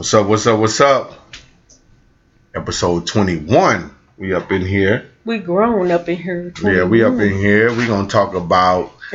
What's 0.00 0.14
up? 0.14 0.28
What's 0.28 0.46
up? 0.46 0.58
What's 0.58 0.80
up? 0.80 1.12
Episode 2.54 3.06
21. 3.06 3.94
We 4.16 4.32
up 4.32 4.50
in 4.50 4.62
here. 4.64 5.10
We 5.26 5.40
grown 5.40 5.90
up 5.90 6.08
in 6.08 6.16
here. 6.16 6.54
Yeah, 6.62 6.84
we 6.84 7.04
up 7.04 7.20
in 7.20 7.34
here. 7.34 7.70
We 7.74 7.86
gonna 7.86 8.08
talk 8.08 8.32
about 8.32 8.92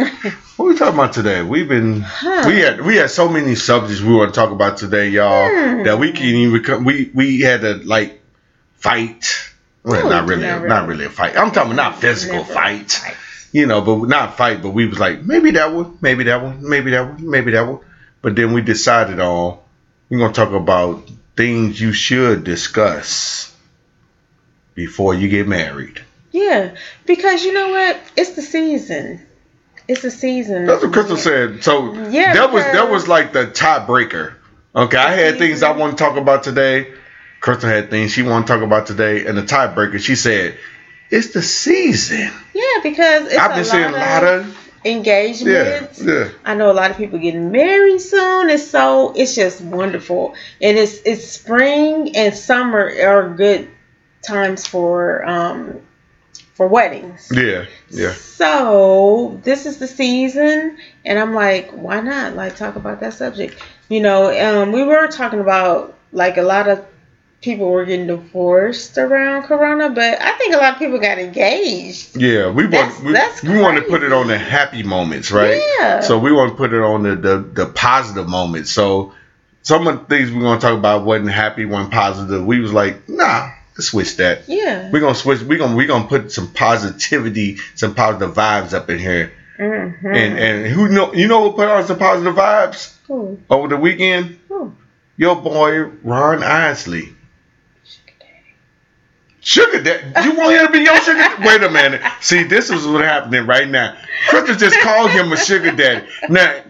what 0.58 0.66
we 0.68 0.78
talking 0.78 0.94
about 0.94 1.14
today. 1.14 1.42
We've 1.42 1.68
been 1.68 2.02
Huh. 2.02 2.44
we 2.46 2.60
had 2.60 2.82
we 2.82 2.98
had 2.98 3.10
so 3.10 3.28
many 3.28 3.56
subjects 3.56 4.04
we 4.04 4.14
want 4.14 4.32
to 4.32 4.40
talk 4.40 4.52
about 4.52 4.78
today, 4.78 5.10
y'all, 5.10 5.50
Hmm. 5.50 5.86
that 5.86 5.98
we 5.98 6.12
can't 6.12 6.36
even 6.36 6.62
come. 6.62 6.84
We 6.84 7.10
we 7.16 7.40
had 7.40 7.62
to 7.62 7.78
like 7.78 8.22
fight. 8.76 9.26
Well, 9.82 10.08
not 10.08 10.28
really, 10.28 10.44
not 10.44 10.68
not 10.68 10.88
really. 10.88 11.00
really. 11.00 11.06
a 11.06 11.10
fight. 11.10 11.36
I'm 11.36 11.50
talking 11.50 11.76
not 11.76 12.00
physical 12.00 12.42
Never 12.44 12.54
fight. 12.54 12.92
fight. 12.92 13.16
You 13.52 13.66
know, 13.66 13.82
but 13.82 14.08
not 14.08 14.38
fight. 14.38 14.62
But 14.62 14.70
we 14.70 14.86
was 14.86 15.00
like 15.00 15.24
maybe 15.24 15.50
that 15.50 15.74
one, 15.74 15.98
maybe 16.00 16.26
that 16.26 16.44
one, 16.44 16.60
maybe 16.70 16.92
that 16.92 17.08
one, 17.08 17.28
maybe 17.28 17.50
that 17.54 17.66
one. 17.66 17.80
But 18.22 18.36
then 18.36 18.54
we 18.54 18.62
decided 18.62 19.20
on 19.20 19.58
we're 20.10 20.20
gonna 20.20 20.34
talk 20.34 20.52
about 20.52 21.10
things 21.36 21.80
you 21.80 21.94
should 21.94 22.44
discuss 22.44 23.56
before 24.74 25.14
you 25.14 25.30
get 25.30 25.48
married. 25.48 26.04
Yeah, 26.32 26.76
because 27.06 27.44
you 27.44 27.54
know 27.54 27.70
what? 27.70 28.00
It's 28.16 28.32
the 28.32 28.42
season. 28.42 29.26
It's 29.88 30.02
the 30.02 30.12
season. 30.12 30.66
That's 30.66 30.84
what 30.84 30.94
Crystal 30.94 31.18
said. 31.18 31.64
So 31.64 31.94
Yeah, 32.10 32.34
that 32.34 32.52
was 32.52 32.64
that 32.64 32.90
was 32.90 33.08
like 33.08 33.34
the 33.34 33.48
tiebreaker. 33.48 34.34
Okay, 34.76 34.98
I 34.98 35.12
had 35.14 35.38
things 35.38 35.64
I 35.64 35.72
want 35.72 35.98
to 35.98 36.04
talk 36.04 36.18
about 36.18 36.44
today. 36.44 36.94
Crystal 37.40 37.70
had 37.70 37.90
things 37.90 38.12
she 38.12 38.24
want 38.24 38.48
to 38.48 38.54
talk 38.54 38.64
about 38.64 38.88
today, 38.88 39.26
and 39.26 39.38
the 39.38 39.44
tiebreaker 39.44 40.00
she 40.00 40.16
said, 40.16 40.58
"It's 41.10 41.34
the 41.34 41.42
season." 41.42 42.32
Yeah, 42.54 42.64
because 42.84 43.28
it's 43.28 43.38
I've 43.38 43.56
been 43.56 43.66
seeing 43.66 43.86
a 43.86 43.92
lot 43.92 44.24
of 44.24 44.65
engagements. 44.86 46.02
yeah. 46.02 46.30
I 46.46 46.56
know 46.56 46.72
a 46.72 46.74
lot 46.74 46.92
of 46.92 46.98
people 46.98 47.20
getting 47.20 47.52
married 47.52 48.00
soon. 48.00 48.50
It's 48.50 48.68
so 48.68 49.14
it's 49.16 49.36
just 49.36 49.62
wonderful, 49.62 50.36
and 50.62 50.78
it's 50.78 51.02
it's 51.06 51.26
spring 51.26 52.16
and 52.16 52.34
summer 52.34 52.92
are 53.04 53.34
good 53.34 53.68
times 54.22 54.66
for 54.66 55.28
um 55.28 55.82
for 56.54 56.68
weddings. 56.68 57.30
Yeah, 57.34 57.66
yeah. 57.90 58.14
So 58.14 59.40
this 59.44 59.66
is 59.66 59.80
the 59.80 59.88
season, 59.88 60.78
and 61.04 61.20
I'm 61.20 61.34
like, 61.34 61.72
why 61.72 62.00
not 62.02 62.36
like 62.36 62.56
talk 62.56 62.76
about 62.76 63.00
that 63.02 63.14
subject? 63.14 63.62
You 63.90 64.02
know, 64.02 64.62
um, 64.62 64.72
we 64.72 64.84
were 64.84 65.08
talking 65.08 65.40
about 65.40 65.96
like 66.12 66.38
a 66.38 66.44
lot 66.44 66.70
of 66.70 66.86
people 67.46 67.70
were 67.70 67.86
getting 67.86 68.08
divorced 68.08 68.98
around 68.98 69.44
Corona, 69.44 69.90
but 69.92 70.20
I 70.22 70.32
think 70.38 70.54
a 70.54 70.58
lot 70.58 70.74
of 70.74 70.80
people 70.80 70.98
got 71.00 71.20
engaged. 71.20 72.18
Yeah, 72.18 72.50
we 72.50 72.66
That's- 72.66 72.94
want 72.96 73.06
we, 73.06 73.14
that's 73.14 73.44
we 73.44 73.60
want 73.62 73.78
to 73.78 73.84
put 73.84 74.04
it 74.04 74.12
on 74.12 74.28
the 74.28 74.38
happy 74.38 74.84
moments, 74.84 75.32
right? 75.32 75.62
Yeah. 75.80 76.02
So 76.02 76.18
we 76.20 76.34
want 76.34 76.52
to 76.52 76.58
put 76.58 76.74
it 76.74 76.82
on 76.82 77.04
the, 77.04 77.16
the 77.16 77.38
the 77.38 77.66
positive 77.68 78.28
moments. 78.28 78.72
So 78.72 79.14
some 79.62 79.88
of 79.88 80.00
the 80.00 80.06
things 80.06 80.32
we're 80.32 80.42
gonna 80.42 80.60
talk 80.60 80.78
about 80.78 81.06
wasn't 81.06 81.30
happy, 81.30 81.66
wasn't 81.66 81.94
positive. 81.94 82.44
We 82.46 82.60
was 82.60 82.74
like, 82.74 83.08
nah, 83.08 83.52
let's 83.78 83.88
switch 83.88 84.18
that. 84.18 84.50
Yeah. 84.50 84.90
We're 84.92 85.00
gonna 85.00 85.16
switch. 85.16 85.42
We're 85.42 85.60
gonna 85.60 85.76
we're 85.76 85.88
gonna 85.88 86.08
put 86.08 86.32
some 86.32 86.52
positivity, 86.52 87.58
some 87.76 87.94
positive 87.96 88.36
vibes 88.36 88.74
up 88.74 88.90
in 88.90 88.98
here. 89.00 89.32
Mm-hmm. 89.60 90.08
And 90.08 90.40
and 90.40 90.66
who 90.68 90.90
know 90.90 91.14
you 91.14 91.28
know 91.28 91.44
who 91.50 91.56
put 91.56 91.70
on 91.70 91.86
some 91.86 91.98
positive 92.00 92.36
vibes 92.36 92.94
Ooh, 93.10 93.40
over 93.50 93.68
the 93.70 93.78
weekend? 93.78 94.40
ooh. 94.52 94.76
Your 95.16 95.36
boy 95.38 95.84
Ron 96.04 96.44
Isley. 96.44 97.15
Sugar 99.46 99.84
daddy. 99.84 100.28
You 100.28 100.36
want 100.36 100.56
him 100.56 100.66
to 100.66 100.72
be 100.72 100.80
your 100.80 101.00
sugar? 101.02 101.20
Daddy? 101.20 101.48
Wait 101.48 101.62
a 101.62 101.70
minute. 101.70 102.02
See, 102.20 102.44
this 102.44 102.72
is 102.72 102.88
what's 102.88 103.06
happening 103.06 103.46
right 103.46 103.70
now. 103.70 103.96
Crystal 104.28 104.56
just 104.56 104.76
called 104.82 105.12
him 105.12 105.32
a 105.32 105.38
sugar 105.38 105.72
daddy. 105.72 106.08
Now, 106.30 106.62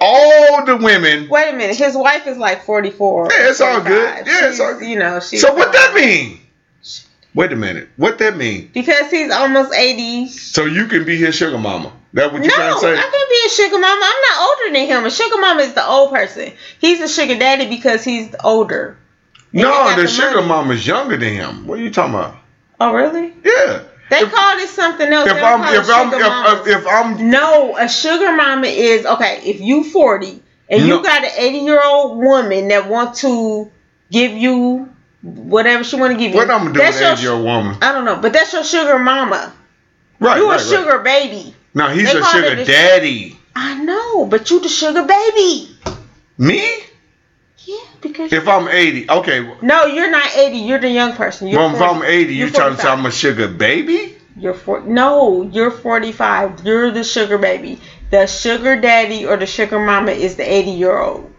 all 0.00 0.64
the 0.64 0.78
women. 0.78 1.28
Wait 1.28 1.52
a 1.52 1.56
minute. 1.56 1.76
His 1.76 1.94
wife 1.94 2.26
is 2.26 2.38
like 2.38 2.64
44. 2.64 3.28
Yeah, 3.30 3.50
it's 3.50 3.60
all 3.60 3.82
good. 3.82 4.08
45. 4.24 4.26
Yeah, 4.26 4.48
it's 4.48 4.58
all 4.58 4.78
good. 4.78 4.88
You 4.88 4.98
know, 4.98 5.20
she's 5.20 5.42
So 5.42 5.52
what 5.52 5.70
that 5.72 5.94
mean? 5.94 6.40
Wait 7.34 7.52
a 7.52 7.56
minute. 7.56 7.90
What 7.98 8.16
that 8.20 8.38
mean? 8.38 8.70
Because 8.72 9.10
he's 9.10 9.30
almost 9.30 9.74
80. 9.74 10.28
So 10.28 10.64
you 10.64 10.86
can 10.86 11.04
be 11.04 11.18
his 11.18 11.34
sugar 11.34 11.58
mama? 11.58 11.92
That 12.14 12.32
what 12.32 12.42
you 12.42 12.48
No, 12.48 12.54
trying 12.54 12.72
to 12.72 12.80
say? 12.80 12.92
I 12.94 13.02
can't 13.02 13.30
be 13.30 13.42
a 13.44 13.50
sugar 13.50 13.78
mama. 13.78 14.02
I'm 14.02 14.22
not 14.30 14.48
older 14.48 14.78
than 14.78 14.86
him. 14.86 15.04
A 15.04 15.10
sugar 15.10 15.38
mama 15.38 15.60
is 15.60 15.74
the 15.74 15.86
old 15.86 16.10
person. 16.10 16.54
He's 16.80 17.02
a 17.02 17.08
sugar 17.08 17.38
daddy 17.38 17.68
because 17.68 18.02
he's 18.02 18.34
older. 18.42 18.96
No, 19.52 19.94
the 19.96 20.02
the 20.02 20.08
sugar 20.08 20.36
money. 20.36 20.48
mama's 20.48 20.86
younger 20.86 21.16
than 21.16 21.32
him. 21.34 21.66
What 21.66 21.78
are 21.78 21.82
you 21.82 21.90
talking 21.90 22.14
about? 22.14 22.36
Oh, 22.80 22.92
really? 22.92 23.32
Yeah. 23.44 23.82
They 24.10 24.18
If- 24.20 24.32
called 24.32 24.60
it 24.60 24.68
something 24.68 25.06
else. 25.12 25.28
If 25.28 25.42
I'm 25.42 25.62
if 25.74 25.88
I'm 25.90 26.12
if, 26.14 26.66
if, 26.66 26.76
if 26.78 26.86
I'm 26.86 27.30
no, 27.30 27.76
a 27.76 27.88
sugar 27.88 28.32
mama 28.32 28.66
is 28.66 29.04
okay. 29.04 29.40
If 29.44 29.60
you 29.60 29.84
40 29.84 30.42
and 30.70 30.86
No. 30.88 30.96
you 30.98 31.02
got 31.02 31.24
an 31.24 31.30
80 31.36 31.58
year 31.58 31.80
old 31.84 32.18
woman 32.18 32.68
that 32.68 32.88
want 32.88 33.16
to 33.16 33.70
give 34.10 34.32
you 34.32 34.88
whatever 35.22 35.84
she 35.84 35.96
want 35.96 36.12
to 36.12 36.18
give 36.18 36.30
you, 36.32 36.36
what 36.38 36.50
I'm 36.50 36.58
gonna 36.60 36.72
do 36.72 36.78
that's 36.80 37.00
with 37.00 37.22
your 37.22 37.34
your 37.36 37.42
woman? 37.44 37.76
I 37.82 37.92
don't 37.92 38.04
know, 38.06 38.16
but 38.16 38.32
that's 38.32 38.52
your 38.52 38.64
sugar 38.64 38.98
mama. 38.98 39.52
Right. 40.20 40.38
you 40.38 40.48
right, 40.50 40.60
a 40.60 40.64
sugar 40.64 40.98
Right. 40.98 41.04
baby. 41.30 41.54
No, 41.74 41.88
he's 41.88 42.10
They 42.12 42.18
a 42.18 42.24
sugar 42.24 42.64
daddy. 42.64 43.38
I 43.54 43.74
know, 43.82 44.24
but 44.26 44.50
you 44.50 44.60
the 44.60 44.68
sugar 44.68 45.02
baby. 45.04 45.76
Me? 46.38 46.64
Because 48.00 48.32
If 48.32 48.46
I'm 48.48 48.68
80, 48.68 49.10
okay. 49.10 49.54
no, 49.62 49.86
you're 49.86 50.10
not 50.10 50.36
80. 50.36 50.56
You're 50.58 50.78
the 50.80 50.88
young 50.90 51.14
person. 51.14 51.48
You're 51.48 51.58
Well, 51.60 51.74
if 51.74 51.82
I'm 51.82 52.02
80, 52.02 52.32
you 52.32 52.38
You're 52.40 52.50
trying 52.50 52.70
to 52.72 52.76
say 52.76 52.82
45. 52.88 52.98
I'm 52.98 53.06
a 53.06 53.10
sugar 53.10 53.48
baby? 53.48 54.16
You're 54.36 54.54
four. 54.54 54.82
No, 54.82 55.42
you're 55.42 55.70
45. 55.72 56.64
You're 56.64 56.92
the 56.92 57.02
sugar 57.02 57.38
baby. 57.38 57.80
The 58.10 58.26
sugar 58.26 58.80
daddy 58.80 59.26
or 59.26 59.36
the 59.36 59.46
sugar 59.46 59.78
mama 59.80 60.12
is 60.12 60.36
the 60.36 60.44
80 60.50 60.70
year 60.70 60.96
old. 60.96 61.34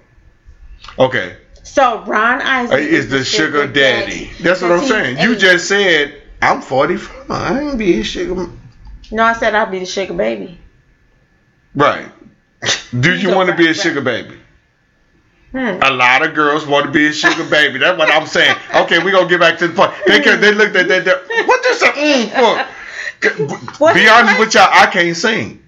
Okay. 0.98 1.38
So 1.64 2.04
Ron 2.06 2.42
Uh, 2.42 2.46
Isley 2.46 2.90
Is 2.90 3.10
the 3.10 3.24
sugar 3.24 3.68
daddy. 3.68 4.30
That's 4.42 4.62
what 4.62 4.72
I'm 4.72 4.86
saying. 4.86 5.16
he's 5.18 5.26
You 5.26 5.36
just 5.38 5.68
said 5.68 6.22
I'm 6.42 6.62
45. 6.62 7.32
I 7.32 7.60
ain't 7.62 7.78
be 7.78 8.00
a 8.02 8.04
sugar. 8.04 8.50
No, 9.12 9.24
I 9.24 9.34
said 9.34 9.56
I'll 9.56 9.66
be 9.72 9.80
the 9.80 9.86
sugar 9.86 10.14
baby. 10.14 10.60
Right. 11.76 12.08
Do 13.00 13.14
you 13.16 13.30
So 13.30 13.36
want 13.38 13.50
to 13.50 13.56
be 13.56 13.66
a 13.66 13.68
right, 13.68 13.76
sugar 13.76 14.02
baby? 14.02 14.36
Hmm. 15.52 15.82
A 15.82 15.90
lot 15.92 16.26
of 16.26 16.36
girls 16.36 16.66
want 16.68 16.86
to 16.86 16.92
be 16.92 17.08
a 17.08 17.14
sugar 17.14 17.44
baby. 17.50 17.80
That's 17.80 17.98
what 17.98 18.10
I'm 18.14 18.28
saying. 18.28 18.56
Okay, 18.76 19.00
we're 19.00 19.12
gonna 19.12 19.28
get 19.28 19.40
back 19.40 19.58
to 19.60 19.68
the 19.68 19.74
point. 19.74 19.92
They 20.06 20.20
could- 20.20 20.42
they 20.42 20.52
looked 20.52 20.76
at 20.76 20.88
that. 20.88 21.06
What 21.48 21.64
this 21.64 21.82
a 21.82 21.88
mm 21.88 22.30
for? 22.30 23.80
What- 23.80 23.96
Be 23.96 24.08
honest 24.08 24.40
with 24.40 24.54
y'all, 24.54 24.70
I 24.72 24.86
can't 24.88 25.16
sing. 25.18 25.64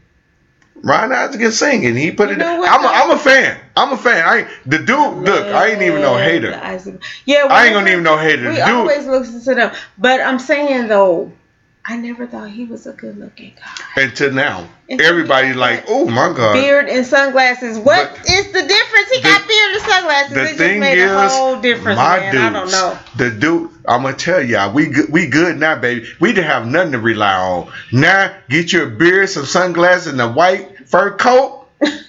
Ron 0.83 1.11
Isley 1.13 1.37
can 1.39 1.51
sing, 1.51 1.85
and 1.85 1.95
he 1.97 2.11
put 2.11 2.29
You 2.29 2.35
it. 2.35 2.39
what, 2.39 2.69
I'm 2.71 2.83
a? 2.83 2.87
I'm 2.87 3.11
a 3.11 3.17
fan. 3.17 3.59
I'm 3.75 3.91
a 3.93 3.97
fan. 3.97 4.25
I 4.25 4.37
ain't, 4.39 4.47
the 4.65 4.79
dude. 4.79 5.17
Look, 5.19 5.45
I 5.47 5.67
ain't 5.69 5.81
even 5.81 6.01
no 6.01 6.17
hater. 6.17 6.49
Yeah, 7.25 7.45
I 7.49 7.65
ain't 7.65 7.73
gonna 7.75 7.91
even 7.91 8.03
no 8.03 8.17
hater. 8.17 8.49
We 8.49 8.55
dude. 8.55 8.63
always 8.63 9.05
listen 9.05 9.43
to 9.43 9.55
them, 9.55 9.71
but 9.99 10.21
I'm 10.21 10.39
saying 10.39 10.87
though, 10.87 11.31
I 11.83 11.97
never 11.97 12.27
thought 12.27 12.51
he 12.51 12.65
was 12.65 12.85
a 12.85 12.93
good 12.93 13.17
looking 13.17 13.53
guy. 13.55 14.03
Until 14.03 14.31
now, 14.31 14.67
Until 14.87 15.05
everybody's 15.07 15.53
he 15.53 15.57
like, 15.59 15.85
"Oh 15.87 16.05
my 16.05 16.31
god." 16.31 16.53
Beard 16.53 16.87
and 16.87 17.03
sunglasses. 17.05 17.77
What 17.79 18.11
But 18.17 18.29
is 18.29 18.45
the 18.51 18.61
difference? 18.61 19.09
He 19.11 19.17
the- 19.17 19.23
got 19.23 19.47
beard 19.47 19.73
and 19.73 19.81
sunglasses. 19.83 20.33
The 20.35 20.41
it 20.41 20.45
just 20.45 20.57
thing 20.57 20.79
made 20.79 20.97
is, 20.99 21.11
a 21.11 21.29
whole 21.29 21.59
difference, 21.59 21.97
my 21.97 22.19
man. 22.19 22.31
dudes, 22.33 22.43
I 22.45 22.49
don't 22.51 22.71
know. 22.71 22.99
the 23.17 23.31
dude, 23.31 23.69
I'm 23.87 24.03
gonna 24.03 24.15
tell 24.15 24.43
y'all, 24.43 24.71
we 24.71 24.87
good, 24.87 25.09
we 25.11 25.25
good 25.25 25.57
now, 25.57 25.75
baby. 25.75 26.05
We 26.19 26.33
didn't 26.33 26.47
have 26.51 26.67
nothing 26.67 26.91
to 26.91 26.99
rely 26.99 27.33
on. 27.33 27.71
Now, 27.91 28.35
get 28.47 28.71
your 28.71 28.85
beard, 28.85 29.29
some 29.29 29.45
sunglasses, 29.45 30.07
and 30.13 30.21
a 30.21 30.29
white 30.31 30.87
fur 30.87 31.11
coat 31.17 31.67
at, 31.81 31.99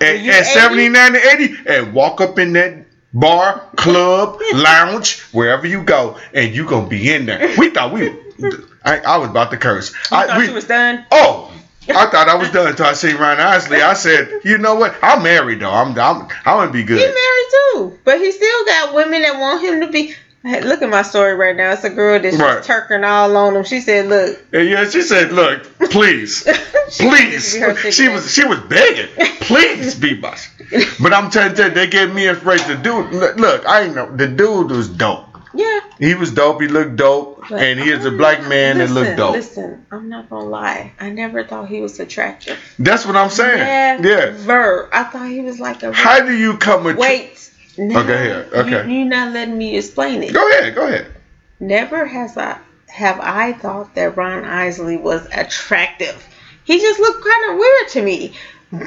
at 0.00 0.46
79 0.46 1.12
to 1.12 1.18
80, 1.34 1.54
and 1.66 1.92
walk 1.92 2.22
up 2.22 2.38
in 2.38 2.54
that 2.54 2.86
bar, 3.12 3.62
club, 3.76 4.40
lounge, 4.54 5.20
wherever 5.32 5.66
you 5.66 5.82
go, 5.82 6.16
and 6.32 6.54
you 6.54 6.64
gonna 6.64 6.88
be 6.88 7.12
in 7.12 7.26
there. 7.26 7.54
We 7.58 7.68
thought 7.70 7.92
we, 7.92 8.08
I, 8.84 8.98
I 9.00 9.16
was 9.18 9.28
about 9.30 9.50
to 9.50 9.56
curse. 9.56 9.92
You 9.92 10.16
I, 10.16 10.26
thought 10.26 10.38
we- 10.38 10.46
you 10.48 10.52
was 10.54 10.64
done? 10.66 11.04
Oh, 11.10 11.52
I 11.90 12.06
thought 12.10 12.28
I 12.28 12.34
was 12.36 12.50
done 12.50 12.68
until 12.68 12.84
I 12.86 12.92
seen 12.92 13.16
Ron 13.16 13.40
Isley. 13.40 13.80
I 13.80 13.94
said, 13.94 14.42
you 14.44 14.58
know 14.58 14.74
what? 14.74 14.94
I'm 15.02 15.22
married 15.22 15.60
though. 15.60 15.70
I'm 15.70 15.98
I'm 15.98 16.22
I'm 16.22 16.28
gonna 16.44 16.70
be 16.70 16.82
good. 16.84 16.98
He 16.98 17.04
married 17.06 17.48
too, 17.92 17.98
but 18.04 18.18
he 18.20 18.30
still 18.30 18.64
got 18.66 18.94
women 18.94 19.22
that 19.22 19.38
want 19.40 19.62
him 19.64 19.80
to 19.80 19.88
be. 19.90 20.14
Hey, 20.44 20.60
Look 20.62 20.82
at 20.82 20.88
my 20.88 21.02
story 21.02 21.34
right 21.34 21.56
now. 21.56 21.72
It's 21.72 21.82
a 21.84 21.90
girl 21.90 22.20
that's 22.20 22.36
Right. 22.36 22.56
just 22.58 22.66
turking 22.68 23.02
all 23.04 23.36
on 23.36 23.56
him. 23.56 23.64
She 23.64 23.80
said, 23.80 24.06
"Look, 24.06 24.38
yeah, 24.52 24.88
she 24.88 25.02
said, 25.02 25.32
"Look, 25.32 25.64
please, 25.90 26.42
please." 26.90 27.56
wanted 27.58 27.76
to 27.76 27.82
be 27.82 27.84
her 27.84 27.90
She 27.90 28.08
was 28.08 28.32
she 28.32 28.44
was 28.44 28.60
begging, 28.60 29.08
"Please 29.40 29.94
be 29.94 30.16
my." 30.20 30.36
But 31.02 31.12
I'm 31.12 31.30
telling 31.30 31.56
you, 31.56 31.70
they 31.70 31.86
gave 31.88 32.14
me 32.14 32.28
inspiration. 32.28 32.68
The 32.68 32.76
dude, 32.76 33.12
look, 33.12 33.36
look, 33.36 33.66
I 33.66 33.82
ain't 33.82 33.94
know 33.96 34.14
the 34.14 34.28
dude 34.28 34.70
was 34.70 34.88
dope. 34.88 35.27
Yeah." 35.58 35.80
He 35.98 36.14
was 36.14 36.30
dope. 36.32 36.60
He 36.60 36.68
looked 36.68 36.96
dope, 36.96 37.44
But 37.50 37.62
and 37.62 37.80
he 37.80 37.90
is 37.90 38.04
a 38.04 38.10
black 38.10 38.46
man 38.48 38.78
that 38.78 38.90
listen, 38.90 38.94
looked 38.94 39.16
dope. 39.16 39.32
Listen, 39.34 39.86
I'm 39.90 40.08
not 40.08 40.30
gonna 40.30 40.48
lie. 40.48 40.92
I 41.00 41.10
never 41.10 41.44
thought 41.44 41.68
he 41.68 41.80
was 41.80 41.98
attractive. 42.00 42.58
That's 42.78 43.04
what 43.04 43.16
I'm 43.16 43.30
saying. 43.30 43.58
Yeah. 43.58 43.98
Never. 44.00 44.88
I 44.94 45.04
thought 45.04 45.28
he 45.28 45.40
was 45.40 45.60
like 45.60 45.82
a. 45.82 45.92
How 45.92 46.24
do 46.24 46.36
you 46.36 46.56
come 46.56 46.84
with? 46.84 46.96
Wait. 46.96 47.50
No, 47.76 48.00
Okay, 48.00 48.24
here, 48.24 48.48
okay. 48.52 48.90
You, 48.90 48.98
you're 48.98 49.08
not 49.08 49.32
letting 49.32 49.56
me 49.56 49.76
explain 49.76 50.24
it. 50.24 50.32
Go 50.32 50.48
ahead. 50.50 50.74
Go 50.74 50.86
ahead. 50.86 51.14
Never 51.60 52.06
has 52.06 52.36
I 52.36 52.58
have 52.88 53.20
I 53.20 53.52
thought 53.52 53.94
that 53.94 54.16
Ron 54.16 54.44
Isley 54.44 54.96
was 54.96 55.26
attractive. 55.32 56.26
He 56.64 56.78
just 56.80 56.98
looked 56.98 57.24
kind 57.24 57.52
of 57.52 57.58
weird 57.58 57.88
to 57.90 58.02
me. 58.02 58.34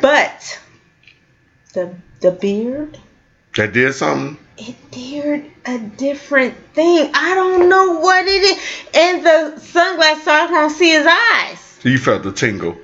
But 0.02 0.60
the 1.74 1.96
the 2.20 2.32
beard, 2.32 3.00
That 3.56 3.74
did 3.74 3.94
something. 3.94 4.38
It 4.64 4.76
did 4.92 5.52
a 5.66 5.80
different 5.80 6.56
thing. 6.76 7.10
I 7.16 7.34
don't 7.34 7.68
know 7.68 8.00
what 8.00 8.26
it 8.28 8.44
is. 8.44 8.60
And 8.94 9.26
the 9.26 9.60
sunglasses, 9.60 10.24
so 10.24 10.32
I 10.32 10.48
can't 10.48 10.72
see 10.72 10.92
his 10.92 11.08
eyes. 11.08 11.58
So 11.82 11.90
you 11.90 11.98
felt 11.98 12.22
the 12.22 12.32
tingle. 12.32 12.78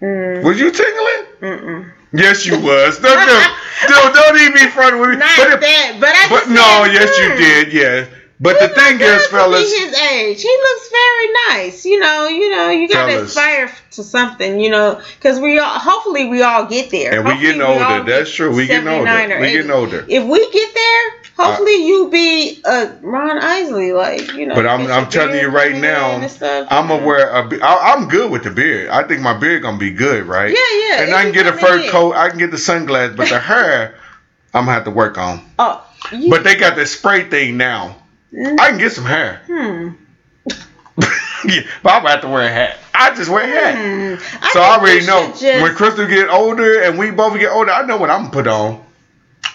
Mm. 0.00 0.42
Was 0.42 0.58
you 0.58 0.70
tingling? 0.70 1.26
Mm-mm. 1.42 1.92
Yes, 2.14 2.46
you 2.46 2.58
was. 2.58 2.98
Don't, 3.02 3.26
don't, 3.26 3.56
don't, 3.88 4.14
don't 4.14 4.40
even 4.40 4.52
be 4.54 4.68
front 4.70 4.98
with 4.98 5.10
me. 5.10 5.16
Not 5.16 5.36
But, 5.38 5.52
it- 5.52 5.60
that, 5.60 5.96
but 6.00 6.10
I 6.14 6.28
but 6.30 6.48
no, 6.48 6.84
said, 6.84 6.92
yes, 6.94 7.18
you 7.18 7.30
hmm. 7.30 7.36
did. 7.36 7.72
Yeah. 7.72 8.21
But 8.42 8.58
the 8.58 8.68
thing 8.70 8.94
is, 8.94 8.98
good 9.00 9.18
to 9.20 9.30
be 9.30 9.36
fellas, 9.36 9.78
his 9.78 9.94
age. 9.94 10.42
He 10.42 10.48
looks 10.48 10.90
very 10.90 11.32
nice. 11.48 11.86
You 11.86 12.00
know, 12.00 12.26
you 12.26 12.50
know, 12.50 12.70
you 12.70 12.88
gotta 12.88 13.12
Fellas. 13.12 13.28
aspire 13.30 13.72
to 13.92 14.02
something. 14.02 14.58
You 14.58 14.70
know, 14.70 15.00
because 15.14 15.38
we 15.38 15.60
all, 15.60 15.78
hopefully, 15.78 16.26
we 16.26 16.42
all 16.42 16.66
get 16.66 16.90
there. 16.90 17.14
and 17.14 17.24
we 17.24 17.30
Hopefully 17.30 17.52
getting 17.52 17.62
all 17.62 17.98
older. 17.98 18.10
That's 18.10 18.32
true. 18.34 18.52
We 18.52 18.66
getting 18.66 18.88
older. 18.88 19.04
We 19.38 19.46
80. 19.46 19.52
getting 19.52 19.70
older. 19.70 20.04
If 20.08 20.24
we 20.24 20.50
get 20.50 20.74
there, 20.74 21.22
hopefully 21.36 21.86
you 21.86 22.08
be 22.10 22.60
uh, 22.64 22.92
Ron 23.00 23.38
Isley, 23.38 23.92
like 23.92 24.32
you 24.32 24.46
know. 24.46 24.56
But 24.56 24.66
I'm, 24.66 24.88
I'm 24.88 25.08
telling 25.08 25.38
you 25.38 25.48
right 25.48 25.76
now, 25.76 26.26
stuff, 26.26 26.66
I'm 26.68 26.86
you 26.86 26.88
gonna 26.88 27.00
know. 27.00 27.06
wear 27.06 27.28
a. 27.28 27.64
I, 27.64 27.94
I'm 27.94 28.08
good 28.08 28.28
with 28.28 28.42
the 28.42 28.50
beard. 28.50 28.88
I 28.88 29.04
think 29.06 29.20
my 29.22 29.38
beard 29.38 29.62
gonna 29.62 29.78
be 29.78 29.92
good, 29.92 30.24
right? 30.26 30.50
Yeah, 30.50 30.96
yeah. 30.96 31.02
And 31.04 31.14
I 31.14 31.22
can 31.22 31.32
get 31.32 31.46
a 31.46 31.52
fur 31.52 31.78
in. 31.78 31.90
coat. 31.90 32.14
I 32.14 32.28
can 32.28 32.38
get 32.40 32.50
the 32.50 32.58
sunglasses, 32.58 33.16
but 33.16 33.28
the 33.28 33.38
hair, 33.52 33.94
I'm 34.52 34.64
gonna 34.64 34.72
have 34.72 34.84
to 34.86 34.90
work 34.90 35.16
on. 35.16 35.48
Oh, 35.60 35.86
you, 36.10 36.28
But 36.28 36.42
they 36.42 36.56
got 36.56 36.74
the 36.74 36.86
spray 36.86 37.30
thing 37.30 37.56
now. 37.56 37.98
Mm, 38.32 38.58
I 38.60 38.68
can 38.70 38.78
get 38.78 38.92
some 38.92 39.04
hair. 39.04 39.42
hmm. 39.46 39.88
yeah, 41.48 41.62
but 41.82 41.92
I'm 41.92 42.04
have 42.04 42.20
to 42.22 42.28
wear 42.28 42.44
a 42.46 42.48
hat. 42.52 42.78
I 42.94 43.14
just 43.14 43.30
wear 43.30 43.44
a 43.44 43.46
hat. 43.46 43.74
Hmm. 44.18 44.48
So 44.52 44.60
I 44.60 44.76
already 44.78 45.06
know 45.06 45.28
just- 45.28 45.42
when 45.42 45.74
Crystal 45.74 46.06
get 46.06 46.28
older 46.28 46.82
and 46.82 46.98
we 46.98 47.10
both 47.10 47.38
get 47.38 47.50
older, 47.50 47.70
I 47.70 47.84
know 47.86 47.96
what 47.96 48.10
I'm 48.10 48.22
gonna 48.22 48.32
put 48.32 48.46
on. 48.46 48.84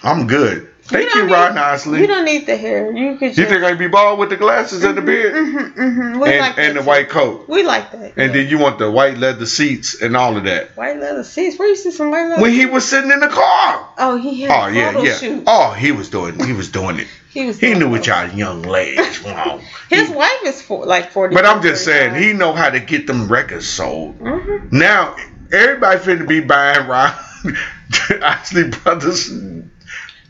I'm 0.02 0.26
good. 0.26 0.68
Thank 0.88 1.14
you, 1.14 1.20
don't 1.22 1.30
Ron 1.30 1.58
Isley. 1.58 2.00
You 2.00 2.06
don't 2.06 2.24
need 2.24 2.46
the 2.46 2.56
hair. 2.56 2.90
You 2.90 3.16
could. 3.16 3.28
Just, 3.34 3.38
You 3.38 3.46
think 3.46 3.62
I'd 3.62 3.78
be 3.78 3.88
bald 3.88 4.18
with 4.18 4.30
the 4.30 4.36
glasses 4.36 4.82
and 4.84 4.96
the 4.96 5.02
beard 5.02 5.34
Mm-hmm, 5.34 5.80
mm-hmm. 5.80 6.18
We 6.20 6.28
and, 6.30 6.38
like 6.40 6.56
that 6.56 6.58
and 6.58 6.76
the 6.76 6.80
too. 6.80 6.86
white 6.86 7.08
coat? 7.10 7.48
We 7.48 7.62
like 7.62 7.92
that. 7.92 8.12
And 8.16 8.34
yeah. 8.34 8.42
then 8.42 8.48
you 8.48 8.58
want 8.58 8.78
the 8.78 8.90
white 8.90 9.18
leather 9.18 9.44
seats 9.46 10.00
and 10.00 10.16
all 10.16 10.36
of 10.36 10.44
that. 10.44 10.76
white 10.76 10.98
leather 10.98 11.24
seats. 11.24 11.58
Where 11.58 11.68
you 11.68 11.76
see 11.76 11.90
some 11.90 12.10
white 12.10 12.26
leather? 12.28 12.42
When 12.42 12.52
he 12.52 12.66
was 12.66 12.88
sitting 12.88 13.10
in 13.10 13.20
the 13.20 13.28
car. 13.28 13.88
oh, 13.98 14.16
he 14.16 14.40
had 14.42 14.50
Oh 14.50 14.66
yeah, 14.68 14.98
yeah. 15.02 15.14
shoot. 15.16 15.44
Oh, 15.46 15.72
he 15.72 15.92
was 15.92 16.08
doing 16.10 16.42
he 16.44 16.52
was 16.52 16.70
doing 16.70 16.98
it. 16.98 17.06
He 17.28 17.44
was. 17.44 17.60
He 17.60 17.74
knew 17.74 17.90
what 17.90 18.06
y'all 18.06 18.26
young 18.30 18.62
ladies 18.62 19.22
want. 19.22 19.62
His 19.90 20.08
He- 20.08 20.14
wife 20.14 20.40
is 20.46 20.62
for, 20.62 20.86
like 20.86 21.10
forty. 21.12 21.34
But 21.34 21.44
I'm 21.44 21.60
just 21.62 21.84
saying, 21.84 22.14
he 22.20 22.32
know 22.32 22.54
how 22.54 22.70
to 22.70 22.80
get 22.80 23.06
them 23.06 23.28
records 23.28 23.68
sold. 23.68 24.14
hmm 24.16 24.66
Now 24.76 25.14
everybody 25.52 26.00
finna 26.00 26.26
be 26.26 26.40
buying 26.40 26.86
Ron 26.88 27.12
Isley 28.22 28.70
Brothers 28.70 29.30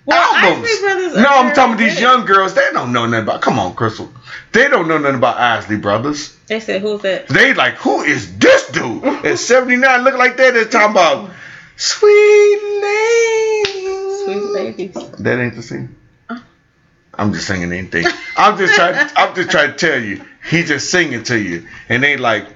Well, 0.09 0.35
albums. 0.37 1.17
No, 1.17 1.29
I'm 1.29 1.55
talking 1.55 1.75
about 1.75 1.79
these 1.79 2.01
young 2.01 2.25
girls. 2.25 2.55
They 2.55 2.67
don't 2.73 2.95
know 2.95 3.05
nothing 3.05 3.25
about. 3.25 3.43
Come 3.43 3.59
on, 3.59 3.75
Crystal. 3.75 4.11
They 4.53 4.67
don't 4.69 4.89
know 4.89 4.97
nothing 4.97 5.17
about 5.19 5.37
Isley 5.37 5.77
Brothers. 5.77 6.35
They 6.47 6.61
said, 6.61 6.81
"Who's 6.81 7.03
that?" 7.03 7.29
They 7.29 7.53
like, 7.53 7.75
who 7.75 8.01
is 8.01 8.39
this 8.39 8.71
dude 8.71 9.05
at 9.05 9.39
79 9.39 10.05
looking 10.05 10.19
like 10.19 10.39
that? 10.39 10.55
They're 10.55 10.65
talking 10.65 10.93
about 10.93 11.31
sweet 11.77 12.59
lady. 12.83 14.25
Sweet 14.25 14.51
ladies. 14.53 14.95
That 15.19 15.41
ain't 15.41 15.55
the 15.57 15.63
same. 15.63 15.95
Uh. 16.31 16.41
I'm 17.13 17.35
just 17.35 17.47
singing 17.47 17.71
anything. 17.71 18.07
I'm 18.39 18.57
just 18.57 18.75
trying. 18.77 19.11
I'm 19.17 19.35
just 19.35 19.51
trying 19.51 19.73
to 19.73 19.77
tell 19.77 20.01
you. 20.01 20.25
He 20.49 20.63
just 20.63 20.91
singing 20.91 21.23
to 21.25 21.39
you, 21.39 21.69
and 21.91 22.03
they 22.03 22.17
like. 22.17 22.47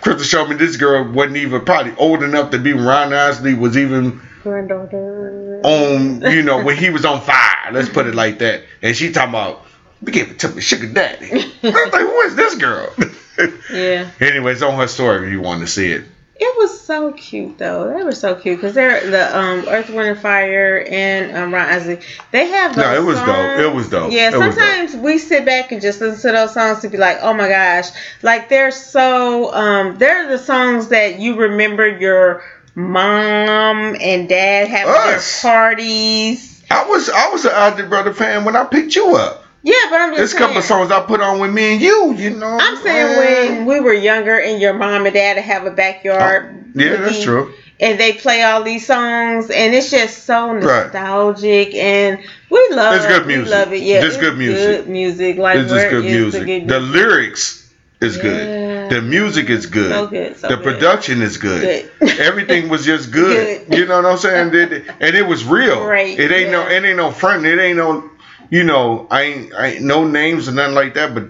Crystal 0.00 0.24
showed 0.24 0.48
me 0.48 0.54
this 0.54 0.76
girl 0.76 1.12
wasn't 1.12 1.38
even 1.38 1.62
probably 1.64 1.92
old 1.96 2.22
enough 2.22 2.52
to 2.52 2.58
be 2.58 2.72
Ron 2.72 3.12
Isley 3.12 3.52
was 3.52 3.76
even 3.76 4.22
Granddaughter. 4.42 5.49
On, 5.64 6.22
you 6.22 6.42
know, 6.42 6.62
when 6.62 6.76
he 6.76 6.90
was 6.90 7.04
on 7.04 7.20
fire. 7.22 7.72
Let's 7.72 7.88
put 7.88 8.06
it 8.06 8.14
like 8.14 8.38
that. 8.38 8.62
And 8.82 8.96
she 8.96 9.12
talking 9.12 9.30
about, 9.30 9.64
we 10.02 10.12
gave 10.12 10.30
it 10.30 10.38
to 10.40 10.48
me, 10.48 10.60
sugar 10.60 10.86
daddy. 10.92 11.26
I 11.32 11.70
was 11.70 11.92
like, 11.92 12.00
who 12.02 12.20
is 12.22 12.36
this 12.36 12.54
girl? 12.56 12.92
Yeah, 13.72 14.10
Anyways, 14.20 14.62
on 14.62 14.76
her 14.76 14.86
story 14.86 15.26
if 15.28 15.32
you 15.32 15.40
want 15.40 15.62
to 15.62 15.66
see 15.66 15.90
it. 15.92 16.04
it 16.36 16.58
was 16.58 16.78
so 16.78 17.10
cute 17.12 17.56
though. 17.56 17.90
They 17.96 18.02
were 18.02 18.12
so 18.12 18.34
cute 18.34 18.58
because 18.58 18.74
they're 18.74 19.08
the 19.10 19.34
um, 19.34 19.64
Earth, 19.66 19.88
Wind, 19.88 20.08
and 20.10 20.18
Fire 20.18 20.84
and 20.86 21.34
um, 21.34 21.54
Ron 21.54 21.66
Isley. 21.66 22.00
They 22.32 22.48
have 22.48 22.76
No, 22.76 22.94
it 22.94 23.02
was 23.02 23.16
dope. 23.20 23.58
It 23.60 23.74
was 23.74 23.88
dope. 23.88 24.12
Yeah, 24.12 24.28
It 24.34 24.36
was 24.36 24.54
dope. 24.56 24.64
sometimes 24.64 24.94
we 24.96 25.16
sit 25.16 25.46
back 25.46 25.72
and 25.72 25.80
just 25.80 26.02
listen 26.02 26.20
to 26.30 26.36
those 26.36 26.52
songs 26.52 26.80
to 26.80 26.88
be 26.90 26.98
like, 26.98 27.16
oh 27.22 27.32
my 27.32 27.48
gosh, 27.48 27.86
like 28.22 28.50
they're 28.50 28.72
so 28.72 29.54
um, 29.54 29.96
they're 29.96 30.28
the 30.28 30.38
songs 30.38 30.88
that 30.88 31.18
you 31.18 31.36
remember 31.36 31.86
your 31.88 32.42
mom 32.74 33.96
and 34.00 34.28
dad 34.28 34.68
having 34.68 34.94
Us. 34.94 35.42
their 35.42 35.50
parties. 35.52 36.62
I 36.70 36.86
was 36.88 37.08
I 37.08 37.30
was 37.30 37.44
an 37.44 37.52
Isley 37.54 37.86
Brother 37.86 38.12
fan 38.12 38.44
when 38.44 38.56
I 38.56 38.64
picked 38.64 38.94
you 38.94 39.16
up. 39.16 39.44
Yeah, 39.62 39.74
but 39.90 40.00
I'm 40.00 40.14
There's 40.14 40.32
a 40.32 40.38
couple 40.38 40.56
of 40.56 40.64
songs 40.64 40.90
I 40.90 41.04
put 41.04 41.20
on 41.20 41.38
with 41.38 41.52
me 41.52 41.74
and 41.74 41.82
you, 41.82 42.14
you 42.14 42.30
know. 42.30 42.58
I'm 42.60 42.76
saying 42.78 43.16
when 43.18 43.66
we 43.66 43.80
were 43.80 43.92
younger 43.92 44.38
and 44.40 44.60
your 44.60 44.72
mom 44.72 45.04
and 45.04 45.12
dad 45.14 45.36
have 45.36 45.66
a 45.66 45.70
backyard. 45.70 46.48
Oh, 46.50 46.70
yeah, 46.80 46.96
that's 46.96 47.22
true. 47.22 47.52
And 47.78 47.98
they 47.98 48.12
play 48.12 48.42
all 48.42 48.62
these 48.62 48.86
songs, 48.86 49.48
and 49.50 49.74
it's 49.74 49.90
just 49.90 50.24
so 50.24 50.52
Right. 50.52 50.84
nostalgic, 50.84 51.74
and 51.74 52.18
we 52.50 52.68
love. 52.72 52.94
It's 52.96 53.06
good 53.06 53.26
we 53.26 53.36
music. 53.36 53.50
love 53.50 53.72
it. 53.72 53.82
Yeah, 53.82 54.00
Just 54.00 54.16
it's 54.18 54.26
good 54.26 54.36
music. 54.38 54.76
Good 54.84 54.88
music. 54.88 55.38
Like 55.38 55.58
It's 55.58 55.70
just 55.72 55.88
good 55.88 56.04
music. 56.04 56.46
The, 56.46 56.60
good 56.60 56.68
The 56.68 56.80
lyrics 56.80 57.70
is 58.00 58.16
Yeah. 58.16 58.22
good. 58.22 58.69
The 58.90 59.02
music 59.02 59.48
is 59.48 59.66
good. 59.66 59.90
So 59.90 60.06
good, 60.06 60.36
so 60.36 60.48
the 60.48 60.56
good. 60.56 60.64
production 60.64 61.22
is 61.22 61.38
good. 61.38 61.90
Good. 62.00 62.18
Everything 62.20 62.68
was 62.68 62.84
just 62.84 63.10
good. 63.20 63.66
You 63.72 63.86
know 63.86 63.96
what 64.02 64.06
I'm 64.06 64.18
saying? 64.18 64.54
It- 64.54 64.88
and 65.00 65.16
it 65.16 65.26
was 65.26 65.44
real. 65.44 65.84
Right, 65.86 66.18
It 66.18 66.30
ain't 66.30 66.50
no 66.50 66.62
yeah. 66.68 66.76
it 66.78 66.84
ain't 66.84 66.96
no 66.96 67.10
front. 67.10 67.46
It 67.46 67.58
ain't 67.58 67.76
no 67.78 68.10
you 68.50 68.64
know, 68.64 69.06
I 69.10 69.22
ain't 69.22 69.54
I 69.54 69.66
ain't 69.68 69.82
no 69.84 70.04
names 70.04 70.48
or 70.48 70.52
nothing 70.52 70.74
like 70.74 70.94
that, 70.94 71.14
but 71.14 71.24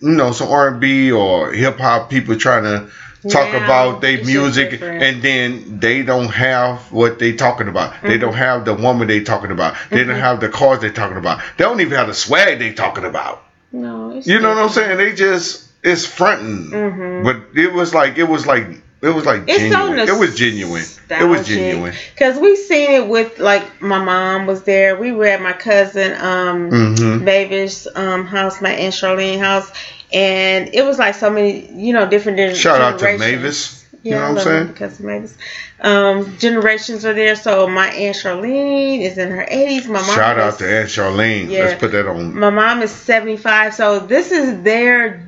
you 0.00 0.10
know, 0.10 0.32
some 0.32 0.48
R 0.48 0.68
and 0.68 0.80
B 0.80 1.10
or 1.12 1.52
hip 1.52 1.78
hop 1.78 2.10
people 2.10 2.36
trying 2.36 2.64
to 2.64 2.90
talk 3.28 3.50
Now, 3.52 3.64
about 3.64 4.00
their 4.02 4.22
music 4.24 4.80
and 4.82 5.22
then 5.22 5.80
they 5.80 6.02
don't 6.02 6.28
have 6.28 6.92
what 6.92 7.18
they 7.18 7.32
talking 7.32 7.66
about. 7.68 7.92
Mm-hmm. 7.92 8.08
They 8.08 8.18
don't 8.18 8.34
have 8.34 8.64
the 8.64 8.74
woman 8.74 9.08
they 9.08 9.20
talking 9.22 9.50
about. 9.50 9.74
They 9.90 10.04
don't 10.04 10.16
have 10.20 10.40
the 10.40 10.48
cars 10.48 10.80
they 10.80 10.90
talking 10.90 11.16
about. 11.16 11.40
They 11.56 11.64
don't 11.64 11.80
even 11.80 11.96
have 11.96 12.08
the 12.08 12.14
swag 12.14 12.58
they 12.58 12.72
talking 12.72 13.04
about. 13.04 13.42
No, 13.72 14.20
You 14.24 14.38
know 14.40 14.50
what 14.50 14.58
I'm 14.58 14.68
saying? 14.68 14.96
They 14.98 15.12
just 15.14 15.65
it's 15.86 16.04
fronting. 16.04 16.70
Mhm. 16.70 17.24
But 17.24 17.58
it 17.58 17.72
was 17.72 17.94
like 17.94 18.18
it 18.18 18.24
was 18.24 18.46
like 18.46 18.66
it 19.02 19.08
was 19.10 19.24
like 19.24 19.42
It's 19.46 19.58
so 19.72 19.88
genuine. 19.88 20.08
it 20.08 20.18
was 20.18 20.36
genuine. 20.36 20.84
It 21.10 21.24
was 21.24 21.46
genuine. 21.46 21.94
Because 22.14 22.38
we 22.38 22.56
seen 22.56 22.90
it 22.92 23.06
with 23.08 23.38
like 23.38 23.80
my 23.80 24.02
mom 24.02 24.46
was 24.46 24.62
there. 24.64 24.96
We 24.96 25.12
were 25.12 25.26
at 25.26 25.40
my 25.40 25.52
cousin 25.52 26.12
um 26.14 26.70
Mm-hmm. 26.70 27.24
Mavis 27.24 27.86
um 27.94 28.26
house, 28.26 28.60
my 28.60 28.70
aunt 28.70 28.94
Charlene 28.94 29.38
house, 29.38 29.70
and 30.12 30.70
it 30.74 30.84
was 30.84 30.98
like 30.98 31.14
so 31.14 31.30
many 31.30 31.70
you 31.72 31.92
know 31.92 32.08
different 32.08 32.38
gen- 32.38 32.54
Shout 32.54 32.80
out 32.80 32.98
to. 32.98 33.16
Mavis. 33.18 33.84
You 34.02 34.12
Yeah, 34.12 34.18
know 34.20 34.34
what 34.34 34.38
I'm 34.38 34.44
saying? 34.44 34.74
cousin 34.74 35.06
Mavis. 35.06 35.36
Um, 35.80 36.36
generations 36.38 37.04
are 37.04 37.12
there. 37.14 37.34
So 37.36 37.66
my 37.68 37.88
aunt 37.88 38.16
Charlene 38.16 39.00
is 39.02 39.18
in 39.18 39.30
her 39.30 39.44
80s. 39.50 39.86
My 39.86 40.00
mom 40.00 40.14
Shout 40.14 40.38
is, 40.38 40.44
out 40.44 40.58
to 40.60 40.78
Aunt 40.78 40.88
Charlene. 40.88 41.50
Yeah. 41.50 41.64
Let's 41.64 41.80
put 41.80 41.90
that 41.92 42.06
on. 42.06 42.34
my 42.38 42.50
mom 42.50 42.82
is 42.82 42.90
75 42.92 43.74
so 43.74 43.98
this 44.00 44.30
is 44.30 44.62
their 44.62 45.25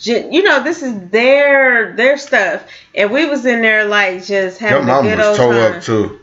you 0.00 0.42
know 0.42 0.62
this 0.62 0.82
is 0.82 1.10
their 1.10 1.94
their 1.96 2.18
stuff 2.18 2.66
and 2.94 3.10
we 3.10 3.26
was 3.26 3.46
in 3.46 3.62
there 3.62 3.84
like 3.86 4.24
just 4.24 4.58
having 4.58 4.86
Your 4.86 4.94
having 4.94 5.12
a 5.12 5.16
mom 5.16 5.18
good 5.18 5.18
was 5.18 5.38
old 5.38 5.52
toe 5.52 5.52
time 5.52 5.76
up 5.76 5.82
too. 5.82 6.20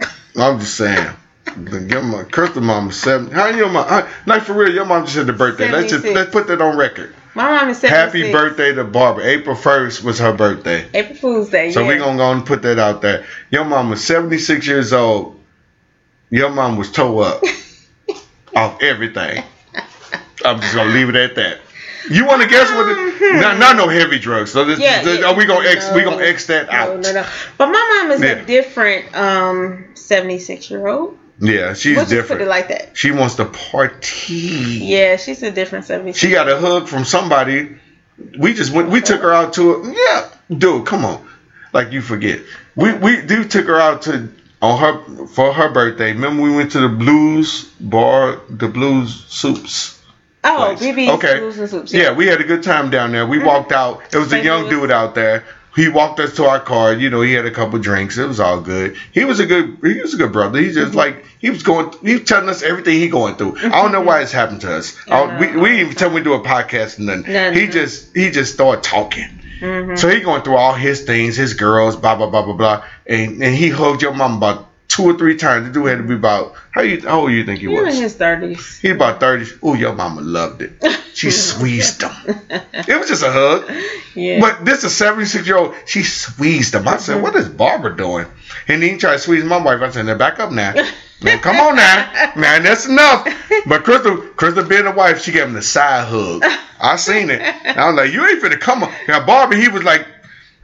Up. 0.00 0.10
I'm 0.36 0.60
just 0.60 0.76
saying. 0.76 1.14
Your 1.56 2.02
mom, 2.02 2.28
Crystal 2.30 2.62
mom 2.62 2.90
is 2.90 3.00
seven. 3.00 3.30
How 3.30 3.48
your 3.48 3.68
mom? 3.68 3.88
How, 3.88 4.08
like 4.26 4.42
for 4.42 4.52
real, 4.52 4.72
your 4.72 4.84
mom 4.84 5.04
just 5.04 5.16
had 5.16 5.26
the 5.26 5.32
birthday. 5.32 5.70
Let's 5.70 5.90
just 5.90 6.04
let's 6.04 6.30
put 6.30 6.46
that 6.48 6.60
on 6.60 6.76
record. 6.76 7.14
my 7.34 7.50
mom 7.50 7.70
is 7.70 7.78
76. 7.78 7.90
Happy 7.90 8.32
birthday 8.32 8.74
to 8.74 8.84
Barbara. 8.84 9.24
April 9.24 9.56
first 9.56 10.04
was 10.04 10.18
her 10.18 10.32
birthday. 10.32 10.86
April 10.94 11.16
Fool's 11.16 11.50
Day 11.50 11.72
So 11.72 11.80
yeah. 11.80 11.88
we 11.88 11.96
gonna 11.96 12.16
go 12.16 12.30
and 12.32 12.46
put 12.46 12.62
that 12.62 12.78
out 12.78 13.02
there. 13.02 13.24
Your 13.50 13.64
mom 13.64 13.90
was 13.90 14.04
76 14.04 14.66
years 14.66 14.92
old. 14.92 15.40
Your 16.30 16.50
mom 16.50 16.76
was 16.76 16.92
toe 16.92 17.18
up 17.20 17.42
off 18.54 18.82
everything. 18.82 19.42
I'm 20.44 20.60
just 20.60 20.74
gonna 20.74 20.90
leave 20.90 21.08
it 21.08 21.16
at 21.16 21.34
that. 21.36 21.58
You 22.10 22.26
want 22.26 22.42
to 22.42 22.48
guess 22.48 22.68
what? 22.70 22.88
It, 22.88 23.40
not, 23.40 23.58
not 23.58 23.76
no 23.76 23.88
heavy 23.88 24.18
drugs. 24.18 24.52
So 24.52 24.64
this, 24.64 24.78
Yeah, 24.78 25.02
this- 25.02 25.18
it- 25.18 25.24
are 25.24 25.34
we 25.34 25.44
gonna 25.46 25.68
x? 25.68 25.92
we 25.94 26.02
gonna 26.02 26.22
x 26.24 26.46
that 26.46 26.66
no, 26.66 26.72
out? 26.72 27.00
no, 27.00 27.12
no. 27.12 27.26
But 27.56 27.66
my 27.66 27.98
mom 28.02 28.12
is 28.12 28.20
Yeah. 28.22 28.28
a 28.30 28.44
different 28.44 29.14
um 29.16 29.84
76 29.94 30.70
year 30.70 30.86
old. 30.86 31.18
Yeah, 31.40 31.74
she's 31.74 31.96
different. 32.08 32.28
put 32.28 32.40
it 32.40 32.48
like 32.48 32.68
that. 32.68 32.90
she 32.96 33.10
wants 33.12 33.36
to 33.36 33.44
party. 33.44 34.34
Yeah, 34.34 35.16
she's 35.16 35.42
a 35.42 35.50
different 35.50 35.84
76. 35.84 36.18
She 36.18 36.30
got 36.34 36.48
a 36.48 36.58
hug 36.58 36.88
from 36.88 37.04
somebody. 37.04 37.76
We 38.38 38.54
just 38.54 38.72
went. 38.72 38.88
We 38.90 39.00
took 39.00 39.20
her 39.22 39.32
out 39.32 39.52
to 39.54 39.74
a 39.74 39.92
yeah, 39.92 40.28
dude. 40.56 40.86
Come 40.86 41.04
on, 41.04 41.24
like 41.72 41.92
you 41.92 42.00
forget. 42.02 42.40
We 42.74 42.92
we 42.92 43.22
do 43.22 43.44
took 43.44 43.66
her 43.66 43.78
out 43.80 44.02
to 44.02 44.28
on 44.60 44.78
her 44.80 45.26
for 45.28 45.52
her 45.52 45.68
birthday. 45.70 46.12
Remember 46.12 46.42
we 46.42 46.50
went 46.54 46.72
to 46.72 46.80
the 46.80 46.88
blues 46.88 47.64
bar, 47.80 48.40
the 48.50 48.66
blues 48.68 49.24
soups. 49.28 49.97
Oh, 50.44 50.74
place. 50.76 50.80
BB's 50.80 51.10
Okay. 51.10 51.38
Blues 51.38 51.58
and 51.58 51.68
Soups. 51.68 51.92
Yeah, 51.92 52.12
we 52.12 52.26
had 52.26 52.40
a 52.40 52.44
good 52.44 52.62
time 52.62 52.90
down 52.90 53.12
there. 53.12 53.26
We 53.26 53.38
mm-hmm. 53.38 53.46
walked 53.46 53.72
out. 53.72 54.02
It 54.12 54.18
was 54.18 54.32
a 54.32 54.42
young 54.42 54.64
Louis. 54.64 54.70
dude 54.70 54.90
out 54.90 55.14
there. 55.14 55.44
he 55.76 55.88
walked 55.88 56.18
us 56.18 56.34
to 56.36 56.44
our 56.44 56.58
car. 56.60 56.92
You 56.92 57.08
know, 57.08 57.20
he 57.20 57.32
had 57.32 57.46
a 57.46 57.50
couple 57.50 57.78
drinks. 57.78 58.18
It 58.18 58.26
was 58.26 58.40
all 58.40 58.60
good. 58.60 58.96
He 59.12 59.24
was 59.24 59.38
a 59.40 59.46
good 59.46 59.78
he 59.82 60.00
was 60.00 60.14
a 60.14 60.16
good 60.16 60.32
brother. 60.32 60.60
He 60.60 60.72
just 60.72 60.88
mm-hmm. 60.88 60.96
like 60.96 61.24
he 61.38 61.50
was 61.50 61.62
going. 61.62 61.92
He 62.02 62.14
was 62.14 62.24
telling 62.24 62.48
us 62.48 62.62
everything 62.62 62.98
he 62.98 63.08
going 63.08 63.36
through. 63.36 63.58
I 63.58 63.68
don't 63.68 63.92
know 63.92 63.98
mm-hmm. 63.98 64.06
why 64.06 64.22
it's 64.22 64.32
happened 64.32 64.62
to 64.62 64.74
us. 64.74 64.96
I 65.08 65.38
we 65.38 65.56
we 65.56 65.68
didn't 65.68 65.86
even 65.86 65.94
tell 65.94 66.08
him 66.08 66.14
we 66.14 66.22
do 66.22 66.34
a 66.34 66.40
podcast 66.40 66.98
and 66.98 67.06
nothing. 67.06 67.32
No, 67.32 67.52
he 67.52 67.66
no. 67.66 67.70
just 67.70 68.14
he 68.16 68.30
just 68.30 68.54
started 68.54 68.82
talking. 68.82 69.28
hmm 69.60 69.94
So 69.96 70.08
he 70.08 70.20
going 70.20 70.42
through 70.42 70.56
all 70.56 70.74
his 70.74 71.02
things, 71.02 71.36
his 71.36 71.54
girls, 71.54 71.96
blah 71.96 72.16
blah 72.16 72.30
blah 72.30 72.42
blah 72.42 72.54
blah, 72.54 72.84
and 73.06 73.42
and 73.42 73.54
he 73.54 73.68
hugged 73.68 74.02
your 74.02 74.14
mom 74.14 74.38
about 74.38 74.68
two 74.98 75.04
or 75.08 75.16
three 75.16 75.36
times. 75.36 75.66
The 75.66 75.72
dude 75.72 75.88
had 75.88 75.98
to 75.98 76.02
be 76.04 76.14
about 76.14 76.54
how 76.72 76.82
you 76.82 77.00
how 77.00 77.20
old 77.20 77.32
you 77.32 77.44
think 77.44 77.60
he 77.60 77.68
He 77.68 77.72
was 77.72 77.96
in 77.96 78.02
his 78.02 78.14
thirties. 78.14 78.78
He 78.78 78.90
about 78.90 79.20
thirty. 79.20 79.46
Oh, 79.62 79.74
your 79.74 79.94
mama 79.94 80.20
loved 80.20 80.60
it. 80.62 80.72
She 81.14 81.30
squeezed 81.46 82.02
him. 82.02 82.10
It 82.72 82.98
was 82.98 83.08
just 83.08 83.22
a 83.22 83.30
hug. 83.30 83.70
yeah. 84.14 84.40
But 84.40 84.64
this 84.64 84.82
is 84.82 84.96
76 84.96 85.46
year 85.46 85.56
old. 85.56 85.74
She 85.86 86.02
squeezed 86.02 86.74
him. 86.74 86.88
I 86.88 86.96
said, 86.96 87.14
mm-hmm. 87.14 87.22
"What 87.22 87.36
is 87.36 87.48
Barbara 87.48 87.96
doing?" 87.96 88.26
And 88.66 88.82
then 88.82 88.90
he 88.90 88.96
tried 88.98 89.12
to 89.12 89.18
squeeze 89.20 89.44
my 89.44 89.58
wife. 89.58 89.80
I 89.80 89.90
said, 89.90 90.06
"Now 90.06 90.16
back 90.18 90.40
up 90.40 90.50
now. 90.50 90.74
Now 91.22 91.38
come 91.38 91.56
on 91.56 91.76
now. 91.76 92.32
Now 92.36 92.58
that's 92.60 92.86
enough." 92.86 93.26
But 93.66 93.84
Crystal, 93.84 94.16
Crystal 94.16 94.64
being 94.64 94.86
a 94.86 94.92
wife, 94.92 95.22
she 95.22 95.30
gave 95.32 95.44
him 95.44 95.54
the 95.54 95.62
side 95.62 96.08
hug. 96.08 96.42
I 96.80 96.96
seen 96.96 97.30
it. 97.30 97.40
I 97.42 97.88
was 97.88 97.96
like, 97.96 98.12
"You 98.12 98.26
ain't 98.26 98.42
finna 98.42 98.58
come 98.58 98.82
on." 98.82 98.92
Now 99.06 99.24
Barbara, 99.24 99.58
he 99.58 99.68
was 99.68 99.84
like. 99.84 100.06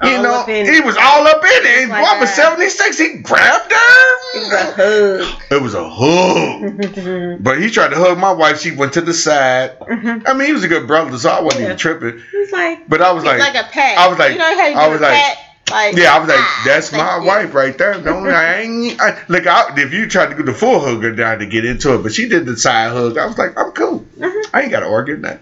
You 0.05 0.23
know, 0.23 0.45
he 0.47 0.81
was 0.81 0.97
all 0.97 1.27
up 1.27 1.43
in 1.45 1.51
it. 1.51 1.89
Like 1.89 2.05
Barbara, 2.05 2.27
that. 2.27 2.35
76, 2.37 2.99
he 2.99 3.19
grabbed 3.19 3.73
it 3.73 4.43
was 4.43 4.53
a 4.53 4.73
her. 4.73 5.25
hug. 5.25 5.43
It 5.51 5.63
was 5.63 5.75
a 5.83 5.89
hug. 5.89 7.43
But 7.43 7.61
he 7.61 7.71
tried 7.71 7.89
to 7.91 7.97
hug 7.97 8.19
my 8.19 8.33
wife. 8.33 8.61
She 8.61 8.71
went 8.73 8.93
to 8.95 9.01
the 9.01 9.15
side. 9.15 9.79
Mhm. 9.81 10.23
I 10.27 10.35
mean, 10.35 10.47
he 10.49 10.53
was 10.53 10.65
a 10.65 10.69
good 10.69 10.87
brother, 10.87 11.17
so 11.19 11.31
I 11.31 11.41
wasn't 11.41 11.63
Yeah. 11.63 11.67
even 11.69 11.79
tripping. 11.79 12.21
He 12.31 12.37
was 12.39 12.53
like, 12.53 12.89
But 12.89 13.03
I 13.03 13.13
was 13.13 13.25
like, 13.25 13.39
like, 13.39 13.55
a 13.55 13.69
pat. 13.71 13.99
I 13.99 14.09
was 14.09 14.19
like- 14.19 14.33
you 14.33 14.39
know 14.39 14.59
how 14.59 14.67
you 14.67 14.77
I 14.77 14.89
was 14.89 15.01
a 15.01 15.05
like- 15.05 15.13
pat? 15.15 15.39
Like, 15.71 15.97
yeah, 15.97 16.15
I 16.15 16.19
was 16.19 16.29
like, 16.29 16.39
ah, 16.39 16.63
that's 16.67 16.93
my 16.93 17.17
you. 17.17 17.25
wife 17.25 17.55
right 17.55 17.77
there. 17.79 17.95
Don't 17.95 18.29
I 18.29 18.61
ain't 18.61 19.01
I, 19.01 19.19
look 19.29 19.47
out 19.47 19.79
if 19.79 19.95
you 19.95 20.07
tried 20.07 20.29
to 20.29 20.37
do 20.37 20.43
the 20.43 20.53
full 20.53 20.79
hugger 20.79 21.15
down 21.15 21.39
to 21.39 21.47
get 21.47 21.65
into 21.65 21.95
it, 21.95 22.03
but 22.03 22.13
she 22.13 22.29
did 22.29 22.45
the 22.45 22.55
side 22.59 22.91
hug. 22.93 23.17
I 23.17 23.25
was 23.25 23.39
like, 23.39 23.59
I'm 23.59 23.73
cool. 23.73 24.05
Mhm. 24.19 24.45
I 24.53 24.61
ain't 24.61 24.71
got 24.71 24.81
to 24.81 24.87
argue 24.89 25.17
that. 25.23 25.41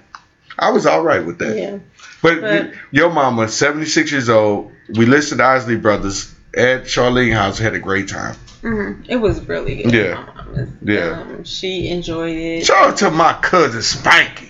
I 0.57 0.71
was 0.71 0.87
all 0.87 1.03
right 1.03 1.25
with 1.27 1.39
that. 1.39 1.57
Yeah. 1.57 1.79
But, 2.23 2.41
But- 2.41 2.71
your 2.91 3.11
mama, 3.11 3.49
76 3.49 4.11
years 4.13 4.29
old. 4.29 4.73
We 4.95 5.07
listened 5.07 5.39
to 5.41 5.45
Isley 5.45 5.77
Brothers 5.77 6.33
at 6.57 6.85
Charlene 6.85 7.33
House. 7.35 7.59
Had 7.59 7.75
a 7.75 7.79
great 7.79 8.09
time. 8.09 8.37
hmm 8.61 8.93
It 9.09 9.17
was 9.17 9.41
really 9.49 9.83
good. 9.83 9.93
Yeah. 9.93 10.25
Is- 10.55 10.69
Yeah. 10.83 11.21
Um, 11.21 11.45
she 11.45 11.89
enjoyed 11.89 12.37
it. 12.37 12.67
Shout 12.67 12.91
out 12.91 12.97
to 12.99 13.11
my 13.11 13.33
cousin 13.35 13.81
Spanky. 13.81 14.49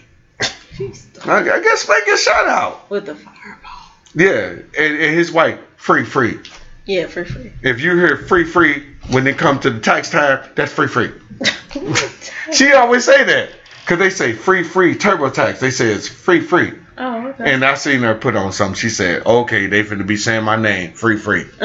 She's 0.76 1.09
I, 1.26 1.38
I 1.38 1.61
guess 1.62 1.85
Spanky 1.87 2.14
a 2.14 2.17
shout 2.19 2.47
out. 2.49 2.91
with 2.91 3.07
the 3.07 3.14
fireball. 3.14 3.71
Yeah, 4.14 4.49
and, 4.50 4.64
and 4.76 5.14
his 5.14 5.31
wife, 5.33 5.59
free, 5.76 6.05
free. 6.05 6.38
Yeah, 6.85 7.07
free 7.07 7.25
free. 7.25 7.52
If 7.62 7.81
you 7.81 7.95
hear 7.97 8.17
free, 8.17 8.45
free 8.45 8.87
when 9.11 9.26
it 9.26 9.38
comes 9.38 9.61
to 9.61 9.71
the 9.71 9.81
tax 9.81 10.11
time, 10.11 10.49
that's 10.57 10.73
free, 10.73 10.88
free. 10.88 11.12
She 12.52 12.73
always 12.73 13.05
say 13.05 13.25
that 13.25 13.50
because 13.83 13.99
they 13.99 14.11
say 14.11 14.33
free, 14.33 14.62
free 14.62 14.95
TurboTax. 14.97 15.59
They 15.61 15.71
say 15.71 15.87
it's 15.93 16.09
free, 16.09 16.41
free. 16.41 16.73
Oh, 16.99 17.28
okay. 17.28 17.52
And 17.52 17.64
I 17.64 17.75
seen 17.75 18.00
her 18.00 18.14
put 18.14 18.37
on 18.37 18.52
something. 18.52 18.75
She 18.76 18.90
said, 18.90 19.26
"Okay, 19.26 19.66
they 19.66 19.82
finna 19.84 20.06
be 20.06 20.16
saying 20.16 20.44
my 20.44 20.56
name, 20.56 20.92
free, 20.92 21.18
free." 21.18 21.44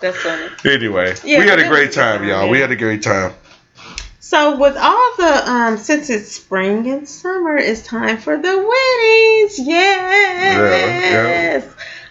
That's 0.00 0.16
funny. 0.18 0.48
anyway, 0.64 1.14
Yeah, 1.24 1.40
we 1.40 1.46
had 1.48 1.58
a 1.58 1.68
great 1.68 1.88
was 1.88 1.96
a 1.96 2.00
good 2.00 2.02
time, 2.02 2.18
time, 2.20 2.28
y'all. 2.28 2.48
We 2.48 2.60
had 2.60 2.70
a 2.70 2.76
great 2.76 3.02
time. 3.02 3.34
So 4.20 4.58
with 4.58 4.76
all 4.76 5.16
the 5.16 5.50
um 5.50 5.78
since 5.78 6.10
it's 6.10 6.30
spring 6.30 6.86
and 6.90 7.08
summer, 7.08 7.56
it's 7.56 7.80
time 7.82 8.18
for 8.18 8.36
the 8.36 8.56
weddings. 8.56 9.58
Yes. 9.66 11.64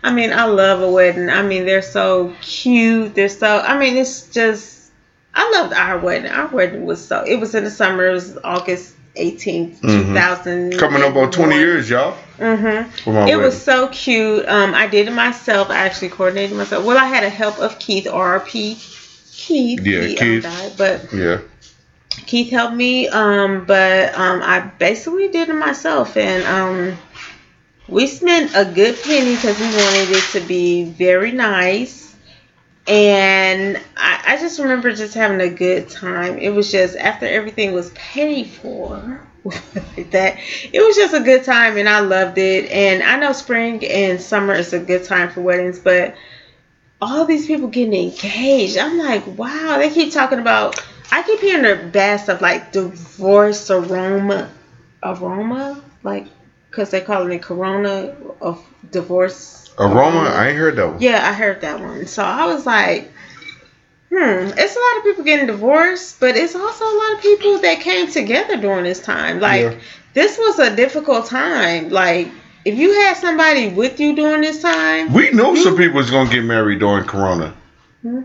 I 0.03 0.11
mean, 0.11 0.33
I 0.33 0.45
love 0.45 0.81
a 0.81 0.89
wedding. 0.89 1.29
I 1.29 1.43
mean, 1.43 1.65
they're 1.65 1.83
so 1.83 2.33
cute. 2.41 3.13
They're 3.13 3.29
so 3.29 3.59
I 3.59 3.77
mean, 3.77 3.97
it's 3.97 4.31
just 4.31 4.89
I 5.35 5.47
loved 5.51 5.73
our 5.73 5.99
wedding. 5.99 6.31
Our 6.31 6.47
wedding 6.47 6.85
was 6.85 7.05
so 7.05 7.23
it 7.23 7.39
was 7.39 7.53
in 7.53 7.63
the 7.63 7.69
summer, 7.71 8.07
it 8.07 8.13
was 8.13 8.37
August 8.43 8.95
18th, 9.17 9.81
Mhm. 9.81 10.07
2000. 10.13 10.77
Coming 10.79 11.03
up 11.03 11.15
on 11.15 11.31
20 11.31 11.55
years, 11.57 11.89
y'all. 11.89 12.15
Mm-hmm. 12.39 13.09
It 13.09 13.13
wedding. 13.13 13.37
was 13.41 13.61
so 13.61 13.87
cute. 13.87 14.47
Um, 14.47 14.73
I 14.75 14.87
did 14.87 15.07
it 15.07 15.11
myself. 15.13 15.69
I 15.69 15.77
actually 15.77 16.09
coordinated 16.09 16.55
myself. 16.55 16.85
Well, 16.85 16.97
I 16.97 17.05
had 17.05 17.23
a 17.23 17.29
help 17.29 17.59
of 17.59 17.79
Keith, 17.79 18.05
RP 18.05 18.77
Keith. 19.33 19.79
Yeah, 19.85 20.01
he, 20.01 20.17
um, 20.17 20.25
Keith. 20.25 20.43
died, 20.43 20.71
but 20.77 21.13
yeah. 21.13 21.37
Keith 22.25 22.49
helped 22.51 22.75
me, 22.75 23.07
um, 23.09 23.65
but 23.65 24.17
um, 24.17 24.41
I 24.43 24.59
basically 24.79 25.27
did 25.29 25.49
it 25.49 25.53
myself, 25.53 26.17
and 26.17 26.43
um, 26.45 26.97
we 27.87 28.07
spent 28.07 28.51
a 28.55 28.65
good 28.65 29.01
penny 29.03 29.35
because 29.35 29.59
we 29.59 29.65
wanted 29.67 30.09
it 30.11 30.23
to 30.33 30.39
be 30.41 30.83
very 30.83 31.31
nice. 31.31 32.06
And 32.87 33.77
I, 33.97 34.23
I 34.25 34.37
just 34.37 34.59
remember 34.59 34.93
just 34.93 35.13
having 35.13 35.41
a 35.41 35.49
good 35.49 35.89
time. 35.89 36.37
It 36.37 36.49
was 36.49 36.71
just 36.71 36.95
after 36.95 37.25
everything 37.25 37.73
was 37.73 37.89
paid 37.91 38.47
for, 38.47 39.21
that, 39.43 40.37
it 40.73 40.85
was 40.85 40.95
just 40.95 41.13
a 41.13 41.19
good 41.19 41.43
time, 41.43 41.77
and 41.77 41.89
I 41.89 41.99
loved 41.99 42.37
it. 42.37 42.71
And 42.71 43.03
I 43.03 43.17
know 43.17 43.33
spring 43.33 43.85
and 43.85 44.21
summer 44.21 44.53
is 44.53 44.71
a 44.73 44.79
good 44.79 45.03
time 45.03 45.29
for 45.29 45.41
weddings, 45.41 45.79
but 45.79 46.15
all 47.01 47.25
these 47.25 47.47
people 47.47 47.67
getting 47.67 47.93
engaged. 47.93 48.77
I'm 48.77 48.97
like, 48.97 49.25
wow. 49.37 49.77
They 49.77 49.89
keep 49.89 50.13
talking 50.13 50.39
about. 50.39 50.79
I 51.11 51.23
keep 51.23 51.39
hearing 51.39 51.63
the 51.63 51.89
bad 51.89 52.19
stuff 52.19 52.41
like 52.41 52.71
divorce 52.73 53.69
aroma, 53.71 54.49
aroma, 55.03 55.81
like 56.03 56.27
because 56.69 56.91
they 56.91 57.01
call 57.01 57.29
it 57.31 57.41
Corona 57.41 58.15
of 58.41 58.63
divorce. 58.91 59.66
Aroma, 59.77 60.29
I 60.29 60.47
ain't 60.49 60.57
heard 60.57 60.75
that 60.77 60.87
one. 60.87 61.01
Yeah, 61.01 61.27
I 61.27 61.33
heard 61.33 61.61
that 61.61 61.79
one. 61.79 62.07
So 62.07 62.23
I 62.23 62.45
was 62.45 62.65
like, 62.65 63.11
hmm, 64.09 64.15
it's 64.57 64.75
a 64.75 64.79
lot 64.79 64.97
of 64.97 65.03
people 65.03 65.23
getting 65.23 65.47
divorced, 65.47 66.19
but 66.19 66.35
it's 66.35 66.55
also 66.55 66.85
a 66.85 66.97
lot 66.97 67.13
of 67.15 67.21
people 67.21 67.59
that 67.59 67.79
came 67.81 68.07
together 68.11 68.57
during 68.57 68.83
this 68.83 68.99
time. 69.01 69.39
Like, 69.39 69.61
Yeah. 69.61 69.73
this 70.13 70.37
was 70.37 70.59
a 70.59 70.75
difficult 70.75 71.27
time. 71.27 71.89
Like, 71.89 72.29
if 72.65 72.75
you 72.77 72.93
had 72.93 73.17
somebody 73.17 73.69
with 73.69 73.99
you 73.99 74.15
during 74.15 74.41
this 74.41 74.61
time, 74.61 75.13
We 75.13 75.31
knew 75.31 75.55
some 75.57 75.77
people 75.77 75.99
is 75.99 76.09
gonna 76.09 76.29
get 76.29 76.43
married 76.43 76.79
during 76.79 77.05
Corona. 77.05 77.53
Hmm? 78.01 78.21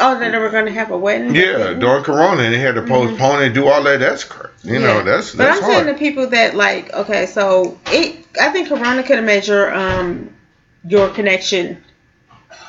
oh, 0.00 0.18
that 0.18 0.32
they 0.32 0.38
were 0.38 0.48
going 0.50 0.66
to 0.66 0.72
have 0.72 0.90
a 0.90 0.98
wedding. 0.98 1.34
Yeah, 1.36 1.72
during 1.74 2.02
Corona, 2.02 2.42
and 2.42 2.52
they 2.52 2.58
had 2.58 2.74
to 2.74 2.82
postpone 2.82 3.42
and 3.44 3.54
do 3.54 3.68
all 3.68 3.80
that. 3.84 4.00
That's 4.00 4.24
cr- 4.24 4.48
you 4.64 4.80
know 4.80 4.96
Mm-hmm. 4.96 5.06
That's 5.06 5.34
But 5.36 5.50
I'm 5.50 5.60
saying 5.62 5.84
hard. 5.84 5.86
the 5.94 5.98
people 5.98 6.26
that 6.30 6.56
like, 6.56 6.92
okay, 6.92 7.26
so 7.26 7.78
it, 7.86 8.26
I 8.40 8.48
think 8.50 8.68
Corona 8.68 9.02
could 9.04 9.16
have 9.16 9.24
made 9.24 9.46
your 9.46 9.72
um 9.72 10.34
your 10.86 11.08
connection 11.10 11.82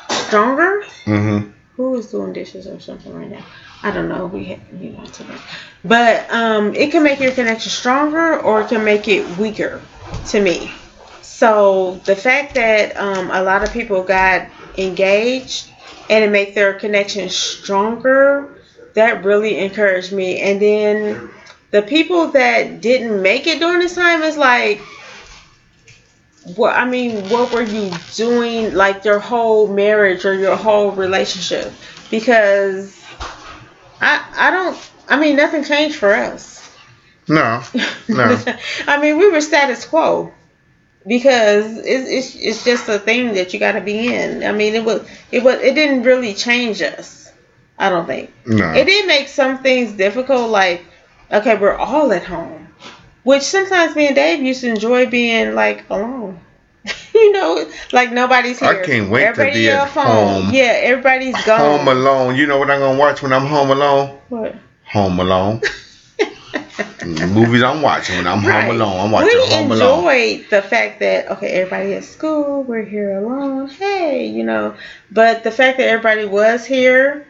stronger. 0.10 0.84
mm-hmm. 1.06 1.52
Who 1.76 1.96
is 1.96 2.10
doing 2.10 2.34
dishes 2.34 2.68
or 2.68 2.80
something 2.80 3.14
right 3.14 3.30
now? 3.30 3.46
I 3.84 3.92
don't 3.92 4.08
know. 4.08 4.28
We 4.28 4.46
have, 4.46 4.60
you 4.82 4.92
know, 4.92 5.06
to 5.06 5.24
me. 5.26 5.36
But 5.84 6.30
um, 6.32 6.74
it 6.74 6.92
can 6.92 7.04
make 7.04 7.20
your 7.20 7.32
connection 7.32 7.70
stronger 7.70 8.40
or 8.40 8.62
it 8.62 8.70
can 8.70 8.84
make 8.84 9.08
it 9.08 9.38
weaker 9.38 9.82
to 10.28 10.42
me. 10.42 10.72
So 11.22 12.02
the 12.06 12.16
fact 12.16 12.56
that 12.56 12.96
um, 12.98 13.30
a 13.30 13.44
lot 13.44 13.64
of 13.64 13.72
people 13.74 14.04
got 14.04 14.48
engaged 14.78 15.70
and 16.10 16.24
it 16.24 16.32
make 16.32 16.56
their 16.56 16.74
connection 16.74 17.30
stronger, 17.30 18.58
that 18.94 19.26
really 19.26 19.60
encouraged 19.60 20.14
me. 20.14 20.40
And 20.40 20.62
then 20.62 21.30
the 21.72 21.82
people 21.82 22.28
that 22.28 22.80
didn't 22.80 23.22
make 23.22 23.48
it 23.48 23.60
during 23.60 23.80
this 23.80 23.96
time 23.96 24.24
is 24.24 24.38
like, 24.38 24.82
what 26.56 26.76
I 26.76 26.86
mean, 26.86 27.30
what 27.30 27.52
were 27.52 27.64
you 27.64 27.92
doing 28.14 28.74
like 28.74 29.04
your 29.04 29.20
whole 29.20 29.68
marriage 29.68 30.26
or 30.26 30.34
your 30.34 30.56
whole 30.56 30.92
relationship? 30.92 31.74
Because 32.12 32.96
I 34.00 34.24
I 34.36 34.52
don't 34.52 34.92
I 35.10 35.20
mean 35.20 35.36
nothing 35.36 35.64
changed 35.64 35.96
for 35.96 36.14
us. 36.14 36.54
No, 37.28 37.64
no. 38.08 38.44
I 38.88 39.02
mean 39.02 39.18
we 39.18 39.32
were 39.32 39.42
status 39.42 39.86
quo 39.86 40.32
because 41.08 41.78
it's, 41.78 42.10
it's 42.10 42.36
it's 42.36 42.64
just 42.64 42.88
a 42.90 43.00
thing 43.00 43.34
that 43.34 43.54
you 43.54 43.60
got 43.60 43.74
to 43.74 43.82
be 43.82 44.14
in. 44.14 44.44
I 44.44 44.52
mean 44.52 44.76
it 44.76 44.86
was 44.86 45.08
it 45.32 45.44
was 45.44 45.56
it 45.62 45.74
didn't 45.74 46.04
really 46.04 46.36
change 46.36 46.82
us. 46.82 47.26
I 47.78 47.90
don't 47.90 48.06
think. 48.06 48.32
No. 48.46 48.72
It 48.72 48.86
did 48.86 49.08
make 49.08 49.28
some 49.28 49.62
things 49.62 49.92
difficult, 49.94 50.50
like, 50.50 50.86
okay, 51.32 51.58
we're 51.58 51.76
all 51.76 52.12
at 52.14 52.24
home. 52.24 52.65
Which 53.26 53.42
sometimes 53.42 53.96
me 53.96 54.06
and 54.06 54.16
Dave 54.16 54.44
used 54.44 54.62
to 54.62 54.70
enjoy 54.70 55.08
being 55.08 55.56
like 55.56 55.90
alone. 55.90 56.40
you 57.16 57.32
know, 57.32 57.68
like 57.92 58.12
nobody's 58.12 58.60
here. 58.60 58.84
I 58.84 58.86
can't 58.86 59.10
wait 59.10 59.34
to 59.34 59.44
be 59.52 59.68
at 59.68 59.82
off 59.82 59.94
home. 59.96 60.54
Yeah, 60.54 60.78
everybody's 60.84 61.34
gone. 61.44 61.80
Home 61.80 61.88
Alone. 61.88 62.36
You 62.36 62.46
know 62.46 62.60
what 62.60 62.70
I'm 62.70 62.80
gonna 62.80 63.00
watch 63.00 63.24
when 63.24 63.34
I'm 63.34 63.48
home 63.48 63.72
alone? 63.72 64.20
What? 64.30 64.56
Home 64.84 65.20
Alone. 65.20 65.60
Movies 67.06 67.64
I'm 67.64 67.82
watching 67.82 68.18
when 68.18 68.28
I'm 68.28 68.46
Right. 68.46 68.66
home 68.66 68.76
alone. 68.76 69.00
I'm 69.06 69.12
watching 69.12 69.40
we 69.42 69.50
Home 69.56 69.72
Alone. 69.72 70.06
We 70.06 70.34
enjoyed 70.34 70.50
the 70.52 70.62
fact 70.62 71.00
that 71.00 71.32
okay, 71.32 71.48
everybody 71.48 71.96
at 71.96 72.04
school, 72.04 72.62
we're 72.62 72.84
here 72.84 73.18
alone. 73.18 73.70
Hey, 73.70 74.28
you 74.28 74.44
know, 74.44 74.76
but 75.12 75.44
the 75.44 75.52
fact 75.52 75.80
that 75.80 75.88
everybody 75.88 76.26
was 76.26 76.64
here, 76.64 77.26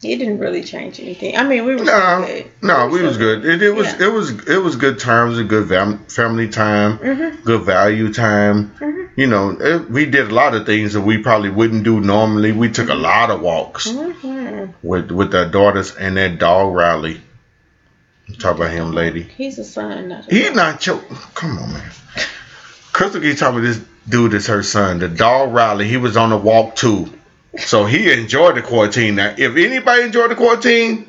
It 0.00 0.16
didn't 0.18 0.38
really 0.38 0.62
change 0.62 1.00
anything. 1.00 1.36
I 1.36 1.42
mean, 1.42 1.64
we 1.64 1.74
were 1.74 1.82
No, 1.84 2.24
good. 2.24 2.46
no, 2.62 2.86
were 2.86 2.90
we 2.92 3.02
was 3.02 3.14
still 3.16 3.40
good. 3.40 3.44
It, 3.44 3.62
it 3.62 3.70
was 3.74 3.86
Yeah. 3.88 4.06
it 4.06 4.12
was 4.12 4.30
it 4.46 4.58
was 4.62 4.76
good 4.76 4.98
terms, 5.00 5.38
a 5.38 5.44
good 5.44 5.68
fam- 5.68 6.04
family 6.06 6.48
time, 6.48 6.98
Mhm. 6.98 7.42
good 7.44 7.62
value 7.62 8.12
time. 8.12 8.70
Mhm. 8.80 9.08
You 9.16 9.26
know, 9.26 9.56
it, 9.60 9.90
we 9.90 10.06
did 10.06 10.30
a 10.30 10.34
lot 10.34 10.54
of 10.54 10.66
things 10.66 10.92
that 10.92 11.00
we 11.00 11.18
probably 11.18 11.50
wouldn't 11.50 11.82
do 11.82 11.98
normally. 12.00 12.52
We 12.52 12.68
took 12.70 12.88
a 12.90 12.94
lot 12.94 13.30
of 13.30 13.40
walks 13.40 13.88
Mhm. 13.88 14.68
with 14.84 15.10
with 15.10 15.34
our 15.34 15.46
daughters 15.46 15.92
and 15.96 16.16
that 16.16 16.38
dog 16.38 16.72
Riley. 16.74 17.20
Talk 18.38 18.56
about 18.56 18.70
him, 18.70 18.92
lady. 18.92 19.26
He's 19.36 19.58
a 19.58 19.64
son. 19.64 20.08
Not 20.08 20.28
a 20.28 20.32
He 20.34 20.42
daughter. 20.44 20.54
not 20.54 20.80
choke. 20.80 21.34
Come 21.34 21.58
on, 21.58 21.72
man. 21.72 21.82
Crystal 22.92 23.20
keeps 23.20 23.40
talking 23.40 23.58
about 23.58 23.66
this 23.66 23.80
dude 24.08 24.34
is 24.34 24.46
her 24.46 24.62
son. 24.62 24.98
The 25.00 25.08
dog 25.08 25.52
Riley, 25.52 25.88
he 25.88 25.96
was 25.96 26.16
on 26.16 26.30
the 26.30 26.36
walk 26.36 26.76
too. 26.76 27.10
So 27.58 27.84
he 27.84 28.10
enjoyed 28.12 28.56
the 28.56 28.62
quarantine. 28.62 29.16
Now, 29.16 29.34
if 29.36 29.56
anybody 29.56 30.02
enjoyed 30.04 30.30
the 30.30 30.36
quarantine, 30.36 31.08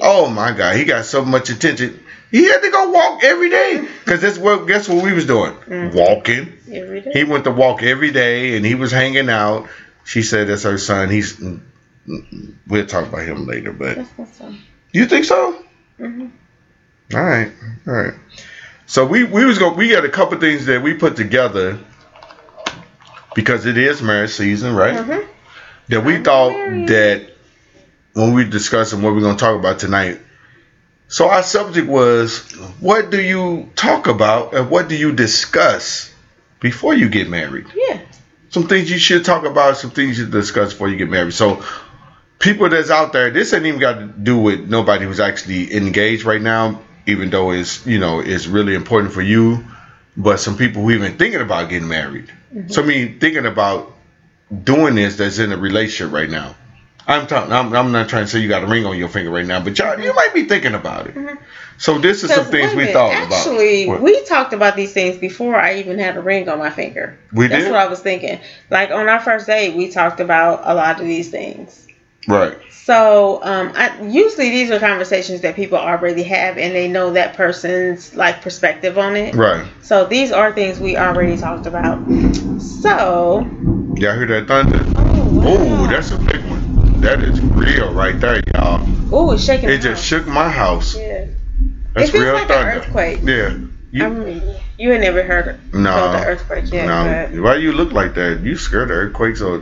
oh 0.00 0.28
my 0.28 0.52
God, 0.52 0.76
he 0.76 0.84
got 0.84 1.04
so 1.04 1.24
much 1.24 1.50
attention. 1.50 2.02
He 2.30 2.44
had 2.44 2.62
to 2.62 2.70
go 2.70 2.90
walk 2.90 3.22
every 3.24 3.50
day. 3.50 3.86
Cause 4.06 4.22
that's 4.22 4.38
what 4.38 4.66
guess 4.66 4.88
what 4.88 5.04
we 5.04 5.12
was 5.12 5.26
doing? 5.26 5.52
Mm. 5.68 5.94
Walking. 5.94 6.52
Every 6.72 7.02
day. 7.02 7.10
He 7.12 7.24
went 7.24 7.44
to 7.44 7.50
walk 7.50 7.82
every 7.82 8.10
day 8.10 8.56
and 8.56 8.64
he 8.64 8.74
was 8.74 8.90
hanging 8.90 9.28
out. 9.28 9.68
She 10.04 10.22
said 10.22 10.48
that's 10.48 10.62
her 10.62 10.78
son. 10.78 11.10
He's 11.10 11.38
we'll 12.66 12.86
talk 12.86 13.06
about 13.06 13.22
him 13.22 13.46
later, 13.46 13.72
but 13.72 13.98
you 14.92 15.06
think 15.06 15.24
so? 15.26 15.62
hmm 15.98 16.28
All 17.14 17.22
right, 17.22 17.52
all 17.86 17.92
right. 17.92 18.14
So 18.86 19.06
we 19.06 19.24
we 19.24 19.44
was 19.44 19.58
going 19.58 19.76
we 19.76 19.90
got 19.90 20.04
a 20.04 20.08
couple 20.08 20.38
things 20.38 20.66
that 20.66 20.82
we 20.82 20.94
put 20.94 21.16
together 21.16 21.78
because 23.34 23.66
it 23.66 23.78
is 23.78 24.02
marriage 24.02 24.30
season, 24.32 24.74
right? 24.74 24.96
Mhm. 24.96 25.28
That 25.88 26.04
we 26.04 26.22
thought 26.22 26.52
that 26.86 27.32
when 28.14 28.34
we 28.34 28.44
discussing 28.44 29.02
what 29.02 29.14
we're 29.14 29.20
going 29.20 29.36
to 29.36 29.44
talk 29.44 29.58
about 29.58 29.78
tonight. 29.78 30.20
So 31.08 31.28
our 31.28 31.42
subject 31.42 31.88
was 31.88 32.40
what 32.80 33.10
do 33.10 33.20
you 33.20 33.70
talk 33.76 34.06
about 34.06 34.54
and 34.54 34.70
what 34.70 34.88
do 34.88 34.96
you 34.96 35.12
discuss 35.12 36.12
before 36.60 36.94
you 36.94 37.08
get 37.08 37.28
married? 37.28 37.66
Yeah. 37.74 38.00
Some 38.48 38.68
things 38.68 38.90
you 38.90 38.98
should 38.98 39.24
talk 39.24 39.44
about, 39.44 39.76
some 39.76 39.90
things 39.90 40.18
you 40.18 40.26
discuss 40.26 40.72
before 40.72 40.88
you 40.88 40.96
get 40.96 41.10
married. 41.10 41.34
So 41.34 41.64
people 42.38 42.68
that's 42.68 42.90
out 42.90 43.12
there, 43.12 43.30
this 43.30 43.52
ain't 43.52 43.66
even 43.66 43.80
got 43.80 43.98
to 43.98 44.06
do 44.06 44.38
with 44.38 44.68
nobody 44.68 45.04
who's 45.04 45.20
actually 45.20 45.74
engaged 45.74 46.24
right 46.24 46.40
now, 46.40 46.80
even 47.06 47.30
though 47.30 47.50
it's 47.50 47.86
you 47.86 47.98
know 47.98 48.20
it's 48.20 48.46
really 48.46 48.74
important 48.74 49.12
for 49.12 49.22
you. 49.22 49.64
But 50.16 50.40
some 50.40 50.56
people 50.56 50.82
who 50.82 50.90
even 50.90 51.16
thinking 51.16 51.40
about 51.40 51.70
getting 51.70 51.88
married. 51.88 52.30
Mm-hmm. 52.54 52.68
So 52.68 52.82
I 52.82 52.86
mean, 52.86 53.18
thinking 53.18 53.46
about 53.46 53.91
doing 54.64 54.94
this 54.94 55.16
that's 55.16 55.38
in 55.38 55.52
a 55.52 55.56
relationship 55.56 56.12
right 56.12 56.28
now. 56.30 56.54
I'm 57.06 57.26
talking. 57.26 57.52
I'm, 57.52 57.74
I'm 57.74 57.90
not 57.90 58.08
trying 58.08 58.24
to 58.24 58.30
say 58.30 58.38
you 58.38 58.48
got 58.48 58.62
a 58.62 58.66
ring 58.66 58.86
on 58.86 58.96
your 58.96 59.08
finger 59.08 59.30
right 59.30 59.44
now, 59.44 59.60
but 59.60 59.76
y'all, 59.76 59.98
you 59.98 60.14
might 60.14 60.32
be 60.32 60.44
thinking 60.44 60.74
about 60.74 61.08
it. 61.08 61.14
Mhm. 61.14 61.36
So 61.76 61.98
this 61.98 62.22
is 62.22 62.32
some 62.32 62.44
things 62.44 62.74
we 62.74 62.92
thought 62.92 63.12
Actually, 63.12 63.84
about. 63.84 63.94
What? 63.94 64.02
we 64.02 64.24
talked 64.24 64.52
about 64.52 64.76
these 64.76 64.92
things 64.92 65.16
before 65.16 65.56
I 65.56 65.76
even 65.76 65.98
had 65.98 66.16
a 66.16 66.20
ring 66.20 66.48
on 66.48 66.60
my 66.60 66.70
finger. 66.70 67.18
We 67.32 67.48
That's 67.48 67.64
did? 67.64 67.72
what 67.72 67.80
I 67.80 67.88
was 67.88 67.98
thinking. 68.00 68.38
Like 68.70 68.92
on 68.92 69.08
our 69.08 69.18
first 69.18 69.48
date, 69.48 69.74
we 69.74 69.88
talked 69.90 70.20
about 70.20 70.60
a 70.62 70.74
lot 70.74 71.00
of 71.00 71.06
these 71.06 71.28
things. 71.30 71.88
right. 72.28 72.56
So 72.70 73.40
um, 73.44 73.72
I, 73.76 74.00
usually 74.02 74.50
these 74.50 74.70
are 74.72 74.78
conversations 74.80 75.40
that 75.42 75.54
people 75.54 75.78
already 75.78 76.24
have, 76.24 76.58
and 76.58 76.74
they 76.74 76.88
know 76.88 77.12
that 77.12 77.34
person's 77.34 78.14
like 78.16 78.42
perspective 78.42 78.98
on 78.98 79.14
it. 79.16 79.34
Right. 79.36 79.64
So 79.82 80.04
these 80.04 80.32
are 80.32 80.52
things 80.52 80.80
we 80.80 80.96
already 80.96 81.36
talked 81.36 81.66
about. 81.66 81.98
So, 82.60 83.46
Y'all 84.02 84.16
hear 84.16 84.26
that 84.26 84.48
thunder? 84.48 84.82
oh, 84.96 85.44
Oh, 85.46 85.86
that's 85.86 86.10
a 86.10 86.18
big 86.18 86.44
one. 86.46 87.00
That 87.02 87.22
is 87.22 87.40
real 87.40 87.92
right 87.94 88.18
there, 88.18 88.42
y'all. 88.52 88.84
oh, 89.12 89.30
it's 89.30 89.44
shaking. 89.44 89.68
It 89.68 89.76
just 89.78 89.86
house. 90.00 90.02
shook 90.02 90.26
my 90.26 90.48
house. 90.48 90.96
Yeah, 90.96 91.26
That's 91.94 92.08
it 92.08 92.12
feels 92.12 92.24
real 92.24 92.34
like 92.34 92.48
thunder. 92.48 92.68
an 92.70 92.78
earthquake. 92.78 93.20
Yeah. 93.22 93.58
You, 93.92 94.04
I 94.04 94.08
mean, 94.08 94.42
you 94.76 94.90
had 94.90 95.02
never 95.02 95.22
heard 95.22 95.46
of 95.54 95.74
No. 95.74 96.10
the 96.10 96.24
earthquake 96.26 96.72
yet, 96.72 96.86
no, 97.32 97.42
why 97.44 97.54
you 97.56 97.70
look 97.74 97.92
like 97.92 98.14
that? 98.14 98.40
You 98.42 98.56
scared 98.56 98.90
of 98.90 98.96
earthquakes 98.96 99.40
or, 99.40 99.58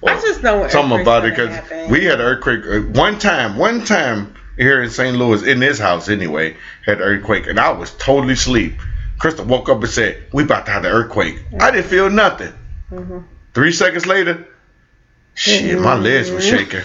or 0.00 0.10
I 0.10 0.18
just 0.22 0.42
know 0.42 0.66
something 0.68 1.02
about 1.02 1.26
it 1.26 1.36
because 1.36 1.90
we 1.90 2.06
had 2.06 2.18
an 2.18 2.26
earthquake 2.26 2.64
uh, 2.66 2.80
one 2.98 3.18
time. 3.18 3.58
One 3.58 3.84
time 3.84 4.34
here 4.56 4.82
in 4.82 4.88
St. 4.88 5.18
Louis, 5.18 5.42
in 5.42 5.60
this 5.60 5.78
house 5.78 6.08
anyway, 6.08 6.56
had 6.86 6.96
an 6.96 7.02
earthquake, 7.02 7.46
and 7.46 7.60
I 7.60 7.72
was 7.72 7.90
totally 7.98 8.32
asleep. 8.32 8.72
Crystal 9.18 9.44
woke 9.44 9.68
up 9.68 9.82
and 9.82 9.90
said, 9.90 10.22
"We 10.32 10.44
about 10.44 10.64
to 10.64 10.72
have 10.72 10.82
the 10.84 10.88
earthquake." 10.88 11.42
I 11.60 11.70
didn't 11.70 11.88
feel 11.90 12.08
nothing. 12.08 12.54
Mhm. 12.90 13.24
Three 13.54 13.72
seconds 13.72 14.06
later, 14.06 14.46
shit, 15.34 15.78
my 15.78 15.94
legs 15.94 16.30
were 16.30 16.38
mm-hmm. 16.38 16.56
shaking. 16.56 16.82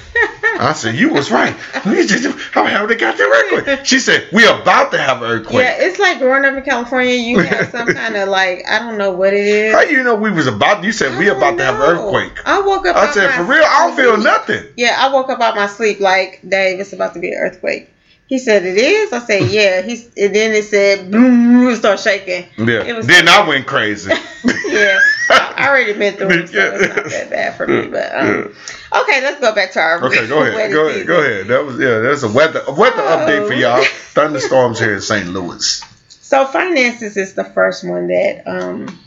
I 0.59 0.73
said, 0.73 0.95
"You 0.95 1.13
was 1.13 1.31
right. 1.31 1.55
We 1.85 2.05
just, 2.07 2.25
How 2.51 2.65
have 2.65 2.89
they 2.89 2.95
got 2.95 3.17
the 3.17 3.23
earthquake?" 3.23 3.85
She 3.85 3.99
said, 3.99 4.27
"We 4.33 4.45
about 4.45 4.91
to 4.91 4.97
have 4.97 5.21
an 5.21 5.29
earthquake." 5.29 5.63
Yeah, 5.63 5.77
it's 5.79 5.99
like 5.99 6.19
growing 6.19 6.45
up 6.45 6.55
in 6.57 6.63
California. 6.63 7.13
You 7.13 7.39
have 7.39 7.69
some 7.71 7.87
kind 7.87 8.15
of 8.15 8.29
like 8.29 8.65
I 8.67 8.79
don't 8.79 8.97
know 8.97 9.11
what 9.11 9.33
it 9.33 9.45
is. 9.45 9.73
How 9.73 9.81
you 9.81 10.03
know 10.03 10.15
we 10.15 10.31
was 10.31 10.47
about? 10.47 10.83
You 10.83 10.91
said 10.91 11.17
we 11.19 11.29
about 11.29 11.39
don't 11.39 11.57
to 11.57 11.63
have 11.65 11.75
an 11.75 11.81
earthquake. 11.81 12.39
I 12.45 12.59
woke 12.61 12.85
up. 12.87 12.95
I 12.95 13.11
said, 13.11 13.35
for 13.35 13.43
real, 13.43 13.63
I 13.63 13.87
don't 13.87 13.95
feel 13.95 14.17
nothing. 14.17 14.65
Yeah, 14.75 14.95
I 14.97 15.13
woke 15.13 15.29
up 15.29 15.39
out 15.39 15.55
my 15.55 15.67
sleep 15.67 15.99
like, 15.99 16.41
Dave, 16.47 16.79
it's 16.79 16.93
about 16.93 17.13
to 17.13 17.19
be 17.19 17.31
an 17.31 17.39
earthquake. 17.39 17.89
He 18.27 18.39
said 18.39 18.65
it 18.65 18.77
is. 18.77 19.13
I 19.13 19.19
said 19.19 19.49
yeah. 19.49 19.81
He's 19.81 20.05
and 20.17 20.35
then 20.35 20.51
it 20.53 20.65
said 20.65 21.09
boom, 21.09 21.69
it 21.69 21.77
started 21.77 22.01
shaking. 22.03 22.45
Yeah. 22.57 22.83
It 22.83 22.95
was 22.95 23.07
Then 23.07 23.25
so- 23.27 23.31
I 23.33 23.47
went 23.47 23.65
crazy. 23.67 24.11
Yeah, 24.67 24.99
I 25.29 25.67
already 25.69 25.93
been 25.93 26.13
through 26.15 26.29
it, 26.29 26.49
so 26.49 26.57
it's 26.75 26.95
not 26.95 27.05
that 27.09 27.29
bad 27.29 27.55
for 27.57 27.65
me. 27.67 27.87
But 27.87 28.13
um, 28.15 28.53
okay, 29.01 29.21
let's 29.21 29.39
go 29.41 29.53
back 29.55 29.71
to 29.73 29.79
our 29.79 30.05
Okay, 30.05 30.27
go 30.27 30.41
ahead. 30.43 30.71
Go 30.71 30.81
ahead. 30.87 30.93
season. 30.93 31.07
Go 31.07 31.19
ahead. 31.19 31.47
That 31.47 31.65
was 31.65 31.79
yeah. 31.79 31.99
That's 31.99 32.23
a 32.23 32.31
weather 32.31 32.63
a 32.67 32.71
weather 32.73 33.01
Oh. 33.01 33.17
update 33.25 33.47
for 33.47 33.53
y'all. 33.53 33.83
Thunderstorms 34.13 34.79
here 34.79 34.93
in 34.93 35.01
St. 35.01 35.27
Louis. 35.29 35.81
So 36.09 36.45
finances 36.45 37.17
is 37.17 37.33
the 37.33 37.43
first 37.45 37.83
one 37.87 38.07
that 38.07 38.43
um 38.47 38.99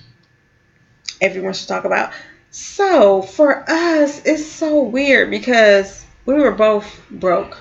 everyone 1.20 1.52
should 1.54 1.68
talk 1.68 1.84
about. 1.84 2.12
So 2.50 3.22
for 3.22 3.64
us, 3.70 4.22
it's 4.24 4.46
so 4.46 4.82
weird 4.82 5.30
because 5.30 6.04
we 6.26 6.34
were 6.34 6.52
both 6.52 7.00
broke. 7.10 7.58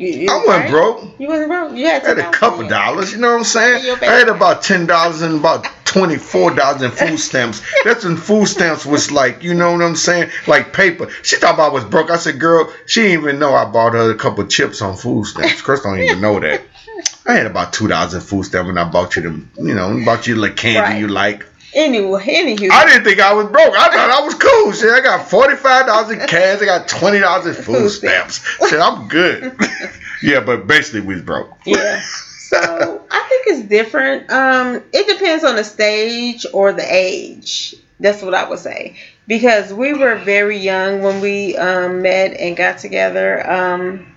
You, 0.00 0.08
you, 0.08 0.28
I 0.30 0.36
wasn't 0.38 0.48
right? 0.64 0.70
broke. 0.70 1.20
You 1.20 1.28
wasn't 1.28 1.48
broke. 1.48 1.76
You 1.76 1.86
had, 1.86 2.04
I 2.04 2.08
had 2.08 2.18
a 2.20 2.30
couple 2.30 2.66
dollars. 2.66 3.12
You 3.12 3.18
know 3.18 3.32
what 3.32 3.38
I'm 3.40 3.44
saying? 3.44 3.98
I 4.00 4.04
had 4.06 4.30
about 4.30 4.62
ten 4.62 4.86
dollars 4.86 5.20
and 5.20 5.40
about 5.40 5.68
twenty 5.84 6.16
four 6.16 6.54
dollars 6.54 6.80
in 6.80 6.90
food 6.90 7.18
stamps. 7.18 7.60
That's 7.84 8.04
when 8.04 8.16
food 8.16 8.46
stamps 8.46 8.86
was 8.86 9.12
like, 9.12 9.42
you 9.42 9.52
know 9.52 9.72
what 9.72 9.82
I'm 9.82 9.96
saying? 9.96 10.30
Like 10.46 10.72
paper. 10.72 11.10
She 11.22 11.36
thought 11.36 11.60
I 11.60 11.68
was 11.68 11.84
broke. 11.84 12.10
I 12.10 12.16
said, 12.16 12.40
girl, 12.40 12.72
she 12.86 13.02
didn't 13.02 13.20
even 13.24 13.38
know 13.38 13.52
I 13.54 13.66
bought 13.70 13.92
her 13.92 14.10
a 14.10 14.14
couple 14.14 14.46
chips 14.46 14.80
on 14.80 14.96
food 14.96 15.26
stamps. 15.26 15.60
Chris 15.60 15.82
don't 15.82 15.98
even 15.98 16.22
know 16.22 16.40
that. 16.40 16.62
I 17.26 17.34
had 17.34 17.44
about 17.46 17.74
two 17.74 17.86
dollars 17.86 18.14
in 18.14 18.22
food 18.22 18.44
stamps 18.44 18.68
when 18.68 18.78
I 18.78 18.84
bought 18.90 19.16
you 19.16 19.22
them, 19.22 19.50
you 19.58 19.74
know, 19.74 20.02
bought 20.06 20.26
you 20.26 20.40
the 20.40 20.50
candy 20.50 20.80
Right. 20.80 20.98
you 20.98 21.08
like. 21.08 21.44
Anyway, 21.72 22.24
anywho, 22.24 22.70
I 22.70 22.84
didn't 22.86 23.04
think 23.04 23.20
I 23.20 23.32
was 23.32 23.46
broke. 23.46 23.74
I 23.76 23.88
thought 23.90 24.10
I 24.10 24.24
was 24.24 24.34
cool. 24.34 24.72
Shit, 24.72 24.90
I 24.90 25.00
got 25.00 25.28
forty 25.28 25.56
five 25.56 25.86
dollars 25.86 26.10
in 26.10 26.18
cash. 26.26 26.60
I 26.60 26.64
got 26.64 26.88
twenty 26.88 27.20
dollars 27.20 27.56
in 27.56 27.62
food 27.62 27.88
stamps. 27.90 28.38
Shit, 28.68 28.80
I'm 28.80 29.06
good. 29.08 29.56
yeah, 30.22 30.40
but 30.40 30.66
basically 30.66 31.00
we 31.02 31.14
was 31.14 31.22
broke. 31.22 31.56
yeah. 31.64 32.00
So 32.00 33.06
I 33.10 33.26
think 33.28 33.46
it's 33.46 33.68
different. 33.68 34.28
Um, 34.30 34.82
it 34.92 35.06
depends 35.06 35.44
on 35.44 35.54
the 35.54 35.62
stage 35.62 36.44
or 36.52 36.72
the 36.72 36.84
age. 36.88 37.76
That's 38.00 38.22
what 38.22 38.34
I 38.34 38.48
would 38.48 38.58
say 38.58 38.96
because 39.28 39.72
we 39.72 39.92
were 39.92 40.16
very 40.16 40.56
young 40.58 41.02
when 41.02 41.20
we 41.20 41.56
um, 41.56 42.02
met 42.02 42.32
and 42.32 42.56
got 42.56 42.78
together. 42.78 43.48
Um, 43.48 44.16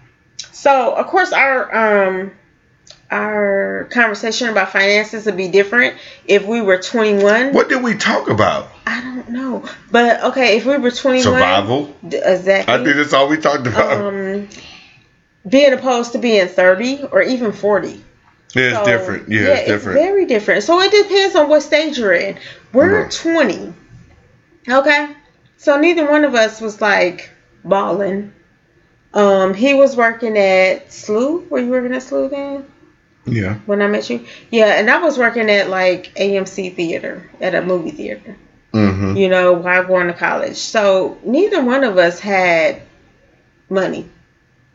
so 0.52 0.96
of 0.96 1.06
course 1.08 1.32
our 1.32 2.08
um, 2.08 2.32
our 3.13 3.88
conversation 3.91 4.49
about 4.49 4.71
finances 4.71 5.26
would 5.26 5.38
be 5.38 5.47
different 5.47 5.95
if 6.26 6.45
we 6.45 6.62
were 6.62 6.80
21. 6.80 7.54
What 7.54 7.69
did 7.69 7.84
we 7.84 7.95
talk 7.95 8.30
about? 8.30 8.69
I 8.88 9.02
don't 9.02 9.30
know, 9.30 9.63
but 9.91 10.23
okay, 10.26 10.58
if 10.58 10.65
we 10.65 10.78
were 10.78 10.89
21, 10.91 11.21
Survival. 11.23 11.95
d- 12.08 12.17
exactly. 12.23 12.73
I 12.73 12.84
think 12.84 12.95
that's 12.97 13.13
all 13.13 13.28
we 13.30 13.38
talked 13.38 13.67
about. 13.67 13.91
um, 14.06 14.47
being 15.47 15.73
opposed 15.73 16.13
to 16.13 16.17
being 16.17 16.47
30 16.47 17.04
or 17.12 17.21
even 17.21 17.52
40. 17.52 17.89
yeah, 17.89 17.95
it's 18.56 18.78
So, 18.78 18.86
different. 18.86 19.30
Yeah, 19.30 19.41
it's 19.41 19.67
different. 19.67 19.99
very 19.99 20.26
different. 20.26 20.63
So 20.63 20.80
it 20.82 20.91
depends 20.91 21.36
on 21.36 21.49
what 21.49 21.62
stage 21.62 21.97
you're 21.99 22.13
in. 22.13 22.38
We're 22.73 23.06
Mhm. 23.06 23.21
20. 23.21 23.73
Okay? 24.69 25.08
So 25.58 25.78
neither 25.80 26.10
one 26.10 26.23
of 26.23 26.34
us 26.34 26.60
was 26.62 26.82
like 26.82 27.30
balling. 27.63 28.34
Um, 29.13 29.54
he 29.54 29.73
was 29.76 29.95
working 29.95 30.38
at 30.38 30.89
SLU. 30.89 31.47
Were 31.49 31.60
you 31.60 31.69
working 31.69 31.93
at 31.93 32.02
SLU 32.02 32.30
then? 32.30 32.65
Yeah. 33.25 33.55
When 33.65 33.81
I 33.81 33.88
met 33.88 34.09
you? 34.09 34.25
Yeah, 34.51 34.79
and 34.79 34.89
I 34.89 34.99
was 35.01 35.17
working 35.17 35.49
at 35.49 35.69
like 35.69 36.13
AMC 36.15 36.75
Theater, 36.75 37.29
at 37.41 37.55
a 37.55 37.62
movie 37.62 37.91
theater, 37.91 38.36
Mm-hmm. 38.73 39.17
you 39.17 39.29
know, 39.29 39.53
while 39.53 39.83
going 39.86 40.07
to 40.07 40.13
college. 40.13 40.55
So 40.57 41.17
neither 41.23 41.63
one 41.63 41.83
of 41.83 41.97
us 41.97 42.19
had 42.19 42.81
money. 43.69 44.09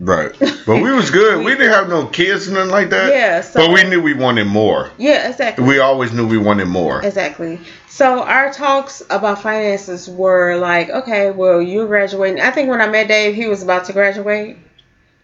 Right. 0.01 0.33
But 0.67 0.83
we 0.83 0.93
was 0.93 1.11
good. 1.11 1.39
we 1.45 1.53
didn't 1.53 1.73
have 1.73 1.89
no 1.89 2.07
kids, 2.07 2.47
or 2.47 2.53
nothing 2.53 2.71
like 2.71 2.91
that. 2.91 3.11
Yeah, 3.11 3.41
so- 3.41 3.59
but 3.67 3.73
we 3.73 3.83
knew 3.89 4.01
we 4.03 4.13
wanted 4.15 4.47
more. 4.47 4.91
Yeah, 4.99 5.29
exactly. 5.31 5.65
We 5.65 5.79
always 5.81 6.13
knew 6.13 6.27
we 6.29 6.39
wanted 6.39 6.69
more. 6.69 7.03
Exactly. 7.05 7.59
So 7.89 8.23
our 8.23 8.53
talks 8.53 9.03
about 9.11 9.43
finances 9.43 10.09
were 10.09 10.57
like, 10.59 10.91
okay, 10.91 11.31
well, 11.33 11.61
you're 11.63 11.87
graduating. 11.89 12.41
I 12.41 12.51
think 12.53 12.69
when 12.69 12.81
I 12.81 12.87
met 12.89 13.09
Dave, 13.09 13.35
he 13.35 13.47
was 13.49 13.63
about 13.63 13.87
to 13.87 13.93
graduate. 13.93 14.59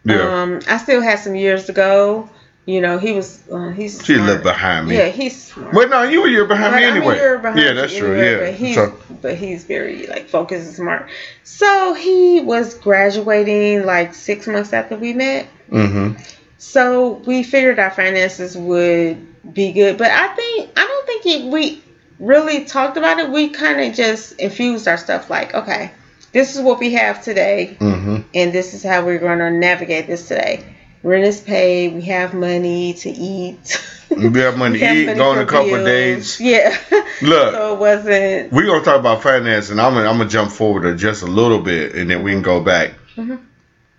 Yeah. 0.05 0.43
Um, 0.43 0.61
I 0.67 0.79
still 0.79 1.01
had 1.03 1.19
some 1.21 1.35
years 1.35 1.67
to 1.67 1.73
go. 1.73 2.29
You 2.67 2.81
know, 2.81 2.97
he 2.99 3.13
was. 3.13 3.43
Uh, 3.51 3.71
he's. 3.71 4.03
she 4.05 4.15
smart. 4.15 4.29
lived 4.31 4.43
behind 4.43 4.89
me. 4.89 4.97
Yeah, 4.97 5.09
he's 5.09 5.45
smart. 5.53 5.75
But 5.75 5.91
no, 5.91 6.03
you 6.05 6.23
were 6.23 6.29
year 6.29 6.47
behind 6.47 6.73
But, 6.73 6.79
me 6.81 6.85
anyway. 6.85 7.17
you're 7.19 7.39
behind 7.39 7.61
yeah, 7.61 7.73
that's 7.75 7.95
true. 7.95 8.15
anyway, 8.15 8.31
Yeah. 8.31 8.51
But 8.51 8.55
he's, 8.55 8.75
so, 8.75 8.99
but 9.21 9.35
he's 9.37 9.65
very 9.65 10.07
like 10.07 10.29
focused 10.29 10.67
and 10.69 10.75
smart. 10.75 11.11
So 11.43 11.93
he 11.93 12.41
was 12.41 12.75
graduating 12.75 13.85
like 13.85 14.15
six 14.15 14.47
months 14.47 14.73
after 14.73 14.97
we 14.97 15.13
met. 15.13 15.47
Mm-hmm. 15.71 16.23
So 16.57 17.15
we 17.27 17.43
figured 17.43 17.79
our 17.79 17.91
finances 17.91 18.57
would 18.57 19.53
be 19.53 19.73
good, 19.73 19.99
but 19.99 20.11
I 20.11 20.29
think 20.35 20.71
I 20.75 20.87
don't 20.87 21.07
think 21.07 21.27
it, 21.27 21.53
we 21.53 21.83
really 22.19 22.65
talked 22.65 22.97
about 22.97 23.19
it. 23.19 23.29
We 23.31 23.51
kind 23.51 23.81
of 23.83 23.95
just 23.95 24.33
infused 24.41 24.89
our 24.89 24.97
stuff 24.97 25.29
like, 25.29 25.53
okay, 25.55 25.91
this 26.33 26.57
is 26.57 26.63
what 26.63 26.79
we 26.81 26.95
have 26.95 27.23
today, 27.23 27.77
hmm 27.79 28.21
and 28.35 28.53
this 28.55 28.73
is 28.73 28.83
how 28.83 29.05
we're 29.05 29.19
going 29.19 29.39
to 29.41 29.51
navigate 29.51 30.07
this 30.07 30.27
today. 30.29 30.65
Rent 31.05 31.25
is 31.25 31.41
paid. 31.41 31.95
We 31.95 32.03
have 32.03 32.33
money 32.35 32.95
to 32.95 33.11
eat. 33.11 33.81
We 34.11 34.41
have 34.41 34.57
money 34.57 34.79
to 34.81 34.93
eat, 34.93 35.15
go 35.17 35.31
on 35.31 35.39
a 35.39 35.45
couple 35.47 35.71
bills. 35.73 35.85
days. 35.85 36.41
Yeah. 36.41 36.77
Look. 37.23 37.55
so 37.55 37.75
it 37.75 37.79
wasn't. 37.79 38.53
We're 38.53 38.67
gonna 38.67 38.85
talk 38.85 38.99
about 39.01 39.23
finance, 39.23 39.71
and 39.71 39.81
I'm 39.81 39.97
I'm 39.97 40.17
gonna 40.19 40.31
jump 40.31 40.51
forward 40.51 40.97
just 40.99 41.23
a 41.23 41.27
little 41.27 41.61
bit, 41.61 41.95
and 41.95 42.09
then 42.11 42.23
we 42.23 42.33
can 42.33 42.43
go 42.43 42.61
back. 42.61 42.95
Mhm. 43.17 43.39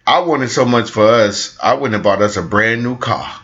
I 0.08 0.20
wanted 0.20 0.50
so 0.50 0.66
much 0.66 0.90
for 0.92 1.06
us. 1.08 1.58
I 1.62 1.76
wouldn't 1.76 1.94
have 1.94 2.04
bought 2.04 2.22
us 2.22 2.38
a 2.38 2.42
brand 2.42 2.84
new 2.84 2.98
car. 2.98 3.40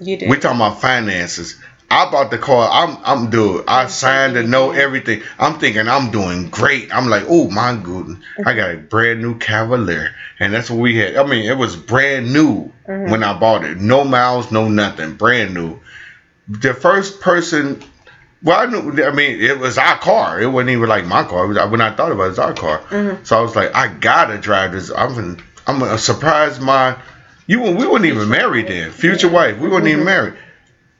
You 0.00 0.16
did. 0.16 0.28
We 0.28 0.38
talking 0.38 0.56
about 0.58 0.80
finances. 0.80 1.56
I 1.90 2.10
bought 2.10 2.30
the 2.30 2.38
car. 2.38 2.68
I'm 2.70 2.98
I'm 3.04 3.30
doing. 3.30 3.64
I 3.68 3.86
signed 3.86 4.34
to 4.34 4.42
know 4.42 4.72
everything. 4.72 5.22
I'm 5.38 5.58
thinking 5.58 5.88
I'm 5.88 6.10
doing 6.10 6.48
great. 6.50 6.94
I'm 6.94 7.08
like, 7.08 7.24
oh 7.28 7.48
my 7.50 7.76
goodness, 7.76 8.18
I 8.44 8.54
got 8.54 8.74
a 8.74 8.76
brand 8.78 9.22
new 9.22 9.38
Cavalier, 9.38 10.10
and 10.40 10.52
that's 10.52 10.68
what 10.68 10.80
we 10.80 10.96
had. 10.96 11.16
I 11.16 11.24
mean, 11.24 11.44
it 11.48 11.56
was 11.56 11.76
brand 11.76 12.32
new 12.32 12.72
Mhm. 12.88 13.10
when 13.10 13.22
I 13.22 13.38
bought 13.38 13.64
it. 13.64 13.78
No 13.78 14.04
miles, 14.04 14.50
no 14.50 14.68
nothing, 14.68 15.14
brand 15.14 15.54
new. 15.54 15.78
The 16.48 16.74
first 16.74 17.20
person. 17.20 17.82
Well, 18.42 18.58
I 18.60 18.66
knew. 18.66 19.04
I 19.04 19.12
mean, 19.12 19.40
it 19.40 19.58
was 19.58 19.78
our 19.78 19.98
car. 19.98 20.40
It 20.40 20.46
wasn't 20.46 20.70
even 20.70 20.88
like 20.88 21.06
my 21.06 21.22
car. 21.24 21.46
Was, 21.46 21.56
when 21.70 21.80
I 21.80 21.90
thought 21.94 22.12
about 22.12 22.24
it, 22.24 22.26
it 22.26 22.30
was 22.30 22.38
our 22.38 22.52
car. 22.54 22.80
Mhm. 22.90 23.26
So 23.26 23.38
I 23.38 23.40
was 23.42 23.56
like, 23.56 23.74
I 23.74 23.88
gotta 23.88 24.38
drive 24.38 24.72
this. 24.72 24.90
I'm 24.90 25.14
gonna, 25.14 25.36
I'm 25.66 25.78
gonna 25.78 25.98
surprise 25.98 26.60
my. 26.60 26.96
You 27.46 27.60
we 27.60 27.86
weren't 27.86 28.04
even 28.04 28.28
married 28.28 28.66
then. 28.68 28.90
Future 28.90 29.28
wife. 29.28 29.56
We 29.58 29.68
weren't 29.68 29.86
even 29.86 30.04
married. 30.04 30.34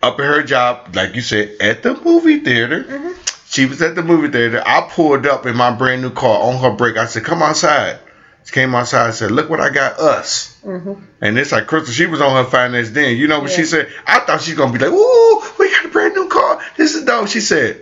Up 0.03 0.21
at 0.21 0.27
her 0.27 0.43
job, 0.43 0.95
like 0.95 1.15
you 1.15 1.23
said, 1.23 1.57
at 1.61 1.83
the 1.83 1.95
movie 1.95 2.41
theater. 2.41 2.85
Mhm. 2.85 3.15
She 3.49 3.65
was 3.67 3.81
at 3.83 3.95
the 3.95 4.03
movie 4.03 4.29
theater. 4.29 4.63
I 4.65 4.83
pulled 4.91 5.27
up 5.27 5.47
in 5.47 5.57
my 5.57 5.71
brand 5.71 6.03
new 6.03 6.11
car 6.11 6.43
on 6.53 6.59
her 6.59 6.71
break. 6.71 6.97
I 6.97 7.07
said, 7.07 7.25
"Come 7.25 7.43
outside." 7.43 7.99
She 8.45 8.53
came 8.53 8.75
outside 8.75 9.07
and 9.07 9.15
said, 9.15 9.31
"Look 9.33 9.49
what 9.51 9.61
I 9.61 9.71
got 9.71 9.99
us." 9.99 10.55
Mhm. 10.65 10.99
And 11.21 11.39
it's 11.39 11.51
like 11.53 11.67
Crystal. 11.67 11.93
She 11.93 12.07
was 12.07 12.21
on 12.21 12.37
her 12.45 12.49
finance 12.49 12.91
then. 12.91 13.17
You 13.17 13.27
know 13.27 13.41
what 13.41 13.51
she 13.51 13.65
said? 13.65 13.89
I 14.07 14.21
thought 14.21 14.43
she's 14.43 14.55
gonna 14.55 14.73
be 14.73 14.79
like, 14.79 14.93
"Ooh, 14.93 15.43
we 15.59 15.71
got 15.71 15.87
a 15.87 15.89
brand 15.89 16.15
new 16.15 16.29
car. 16.29 16.61
This 16.77 16.95
is 16.95 17.05
dope." 17.05 17.29
She 17.29 17.41
said, 17.41 17.81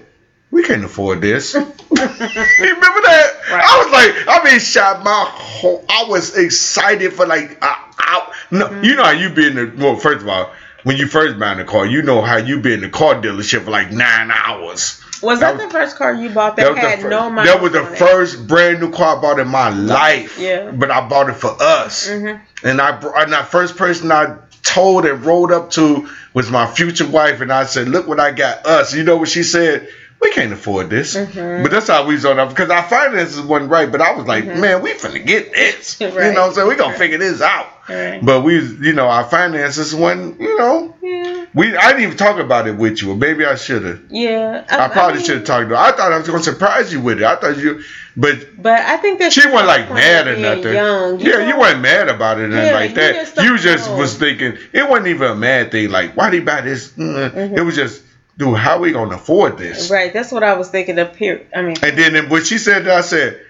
"We 0.51 0.63
can't 0.63 0.85
afford 0.85 1.21
this." 1.21 1.53
you 1.55 1.61
remember 1.61 3.01
that? 3.03 3.31
Right. 3.51 3.65
I 3.67 3.83
was 3.85 3.93
like, 3.93 4.15
I 4.29 4.45
mean, 4.51 4.61
shot 4.61 5.03
my 5.05 5.27
whole. 5.29 5.85
I 5.89 6.05
was 6.09 6.37
excited 6.37 7.13
for 7.13 7.27
like, 7.27 7.59
I, 7.63 7.77
I, 7.99 8.23
no, 8.51 8.67
Mm-hmm. 8.69 8.85
you 8.85 8.95
know 8.97 9.05
how 9.05 9.11
you 9.11 9.31
be 9.31 9.47
in 9.49 9.55
the. 9.57 9.73
Well, 9.77 9.97
first 9.97 10.23
of 10.23 10.29
all, 10.29 10.51
when 10.85 10.97
you 10.97 11.07
first 11.07 11.39
buy 11.39 11.55
the 11.55 11.65
car, 11.65 11.85
you 11.87 12.03
know 12.03 12.23
how 12.23 12.37
you 12.37 12.61
be 12.61 12.73
in 12.75 12.81
the 12.83 12.89
car 12.89 13.15
dealership 13.17 13.65
for 13.65 13.71
like 13.71 13.91
nine 13.91 14.31
hours. 14.31 15.01
Was 15.23 15.41
That 15.41 15.57
that, 15.57 15.57
was- 15.57 15.73
the 15.73 15.79
first 15.79 15.97
car 15.97 16.13
you 16.15 16.29
bought 16.31 16.57
that, 16.57 16.71
was 16.71 16.79
had 16.79 17.01
the 17.01 17.09
no 17.09 17.31
miles? 17.31 17.49
That 17.49 17.61
was 17.63 17.73
the 17.73 17.85
on 17.85 17.93
it? 17.93 17.99
first 17.99 18.47
brand 18.47 18.81
new 18.81 18.91
car 18.93 19.17
I 19.17 19.21
bought 19.21 19.39
in 19.41 19.49
my 19.49 19.71
life. 19.71 20.39
Yeah. 20.39 20.71
But 20.71 20.91
I 20.91 21.09
bought 21.09 21.31
it 21.31 21.35
for 21.37 21.57
us. 21.61 22.09
Mhm. 22.09 22.41
And 22.63 22.81
I 22.81 22.91
and 23.17 23.33
the 23.33 23.39
first 23.39 23.77
person 23.77 24.13
I 24.13 24.37
told 24.63 25.07
and 25.07 25.25
rolled 25.25 25.53
up 25.53 25.71
to 25.73 26.09
was 26.35 26.51
my 26.51 26.67
future 26.67 27.07
wife, 27.07 27.41
and 27.41 27.53
I 27.53 27.65
said, 27.65 27.89
"Look 27.89 28.07
what 28.07 28.21
I 28.21 28.33
got 28.33 28.67
us." 28.67 28.95
You 28.95 29.05
know 29.05 29.17
what 29.17 29.29
she 29.29 29.43
said? 29.43 29.89
We 30.21 30.31
can't 30.31 30.53
afford 30.53 30.89
this. 30.91 31.15
Mhm. 31.17 31.63
But 31.63 31.71
that's 31.71 31.89
how 31.89 32.07
we 32.07 32.17
on 32.25 32.39
up 32.39 32.49
because 32.51 32.71
our 32.71 32.83
finances 32.83 33.41
wasn't 33.41 33.71
right. 33.71 33.91
But 33.91 34.01
I 34.01 34.13
was 34.13 34.27
like, 34.27 34.47
man, 34.47 34.81
we 34.83 34.93
finna 34.95 35.25
get 35.25 35.53
this. 35.55 35.97
You 36.01 36.09
Mm-hmm. 36.09 36.17
Right. 36.19 36.35
know, 36.35 36.51
so 36.53 36.67
we 36.69 36.77
gonna 36.77 36.91
Right. 36.91 36.99
figure 36.99 37.19
this 37.19 37.41
out. 37.43 37.69
Right. 37.89 38.25
But 38.25 38.43
we, 38.43 38.61
you 38.61 38.93
know, 38.95 39.07
our 39.09 39.25
finances 39.25 39.95
wasn't. 39.95 40.41
You 40.41 40.59
know, 40.59 40.97
Yeah. 41.03 41.45
we 41.55 41.77
I 41.77 41.89
didn't 41.89 42.03
even 42.05 42.17
talk 42.17 42.39
about 42.39 42.67
it 42.67 42.77
with 42.77 43.03
you. 43.03 43.13
Or 43.13 43.17
maybe 43.17 43.45
I 43.45 43.57
should 43.57 43.85
have. 43.85 44.01
Yeah. 44.11 44.65
I 44.71 44.89
probably 44.89 45.19
mean, 45.19 45.27
should 45.27 45.37
have 45.39 45.45
talked 45.45 45.67
about. 45.67 45.93
I 45.93 45.97
thought 45.97 46.13
I 46.13 46.19
was 46.19 46.27
gonna 46.27 46.43
surprise 46.43 46.93
you 46.93 47.01
with 47.01 47.19
it. 47.19 47.25
I 47.25 47.37
thought 47.37 47.59
you, 47.59 47.83
but 48.17 48.63
But 48.63 48.81
I 48.81 48.97
think 48.97 49.19
that 49.19 49.33
she 49.33 49.47
wasn't 49.47 49.67
like 49.67 49.91
mad 49.91 50.29
or 50.29 50.37
nothing. 50.37 50.73
Young, 50.75 51.21
yeah, 51.21 51.33
know? 51.39 51.47
you 51.49 51.59
weren't 51.59 51.81
mad 51.81 52.09
about 52.09 52.39
it 52.41 52.53
or 52.53 52.57
Yeah, 52.57 52.73
like 52.75 52.95
that. 52.95 53.15
just 53.15 53.37
you 53.37 53.59
just 53.59 53.89
know. 53.91 53.97
was 53.97 54.15
thinking 54.17 54.57
it 54.73 54.89
wasn't 54.89 55.09
even 55.09 55.31
a 55.33 55.35
mad 55.37 55.71
thing. 55.71 55.91
Like, 55.91 56.17
why 56.17 56.31
did 56.31 56.39
he 56.39 56.45
buy 56.45 56.63
this? 56.63 56.89
Mm, 56.93 57.31
Mhm. 57.31 57.57
It 57.59 57.63
was 57.63 57.77
just, 57.77 58.03
dude, 58.39 58.57
how 58.57 58.77
are 58.77 58.81
we 58.81 58.93
gonna 58.93 59.17
afford 59.17 59.59
this? 59.59 59.91
Right. 59.91 60.11
That's 60.13 60.33
what 60.33 60.43
I 60.43 60.55
was 60.55 60.69
thinking 60.71 60.99
up 60.99 61.17
here. 61.17 61.43
I 61.55 61.61
mean. 61.63 61.77
And 61.83 61.99
then 61.99 62.29
when 62.31 62.45
she 62.45 62.57
said 62.59 62.87
that, 62.87 62.97
I 62.97 63.01
said, 63.03 63.41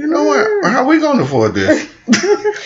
you 0.00 0.06
know 0.06 0.24
what? 0.24 0.64
How 0.64 0.86
we 0.86 0.98
gonna 0.98 1.24
afford 1.24 1.52
this? 1.52 1.92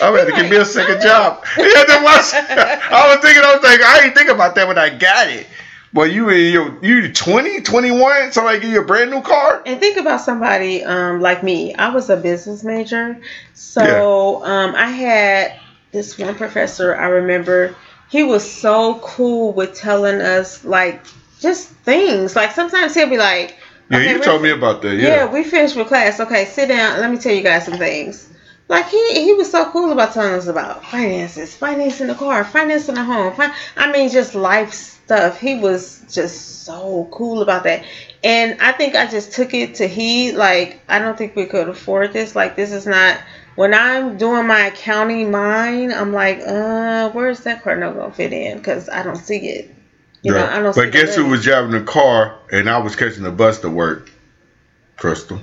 I 0.01 0.09
had 0.09 0.25
to 0.25 0.31
give 0.41 0.49
me 0.49 0.55
a 0.55 0.63
second 0.63 1.01
job. 1.01 1.43
Yeah, 1.57 1.83
that 1.83 2.01
was. 2.01 2.33
I 2.33 3.13
was 3.13 3.21
thinking. 3.21 3.43
I 3.43 3.53
was 3.55 3.61
like, 3.61 3.81
I 3.81 4.01
didn't 4.01 4.15
think 4.15 4.29
about 4.29 4.55
that 4.55 4.65
when 4.69 4.77
I 4.77 4.87
got 4.87 5.27
it. 5.27 5.45
But 5.91 6.13
you 6.13 6.29
in 6.29 6.53
your 6.53 6.81
you 6.81 7.11
20, 7.11 7.61
21, 7.61 8.31
somebody 8.31 8.59
give 8.59 8.69
you 8.69 8.81
a 8.81 8.85
brand 8.85 9.11
new 9.11 9.21
car. 9.21 9.61
And 9.65 9.81
think 9.81 9.97
about 9.97 10.21
somebody 10.21 10.81
um, 10.85 11.19
like 11.19 11.43
me. 11.43 11.75
I 11.75 11.89
was 11.89 12.09
a 12.09 12.15
business 12.15 12.63
major, 12.63 13.19
so 13.53 14.41
um, 14.45 14.73
I 14.73 14.87
had 14.87 15.59
this 15.91 16.17
one 16.17 16.35
professor. 16.35 16.95
I 16.95 17.07
remember 17.07 17.75
he 18.09 18.23
was 18.23 18.49
so 18.49 18.99
cool 18.99 19.51
with 19.51 19.73
telling 19.73 20.21
us 20.21 20.63
like 20.63 21.05
just 21.41 21.67
things. 21.67 22.33
Like 22.33 22.51
sometimes 22.51 22.93
he'll 22.93 23.09
be 23.09 23.17
like, 23.17 23.57
Yeah, 23.89 23.97
okay, 23.97 24.11
you 24.13 24.19
told 24.19 24.41
me 24.41 24.49
about 24.49 24.81
that. 24.81 24.95
yeah. 24.95 25.07
Yeah. 25.07 25.25
we 25.31 25.43
finished 25.43 25.75
with 25.75 25.87
class. 25.87 26.19
Okay, 26.19 26.45
sit 26.45 26.67
down. 26.67 26.99
Let 26.99 27.11
me 27.11 27.17
tell 27.17 27.33
you 27.33 27.43
guys 27.43 27.65
some 27.65 27.77
things." 27.77 28.29
Like 28.67 28.87
he 28.87 29.23
he 29.23 29.33
was 29.33 29.51
so 29.51 29.65
cool 29.71 29.91
about 29.91 30.13
telling 30.13 30.33
us 30.33 30.47
about 30.47 30.83
finances, 30.85 31.55
financing 31.55 32.07
the 32.07 32.15
car, 32.15 32.43
financing 32.43 32.95
the 32.95 33.03
home. 33.03 33.33
Fin- 33.35 33.51
I 33.77 33.91
mean, 33.91 34.09
just 34.09 34.33
life 34.33 34.73
stuff. 34.73 35.39
He 35.39 35.55
was 35.55 36.01
just 36.11 36.63
so 36.65 37.07
cool 37.11 37.43
about 37.43 37.63
that. 37.65 37.83
And 38.23 38.59
I 38.59 38.71
think 38.71 38.95
I 38.95 39.05
just 39.05 39.33
took 39.33 39.53
it 39.53 39.75
to 39.75 39.87
he 39.87 40.31
like 40.31 40.79
I 40.89 40.97
don't 40.97 41.15
think 41.15 41.35
we 41.35 41.45
could 41.45 41.69
afford 41.69 42.11
this. 42.13 42.35
Like 42.35 42.55
this 42.55 42.71
is 42.71 42.87
not 42.87 43.19
when 43.55 43.75
I'm 43.75 44.17
doing 44.17 44.47
my 44.47 44.67
accounting 44.67 45.29
mind. 45.29 45.93
I'm 45.93 46.11
like, 46.11 46.39
uh, 46.39 47.09
where's 47.11 47.41
that 47.41 47.61
car 47.63 47.75
not 47.75 47.93
gonna 47.95 48.11
fit 48.13 48.33
in? 48.33 48.57
Because 48.57 48.89
I 48.89 49.03
don't 49.03 49.15
see 49.15 49.47
it. 49.47 49.74
You 50.25 50.31
know, 50.33 50.45
I 50.45 50.59
don't. 50.61 50.75
but 50.75 50.91
guess 50.91 51.15
who 51.15 51.25
was 51.27 51.43
driving 51.43 51.71
the 51.71 51.81
car 51.81 52.35
and 52.51 52.69
I 52.69 52.79
was 52.79 52.95
catching 52.95 53.23
the 53.23 53.31
bus 53.31 53.59
to 53.59 53.69
work? 53.69 54.09
Crystal. 54.97 55.39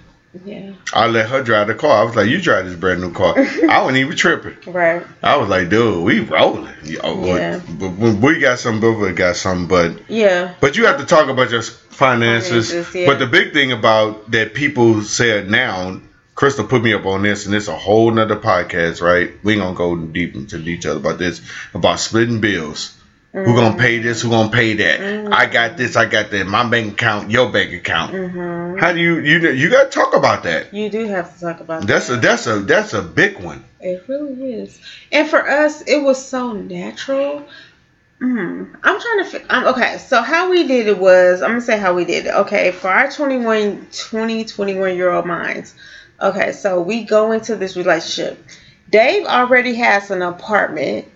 Yeah. 0.46 0.72
I 0.94 1.08
let 1.08 1.28
her 1.28 1.42
drive 1.42 1.66
the 1.66 1.74
car. 1.74 2.00
I 2.00 2.04
was 2.04 2.16
like, 2.16 2.26
"You 2.26 2.40
drive 2.40 2.64
this 2.64 2.74
brand 2.74 3.00
new 3.02 3.12
car." 3.12 3.34
I 3.68 3.80
wasn't 3.82 3.98
even 3.98 4.16
tripping. 4.16 4.56
Right. 4.72 5.04
I 5.22 5.36
was 5.36 5.48
like, 5.50 5.68
"Dude, 5.68 6.02
we 6.04 6.20
rolling." 6.20 6.64
But- 7.02 7.16
Yeah. 7.26 7.60
But, 7.78 7.90
when 7.90 8.20
we 8.22 8.38
got 8.38 8.58
some, 8.58 8.82
of 8.82 9.02
us 9.02 9.14
got 9.14 9.36
some. 9.36 9.68
But 9.68 10.08
Yeah. 10.08 10.54
but 10.60 10.76
you 10.76 10.86
have 10.86 10.98
to 10.98 11.04
talk 11.04 11.28
about 11.28 11.50
your 11.50 11.60
finances. 11.62 12.70
Finances, 12.72 12.94
yeah. 12.94 13.06
But 13.06 13.18
the 13.18 13.26
big 13.26 13.52
thing 13.52 13.72
about 13.72 14.30
that 14.30 14.54
people 14.54 15.02
said 15.02 15.50
now, 15.50 16.00
Crystal 16.34 16.64
put 16.64 16.82
me 16.82 16.94
up 16.94 17.04
on 17.04 17.22
this, 17.22 17.44
and 17.44 17.54
it's 17.54 17.68
a 17.68 17.76
whole 17.76 18.10
nother 18.10 18.36
podcast, 18.36 19.02
right? 19.02 19.32
We 19.44 19.52
ain't 19.52 19.60
gonna 19.62 19.76
go 19.76 19.96
deep 19.96 20.34
into 20.34 20.58
detail 20.58 20.96
about 20.96 21.18
this 21.18 21.42
about 21.74 22.00
splitting 22.00 22.40
bills. 22.40 22.96
Who 23.32 23.54
gonna 23.56 23.76
pay 23.78 23.98
this? 23.98 24.20
Who 24.22 24.30
gonna 24.30 24.50
pay 24.50 24.74
that? 24.74 25.00
Mhm. 25.00 25.32
I 25.32 25.46
got 25.46 25.78
this. 25.78 25.96
I 25.96 26.04
got 26.04 26.30
that. 26.30 26.46
My 26.46 26.68
bank 26.68 26.92
account. 26.92 27.30
Your 27.30 27.50
bank 27.50 27.72
account. 27.72 28.10
hmm 28.12 28.78
How 28.78 28.92
do 28.92 29.00
you 29.00 29.20
you 29.20 29.38
you 29.50 29.70
got 29.70 29.90
to 29.90 29.98
talk 29.98 30.14
about 30.14 30.42
that? 30.42 30.72
You 30.74 30.90
do 30.90 31.06
have 31.06 31.32
to 31.34 31.40
talk 31.40 31.60
about 31.60 31.86
That's 31.86 32.10
a 32.10 32.12
that. 32.12 32.22
that's 32.22 32.46
a 32.46 32.60
that's 32.60 32.92
a 32.92 33.00
big 33.02 33.38
one. 33.40 33.64
It 33.80 34.04
really 34.06 34.52
is. 34.52 34.78
And 35.10 35.26
for 35.28 35.48
us, 35.48 35.80
it 35.82 36.02
was 36.02 36.22
so 36.22 36.52
natural. 36.52 37.42
Mm, 38.20 38.68
I'm 38.84 39.00
trying 39.00 39.18
to. 39.18 39.24
fi- 39.24 39.44
Um, 39.48 39.66
okay, 39.68 39.98
so 39.98 40.22
how 40.22 40.50
we 40.50 40.66
did 40.66 40.86
it 40.86 40.98
was, 40.98 41.42
I'm 41.42 41.50
gonna 41.50 41.60
say 41.62 41.78
how 41.78 41.94
we 41.94 42.04
did 42.04 42.26
it. 42.26 42.34
Okay, 42.34 42.70
for 42.70 42.88
our 42.88 43.10
21, 43.10 43.86
20, 44.10 44.44
21 44.44 44.94
year 44.96 45.10
old 45.10 45.26
minds. 45.26 45.74
Okay, 46.20 46.52
so 46.52 46.80
we 46.82 47.04
go 47.04 47.32
into 47.32 47.56
this 47.56 47.76
relationship. 47.76 48.38
Dave 48.90 49.24
already 49.26 49.74
has 49.76 50.10
an 50.10 50.22
apartment. 50.22 51.06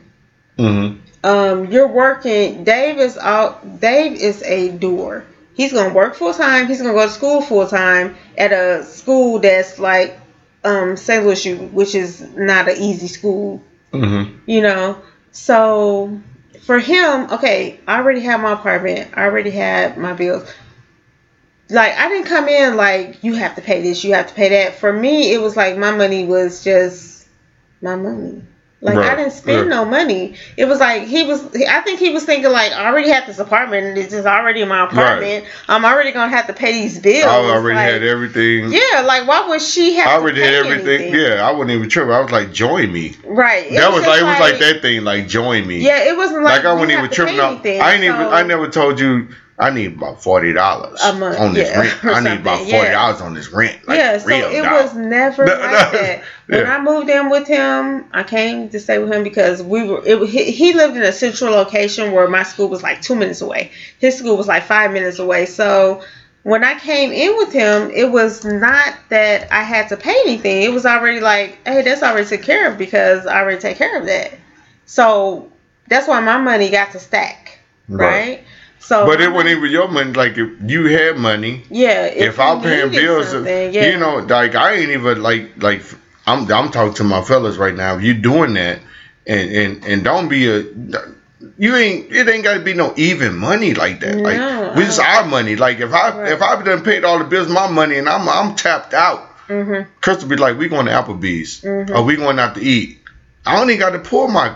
Mm-hmm. 0.58 0.98
Um, 1.26 1.66
you're 1.72 1.88
working. 1.88 2.64
Dave 2.64 2.98
is 2.98 3.18
out. 3.18 3.80
Dave 3.80 4.12
is 4.12 4.42
a 4.42 4.70
doer. 4.70 5.24
He's 5.54 5.72
gonna 5.72 5.92
work 5.92 6.14
full 6.14 6.34
time. 6.34 6.66
He's 6.66 6.80
gonna 6.80 6.94
go 6.94 7.06
to 7.06 7.12
school 7.12 7.40
full 7.40 7.66
time 7.66 8.16
at 8.38 8.52
a 8.52 8.84
school 8.84 9.38
that's 9.38 9.78
like 9.78 10.18
um, 10.64 10.96
St. 10.96 11.24
Louis 11.24 11.54
which 11.72 11.94
is 11.94 12.20
not 12.36 12.68
an 12.68 12.76
easy 12.76 13.08
school 13.08 13.62
Mm-hmm. 13.92 14.50
You 14.50 14.62
know, 14.62 14.98
so 15.32 16.20
for 16.62 16.78
him, 16.78 17.30
okay, 17.32 17.80
I 17.86 17.98
already 17.98 18.20
had 18.20 18.40
my 18.40 18.52
apartment. 18.52 19.10
I 19.14 19.24
already 19.24 19.50
had 19.50 19.96
my 19.96 20.12
bills. 20.12 20.48
Like 21.68 21.94
I 21.94 22.08
didn't 22.08 22.26
come 22.26 22.48
in 22.48 22.76
like 22.76 23.24
you 23.24 23.34
have 23.34 23.56
to 23.56 23.62
pay 23.62 23.82
this, 23.82 24.04
you 24.04 24.14
have 24.14 24.28
to 24.28 24.34
pay 24.34 24.50
that. 24.50 24.76
For 24.76 24.92
me, 24.92 25.32
it 25.32 25.40
was 25.40 25.56
like 25.56 25.76
my 25.76 25.90
money 25.90 26.24
was 26.24 26.62
just 26.62 27.26
my 27.80 27.96
money. 27.96 28.42
Like 28.82 28.98
I 28.98 29.16
didn't 29.16 29.32
spend 29.32 29.62
right. 29.62 29.68
no 29.68 29.86
money. 29.86 30.34
It 30.58 30.66
was 30.66 30.80
like 30.80 31.04
he 31.04 31.22
was. 31.22 31.42
I 31.66 31.80
think 31.80 31.98
he 31.98 32.10
was 32.10 32.24
thinking 32.24 32.50
like 32.52 32.72
I 32.72 32.86
already 32.86 33.08
have 33.08 33.26
this 33.26 33.38
apartment 33.38 33.96
it's 33.96 34.12
just 34.12 34.26
already 34.26 34.60
in 34.60 34.68
my 34.68 34.84
apartment. 34.84 35.46
I'm 35.66 35.84
already 35.86 36.12
gonna 36.12 36.30
have 36.30 36.46
to 36.48 36.52
pay 36.52 36.72
these 36.72 36.98
bills. 36.98 37.24
I 37.24 37.36
already 37.36 37.76
like, 37.76 37.88
had 37.88 38.02
everything. 38.02 38.70
Yeah, 38.70 39.00
like 39.00 39.26
why 39.26 39.48
would 39.48 39.62
she 39.62 39.94
have? 39.94 40.08
I 40.08 40.12
already 40.12 40.42
had 40.42 40.52
everything. 40.52 41.02
anything? 41.08 41.20
Yeah, 41.20 41.48
I 41.48 41.52
wasn't 41.52 41.70
even 41.70 41.88
tripping. 41.88 42.12
I 42.12 42.20
was 42.20 42.30
like, 42.30 42.52
join 42.52 42.92
me. 42.92 43.16
right. 43.24 43.66
It 43.66 43.76
that 43.76 43.90
was 43.90 44.04
just 44.04 44.08
like 44.08 44.20
it 44.20 44.24
was 44.24 44.40
like 44.40 44.58
that 44.58 44.82
thing, 44.82 45.04
like 45.04 45.26
join 45.26 45.66
me. 45.66 45.78
Yeah, 45.78 46.04
it 46.04 46.16
wasn't 46.16 46.44
like, 46.44 46.62
Like, 46.62 46.66
I 46.66 46.72
you 46.72 46.78
wasn't 46.78 46.98
even 46.98 47.08
to 47.08 47.14
tripping 47.14 47.36
pay 47.36 47.40
out. 47.40 47.52
anything, 47.52 47.80
I 47.80 47.94
ain't 47.94 48.04
even. 48.04 48.20
I 48.20 48.42
never 48.42 48.68
told 48.68 49.00
you. 49.00 49.28
I 49.58 49.70
need 49.70 49.94
about 49.94 50.22
forty 50.22 50.52
dollars 50.52 51.00
on 51.02 51.54
this 51.54 51.70
yeah, 51.70 51.80
rent. 51.80 52.04
I 52.04 52.20
need 52.20 52.40
about 52.40 52.58
something, 52.58 52.70
forty 52.70 52.86
yeah. 52.88 52.92
dollars 52.92 53.20
on 53.22 53.34
this 53.34 53.50
rent. 53.52 53.88
Like, 53.88 53.98
yeah, 53.98 54.18
so 54.18 54.28
it 54.50 54.62
dog. 54.62 54.82
was 54.84 54.94
never 54.94 55.46
No, 55.46 55.52
like 55.58 55.92
no, 55.92 55.98
that. 55.98 56.22
When 56.46 56.60
yeah. 56.60 56.76
I 56.76 56.82
moved 56.82 57.08
in 57.08 57.30
with 57.30 57.48
him, 57.48 58.04
I 58.12 58.22
came 58.22 58.68
to 58.70 58.78
stay 58.80 58.98
with 58.98 59.10
him 59.12 59.22
because 59.22 59.62
we 59.62 59.82
were. 59.88 60.02
It, 60.04 60.28
he, 60.28 60.50
he 60.50 60.74
lived 60.74 60.96
in 60.96 61.02
a 61.02 61.12
central 61.12 61.52
location 61.52 62.12
where 62.12 62.28
my 62.28 62.42
school 62.42 62.68
was 62.68 62.82
like 62.82 63.00
two 63.00 63.16
minutes 63.16 63.40
away. 63.40 63.72
His 63.98 64.18
school 64.18 64.36
was 64.36 64.46
like 64.46 64.64
five 64.64 64.92
minutes 64.92 65.18
away. 65.18 65.46
So 65.46 66.02
when 66.42 66.62
I 66.62 66.78
came 66.78 67.10
in 67.12 67.36
with 67.38 67.52
him, 67.52 67.90
it 67.90 68.10
was 68.10 68.44
not 68.44 68.94
that 69.08 69.50
I 69.50 69.62
had 69.62 69.88
to 69.88 69.96
pay 69.96 70.14
anything. 70.26 70.62
It 70.62 70.72
was 70.72 70.84
already 70.86 71.20
like, 71.20 71.58
hey, 71.66 71.82
that's 71.82 72.02
already 72.02 72.26
taken 72.28 72.44
care 72.44 72.70
of 72.70 72.78
because 72.78 73.26
I 73.26 73.40
already 73.40 73.60
take 73.60 73.78
care 73.78 73.98
of 73.98 74.06
that. 74.06 74.34
So 74.84 75.50
that's 75.88 76.06
why 76.06 76.20
my 76.20 76.38
money 76.38 76.70
got 76.70 76.92
to 76.92 76.98
stack, 77.00 77.58
Right. 77.88 78.06
right? 78.28 78.44
So, 78.86 79.04
But 79.04 79.20
it 79.20 79.32
wasn't 79.32 79.50
even 79.50 79.70
your 79.72 79.88
money. 79.88 80.12
Like 80.12 80.38
if 80.38 80.48
you 80.64 80.86
had 80.86 81.16
money, 81.16 81.64
Yeah, 81.70 82.04
if, 82.04 82.36
you 82.36 82.42
I'm 82.42 82.62
paying 82.62 82.92
bills, 82.92 83.32
yeah. 83.34 83.90
you 83.90 83.98
know, 83.98 84.18
like 84.18 84.54
I 84.54 84.74
ain't 84.74 84.90
even 84.90 85.20
like 85.22 85.60
like 85.60 85.82
I'm 86.24 86.50
I'm 86.52 86.70
talking 86.70 86.94
to 86.94 87.04
my 87.04 87.20
fellas 87.22 87.56
right 87.56 87.74
now. 87.74 87.96
If 87.96 88.02
you 88.04 88.14
doing 88.14 88.54
that, 88.54 88.78
and 89.26 89.50
and 89.50 89.84
and 89.84 90.04
don't 90.04 90.28
be 90.28 90.48
a 90.48 90.64
you 91.58 91.74
ain't 91.74 92.12
it 92.12 92.28
ain't 92.28 92.44
got 92.44 92.54
to 92.54 92.60
be 92.60 92.74
no 92.74 92.94
even 92.96 93.36
money 93.36 93.74
like 93.74 93.98
that. 94.00 94.14
No, 94.16 94.22
like 94.22 94.76
we 94.76 94.84
just 94.84 95.00
our 95.00 95.24
money. 95.26 95.56
Like 95.56 95.80
if 95.80 95.92
I 95.92 96.16
Right. 96.16 96.32
if 96.32 96.40
I 96.40 96.62
done 96.62 96.82
paid 96.84 97.04
all 97.04 97.18
the 97.18 97.24
bills, 97.24 97.48
my 97.48 97.68
money, 97.68 97.96
and 97.98 98.08
I'm 98.08 98.28
I'm 98.28 98.54
tapped 98.54 98.94
out. 98.94 99.36
Mhm. 99.48 99.86
Crystal 100.00 100.28
be 100.28 100.36
like, 100.36 100.58
we 100.58 100.68
going 100.68 100.86
to 100.86 100.92
Applebee's 100.92 101.62
Mhm. 101.62 101.90
or 101.90 102.02
we 102.04 102.14
going 102.14 102.38
out 102.38 102.54
to 102.54 102.62
eat. 102.62 103.00
I 103.44 103.56
don't 103.56 103.68
even 103.70 103.80
got 103.80 103.90
to 103.90 103.98
pull 103.98 104.28
my 104.28 104.54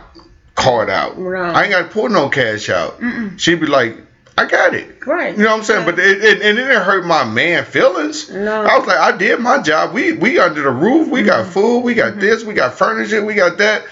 card 0.54 0.88
out. 0.88 1.18
No. 1.18 1.34
I 1.36 1.62
ain't 1.62 1.70
got 1.72 1.82
to 1.82 1.88
pull 1.88 2.08
no 2.08 2.28
cash 2.28 2.68
out. 2.68 3.00
Mm-mm. 3.00 3.38
She'd 3.38 3.60
be 3.60 3.66
like, 3.66 3.96
I 4.40 4.48
got 4.48 4.74
it. 4.74 5.06
Right. 5.06 5.36
You 5.36 5.44
know 5.44 5.50
what 5.50 5.58
I'm 5.58 5.64
saying? 5.64 5.80
Yeah. 5.80 5.90
But 5.90 5.98
it, 5.98 6.24
it, 6.24 6.42
and 6.42 6.58
it 6.58 6.62
didn't 6.62 6.82
hurt 6.82 7.04
my 7.06 7.24
man 7.24 7.64
feelings. 7.64 8.30
No. 8.30 8.62
I 8.62 8.78
was 8.78 8.86
like, 8.86 8.98
I 8.98 9.16
did 9.16 9.38
my 9.40 9.60
job. 9.62 9.92
We 9.92 10.12
we 10.12 10.38
under 10.38 10.62
the 10.62 10.70
roof. 10.70 11.08
We 11.08 11.22
got 11.22 11.42
Mm-hmm. 11.44 11.52
food. 11.52 11.80
We 11.80 11.94
got 11.94 12.18
this. 12.20 12.44
We 12.44 12.54
got 12.54 12.74
furniture. 12.74 13.24
We 13.24 13.34
got 13.34 13.58
that. 13.58 13.84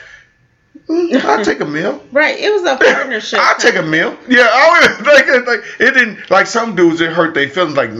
Mm, 0.88 1.22
I'll 1.24 1.44
take 1.44 1.60
a 1.60 1.64
meal. 1.66 2.02
Right. 2.12 2.38
It 2.38 2.50
was 2.52 2.62
a 2.62 2.76
partnership. 2.92 3.38
I'll 3.40 3.58
take 3.58 3.76
a 3.76 3.82
meal. 3.82 4.16
Yeah, 4.28 4.48
I 4.50 4.96
would 4.96 5.06
like 5.12 5.24
it. 5.26 5.46
Like 5.46 5.60
it 5.80 5.92
didn't 5.94 6.30
like 6.30 6.46
some 6.46 6.74
dudes. 6.74 7.00
It 7.00 7.12
hurt 7.12 7.34
their 7.34 7.48
feelings. 7.48 7.76
Like 7.76 7.90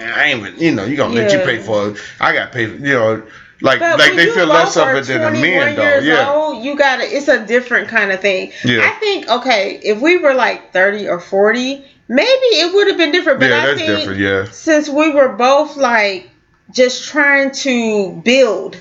I 0.00 0.24
ain't. 0.26 0.40
even- 0.40 0.58
You 0.58 0.74
know, 0.74 0.84
you 0.84 0.96
gonna 0.96 1.14
let 1.14 1.32
you 1.32 1.38
pay 1.38 1.58
for 1.58 1.88
it. 1.88 1.98
I 2.20 2.32
got 2.32 2.52
paid. 2.52 2.80
you 2.80 2.94
know, 2.94 3.22
like 3.60 3.80
But 3.80 3.98
like 3.98 4.14
they 4.14 4.26
feel 4.30 4.46
less 4.46 4.76
of 4.76 4.88
it 4.88 5.06
than 5.06 5.22
a 5.22 5.30
21 5.30 5.40
man 5.40 5.74
though. 5.76 5.98
Yeah. 5.98 6.32
Old, 6.32 6.64
you 6.64 6.76
got 6.76 6.96
to 6.96 7.02
It's 7.04 7.28
a 7.28 7.44
different 7.44 7.88
kind 7.88 8.12
of 8.12 8.20
thing. 8.20 8.52
Yeah. 8.64 8.80
I 8.82 8.90
think 9.00 9.28
okay, 9.28 9.80
if 9.82 10.00
we 10.00 10.18
were 10.18 10.34
like 10.34 10.72
thirty 10.72 11.08
or 11.08 11.18
forty, 11.20 11.84
maybe 12.08 12.28
it 12.30 12.72
would 12.74 12.86
have 12.88 12.96
been 12.96 13.12
different. 13.12 13.40
But 13.40 13.50
Yeah, 13.50 13.62
I 13.62 13.66
that's 13.66 13.80
think 13.80 13.98
different. 13.98 14.20
Yeah. 14.20 14.44
since 14.50 14.88
we 14.88 15.10
were 15.10 15.30
both 15.30 15.76
like 15.76 16.30
just 16.70 17.04
trying 17.08 17.50
to 17.52 18.12
build, 18.24 18.76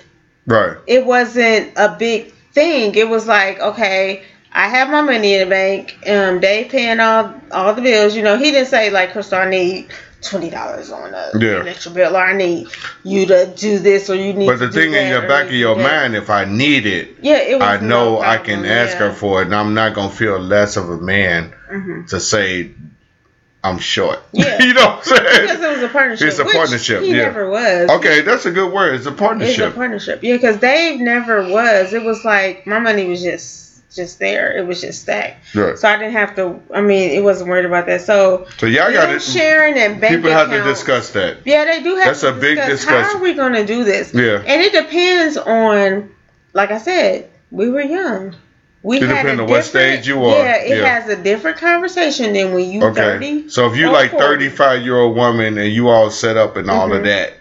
Right. 0.45 0.77
it 0.87 1.05
wasn't 1.05 1.71
a 1.75 1.95
big 1.97 2.31
thing. 2.53 2.93
It 2.95 3.07
was 3.09 3.27
like 3.27 3.59
okay. 3.59 4.23
I 4.53 4.69
have 4.69 4.89
my 4.89 5.01
money 5.01 5.35
in 5.35 5.41
the 5.41 5.53
bank. 5.53 5.95
Um, 6.07 6.39
Dave 6.39 6.69
paying 6.71 6.99
all 6.99 7.33
all 7.51 7.73
the 7.75 7.81
bills. 7.81 8.15
You 8.15 8.23
know, 8.23 8.37
he 8.37 8.51
didn't 8.51 8.69
say 8.69 8.89
like, 8.89 9.11
Crystal, 9.11 9.37
I 9.39 9.49
need 9.49 9.87
twenty 10.21 10.49
dollars 10.49 10.91
on 10.91 11.13
a 11.13 11.31
Yeah. 11.39 11.61
electric 11.61 11.93
bill, 11.93 12.15
or 12.15 12.19
I 12.19 12.33
need 12.35 12.67
you 13.03 13.25
to 13.27 13.45
do 13.55 13.79
this, 13.79 14.09
or 14.09 14.15
you 14.15 14.33
need. 14.33 14.47
But 14.47 14.59
the 14.59 14.71
thing 14.71 14.93
in 14.93 15.07
your 15.09 15.27
back 15.27 15.45
of 15.45 15.53
your 15.53 15.75
mind, 15.75 16.15
if 16.15 16.29
I 16.29 16.45
need 16.45 16.85
it, 16.85 17.17
Yeah, 17.21 17.37
it. 17.37 17.61
I 17.61 17.77
know 17.77 18.15
no 18.15 18.21
I 18.21 18.37
can 18.37 18.65
ask 18.65 18.93
yeah. 18.99 19.09
her 19.09 19.13
for 19.13 19.41
it, 19.41 19.45
and 19.45 19.55
I'm 19.55 19.73
not 19.73 19.93
gonna 19.93 20.09
feel 20.09 20.39
less 20.39 20.75
of 20.77 20.89
a 20.89 20.97
man 20.97 21.53
Mhm. 21.71 22.07
to 22.09 22.19
say 22.19 22.71
I'm 23.63 23.79
short. 23.79 24.19
Yeah. 24.31 24.61
you 24.63 24.73
know 24.73 24.85
what 24.85 24.97
I'm 24.99 25.03
saying? 25.03 25.41
Because 25.41 25.61
it 25.61 25.69
was 25.69 25.81
a 25.83 25.87
partnership. 25.89 26.27
It's 26.27 26.39
a 26.39 26.45
partnership, 26.45 27.01
He 27.01 27.09
yeah. 27.09 27.23
never 27.23 27.49
was. 27.49 27.89
Okay, 27.89 28.21
that's 28.21 28.45
a 28.45 28.51
good 28.51 28.71
word. 28.71 28.95
It's 28.95 29.05
a 29.07 29.11
partnership. 29.11 29.59
It's 29.59 29.73
a 29.73 29.75
partnership. 29.75 30.19
Yeah, 30.23 30.33
because 30.35 30.57
Dave 30.57 30.99
never 31.01 31.43
was. 31.49 31.91
It 31.93 32.03
was 32.03 32.23
like 32.23 32.65
my 32.65 32.79
money 32.79 33.05
was 33.05 33.21
just 33.21 33.66
just 33.93 34.19
there. 34.19 34.55
It 34.57 34.65
was 34.67 34.81
just 34.81 35.01
stacked. 35.03 35.55
Right. 35.55 35.77
So 35.77 35.87
I 35.87 35.97
didn't 35.97 36.13
have 36.13 36.35
to. 36.35 36.59
I 36.73 36.81
mean, 36.81 37.11
it 37.11 37.23
wasn't 37.23 37.49
worried 37.49 37.65
about 37.65 37.85
that. 37.87 38.01
So 38.01 38.47
So 38.57 38.65
y'all 38.65 38.91
got 38.91 39.07
to. 39.07 39.19
sharing 39.19 39.77
and 39.77 39.99
bank 40.01 40.17
People 40.17 40.31
have 40.31 40.49
to 40.49 40.63
discuss 40.63 41.11
that. 41.11 41.37
Yeah, 41.45 41.65
they 41.65 41.81
do 41.81 41.95
have. 41.95 42.05
That's 42.05 42.21
to 42.21 42.29
a 42.29 42.39
big 42.39 42.57
discussion. 42.57 43.03
How 43.03 43.17
are 43.17 43.21
we 43.21 43.33
going 43.33 43.53
to 43.53 43.65
do 43.65 43.83
this? 43.83 44.13
Yeah. 44.13 44.43
And 44.45 44.61
it 44.61 44.73
depends 44.73 45.37
on, 45.37 46.11
like 46.53 46.71
I 46.71 46.77
said, 46.79 47.29
we 47.51 47.69
were 47.69 47.81
young. 47.81 48.35
We 48.83 48.97
It 48.97 49.01
depends 49.01 49.41
on 49.41 49.47
what 49.47 49.63
stage 49.65 50.07
you 50.07 50.23
are. 50.25 50.37
Yeah, 50.37 50.55
it 50.63 50.77
Yeah. 50.77 50.99
has 50.99 51.09
a 51.09 51.21
different 51.21 51.57
conversation 51.57 52.33
than 52.33 52.53
when 52.53 52.69
you 52.69 52.83
Okay. 52.83 53.01
thirty. 53.01 53.49
So 53.49 53.69
if 53.71 53.75
you 53.77 53.89
like 53.91 54.11
40. 54.11 54.23
35 54.49 54.81
year 54.83 54.97
old 54.97 55.15
woman 55.15 55.57
and 55.57 55.71
you 55.71 55.89
all 55.89 56.09
set 56.11 56.37
up 56.37 56.55
and 56.57 56.69
all 56.69 56.93
of 56.93 57.01
Mhm. 57.01 57.05
that, 57.05 57.33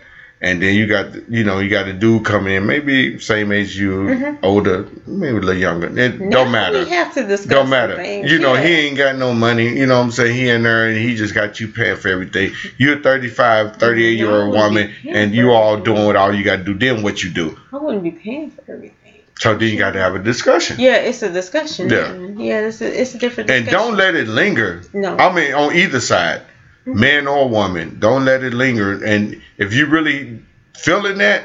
and 0.46 0.62
then 0.62 0.74
you 0.74 0.86
got 0.86 1.06
you 1.28 1.42
know 1.44 1.58
you 1.58 1.68
got 1.68 1.88
a 1.88 1.92
dude 1.92 2.24
coming 2.24 2.54
in 2.54 2.66
maybe 2.66 3.18
same 3.18 3.50
age 3.52 3.76
you, 3.76 3.90
Mhm. 3.90 4.38
older, 4.42 4.86
maybe 5.06 5.38
a 5.38 5.40
little 5.40 5.60
younger. 5.68 5.88
It 5.98 6.20
Now 6.20 6.30
don't 6.30 6.50
matter. 6.52 6.84
We 6.84 6.90
have 6.90 7.12
to 7.14 7.24
discuss. 7.24 7.50
Don't 7.56 7.68
matter. 7.68 7.96
things. 7.96 8.30
You 8.30 8.38
know, 8.38 8.54
yeah. 8.54 8.64
he 8.66 8.72
ain't 8.82 8.96
got 8.96 9.16
no 9.16 9.34
money. 9.34 9.68
You 9.78 9.86
know 9.86 9.98
what 9.98 10.04
I'm 10.04 10.10
saying? 10.12 10.34
He 10.36 10.48
in 10.48 10.62
there 10.62 10.86
and 10.88 10.96
he 10.96 11.16
just 11.16 11.34
got 11.34 11.58
you 11.60 11.68
paying 11.68 11.96
for 11.96 12.08
everything. 12.08 12.52
You're 12.78 13.00
35, 13.00 13.76
38 13.76 14.18
year 14.18 14.30
old 14.30 14.54
woman 14.54 14.92
and 15.08 15.34
you 15.34 15.52
all 15.52 15.76
doing 15.78 16.04
what 16.06 16.16
all 16.16 16.32
you 16.34 16.44
got 16.44 16.58
to 16.58 16.64
do. 16.64 16.74
Then 16.74 17.02
what 17.02 17.22
you 17.24 17.30
do? 17.30 17.58
I 17.72 17.76
wouldn't 17.78 18.04
be 18.04 18.12
paying 18.12 18.50
for 18.52 18.62
everything. 18.72 18.92
So 19.38 19.54
then 19.54 19.68
you 19.68 19.78
got 19.78 19.92
to 19.92 20.00
have 20.00 20.14
a 20.14 20.18
discussion. 20.32 20.76
Yeah, 20.78 20.96
it's 20.96 21.22
a 21.22 21.30
discussion. 21.30 21.90
Yeah. 21.90 22.14
Yeah, 22.36 22.68
it's 22.68 22.80
a 22.80 23.00
it's 23.00 23.14
a 23.14 23.18
different. 23.18 23.50
And 23.50 23.66
don't 23.68 23.96
let 23.96 24.14
it 24.14 24.28
linger. 24.28 24.82
No. 24.94 25.16
I 25.16 25.30
mean, 25.36 25.52
on 25.52 25.74
either 25.74 26.00
side, 26.00 26.40
man 26.86 27.26
or 27.26 27.48
woman, 27.48 27.98
don't 27.98 28.24
let 28.24 28.42
it 28.42 28.54
linger. 28.54 29.02
And 29.04 29.40
if 29.58 29.74
you 29.74 29.86
really 29.86 30.40
feeling 30.74 31.18
that, 31.18 31.44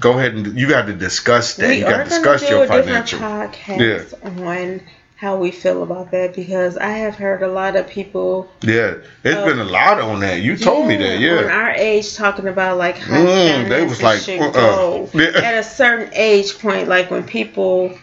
go 0.00 0.12
ahead 0.18 0.34
and 0.34 0.58
you 0.58 0.68
got 0.68 0.86
to 0.86 0.92
discuss 0.92 1.54
that. 1.56 1.68
we 1.68 1.78
you 1.78 1.84
got 1.84 1.98
to 1.98 2.04
discuss 2.04 2.42
do 2.42 2.48
your 2.48 2.64
a 2.64 2.66
different 2.66 3.08
financial. 3.08 3.18
podcast 3.20 4.38
on 4.38 4.82
how 5.16 5.38
we 5.38 5.50
feel 5.50 5.82
about 5.82 6.10
that 6.10 6.34
because 6.36 6.76
I 6.76 6.90
have 6.90 7.14
heard 7.14 7.42
a 7.42 7.48
lot 7.48 7.74
of 7.74 7.88
people. 7.88 8.50
Yeah, 8.60 8.96
it's 9.24 9.34
Oh. 9.36 9.46
been 9.46 9.58
a 9.58 9.64
lot 9.64 9.98
on 9.98 10.20
that. 10.20 10.42
You 10.42 10.58
told 10.58 10.86
me 10.88 10.96
that. 10.96 11.14
on 11.16 11.22
Yeah. 11.22 11.50
our 11.50 11.70
age 11.70 12.14
talking 12.14 12.46
about 12.48 12.76
like 12.76 12.98
how 12.98 13.24
Mm, 13.24 13.68
they 13.70 13.86
was 13.86 14.02
like, 14.02 14.20
should 14.20 14.40
uh-uh. 14.40 15.06
Yeah. 15.14 15.40
at 15.42 15.54
a 15.54 15.62
certain 15.62 16.10
age 16.12 16.58
point, 16.58 16.88
like 16.88 17.10
when 17.10 17.24
people. 17.24 17.96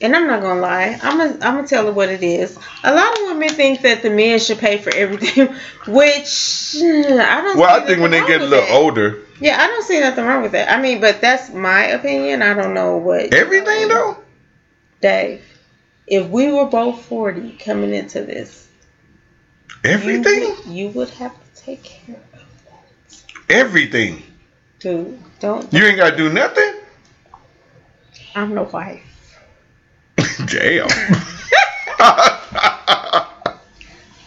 And 0.00 0.14
I'm 0.14 0.28
not 0.28 0.42
gonna 0.42 0.60
lie. 0.60 0.98
I'm 1.02 1.18
gonna 1.18 1.32
I'm 1.44 1.56
gonna 1.56 1.66
tell 1.66 1.86
her 1.86 1.92
what 1.92 2.08
it 2.08 2.22
is. 2.22 2.56
A 2.84 2.94
lot 2.94 3.12
of 3.18 3.26
women 3.26 3.48
think 3.48 3.82
that 3.82 4.02
the 4.02 4.10
men 4.10 4.38
should 4.38 4.58
pay 4.58 4.78
for 4.78 4.94
everything, 4.94 5.46
which 5.88 6.76
I 6.76 7.40
don't. 7.42 7.58
Well, 7.58 7.82
I 7.82 7.84
think 7.84 8.00
when 8.00 8.12
they 8.12 8.24
get 8.26 8.40
a 8.40 8.44
little 8.44 8.66
that. 8.66 8.74
older, 8.74 9.18
Yeah, 9.40 9.60
I 9.60 9.66
don't 9.66 9.84
see 9.84 9.98
nothing 9.98 10.24
wrong 10.24 10.42
with 10.42 10.52
that. 10.52 10.70
I 10.70 10.80
mean, 10.80 11.00
but 11.00 11.20
that's 11.20 11.50
my 11.50 11.84
opinion. 11.86 12.42
I 12.42 12.54
don't 12.54 12.74
know 12.74 12.98
what 12.98 13.34
everything 13.34 13.88
though. 13.88 14.16
Dave. 15.00 15.44
If 16.06 16.28
we 16.28 16.50
were 16.50 16.66
both 16.66 17.04
forty 17.04 17.52
coming 17.52 17.92
into 17.92 18.22
this, 18.22 18.68
you 19.84 19.90
Everything, 19.90 20.40
would, 20.40 20.66
you 20.66 20.88
would 20.90 21.10
have 21.10 21.32
to 21.32 21.60
take 21.60 21.82
care 21.82 22.16
of 22.34 23.24
everything. 23.48 24.22
dude. 24.78 25.18
Don't. 25.40 25.70
You 25.72 25.84
ain't 25.84 25.96
got 25.96 26.10
to 26.10 26.16
do 26.16 26.32
nothing. 26.32 26.74
I'm 28.34 28.54
no 28.54 28.62
wife. 28.62 29.02
Damn. 30.50 30.88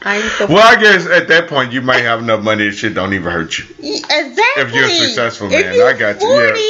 I 0.03 0.17
ain't 0.17 0.49
well, 0.49 0.67
I 0.67 0.81
guess 0.81 1.05
at 1.05 1.27
that 1.27 1.47
point 1.47 1.71
you 1.71 1.81
might 1.81 2.01
have 2.03 2.19
enough 2.19 2.41
money 2.43 2.65
that 2.65 2.71
shit 2.75 2.95
don't 2.95 3.13
even 3.13 3.31
hurt 3.31 3.57
you. 3.60 3.65
exactly. 3.79 4.63
if 4.63 4.73
you're 4.73 4.86
a 4.86 4.89
successful 4.89 5.47
If 5.51 5.63
man, 5.63 5.75
you're 5.75 5.88
I 5.88 5.93
got 5.93 6.19
you, 6.21 6.27
yeah. 6.27 6.47
40, 6.47 6.62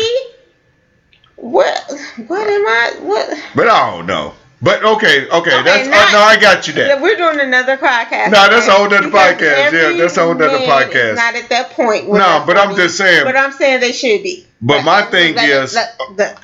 What? 1.37 1.91
What 2.27 2.49
am 2.49 2.67
I? 2.67 2.93
What? 2.99 3.29
But 3.55 3.69
I 3.69 3.91
don't 3.91 4.05
know. 4.05 4.33
But 4.63 4.83
okay, 4.83 5.27
okay, 5.27 5.33
Okay, 5.33 5.63
that's 5.63 5.87
not- 5.87 6.09
oh, 6.09 6.11
no, 6.13 6.19
I 6.19 6.37
got 6.39 6.67
you 6.67 6.73
Yeah, 6.75 7.01
we're 7.01 7.15
doing 7.15 7.39
another 7.39 7.77
podcast. 7.77 8.31
No, 8.31 8.47
that's 8.47 8.67
a 8.67 8.71
whole 8.71 8.87
Because 8.87 9.05
podcast. 9.11 9.71
Yeah, 9.71 9.97
that's 9.97 10.17
a 10.17 10.21
whole 10.23 10.35
nother 10.35 10.59
man 10.59 10.69
podcast. 10.69 11.15
Not 11.15 11.35
at 11.35 11.49
that 11.49 11.71
point. 11.71 12.07
No, 12.07 12.43
but 12.45 12.57
I'm 12.57 12.69
funny. 12.69 12.75
just 12.83 12.97
saying- 12.97 13.23
But 13.23 13.35
I'm 13.35 13.51
saying 13.51 13.79
they 13.79 13.91
should 13.91 14.21
be. 14.21 14.45
But 14.61 14.83
my 14.83 15.01
thing 15.03 15.35
is- 15.39 15.75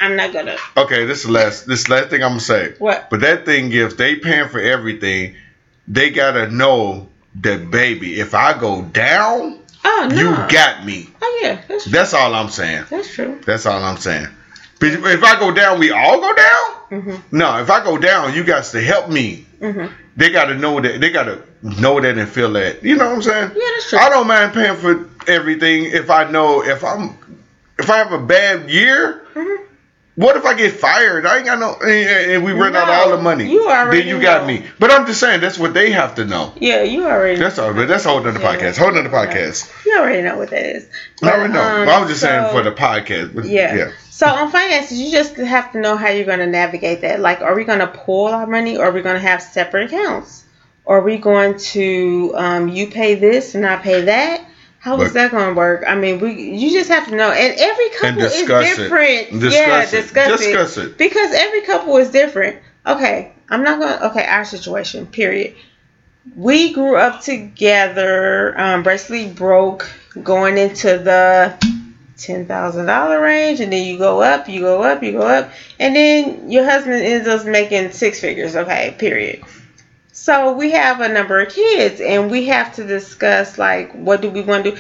I'm 0.01 0.15
not 0.15 0.33
gonna. 0.33 0.55
Okay, 0.77 1.05
this 1.05 1.19
is 1.19 1.23
the 1.25 1.31
last 1.31 1.67
this 1.67 1.87
last 1.89 2.09
thing 2.09 2.23
I'm 2.23 2.29
gonna 2.31 2.39
say. 2.39 2.73
What? 2.79 3.09
But 3.11 3.19
that 3.21 3.45
thing 3.45 3.71
is 3.71 3.95
they 3.95 4.15
paying 4.15 4.49
for 4.49 4.59
everything. 4.59 5.35
They 5.87 6.09
gotta 6.09 6.49
know 6.49 7.07
that 7.41 7.69
baby, 7.69 8.19
if 8.19 8.33
I 8.33 8.57
go 8.57 8.81
down, 8.81 9.59
Oh 9.85 10.09
no. 10.11 10.15
you 10.19 10.35
got 10.51 10.83
me. 10.83 11.07
Oh 11.21 11.39
yeah, 11.43 11.59
that's 11.67 11.83
true. 11.83 11.91
That's 11.91 12.13
all 12.15 12.33
I'm 12.33 12.49
saying. 12.49 12.85
That's 12.89 13.13
true. 13.13 13.39
That's 13.45 13.67
all 13.67 13.83
I'm 13.83 13.97
saying. 13.97 14.27
If 14.81 15.23
I 15.23 15.39
go 15.39 15.51
down, 15.51 15.79
we 15.79 15.91
all 15.91 16.19
go 16.19 16.33
down? 16.35 17.01
Mhm. 17.01 17.21
No, 17.31 17.59
if 17.59 17.69
I 17.69 17.83
go 17.83 17.97
down, 17.97 18.33
you 18.33 18.43
guys 18.43 18.71
to 18.71 18.81
help 18.81 19.09
me. 19.09 19.45
Mhm. 19.61 19.89
They 20.15 20.29
gotta 20.29 20.55
know 20.55 20.79
that 20.79 21.01
they 21.01 21.09
gotta 21.09 21.39
know 21.61 21.99
that 21.99 22.17
and 22.17 22.29
feel 22.29 22.51
that. 22.53 22.83
You 22.83 22.95
know 22.95 23.05
what 23.07 23.15
I'm 23.15 23.21
saying? 23.21 23.51
Yeah, 23.55 23.61
that's 23.75 23.89
true. 23.89 23.99
I 23.99 24.09
don't 24.09 24.27
mind 24.27 24.53
paying 24.53 24.75
for 24.77 25.05
everything 25.27 25.85
if 25.85 26.09
I 26.09 26.29
know 26.29 26.63
if 26.63 26.83
I'm 26.83 27.17
if 27.79 27.89
I 27.89 27.97
have 27.97 28.11
a 28.11 28.19
bad 28.19 28.69
year. 28.69 29.21
Mhm. 29.35 29.57
What 30.17 30.35
if 30.35 30.45
I 30.45 30.55
get 30.55 30.73
fired? 30.73 31.27
I 31.27 31.37
ain't 31.37 31.45
got 31.45 31.59
no, 31.59 31.75
and 31.79 32.31
and 32.31 32.43
we 32.43 32.51
run 32.51 32.75
out 32.75 32.87
No, 32.87 32.93
all 32.93 33.09
the 33.15 33.21
money. 33.21 33.51
you 33.51 33.69
already 33.69 33.99
then 33.99 34.07
you 34.07 34.19
got 34.19 34.47
me. 34.47 34.65
But 34.79 34.89
I'm 34.89 35.05
just 35.05 35.19
saying 35.19 35.41
that's 35.41 35.59
what 35.59 35.75
they 35.75 35.91
have 35.91 36.15
to 36.15 36.25
know. 36.25 36.53
Yeah, 36.59 36.81
you 36.81 37.05
already. 37.05 37.39
That's 37.39 37.59
all. 37.59 37.71
But 37.71 37.87
that's 37.87 38.05
a 38.05 38.09
whole 38.09 38.21
nother 38.23 38.39
Yeah. 38.39 38.55
podcast. 38.55 38.77
Whole 38.79 38.91
nother 38.91 39.09
podcast. 39.09 39.69
You 39.85 39.95
already 39.99 40.23
know 40.23 40.35
what 40.35 40.49
that 40.49 40.65
is. 40.75 40.89
I 41.21 41.29
already 41.33 41.53
know. 41.53 41.61
um, 41.61 41.85
But 41.85 41.93
I 41.93 41.99
was 41.99 42.09
just 42.09 42.21
saying 42.21 42.51
for 42.51 42.63
the 42.63 42.71
podcast. 42.71 43.35
But 43.35 43.45
Yeah. 43.45 43.75
yeah. 43.75 43.91
So 44.09 44.25
on 44.27 44.49
finances, 44.51 44.99
you 44.99 45.11
just 45.11 45.35
have 45.35 45.71
to 45.73 45.79
know 45.79 45.95
how 45.95 46.09
you're 46.09 46.25
going 46.25 46.39
to 46.39 46.47
navigate 46.47 47.01
that. 47.01 47.19
Like, 47.19 47.41
are 47.41 47.53
we 47.53 47.63
going 47.63 47.77
to 47.77 47.87
pull 47.87 48.25
our 48.25 48.47
money, 48.47 48.75
or 48.75 48.85
are 48.85 48.91
we 48.91 49.03
going 49.03 49.17
to 49.17 49.21
have 49.21 49.43
separate 49.43 49.93
accounts? 49.93 50.45
Are 50.87 51.01
we 51.01 51.17
going 51.17 51.57
to 51.59 52.33
um, 52.35 52.69
you 52.69 52.87
pay 52.87 53.13
this 53.13 53.53
and 53.53 53.67
I 53.67 53.75
pay 53.75 54.01
that? 54.05 54.41
How 54.79 54.99
is 55.01 55.09
But- 55.09 55.13
that 55.15 55.31
going 55.31 55.47
to 55.49 55.53
work? 55.53 55.83
I 55.87 55.95
mean, 55.95 56.19
we 56.19 56.31
you 56.33 56.71
just 56.71 56.89
have 56.89 57.07
to 57.07 57.15
know. 57.15 57.31
And 57.31 57.59
every 57.59 57.89
couple 57.89 58.23
is 58.23 58.33
discuss 58.33 58.65
it. 58.65 58.81
different. 58.83 59.39
Discuss 59.39 59.53
yeah, 59.53 59.81
it. 59.83 59.91
discuss, 59.91 60.39
Discuss 60.39 60.77
it. 60.77 60.85
it. 60.85 60.97
because 60.97 61.33
every 61.33 61.61
couple 61.61 61.97
is 61.97 62.11
different. 62.11 62.57
Okay, 62.85 63.31
I'm 63.49 63.63
not 63.63 63.79
going. 63.79 63.97
to 63.97 64.05
Okay, 64.07 64.25
our 64.25 64.45
situation. 64.45 65.07
Period. 65.07 65.55
We 66.35 66.73
grew 66.73 66.95
up 66.97 67.21
together. 67.21 68.53
Um, 68.59 68.83
broke 69.35 69.89
going 70.23 70.57
into 70.57 70.97
the 70.97 71.57
ten 72.17 72.45
thousand 72.45 72.85
dollar 72.85 73.21
range, 73.21 73.59
and 73.59 73.71
then 73.71 73.85
you 73.85 73.97
go 73.97 74.21
up, 74.21 74.49
you 74.49 74.61
go 74.61 74.83
up, 74.83 75.03
you 75.03 75.13
go 75.13 75.21
up, 75.21 75.51
and 75.79 75.95
then 75.95 76.51
your 76.51 76.65
husband 76.65 77.01
ends 77.01 77.27
up 77.27 77.45
making 77.45 77.91
six 77.91 78.19
figures. 78.19 78.55
Okay, 78.55 78.95
period. 78.97 79.43
So 80.19 80.51
we 80.51 80.71
have 80.71 80.99
a 80.99 81.07
number 81.07 81.39
of 81.39 81.53
kids, 81.53 82.01
and 82.01 82.31
we 82.31 82.47
have 82.47 82.73
to 82.75 82.83
discuss 82.83 83.59
like 83.59 83.93
what 83.93 84.19
do 84.19 84.31
we 84.31 84.41
want 84.41 84.65
to 84.65 84.71
do. 84.71 84.77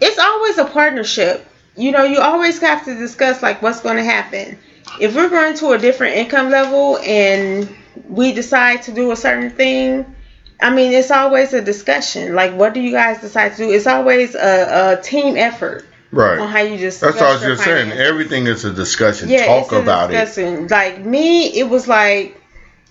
It's 0.00 0.18
always 0.18 0.58
a 0.58 0.64
partnership. 0.64 1.46
You 1.76 1.92
know, 1.92 2.02
you 2.02 2.20
always 2.20 2.58
have 2.60 2.84
to 2.86 2.94
discuss 2.94 3.40
like 3.40 3.62
what's 3.62 3.80
going 3.80 3.96
to 3.98 4.04
happen. 4.04 4.58
If 5.00 5.14
we're 5.14 5.30
going 5.30 5.56
to 5.58 5.70
a 5.70 5.78
different 5.78 6.16
income 6.16 6.50
level 6.50 6.98
and 6.98 7.72
we 8.08 8.32
decide 8.32 8.82
to 8.82 8.92
do 8.92 9.12
a 9.12 9.16
certain 9.16 9.48
thing, 9.48 10.12
I 10.60 10.74
mean, 10.74 10.92
it's 10.92 11.12
always 11.12 11.52
a 11.54 11.62
discussion. 11.62 12.34
Like, 12.34 12.52
what 12.54 12.74
do 12.74 12.80
you 12.80 12.90
guys 12.90 13.20
decide 13.20 13.52
to 13.52 13.56
do? 13.56 13.70
It's 13.70 13.86
always 13.86 14.34
a, 14.34 14.98
a 14.98 15.02
team 15.02 15.36
effort 15.36 15.86
Right. 16.10 16.38
on 16.38 16.48
how 16.48 16.60
you 16.60 16.76
discuss. 16.76 17.14
That's 17.14 17.22
what 17.22 17.30
I 17.30 17.32
was 17.34 17.42
just 17.42 17.64
saying. 17.64 17.92
Everything 17.92 18.46
is 18.48 18.64
a 18.64 18.72
discussion. 18.72 19.28
Yeah, 19.28 19.46
Talk 19.46 19.72
about 19.72 20.12
it. 20.12 20.68
Like 20.70 20.98
me, 20.98 21.46
it 21.58 21.68
was 21.68 21.88
like, 21.88 22.40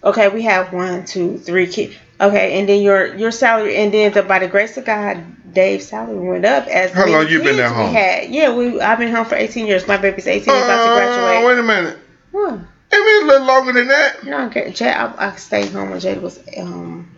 okay, 0.03 0.27
we 0.29 0.43
have 0.43 0.73
one, 0.73 1.05
two, 1.05 1.37
three 1.37 1.67
kids. 1.67 1.95
Okay, 2.21 2.59
and 2.59 2.69
then 2.69 2.81
your 2.81 3.15
your 3.15 3.31
salary, 3.31 3.75
and 3.77 3.93
then 3.93 4.13
the, 4.13 4.23
by 4.23 4.39
the 4.39 4.47
grace 4.47 4.77
of 4.77 4.85
God, 4.85 5.53
Dave's 5.53 5.87
salary 5.87 6.19
went 6.27 6.45
up 6.45 6.67
as 6.67 6.91
How 6.91 7.07
long 7.07 7.27
you 7.27 7.41
been 7.43 7.59
at 7.59 7.71
home? 7.71 7.93
Had. 7.93 8.29
Yeah, 8.29 8.55
we 8.55 8.79
I've 8.79 8.97
been 8.99 9.13
home 9.13 9.25
for 9.25 9.35
18 9.35 9.65
years. 9.67 9.87
My 9.87 9.97
baby's 9.97 10.27
18, 10.27 10.43
about 10.53 10.83
to 10.83 10.89
Uh, 10.89 10.93
graduate. 10.93 11.45
wait 11.47 11.59
a 11.59 11.63
minute. 11.63 11.97
Huh. 12.31 12.57
It 12.91 13.21
been 13.21 13.23
a 13.27 13.31
little 13.31 13.47
longer 13.47 13.73
than 13.73 13.87
that. 13.87 14.23
No, 14.23 14.45
okay. 14.47 14.71
Jay, 14.71 14.91
I, 14.91 15.31
I 15.31 15.35
stayed 15.35 15.71
home 15.71 15.89
when 15.89 15.99
Jade 15.99 16.21
was 16.21 16.39
um 16.57 17.09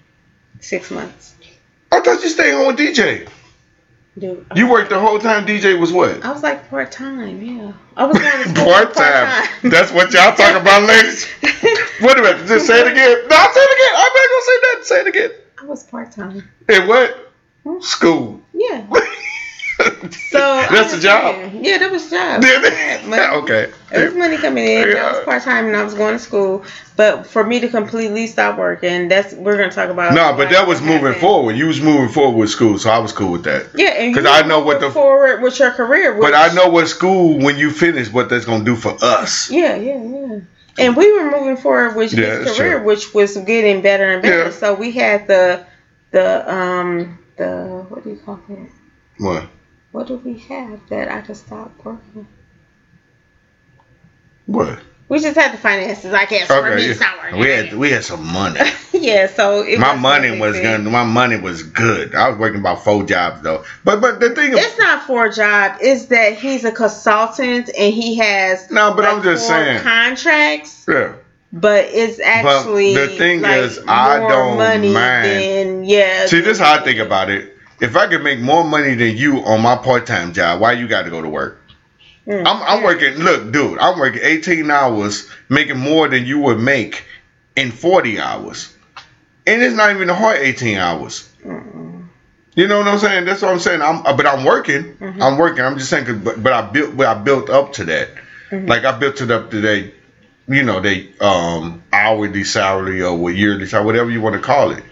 six 0.61 0.89
months. 0.89 1.35
I 1.91 1.99
thought 1.99 2.23
you 2.23 2.29
stayed 2.29 2.53
home 2.53 2.67
with 2.67 2.77
DJ. 2.77 3.27
Dude, 4.17 4.45
You 4.55 4.69
worked 4.69 4.89
the 4.89 4.99
whole 4.99 5.19
time 5.19 5.45
DJ 5.45 5.77
was 5.77 5.91
what? 5.91 6.23
I 6.23 6.31
was 6.31 6.41
like 6.41 6.69
part 6.69 6.89
time. 6.91 7.41
Yeah, 7.41 7.73
I 7.97 8.05
was 8.05 8.17
going 8.17 8.53
to 8.53 8.63
Part 8.63 8.93
time. 8.93 9.47
That's 9.63 9.91
what 9.91 10.13
y'all 10.13 10.33
talk 10.35 10.59
about, 10.61 10.83
ladies. 10.83 11.27
Wait 11.43 12.17
a 12.17 12.21
minute. 12.21 12.47
Just 12.47 12.65
say 12.67 12.79
it 12.79 12.87
again. 12.87 13.17
No, 13.27 13.35
say 13.35 13.59
it 13.59 13.75
again. 13.75 13.93
I'm 13.97 14.13
not 14.13 14.29
gonna 14.31 14.45
say 14.45 14.57
that. 14.61 14.79
Say 14.83 14.99
it 15.01 15.07
again. 15.07 15.31
I 15.61 15.65
was 15.65 15.83
part 15.83 16.11
time. 16.13 16.47
And 16.69 16.87
what? 16.87 17.33
Hmm? 17.63 17.81
School. 17.81 18.41
Yeah. 18.53 18.87
So 20.13 20.37
That's 20.71 20.93
I'm 20.93 20.99
job. 21.01 21.35
saying, 21.35 21.63
Yeah, 21.65 21.77
that 21.79 21.91
was 21.91 22.07
a 22.07 22.09
job. 22.15 22.43
okay. 23.43 23.71
It 23.91 24.05
was 24.05 24.13
money 24.15 24.37
coming 24.37 24.65
in. 24.65 24.95
I 24.97 25.11
was 25.11 25.23
part 25.25 25.43
time 25.43 25.67
and 25.67 25.75
I 25.75 25.83
was 25.83 25.93
going 25.93 26.13
to 26.13 26.19
school. 26.19 26.63
But 26.97 27.27
for 27.27 27.43
me 27.43 27.59
to 27.59 27.67
completely 27.69 28.27
stop 28.27 28.57
working, 28.57 29.07
that's 29.09 29.33
we're 29.33 29.57
gonna 29.57 29.71
talk 29.71 29.89
about. 29.89 30.13
No, 30.13 30.33
but 30.35 30.49
that 30.49 30.65
was 30.67 30.79
what 30.79 30.87
moving 30.87 31.03
happened. 31.07 31.21
forward. 31.21 31.55
You 31.57 31.67
was 31.67 31.81
moving 31.81 32.07
forward 32.09 32.37
with 32.37 32.49
school, 32.49 32.77
so 32.77 32.89
I 32.89 32.99
was 32.99 33.11
cool 33.11 33.31
with 33.33 33.43
that. 33.43 33.67
Yeah, 33.75 33.89
and 33.89 34.15
'Cause 34.15 34.23
you 34.23 34.29
I 34.29 34.43
know 34.43 34.61
what 34.63 34.79
the- 34.79 34.89
forward 34.91 35.41
with 35.41 35.59
your 35.59 35.71
career. 35.71 36.13
Which, 36.13 36.21
But 36.21 36.33
I 36.33 36.53
know 36.53 36.69
what 36.69 36.87
school, 36.87 37.37
when 37.37 37.57
you 37.57 37.69
finish, 37.71 38.09
what 38.11 38.29
that's 38.29 38.45
gonna 38.45 38.63
do 38.63 38.75
for 38.77 38.95
us. 39.01 39.51
Yeah, 39.51 39.75
yeah, 39.75 40.01
yeah. 40.01 40.39
And 40.77 40.95
we 40.95 41.11
were 41.13 41.31
moving 41.31 41.57
forward 41.57 41.95
with 41.95 42.13
Yeah, 42.13 42.39
his 42.39 42.57
career, 42.57 42.77
true. 42.77 42.85
which 42.87 43.13
was 43.13 43.35
getting 43.37 43.81
better 43.81 44.09
and 44.11 44.21
better. 44.21 44.43
Yeah. 44.45 44.49
So 44.51 44.73
we 44.73 44.91
had 44.91 45.27
the 45.27 45.65
the 46.11 46.53
um 46.53 47.17
the 47.37 47.85
what 47.89 48.03
do 48.05 48.09
you 48.11 48.19
call 48.25 48.39
it? 48.49 48.69
What? 49.17 49.47
What 49.95 50.07
do 50.07 50.17
we 50.17 50.37
have 50.49 50.81
that 50.89 51.09
I 51.09 51.21
could 51.21 51.37
stop 51.37 51.71
working? 51.81 52.27
What? 54.45 54.79
We 55.07 55.21
just 55.21 55.37
had 55.37 55.53
the 55.53 55.57
finances, 55.57 56.13
I 56.13 56.25
guess, 56.25 56.47
for 56.47 56.61
me 56.63 56.67
Okay. 56.71 56.93
to 56.93 56.99
yeah. 56.99 57.15
working. 57.23 57.39
We 57.39 57.49
had 57.49 57.73
we 57.77 57.91
had 57.91 58.03
some 58.03 58.27
money. 58.27 58.59
yeah, 58.93 59.27
so 59.27 59.63
My 59.79 59.95
money 59.95 60.37
was 60.37 60.59
good. 60.59 60.83
My 60.83 61.05
money 61.05 61.37
was 61.37 61.63
good. 61.63 62.13
I 62.13 62.27
was 62.27 62.37
working 62.37 62.59
about 62.59 62.83
four 62.83 63.05
jobs 63.05 63.41
though. 63.41 63.63
But 63.85 64.01
but 64.01 64.19
the 64.19 64.31
thing 64.31 64.51
is 64.51 64.65
It's 64.65 64.77
not 64.77 65.03
for 65.03 65.27
a 65.27 65.31
job. 65.33 65.77
It's 65.79 66.07
that 66.07 66.33
he's 66.33 66.65
a 66.65 66.73
consultant 66.73 67.69
and 67.69 67.93
he 67.93 68.15
has 68.17 68.69
No, 68.69 68.93
but 68.93 69.05
I'm 69.05 69.23
just 69.23 69.47
saying. 69.47 69.79
contracts. 69.79 70.85
yeah. 70.89 71.13
But 71.53 71.85
it's 71.85 72.19
actually 72.19 72.95
the 72.95 73.07
thing 73.07 73.43
like, 73.43 73.59
is, 73.59 73.79
I 73.87 74.19
don't 74.27 74.57
money 74.57 74.91
mind. 74.93 75.25
Than, 75.25 75.83
yeah. 75.85 76.25
See, 76.25 76.41
this 76.41 76.57
is 76.57 76.59
how 76.59 76.81
I 76.81 76.83
think 76.83 76.99
about 76.99 77.29
it. 77.29 77.54
If 77.81 77.95
I 77.95 78.07
could 78.07 78.23
make 78.23 78.39
more 78.39 78.63
money 78.63 78.95
than 78.95 79.17
you 79.17 79.43
on 79.45 79.61
my 79.61 79.75
part 79.75 80.05
time 80.05 80.33
job, 80.33 80.59
why 80.61 80.73
you 80.73 80.87
got 80.87 81.03
to 81.03 81.09
go 81.09 81.21
to 81.21 81.29
work? 81.29 81.61
Mm. 82.27 82.45
I'm, 82.47 82.61
I'm 82.63 82.83
working. 82.83 83.15
Look, 83.15 83.51
dude, 83.51 83.77
I'm 83.79 83.99
working 83.99 84.21
18 84.23 84.71
hours, 84.71 85.29
making 85.49 85.77
more 85.77 86.07
than 86.07 86.25
you 86.25 86.39
would 86.39 86.59
make 86.59 87.05
in 87.55 87.71
40 87.71 88.19
hours, 88.19 88.73
and 89.45 89.61
it's 89.61 89.75
not 89.75 89.91
even 89.91 90.09
a 90.09 90.13
hard 90.15 90.37
18 90.37 90.77
hours. 90.77 91.29
Mm-mm. 91.45 92.07
You 92.55 92.67
know 92.67 92.77
what 92.79 92.87
I'm 92.87 92.99
saying? 92.99 93.25
That's 93.25 93.41
what 93.41 93.51
I'm 93.51 93.59
saying. 93.59 93.81
I'm, 93.81 94.01
but 94.03 94.25
I'm 94.25 94.45
working. 94.45 94.95
Mhm. 94.95 95.21
I'm 95.21 95.37
working. 95.37 95.63
I'm 95.63 95.77
just 95.77 95.89
saying, 95.89 96.05
'cause- 96.05 96.15
but, 96.17 96.41
but 96.41 96.53
I 96.53 96.61
built, 96.61 96.95
but 96.95 97.05
I 97.05 97.13
built 97.13 97.49
up 97.49 97.73
to 97.73 97.83
that. 97.85 98.09
Mhm. 98.49 98.69
Like 98.69 98.85
I 98.85 98.97
built 98.97 99.19
it 99.21 99.29
up 99.29 99.51
to 99.51 99.59
they, 99.61 99.91
you 100.47 100.63
know, 100.63 100.79
they 100.79 101.09
um 101.19 101.83
hourly 101.91 102.43
salary 102.45 103.01
or 103.03 103.15
what 103.17 103.35
yearly 103.35 103.65
salary, 103.67 103.85
whatever 103.85 104.09
you 104.09 104.21
want 104.21 104.35
to 104.35 104.41
call 104.41 104.71
it. 104.71 104.83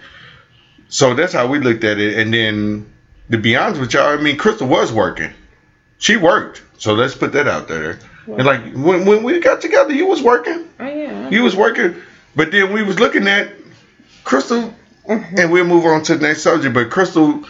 So 0.94 1.16
that's 1.16 1.34
how 1.34 1.48
we 1.48 1.58
looked 1.58 1.84
at 1.84 1.98
it. 1.98 2.20
And 2.20 2.32
then 2.32 2.86
to 3.32 3.40
be 3.40 3.56
honest 3.56 3.82
with 3.82 3.94
y'all, 3.96 4.16
I 4.16 4.18
mean, 4.18 4.38
Crystal 4.38 4.68
was 4.68 4.94
working. 4.94 5.34
She 5.98 6.18
worked. 6.18 6.62
So 6.78 6.94
let's 6.94 7.16
put 7.16 7.32
that 7.34 7.48
out 7.48 7.68
there. 7.68 7.98
And 8.28 8.46
like 8.46 8.62
when 8.76 9.06
when 9.06 9.24
we 9.24 9.40
got 9.40 9.60
together, 9.60 9.92
you 9.92 10.06
was 10.06 10.22
working. 10.22 10.70
Oh 10.80 10.86
yeah. 10.86 11.30
You 11.30 11.42
was 11.42 11.56
working. 11.56 11.96
But 12.36 12.52
then 12.52 12.72
we 12.74 12.84
was 12.84 13.00
looking 13.00 13.28
at 13.28 13.52
Crystal 14.24 14.72
Mhm. 15.10 15.40
and 15.40 15.52
we'll 15.52 15.66
move 15.66 15.86
on 15.86 16.04
to 16.04 16.16
the 16.16 16.28
next 16.28 16.44
subject. 16.44 16.76
But 16.76 16.92
Crystal 16.92 17.44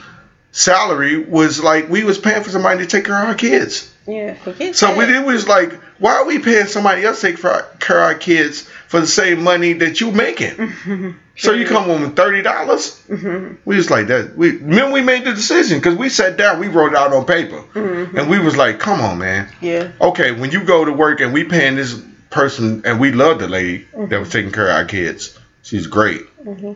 salary 0.54 1.18
was 1.26 1.62
like 1.62 1.90
we 1.90 2.06
was 2.06 2.18
paying 2.18 2.44
for 2.44 2.50
somebody 2.50 2.80
to 2.80 2.86
take 2.86 3.04
care 3.04 3.22
of 3.22 3.28
our 3.28 3.36
kids. 3.36 3.93
Yeah. 4.06 4.36
So 4.74 4.98
we 4.98 5.06
it 5.06 5.26
was 5.26 5.48
like, 5.48 5.72
why 6.00 6.16
are 6.16 6.26
we 6.26 6.40
paying 6.40 6.68
somebody 6.68 7.06
else 7.06 7.22
to 7.22 7.28
take 7.28 7.38
for 7.38 7.50
our, 7.50 7.64
care 7.80 7.98
of 8.00 8.04
our 8.04 8.16
kids 8.16 8.62
for 8.88 9.00
the 9.00 9.08
same 9.08 9.44
money 9.44 9.74
that 9.74 10.02
you 10.02 10.12
making? 10.12 10.56
Mhm. 10.56 11.16
So 11.38 11.54
you 11.54 11.66
come 11.66 11.86
home 11.86 12.02
with 12.02 12.16
thirty 12.16 12.42
dollars. 12.42 13.02
Mhm. 13.10 13.58
We 13.66 13.78
was 13.78 13.90
like 13.90 14.08
that. 14.08 14.36
We 14.38 14.52
then 14.58 14.92
we 14.92 15.02
made 15.02 15.24
the 15.26 15.34
decision 15.34 15.80
because 15.80 15.96
we 15.96 16.10
sat 16.10 16.38
down, 16.38 16.60
we 16.60 16.68
wrote 16.68 16.92
it 16.92 16.98
out 16.98 17.14
on 17.14 17.26
paper, 17.26 17.64
Mhm. 17.74 18.14
and 18.18 18.30
we 18.30 18.40
was 18.40 18.56
like, 18.58 18.80
come 18.80 19.00
on, 19.02 19.18
man. 19.20 19.48
Yeah. 19.62 19.88
Okay, 20.02 20.32
when 20.32 20.52
you 20.52 20.62
go 20.64 20.84
to 20.86 20.92
work 20.92 21.22
and 21.22 21.34
we 21.34 21.44
paying 21.46 21.76
this 21.76 21.96
person, 22.30 22.82
and 22.86 23.00
we 23.00 23.12
love 23.12 23.40
the 23.40 23.48
lady 23.48 23.88
that 23.96 24.20
was 24.20 24.30
taking 24.30 24.52
care 24.52 24.68
of 24.70 24.76
our 24.76 24.86
kids. 24.86 25.38
She's 25.64 25.88
great. 25.88 26.22
Mhm. 26.46 26.76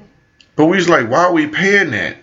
But 0.56 0.66
we 0.68 0.78
was 0.78 0.88
like, 0.88 1.10
why 1.10 1.26
are 1.26 1.34
we 1.34 1.48
paying 1.48 1.92
that? 1.92 2.16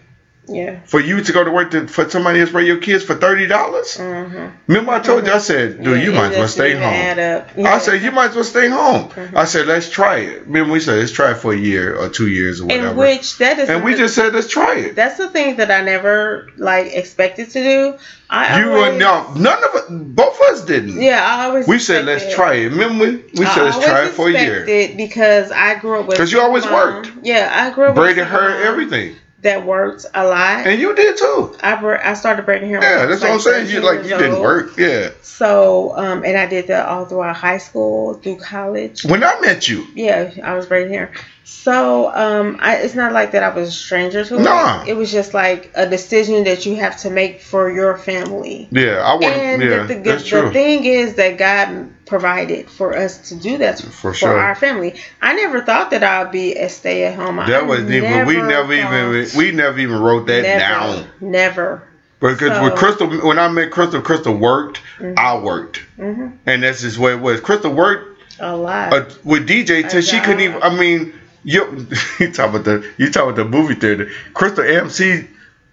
Yeah. 0.47 0.81
For 0.85 1.01
you 1.01 1.23
to 1.23 1.33
go 1.33 1.43
to 1.43 1.51
work 1.51 1.71
to, 1.71 1.89
for 1.89 2.09
somebody 2.11 2.41
else 2.41 2.51
raise 2.51 2.69
your 2.69 2.77
kids 2.77 3.03
for 3.03 3.15
thirty 3.15 3.47
dollars? 3.47 3.97
Mm-hmm. 3.97 4.49
Remember 4.67 4.93
I 4.93 5.01
told 5.01 5.25
you 5.27 5.33
I 5.33 5.39
said, 5.39 5.83
dude, 5.83 5.99
Yeah, 5.99 6.05
you 6.05 6.13
might 6.13 6.33
as 6.33 6.37
well 6.37 6.49
stay 6.49 6.73
home. 6.75 7.19
up. 7.19 7.49
I 7.59 7.79
said 7.79 8.03
you 8.03 8.13
might 8.13 8.29
as 8.31 8.35
well 8.35 8.45
stay 8.45 8.69
home. 8.69 9.09
Mhm. 9.09 9.35
I 9.35 9.47
said 9.47 9.67
let's 9.67 9.89
try 9.89 10.17
it. 10.19 10.43
Remember 10.47 10.75
we 10.75 10.81
said 10.81 10.99
let's 10.99 11.13
try 11.13 11.31
it 11.31 11.39
for 11.39 11.55
a 11.55 11.57
year 11.57 11.97
or 11.97 12.11
two 12.11 12.29
years 12.29 12.61
or 12.61 12.67
whatever. 12.67 12.89
In 12.91 12.97
which 12.97 13.39
that 13.39 13.59
is 13.59 13.71
and 13.71 13.83
we 13.83 13.95
just 13.95 14.15
said 14.15 14.35
let's 14.35 14.49
try 14.49 14.75
it. 14.77 14.95
that's 14.97 15.17
the 15.17 15.29
thing 15.31 15.57
that 15.57 15.71
I 15.71 15.81
never 15.81 16.51
like 16.59 16.93
expected 16.93 17.49
to 17.51 17.63
do. 17.65 17.99
I 18.29 18.61
You 18.61 18.73
always, 18.73 18.89
and 18.91 18.99
no, 18.99 19.33
none 19.35 19.65
of 19.65 19.75
us, 19.77 19.85
both 19.91 20.35
of 20.35 20.41
us 20.55 20.65
didn't. 20.67 21.01
Yeah, 21.01 21.25
I 21.25 21.45
always 21.47 21.67
We 21.67 21.79
said 21.79 22.05
let's 22.05 22.35
try 22.35 22.55
it. 22.55 22.69
Remember 22.71 23.05
we, 23.05 23.17
we 23.35 23.47
said 23.47 23.63
let's 23.65 23.83
try 23.83 24.07
it 24.07 24.11
for 24.13 24.29
a 24.29 24.33
year. 24.33 24.95
Because 24.95 25.51
I 25.53 25.77
grew 25.77 26.01
up 26.01 26.07
with. 26.09 26.17
Because 26.19 26.33
you 26.33 26.41
always 26.43 26.65
mom. 26.65 26.75
worked. 26.75 27.13
Yeah, 27.23 27.51
I 27.51 27.75
grew 27.75 27.87
up 27.87 27.95
Braided 27.95 28.19
with 28.19 28.29
her, 28.29 28.63
everything, 28.65 29.17
that 29.45 29.65
worked 29.65 30.07
a 30.15 30.27
lot. 30.27 30.67
and 30.67 30.81
you 30.81 30.95
did 30.95 31.17
too. 31.17 31.55
I 31.63 31.77
br- 31.77 31.97
I 32.03 32.15
started 32.15 32.45
braiding 32.45 32.69
hair. 32.71 32.83
Yeah, 32.83 33.07
that's 33.07 33.21
what 33.23 33.31
I'm 33.31 33.41
saying. 33.41 33.69
You 33.71 33.81
like 33.81 34.03
you 34.03 34.09
didn't 34.19 34.41
work. 34.41 34.77
Yeah. 34.77 35.11
So, 35.23 35.97
um, 35.97 36.25
and 36.25 36.37
I 36.37 36.47
did 36.47 36.67
that 36.69 36.87
all 36.89 37.05
throughout 37.05 37.37
high 37.37 37.59
school, 37.59 38.15
through 38.15 38.37
college. 38.39 39.05
When 39.05 39.23
I 39.23 39.39
met 39.41 39.69
you, 39.69 39.87
Yeah, 39.95 40.33
I 40.43 40.55
was 40.55 40.67
braiding 40.67 40.93
hair. 40.93 41.13
So, 41.47 42.11
um, 42.15 42.59
I, 42.63 42.77
it's 42.77 42.95
not 42.95 43.13
like 43.13 43.33
that 43.33 43.43
I 43.43 43.51
was 43.51 43.69
a 43.69 43.73
stranger 43.73 44.25
to 44.25 44.41
Nah. 44.41 44.83
it. 44.83 44.89
It 44.89 44.97
was 44.97 45.13
just 45.13 45.35
like 45.35 45.71
a 45.75 45.87
decision 45.87 46.45
that 46.45 46.65
you 46.65 46.77
have 46.77 46.97
to 47.03 47.11
make 47.11 47.43
for 47.43 47.71
your 47.71 47.99
family. 47.99 48.67
yeah, 48.71 49.03
I 49.05 49.13
want. 49.15 49.25
And 49.27 49.63
Yeah, 49.63 49.83
the, 49.87 49.95
the, 49.95 50.01
that's 50.01 50.23
the 50.23 50.29
true. 50.41 50.53
thing 50.53 50.85
is 50.85 51.15
that 51.17 51.37
God 51.37 51.91
provided 52.07 52.71
for 52.71 52.97
us 52.97 53.29
to 53.29 53.35
do 53.37 53.59
that 53.59 53.79
For 53.79 53.91
for, 53.91 54.15
sure. 54.15 54.39
our 54.39 54.55
family. 54.55 54.95
I 55.21 55.35
never 55.35 55.61
thought 55.63 55.91
that 55.91 56.03
I'd 56.03 56.33
be 56.33 56.55
a 56.55 56.69
stay 56.71 57.05
at 57.05 57.15
home. 57.15 57.37
That 57.37 57.67
was 57.67 57.81
even 57.91 58.27
we 58.27 58.37
never 58.37 58.73
even 58.73 59.37
we 59.37 59.53
never 59.53 59.79
even 59.79 59.99
wrote 60.01 60.27
that 60.29 60.43
never, 60.43 60.59
down. 60.59 61.07
Never. 61.21 61.83
Because 62.21 62.39
So- 62.57 62.65
with 62.65 62.75
Crystal, 62.77 63.07
when 63.07 63.39
I 63.39 63.49
met 63.49 63.71
Crystal, 63.71 64.01
Crystal 64.01 64.35
worked, 64.35 64.81
Mhm. 64.99 65.19
I 65.19 65.37
worked, 65.37 65.83
hmm 65.97 66.29
and 66.47 66.63
that's 66.63 66.81
just 66.81 66.99
what 66.99 67.13
it 67.13 67.21
was. 67.21 67.41
Crystal 67.41 67.71
worked 67.73 68.23
A 68.41 68.57
lot. 68.57 68.93
uh, 68.95 69.05
with 69.25 69.47
DJ 69.47 69.83
till 69.91 70.01
she 70.01 70.21
couldn't 70.21 70.41
even. 70.41 70.63
I 70.63 70.75
mean, 70.75 71.13
you 71.45 71.87
you 72.19 72.33
talk 72.33 72.51
about 72.51 72.65
the 72.65 72.91
you 72.99 73.11
talk 73.11 73.25
about 73.25 73.37
the 73.37 73.45
movie 73.45 73.75
theater. 73.75 74.11
Crystal 74.33 74.65
AMC 74.65 75.29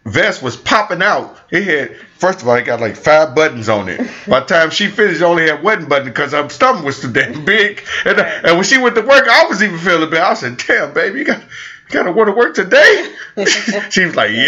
vest 0.06 0.42
was 0.42 0.58
popping 0.58 1.02
out. 1.02 1.40
It 1.52 1.64
had 1.64 1.98
first 2.18 2.42
of 2.42 2.48
all, 2.48 2.56
it 2.56 2.64
got 2.66 2.80
like 2.82 2.96
five 2.96 3.36
buttons 3.36 3.70
on 3.70 3.88
it. 3.90 4.00
By 4.28 4.42
the 4.42 4.46
time 4.48 4.70
she 4.70 4.88
finished, 4.88 5.22
it 5.22 5.24
only 5.24 5.48
had 5.48 5.64
one 5.64 5.86
button 5.88 6.06
because 6.08 6.32
her 6.34 6.48
stomach 6.50 6.84
was 6.84 7.00
too 7.02 7.12
damn 7.12 7.46
big. 7.46 7.84
And, 8.06 8.20
uh, 8.20 8.24
and 8.44 8.56
when 8.58 8.64
she 8.64 8.78
went 8.78 8.96
to 8.96 9.02
work, 9.02 9.28
I 9.28 9.46
was 9.48 9.62
even 9.64 9.78
feeling 9.80 10.10
bad. 10.10 10.24
I 10.24 10.34
said, 10.34 10.58
"Damn, 10.58 10.94
baby, 10.94 11.20
you 11.20 11.26
got." 11.26 11.42
You 11.90 11.96
gotta 12.00 12.14
go 12.14 12.24
to 12.24 12.32
work 12.32 12.56
today. 12.56 13.14
she 13.90 14.06
was 14.06 14.16
like, 14.16 14.32
"Yep." 14.32 14.48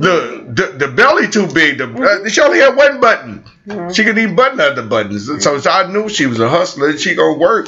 The, 0.00 0.46
the 0.48 0.86
the 0.86 0.88
belly 0.88 1.28
too 1.28 1.46
big. 1.46 1.76
The, 1.76 1.84
uh, 2.24 2.28
she 2.30 2.40
only 2.40 2.58
had 2.58 2.74
one 2.74 3.00
button. 3.00 3.44
Mhm. 3.68 3.94
She 3.94 4.02
could 4.02 4.16
even 4.16 4.34
button 4.34 4.58
other 4.60 4.82
buttons. 4.82 5.26
So, 5.44 5.58
so 5.58 5.70
I 5.70 5.92
knew 5.92 6.08
she 6.08 6.24
was 6.24 6.40
a 6.40 6.48
hustler. 6.48 6.88
and 6.88 6.98
She 6.98 7.14
gonna 7.14 7.36
work. 7.36 7.66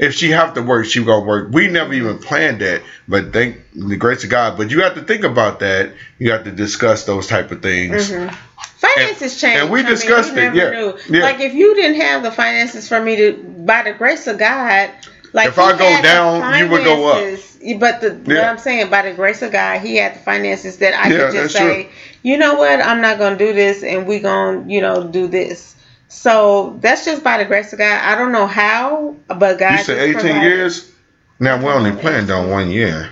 If 0.00 0.14
she 0.14 0.30
have 0.30 0.54
to 0.54 0.62
work, 0.62 0.86
she 0.86 1.04
gonna 1.04 1.26
work. 1.26 1.48
We 1.52 1.68
never 1.68 1.92
even 1.92 2.18
planned 2.18 2.60
that, 2.62 2.82
but 3.06 3.32
thank 3.32 3.58
the 3.74 3.96
grace 3.96 4.24
of 4.24 4.30
God. 4.30 4.56
But 4.56 4.70
you 4.70 4.82
have 4.82 4.94
to 4.94 5.02
think 5.02 5.24
about 5.24 5.60
that. 5.60 5.92
You 6.18 6.32
have 6.32 6.44
to 6.44 6.50
discuss 6.50 7.04
those 7.04 7.26
type 7.26 7.50
of 7.50 7.60
things. 7.62 8.10
Mhm. 8.10 8.34
Finances 8.78 9.38
change. 9.38 9.58
and 9.58 9.70
we 9.70 9.80
I 9.80 9.82
mean, 9.82 9.92
discussed 9.92 10.34
you 10.34 10.40
it, 10.40 10.54
yeah, 10.54 10.92
yeah. 11.10 11.22
Like 11.22 11.40
if 11.40 11.52
you 11.52 11.74
didn't 11.74 12.00
have 12.00 12.22
the 12.22 12.32
finances 12.32 12.88
for 12.88 12.98
me 12.98 13.16
to, 13.16 13.32
by 13.66 13.82
the 13.82 13.92
grace 13.92 14.26
of 14.26 14.38
God, 14.38 14.90
like 15.34 15.48
If 15.48 15.58
I 15.58 15.76
go 15.76 16.02
down, 16.02 16.58
you 16.58 16.68
would 16.70 16.84
go 16.84 17.06
up. 17.08 17.38
But 17.78 18.00
the 18.00 18.10
what 18.24 18.44
I'm 18.44 18.58
saying, 18.58 18.88
by 18.90 19.02
the 19.02 19.12
grace 19.12 19.42
of 19.42 19.52
God, 19.52 19.80
he 19.80 19.96
had 19.96 20.14
the 20.14 20.18
finances 20.20 20.78
that 20.78 20.94
I 20.94 21.08
Yeah, 21.08 21.18
could 21.30 21.32
just 21.32 21.54
say, 21.54 21.90
you 22.22 22.38
know 22.38 22.54
what, 22.54 22.80
I'm 22.80 23.02
not 23.02 23.18
gonna 23.18 23.36
do 23.36 23.52
this, 23.52 23.82
and 23.82 24.06
we 24.06 24.18
gonna, 24.20 24.64
you 24.66 24.80
know, 24.80 25.04
do 25.04 25.28
this. 25.28 25.74
So 26.10 26.76
that's 26.80 27.04
just 27.04 27.22
by 27.22 27.38
the 27.38 27.44
grace 27.44 27.72
of 27.72 27.78
God. 27.78 28.00
I 28.04 28.16
don't 28.16 28.32
know 28.32 28.46
how, 28.46 29.14
but 29.28 29.58
God. 29.58 29.78
You 29.78 29.84
said 29.84 29.98
18 29.98 30.14
provided. 30.20 30.42
years. 30.42 30.90
Now 31.38 31.56
we 31.56 31.66
only 31.66 31.92
planned 31.92 32.30
on 32.30 32.50
one 32.50 32.70
year. 32.70 33.10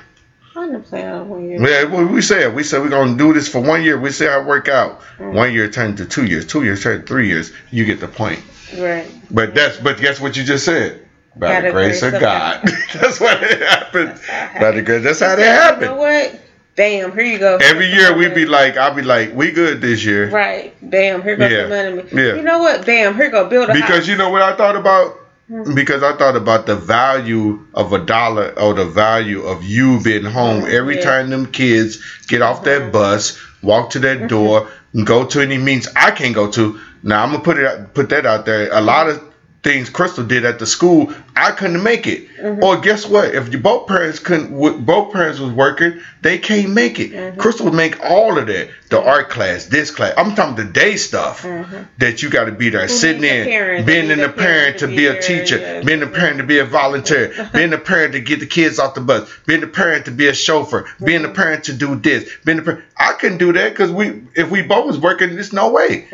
I'm 0.57 0.73
gonna 0.73 0.81
plan 0.81 1.15
on 1.15 1.29
one 1.29 1.49
year. 1.49 1.61
Yeah, 1.67 1.85
we 2.05 2.21
said 2.21 2.53
we 2.55 2.65
said 2.65 2.83
we're 2.83 2.89
gonna 2.89 3.17
do 3.17 3.33
this 3.33 3.49
for 3.49 3.61
one 3.61 3.85
year. 3.85 3.99
We 4.01 4.11
see 4.11 4.27
I 4.27 4.45
work 4.45 4.69
out. 4.69 5.01
Mm. 5.19 5.33
One 5.33 5.53
year 5.53 5.71
turned 5.71 5.97
to 5.99 6.05
two 6.05 6.27
years. 6.27 6.45
Two 6.45 6.65
years 6.65 6.83
turned 6.83 7.03
to 7.03 7.07
three 7.07 7.29
years. 7.29 7.53
You 7.71 7.85
get 7.85 8.01
the 8.01 8.09
point. 8.09 8.43
Right. 8.77 9.09
But 9.31 9.55
that's 9.55 9.77
but 9.79 9.99
guess 9.99 10.21
what 10.21 10.37
you 10.37 10.43
just 10.43 10.65
said. 10.65 11.07
By, 11.37 11.55
By 11.55 11.61
the 11.61 11.71
grace, 11.71 12.03
of 12.03 12.19
God. 12.19 12.63
that's 12.95 13.21
what 13.21 13.41
it 13.45 13.63
happened. 13.63 14.21
By 14.61 14.73
the 14.73 14.83
grace. 14.83 15.05
That's 15.05 15.21
how 15.21 15.35
it 15.35 15.37
that 15.37 15.45
You 15.55 15.61
happened. 15.61 15.81
know 15.83 15.97
what? 15.97 16.41
Bam, 16.79 17.11
here 17.13 17.25
you 17.25 17.41
go. 17.41 17.57
Every 17.57 17.87
year 17.93 18.17
we'd 18.17 18.37
be 18.37 18.47
like, 18.47 18.77
I'd 18.77 18.95
be 18.95 19.03
like, 19.03 19.35
we 19.35 19.51
good 19.51 19.81
this 19.81 20.05
year. 20.05 20.31
Right. 20.31 20.73
Bam, 20.89 21.23
here 21.23 21.35
goes 21.35 21.51
Yeah. 21.51 21.63
the 21.65 21.69
money. 21.69 22.09
Yeah. 22.13 22.35
You 22.37 22.43
know 22.43 22.61
what? 22.61 22.87
Bam, 22.87 23.17
here 23.17 23.31
go 23.31 23.49
build 23.49 23.69
a 23.69 23.73
house. 23.73 23.83
Because 23.83 24.07
you 24.09 24.17
know 24.17 24.31
what 24.31 24.43
I 24.43 24.55
thought 24.55 24.77
about? 24.77 25.19
Mhm. 25.51 25.75
Because 25.75 26.05
I 26.05 26.13
thought 26.13 26.37
about 26.37 26.67
the 26.67 26.77
value 26.77 27.59
of 27.75 27.93
a 27.93 27.99
dollar 27.99 28.53
or 28.57 28.75
the 28.75 28.85
value 28.85 29.43
of 29.43 29.65
you 29.65 29.99
being 30.05 30.25
home 30.25 30.67
every 30.71 30.99
Yeah. 30.99 31.03
time 31.11 31.31
them 31.31 31.47
kids 31.47 31.99
get 32.29 32.43
off 32.43 32.63
that 32.63 32.83
Mhm. 32.83 32.93
bus, 32.93 33.37
walk 33.61 33.91
to 33.91 33.99
that 33.99 34.29
door, 34.29 34.69
and 34.95 35.05
go 35.05 35.25
to 35.25 35.41
any 35.41 35.59
meetings 35.59 35.89
I 35.97 36.13
can't 36.13 36.35
go 36.35 36.47
to. 36.53 36.79
Now 37.03 37.25
I'm 37.25 37.33
gonna 37.33 37.43
put 37.43 37.59
it 37.59 37.93
put 37.93 38.09
that 38.11 38.25
out 38.25 38.47
there. 38.47 38.69
A 38.71 38.81
lot 38.81 39.09
of 39.09 39.21
things 39.63 39.91
Crystal 39.91 40.25
did 40.25 40.45
at 40.45 40.59
the 40.61 40.67
school, 40.67 41.13
I 41.35 41.51
couldn't 41.51 41.83
make 41.83 42.07
it. 42.07 42.29
Mhm. 42.39 42.63
Or 42.63 42.77
guess 42.81 43.07
what? 43.07 43.35
If 43.35 43.51
both 43.61 43.89
parents 43.89 44.19
couldn't, 44.21 44.57
both 44.87 45.13
parents 45.13 45.41
was 45.41 45.51
working, 45.51 46.01
they 46.23 46.39
can't 46.39 46.71
make 46.71 47.01
it. 47.01 47.13
Mhm. 47.13 47.37
Crystal 47.39 47.65
would 47.67 47.75
make 47.75 47.99
all 48.03 48.39
of 48.39 48.47
that. 48.47 48.69
The 48.91 49.01
art 49.01 49.29
class, 49.31 49.67
this 49.67 49.91
class. 49.91 50.15
I'm 50.17 50.35
talking 50.35 50.55
the 50.57 50.65
day 50.65 50.97
stuff 50.97 51.43
Mhm. 51.43 51.87
that 51.99 52.23
you 52.23 52.31
got 52.31 52.45
to 52.45 52.53
be 52.53 52.69
there, 52.71 52.83
Who 52.83 52.89
sitting 52.89 53.25
in, 53.25 53.47
parent? 53.47 53.87
being 53.87 54.11
in 54.11 54.19
the 54.19 54.27
a 54.27 54.29
parent 54.29 54.39
parent 54.39 54.79
to 54.79 54.87
be 54.87 55.07
a 55.07 55.21
teacher, 55.21 55.83
being 55.85 56.01
the 56.01 56.07
parent 56.07 56.39
to 56.39 56.45
be 56.45 56.59
a 56.61 56.65
volunteer, 56.65 57.33
being 57.53 57.71
the 57.71 57.79
parent 57.79 58.13
to 58.13 58.21
get 58.21 58.41
the 58.41 58.47
kids 58.47 58.79
off 58.79 58.95
the 58.95 59.01
bus, 59.01 59.29
being 59.47 59.61
the 59.61 59.67
parent 59.67 60.05
to 60.07 60.11
be 60.13 60.29
a 60.29 60.35
chauffeur, 60.35 60.87
being 61.05 61.23
the 61.23 61.29
Mhm. 61.29 61.35
parent 61.35 61.65
to 61.65 61.73
do 61.73 61.97
this, 61.97 62.25
being 62.45 62.57
the 62.59 62.63
parent. 62.63 62.83
I 62.97 63.13
couldn't 63.13 63.39
do 63.39 63.53
that 63.53 63.71
because 63.71 63.91
we, 63.91 64.23
if 64.35 64.49
we 64.51 64.63
both 64.63 64.87
was 64.87 64.99
working, 64.99 65.35
there's 65.35 65.53
no 65.53 65.69
way. 65.69 66.07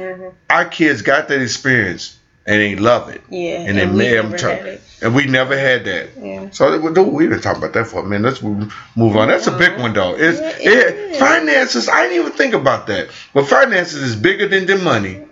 Our 0.50 0.64
kids 0.64 1.02
got 1.02 1.28
that 1.28 1.40
experience 1.40 2.16
and 2.46 2.60
they 2.60 2.76
love 2.76 3.08
it, 3.08 3.22
Yeah. 3.30 3.60
and 3.60 3.78
they 3.78 3.86
we 3.86 3.92
made 3.96 4.16
them 4.16 4.36
try- 4.36 4.78
and 5.00 5.14
we 5.14 5.26
never 5.26 5.58
had 5.58 5.84
that. 5.86 6.08
Yeah. 6.20 6.46
So 6.50 6.78
we- 6.78 6.92
dude, 6.92 7.08
we 7.08 7.26
been 7.26 7.40
talking 7.40 7.62
about 7.62 7.72
that 7.74 7.86
for 7.86 8.00
a 8.00 8.04
minute. 8.04 8.28
Let's 8.28 8.42
move 8.42 9.16
on. 9.16 9.28
That's 9.28 9.46
a 9.46 9.52
big 9.52 9.78
one 9.78 9.94
though. 9.94 10.14
It's 10.16 10.40
Yeah, 10.40 10.72
it, 10.72 11.16
finances. 11.16 11.88
I 11.88 12.02
didn't 12.02 12.20
even 12.20 12.32
think 12.32 12.54
about 12.54 12.86
that. 12.88 13.08
But 13.32 13.48
finances 13.48 14.02
is 14.02 14.16
bigger 14.16 14.46
than 14.46 14.66
the 14.66 14.76
money. 14.76 15.22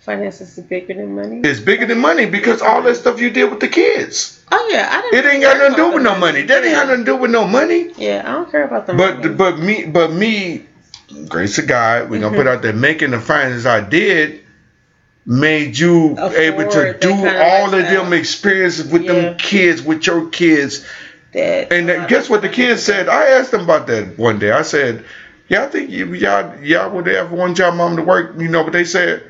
Finances 0.00 0.56
is 0.56 0.64
bigger 0.64 0.94
than 0.94 1.16
money. 1.16 1.40
It's 1.42 1.58
bigger 1.58 1.84
than 1.84 1.98
money 1.98 2.26
because 2.26 2.62
all 2.62 2.80
that 2.82 2.94
stuff 2.94 3.20
you 3.20 3.30
did 3.30 3.50
with 3.50 3.58
the 3.58 3.68
kids. 3.68 4.40
Oh 4.52 4.68
yeah, 4.70 4.88
I 4.92 5.00
didn't. 5.02 5.26
It 5.26 5.32
ain't 5.32 5.42
got 5.42 5.56
nothing 5.58 5.72
to 5.72 5.76
do 5.76 5.94
with 5.94 6.02
no 6.04 6.16
money. 6.16 6.42
That 6.42 6.64
ain't 6.64 6.74
got 6.76 6.86
nothing 6.86 7.04
to 7.06 7.12
do 7.12 7.16
with 7.16 7.30
no 7.32 7.46
money. 7.46 7.90
Yeah, 7.96 8.22
I 8.24 8.32
don't 8.32 8.50
care 8.50 8.64
about 8.64 8.86
the 8.86 8.94
But 8.94 9.18
money. 9.18 9.34
but 9.34 9.58
me 9.58 9.84
but 9.86 10.12
me, 10.12 10.64
grace 11.28 11.58
of 11.58 11.66
God, 11.66 12.08
we're 12.08 12.20
gonna 12.20 12.36
put 12.36 12.46
mm-hmm. 12.46 12.54
out 12.54 12.62
there 12.62 12.72
making 12.72 13.10
the 13.10 13.20
finances 13.20 13.66
I 13.66 13.80
did 13.80 14.45
made 15.26 15.76
you 15.76 16.12
Afford 16.12 16.34
able 16.34 16.70
to 16.70 16.96
do 17.00 17.12
all 17.12 17.74
of 17.74 17.82
them 17.82 18.12
experiences 18.12 18.90
with 18.90 19.02
Yeah. 19.02 19.12
them 19.12 19.36
kids, 19.38 19.82
with 19.82 20.06
your 20.06 20.28
kids. 20.28 20.84
that. 21.32 21.72
And 21.72 22.08
guess 22.08 22.30
what 22.30 22.42
the 22.42 22.48
kids 22.48 22.82
said? 22.82 23.08
I 23.08 23.26
asked 23.32 23.50
them 23.50 23.62
about 23.62 23.88
that 23.88 24.16
one 24.18 24.38
day. 24.38 24.52
I 24.52 24.62
said, 24.62 25.04
"Y'all 25.48 25.68
think 25.68 25.90
you, 25.90 26.14
y'all 26.14 26.56
y'all 26.62 26.90
would 26.90 27.08
ever 27.08 27.34
want 27.34 27.58
y'all 27.58 27.72
mom 27.72 27.96
to 27.96 28.02
work?" 28.02 28.34
You 28.38 28.48
know, 28.48 28.62
but 28.64 28.72
they 28.72 28.84
said, 28.84 29.22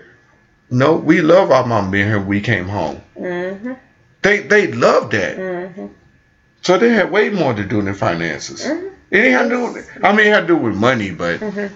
"No, 0.71 0.95
we 0.97 1.21
love 1.23 1.51
our 1.51 1.67
mom 1.67 1.91
being 1.91 2.07
here. 2.07 2.19
when 2.19 2.29
We 2.29 2.41
came 2.43 2.69
home. 2.69 3.01
Mm-hmm. 3.19 3.73
They 4.23 4.39
they 4.41 4.67
loved 4.73 5.13
that. 5.13 5.37
Mm-hmm. 5.39 5.87
So 6.63 6.79
they 6.79 6.91
had 6.91 7.11
way 7.11 7.31
more 7.31 7.55
to 7.55 7.65
do 7.65 7.81
than 7.83 7.95
finances. 7.95 8.65
Mhm. 8.67 8.91
It 9.11 9.19
ain't 9.19 9.33
had 9.33 9.43
to 9.45 9.49
do. 9.51 9.73
With, 9.73 9.89
I 10.03 10.13
mean, 10.13 10.27
it 10.27 10.33
had 10.35 10.41
to 10.43 10.47
do 10.49 10.57
with 10.57 10.75
money, 10.75 11.11
but 11.11 11.39
hmm 11.41 11.67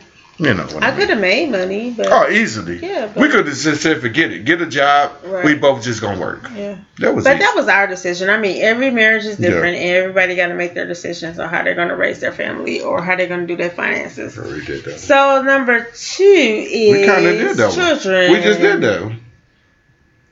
you 0.41 0.55
know. 0.55 0.67
I 0.81 0.87
I 0.87 0.91
mean. 0.91 1.01
could 1.01 1.11
have 1.11 1.21
made 1.21 1.51
money, 1.51 1.91
but 1.97 2.09
Oh, 2.11 2.29
easily. 2.31 2.79
Yeah, 2.79 3.07
but- 3.13 3.17
we 3.23 3.29
could 3.29 3.47
have 3.47 3.55
just 3.57 3.83
said, 3.83 4.01
"Forget 4.01 4.33
it. 4.33 4.45
Get 4.45 4.61
a 4.63 4.67
job. 4.67 5.13
Right. 5.25 5.45
We 5.45 5.55
both 5.55 5.83
just 5.85 6.01
gonna 6.01 6.19
work." 6.19 6.49
yeah. 6.57 6.77
That 6.99 7.15
was. 7.15 7.25
But 7.25 7.35
easy. 7.37 7.45
that 7.45 7.55
was 7.55 7.69
our 7.69 7.87
decision. 7.87 8.31
I 8.31 8.39
mean, 8.39 8.63
every 8.63 8.91
marriage 8.91 9.25
is 9.27 9.39
Yeah. 9.39 9.51
different, 9.51 9.77
and 9.77 9.97
everybody 9.97 10.35
got 10.37 10.49
to 10.49 10.55
make 10.55 10.75
their 10.75 10.87
decisions 10.87 11.39
on 11.39 11.49
how 11.49 11.63
they're 11.63 11.75
going 11.75 11.89
to 11.89 11.97
raise 11.97 12.21
their 12.21 12.33
family 12.33 12.81
or 12.81 13.03
how 13.03 13.17
they're 13.17 13.27
going 13.29 13.41
to 13.41 13.47
do 13.47 13.57
their 13.57 13.71
finances. 13.71 14.37
We 14.37 14.65
did 14.65 14.85
that. 14.85 14.99
So 15.01 15.43
number 15.43 15.87
two 15.95 16.25
is 16.25 16.93
We 16.99 17.07
kind 17.07 17.27
of 17.27 17.39
did 17.39 17.57
that. 17.57 17.67
one. 17.69 17.75
children. 17.75 18.33
We 18.33 18.41
just 18.41 18.61
did 18.61 18.81
that. 18.81 19.13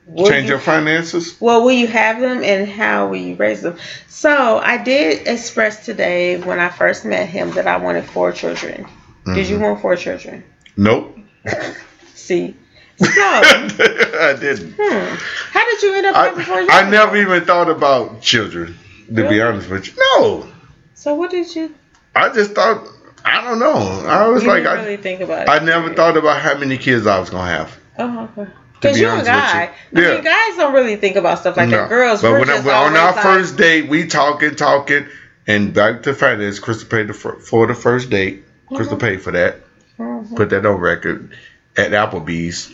Will 0.07 0.25
Change 0.27 0.45
you- 0.45 0.49
your 0.53 0.59
finances. 0.59 1.35
Well, 1.39 1.63
will 1.63 1.71
you 1.71 1.85
have 1.85 2.19
them, 2.19 2.41
and 2.43 2.67
how 2.67 3.07
will 3.09 3.17
you 3.17 3.35
raise 3.35 3.61
them? 3.61 3.77
So 4.07 4.57
I 4.57 4.77
did 4.77 5.27
express 5.27 5.85
today 5.85 6.37
when 6.37 6.59
I 6.59 6.69
first 6.69 7.05
met 7.05 7.29
him 7.29 7.51
that 7.51 7.67
I 7.67 7.77
wanted 7.77 8.05
four 8.05 8.31
children. 8.31 8.85
Did 9.25 9.47
you 9.47 9.59
want 9.59 9.81
four 9.81 9.95
children? 9.95 10.43
Nope. 10.77 11.17
See. 12.15 12.55
So, 12.97 13.07
I 13.15 14.35
didn't. 14.39 14.73
hmm, 14.77 15.15
how 15.51 15.65
did 15.65 15.81
you 15.83 15.93
end 15.95 16.05
up 16.07 16.15
having 16.15 16.43
four 16.43 16.55
children? 16.57 16.69
I 16.71 16.89
never 16.89 17.15
even 17.17 17.45
thought 17.45 17.69
about 17.69 18.21
children. 18.21 18.77
To 19.15 19.27
be 19.27 19.41
honest 19.41 19.69
with 19.69 19.87
you, 19.87 19.93
no. 19.97 20.47
So 20.93 21.15
what 21.15 21.31
did 21.31 21.55
you? 21.55 21.73
I 22.15 22.29
just 22.29 22.51
thought 22.51 22.87
I 23.25 23.43
don't 23.43 23.59
know. 23.59 23.73
I 24.07 24.27
was 24.27 24.43
You 24.43 24.49
like, 24.49 24.63
didn't 24.63 24.77
I, 24.79 24.83
really 24.83 24.97
think 24.97 25.21
about 25.21 25.43
it. 25.43 25.49
I 25.49 25.59
never 25.59 25.93
thought 25.93 26.15
about 26.17 26.41
how 26.41 26.57
many 26.57 26.77
kids 26.77 27.07
I 27.07 27.19
was 27.19 27.29
gonna 27.29 27.49
have. 27.49 27.77
Oh, 27.97 28.29
okay. 28.37 28.51
Because 28.73 28.95
be 28.97 29.01
you're 29.01 29.17
a 29.17 29.23
guy. 29.23 29.63
you. 29.91 30.01
I 30.01 30.01
Yeah. 30.05 30.13
mean, 30.15 30.23
guys 30.23 30.57
don't 30.57 30.73
really 30.73 30.95
think 30.95 31.15
about 31.15 31.39
stuff 31.39 31.57
like 31.57 31.69
No. 31.69 31.77
that. 31.77 31.89
Girls, 31.89 32.21
but 32.21 32.33
when 32.33 32.49
I, 32.49 32.57
on 32.59 32.95
our 32.95 33.13
like, 33.13 33.21
first 33.23 33.57
date, 33.57 33.89
we 33.89 34.07
talking, 34.07 34.55
talking, 34.55 35.07
and 35.47 35.73
back 35.73 36.03
to 36.03 36.13
finance. 36.13 36.59
Crystal 36.59 36.87
paid 36.87 37.07
the, 37.07 37.13
for 37.13 37.65
the 37.67 37.73
first 37.75 38.09
date. 38.09 38.43
Crystal 38.75 38.97
Mhm. 38.97 39.01
paid 39.01 39.21
for 39.21 39.31
that. 39.31 39.57
Mhm. 39.99 40.35
Put 40.35 40.49
that 40.51 40.65
on 40.65 40.75
record 40.79 41.31
at 41.77 41.91
Applebee's. 41.91 42.71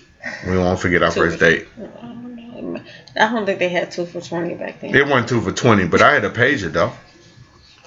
We 0.47 0.57
won't 0.57 0.79
forget 0.79 1.03
our 1.03 1.11
first 1.11 1.39
date. 1.39 1.67
I 3.17 3.31
don't 3.31 3.45
think 3.45 3.59
they 3.59 3.69
had 3.69 3.91
two 3.91 4.05
for 4.05 4.19
twenty 4.21 4.55
back 4.55 4.81
then. 4.81 4.93
It 4.95 5.07
wasn't 5.07 5.29
two 5.29 5.41
for 5.41 5.51
twenty, 5.51 5.85
but 5.85 6.01
I 6.01 6.13
had 6.13 6.25
a 6.25 6.29
pager 6.29 6.71
though. 6.71 6.91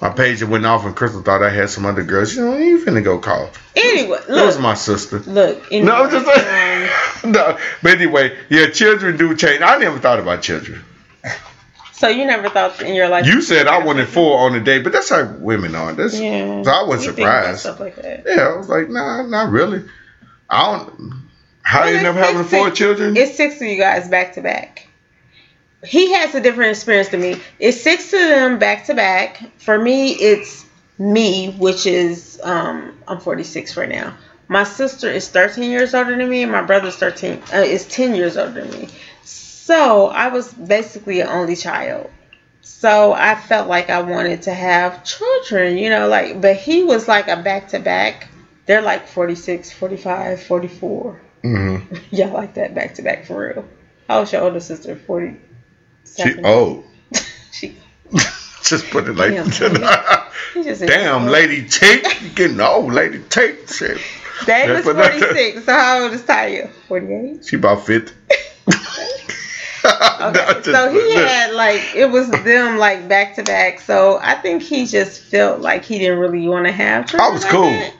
My 0.01 0.09
pager 0.09 0.47
went 0.47 0.65
off, 0.65 0.85
and 0.85 0.95
Crystal 0.95 1.21
thought 1.21 1.43
I 1.43 1.49
had 1.49 1.69
some 1.69 1.85
other 1.85 2.03
girls. 2.03 2.33
You 2.33 2.45
know, 2.45 2.57
you 2.57 2.83
finna 2.85 3.03
go 3.03 3.17
call. 3.19 3.49
Anyway, 3.75 4.17
That 4.29 4.45
was 4.45 4.57
my 4.57 4.73
sister. 4.73 5.19
look. 5.19 5.61
Anyway, 5.71 5.85
No, 5.87 6.03
I'm 6.05 6.09
just 6.09 7.23
um, 7.23 7.31
no, 7.33 7.57
but 7.83 7.91
anyway, 7.91 8.35
yeah, 8.47 8.67
children 8.69 9.17
do 9.17 9.35
change. 9.35 9.61
I 9.61 9.77
never 9.77 9.99
thought 9.99 10.19
about 10.19 10.41
children. 10.41 10.83
So 11.99 12.07
you 12.07 12.25
never 12.25 12.47
thought 12.47 12.81
in 12.81 12.95
your 12.95 13.09
life 13.09 13.25
You 13.25 13.41
said 13.41 13.67
I 13.67 13.83
wanted 13.83 14.07
four 14.07 14.39
on 14.39 14.53
the 14.53 14.61
day, 14.61 14.81
but 14.81 14.93
that's 14.93 15.09
how 15.09 15.25
women 15.25 15.75
are. 15.75 15.91
That's, 15.91 16.17
Yeah. 16.17 16.63
So 16.63 16.71
I 16.71 16.83
wasn't 16.83 17.17
You 17.17 17.23
surprised. 17.23 17.59
Stuff 17.59 17.81
like 17.81 17.97
that. 17.97 18.23
Yeah, 18.25 18.47
I 18.47 18.57
was 18.57 18.69
like, 18.69 18.89
nah, 18.89 19.27
not 19.27 19.51
really. 19.51 19.83
I 20.49 20.77
don't. 20.77 21.27
How 21.61 21.81
Well, 21.81 21.91
you 21.91 21.97
end 21.97 22.07
up 22.07 22.15
it's 22.15 22.25
having 22.25 22.47
four 22.47 22.71
children? 22.71 23.17
It's 23.17 23.35
six 23.35 23.57
of 23.57 23.67
you 23.67 23.77
guys 23.77 24.07
back 24.07 24.33
to 24.35 24.41
back. 24.41 24.87
He 25.85 26.13
has 26.13 26.33
a 26.35 26.41
different 26.41 26.71
experience 26.71 27.09
than 27.09 27.19
me. 27.19 27.41
It's 27.59 27.81
six 27.81 28.13
of 28.13 28.19
them 28.19 28.59
back 28.59 28.85
to 28.85 28.93
back. 28.93 29.41
For 29.57 29.77
me, 29.77 30.11
it's 30.11 30.65
me, 30.97 31.51
which 31.51 31.85
is 31.85 32.39
um, 32.43 32.97
I'm 33.09 33.19
46 33.19 33.75
right 33.75 33.89
now. 33.89 34.15
My 34.47 34.63
sister 34.63 35.09
is 35.11 35.29
13 35.29 35.69
years 35.69 35.93
older 35.93 36.15
than 36.15 36.29
me, 36.29 36.43
and 36.43 36.51
my 36.51 36.63
brother's 36.63 36.95
13 36.95 37.43
uh, 37.53 37.57
is 37.57 37.85
10 37.87 38.15
years 38.15 38.37
older 38.37 38.65
than 38.65 38.71
me. 38.71 38.89
So 39.69 40.07
I 40.07 40.29
was 40.29 40.51
basically 40.51 41.21
an 41.21 41.27
only 41.27 41.55
child. 41.55 42.09
So 42.63 43.13
I 43.13 43.35
felt 43.35 43.67
like 43.69 43.91
I 43.91 44.01
wanted 44.01 44.41
to 44.43 44.53
have 44.55 45.03
children, 45.03 45.77
you 45.77 45.91
know, 45.91 46.07
like, 46.07 46.41
but 46.41 46.55
he 46.55 46.81
was 46.83 47.07
like 47.07 47.27
a 47.27 47.37
back 47.37 47.67
to 47.69 47.79
back. 47.79 48.29
They're 48.65 48.81
like 48.81 49.07
46, 49.07 49.71
45, 49.71 50.41
44. 50.41 51.21
hmm 51.43 51.77
Y'all 52.11 52.33
like 52.33 52.55
that 52.55 52.73
back 52.73 52.95
to 52.95 53.03
back 53.03 53.25
for 53.25 53.47
real. 53.53 53.65
How 54.07 54.19
old's 54.19 54.33
your 54.33 54.41
older 54.41 54.59
sister? 54.59 54.95
Forty 54.95 55.37
She 56.15 56.33
seven. 56.33 56.45
oh, 56.45 56.83
She 57.51 57.75
just 58.63 58.89
put 58.89 59.07
it 59.07 59.15
like 59.17 59.35
Damn, 59.35 59.45
just 60.63 60.81
damn, 60.87 61.27
lady 61.27 61.63
Tate, 61.63 62.21
you 62.21 62.29
getting 62.31 62.59
old, 62.59 62.91
lady 62.91 63.19
Tate. 63.29 63.69
Shit. 63.69 63.99
Dave 64.47 64.73
is 64.75 64.89
forty 64.89 65.21
six. 65.21 65.65
So 65.65 65.73
how 65.73 66.03
old 66.03 66.13
is 66.13 66.23
Taya? 66.23 66.71
Forty 66.87 67.13
eight. 67.13 67.45
She 67.45 67.57
about 67.57 67.85
fifty. 67.85 68.13
Okay. 70.19 70.61
So 70.63 70.91
he 70.91 71.15
had 71.15 71.53
like 71.53 71.81
it 71.95 72.07
was 72.11 72.29
them 72.29 72.77
like 72.77 73.07
back 73.07 73.35
to 73.35 73.43
back. 73.43 73.79
So 73.79 74.19
I 74.21 74.35
think 74.35 74.61
he 74.61 74.85
just 74.85 75.21
felt 75.21 75.61
like 75.61 75.85
he 75.85 75.97
didn't 75.97 76.19
really 76.19 76.47
want 76.47 76.65
to 76.65 76.71
have. 76.71 77.13
I 77.15 77.29
was 77.29 77.43
like 77.43 77.51
cool. 77.51 77.63
that. 77.63 77.93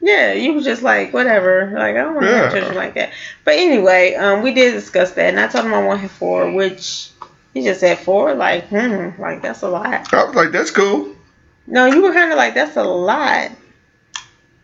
Yeah, 0.00 0.32
you 0.34 0.52
was 0.52 0.64
just 0.64 0.82
like 0.82 1.12
whatever. 1.12 1.70
Like 1.74 1.96
I 1.96 1.98
don't 1.98 2.14
want 2.14 2.26
to 2.26 2.30
Yeah. 2.32 2.42
have 2.42 2.52
children 2.52 2.76
like 2.76 2.94
that. 2.94 3.10
But 3.44 3.54
anyway, 3.54 4.14
um, 4.14 4.42
we 4.42 4.54
did 4.54 4.72
discuss 4.72 5.12
that, 5.12 5.30
and 5.30 5.40
I 5.40 5.48
told 5.48 5.64
him 5.64 5.74
I 5.74 5.84
wanted 5.84 6.10
four, 6.10 6.52
which 6.52 7.10
he 7.54 7.64
just 7.64 7.80
said 7.80 7.98
four. 7.98 8.34
Like, 8.34 8.68
hmm, 8.68 9.20
like 9.20 9.42
that's 9.42 9.62
a 9.62 9.68
lot. 9.68 10.12
I 10.14 10.24
was 10.24 10.34
like, 10.34 10.52
that's 10.52 10.70
cool. 10.70 11.14
No, 11.66 11.86
you 11.86 12.02
were 12.02 12.12
kind 12.12 12.30
of 12.30 12.36
like 12.36 12.54
that's 12.54 12.76
a 12.76 12.84
lot, 12.84 13.50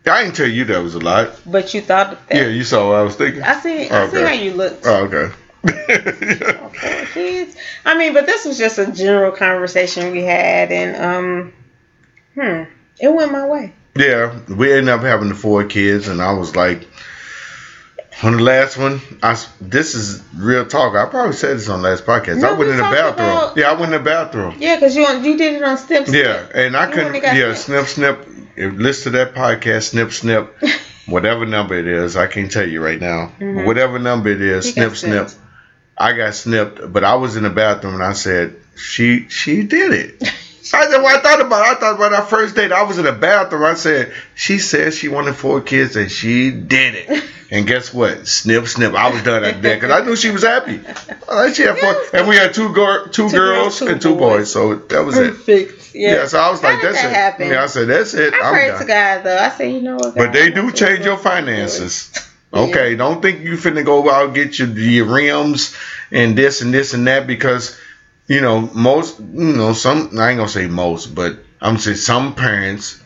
I 0.07 0.23
didn't 0.23 0.35
tell 0.35 0.47
you 0.47 0.65
that 0.65 0.81
was 0.81 0.95
a 0.95 0.99
lot. 0.99 1.39
but 1.45 1.73
you 1.73 1.81
thought 1.81 2.27
that. 2.27 2.35
Yeah, 2.35 2.47
you 2.47 2.63
saw 2.63 2.89
what 2.89 2.95
I 2.95 3.03
was 3.03 3.15
thinking. 3.15 3.43
I 3.43 3.59
see. 3.59 3.89
I 3.89 4.07
see 4.09 4.21
how 4.21 4.31
you 4.31 4.53
looked. 4.53 4.83
Oh, 4.85 5.05
okay. 5.05 5.33
Okay, 5.91 7.05
kids. 7.13 7.55
I 7.85 7.97
mean, 7.97 8.13
but 8.13 8.25
this 8.25 8.45
was 8.45 8.57
just 8.57 8.77
a 8.79 8.91
general 8.91 9.31
conversation 9.31 10.11
we 10.11 10.23
had, 10.23 10.71
and 10.71 10.95
um, 10.95 11.53
hmm, 12.33 12.63
it 12.99 13.13
went 13.13 13.31
my 13.31 13.45
way. 13.47 13.73
yeah, 13.95 14.39
we 14.47 14.71
ended 14.73 14.89
up 14.89 15.01
having 15.01 15.29
the 15.29 15.35
four 15.35 15.63
kids, 15.65 16.07
and 16.07 16.21
I 16.21 16.31
was 16.33 16.55
like, 16.55 16.87
on 18.23 18.37
the 18.37 18.43
last 18.43 18.77
one, 18.77 19.01
I 19.21 19.37
this 19.59 19.95
is 19.95 20.23
real 20.35 20.65
talk. 20.65 20.95
I 20.95 21.09
probably 21.09 21.33
said 21.33 21.57
this 21.57 21.69
on 21.69 21.81
the 21.81 21.89
last 21.89 22.05
podcast. 22.05 22.39
No, 22.41 22.49
I 22.49 22.57
went 22.57 22.71
in 22.71 22.77
the 22.77 22.83
bathroom. 22.83 23.27
about- 23.29 23.57
yeah, 23.57 23.69
I 23.71 23.73
went 23.73 23.93
in 23.93 24.03
the 24.03 24.09
bathroom. 24.09 24.55
Yeah, 24.59 24.79
cause 24.79 24.95
you 24.95 25.05
you 25.21 25.37
did 25.37 25.55
it 25.55 25.63
on 25.63 25.77
snip. 25.77 26.07
Yeah, 26.07 26.47
and 26.53 26.75
I 26.77 26.87
You 26.87 26.93
couldn't. 26.93 27.15
Yeah, 27.23 27.53
snip. 27.55 27.87
snip, 27.87 28.23
snip. 28.23 28.73
Listen 28.77 29.11
to 29.13 29.17
that 29.19 29.33
podcast, 29.33 29.89
snip, 29.89 30.11
snip. 30.11 30.55
Whatever 31.07 31.45
number 31.45 31.73
it 31.75 31.87
is, 31.87 32.15
I 32.15 32.27
can't 32.27 32.51
tell 32.51 32.67
you 32.67 32.81
right 32.81 32.99
now. 32.99 33.31
Mhm. 33.39 33.65
Whatever 33.65 33.97
number 33.99 34.29
it 34.29 34.41
is, 34.41 34.65
He 34.65 34.71
snip, 34.73 34.95
snip. 34.95 35.29
snipped. 35.29 35.35
I 35.97 36.13
got 36.13 36.33
snipped, 36.35 36.91
but 36.91 37.03
I 37.03 37.15
was 37.15 37.35
in 37.35 37.43
the 37.43 37.49
bathroom 37.49 37.95
and 37.95 38.03
I 38.03 38.13
said, 38.13 38.55
"She, 38.75 39.27
she 39.29 39.63
did 39.63 39.91
it." 39.93 40.33
I 40.73 40.87
said, 40.89 41.01
"What 41.01 41.19
I 41.19 41.21
thought 41.21 41.41
about? 41.41 41.65
it. 41.65 41.77
I 41.77 41.79
thought 41.79 41.95
about 41.95 42.13
our 42.13 42.23
first 42.25 42.55
date. 42.55 42.71
I 42.71 42.83
was 42.83 42.97
in 42.97 43.03
the 43.05 43.11
bathroom. 43.11 43.63
I 43.63 43.73
said, 43.73 44.13
she 44.35 44.57
said 44.59 44.93
she 44.93 45.09
wanted 45.09 45.35
four 45.35 45.59
kids 45.59 45.95
and 45.97 46.09
she 46.09 46.49
did 46.51 46.95
it. 46.95 47.23
And 47.51 47.67
guess 47.67 47.93
what? 47.93 48.25
Snip, 48.27 48.65
snip. 48.67 48.93
I 48.93 49.09
was 49.11 49.21
done 49.23 49.41
that 49.41 49.61
day 49.61 49.75
because 49.75 49.91
I 49.91 50.05
knew 50.05 50.15
she 50.15 50.31
was 50.31 50.43
happy. 50.43 50.79
Like 51.27 51.55
she 51.55 51.63
had 51.63 51.77
four, 51.77 51.93
and 52.13 52.27
we 52.27 52.37
had 52.37 52.53
two 52.53 52.73
two, 52.73 53.09
Two 53.11 53.29
girls, 53.29 53.31
girls, 53.31 53.79
two 53.79 53.87
and 53.87 54.01
two 54.01 54.15
boys. 54.15 54.53
boys. 54.53 54.53
So 54.53 54.75
that 54.75 55.01
was 55.01 55.17
it. 55.17 55.31
Perfect. 55.31 55.93
Yeah. 55.93 56.13
Yeah. 56.13 56.25
so 56.27 56.39
I 56.39 56.49
was 56.51 56.61
How 56.61 56.69
like, 56.69 56.81
"That's 56.81 57.01
that 57.01 57.11
it." 57.11 57.13
happen? 57.13 57.49
Yeah, 57.49 57.63
I 57.63 57.65
said, 57.65 57.89
"That's 57.89 58.13
it. 58.13 58.33
I 58.33 58.37
I'm 58.37 58.53
prayed 58.53 58.67
done." 58.69 58.79
to 58.79 58.85
God 58.87 59.23
though. 59.23 59.37
I 59.37 59.49
said, 59.49 59.73
you 59.73 59.81
know 59.81 59.97
what? 59.97 60.15
But 60.15 60.31
they 60.31 60.51
do 60.51 60.71
change 60.71 60.99
your 61.03 61.17
"Lord, 61.17 61.21
finances. 62.51 62.75
Yeah. 62.75 62.81
Okay, 62.81 62.95
don't 62.95 63.21
think 63.21 63.41
you 63.41 63.53
finna 63.57 63.85
go 63.85 64.09
out 64.09 64.25
and 64.27 64.35
get 64.35 64.59
your, 64.59 64.67
your 64.69 65.05
rims 65.05 65.75
and 66.11 66.37
this 66.37 66.61
and 66.61 66.73
this 66.73 66.93
and 66.93 67.07
that 67.07 67.27
because 67.27 67.79
you 68.27 68.41
know 68.41 68.61
most 68.73 69.19
you 69.19 69.25
know 69.53 69.73
some 69.73 70.17
I 70.17 70.29
ain't 70.29 70.37
gonna 70.37 70.47
say 70.49 70.67
most, 70.67 71.15
but 71.15 71.39
I'm 71.61 71.77
saying 71.77 71.97
some 71.97 72.35
parents. 72.35 72.99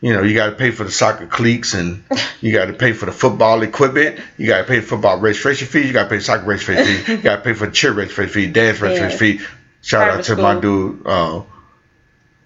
You 0.00 0.12
know, 0.12 0.22
you 0.24 0.34
got 0.34 0.46
to 0.46 0.56
pay 0.56 0.72
for 0.72 0.82
the 0.82 0.90
soccer 0.90 1.28
cleats, 1.28 1.74
and 1.74 2.02
you 2.40 2.52
got 2.52 2.64
to 2.64 2.72
pay 2.72 2.92
for 2.92 3.06
the 3.06 3.12
football 3.12 3.62
equipment. 3.62 4.18
You 4.36 4.48
got 4.48 4.58
to 4.58 4.64
pay 4.64 4.80
for 4.80 4.96
football 4.96 5.18
registration 5.20 5.68
fees. 5.68 5.86
You 5.86 5.92
got 5.92 6.04
to 6.04 6.08
pay 6.08 6.18
soccer 6.18 6.44
registration 6.44 6.84
fees. 6.84 7.08
You 7.08 7.16
got 7.18 7.36
to 7.36 7.42
pay 7.42 7.52
for 7.52 7.70
cheer 7.70 7.92
registration 7.92 8.32
fee, 8.34 8.46
dance 8.50 8.80
registration 8.80 9.38
fee. 9.38 9.44
Shout 9.80 10.02
out 10.08 10.24
Private 10.24 10.24
to 10.24 10.36
my 10.42 10.60
dude, 10.60 11.06
uh, 11.06 11.42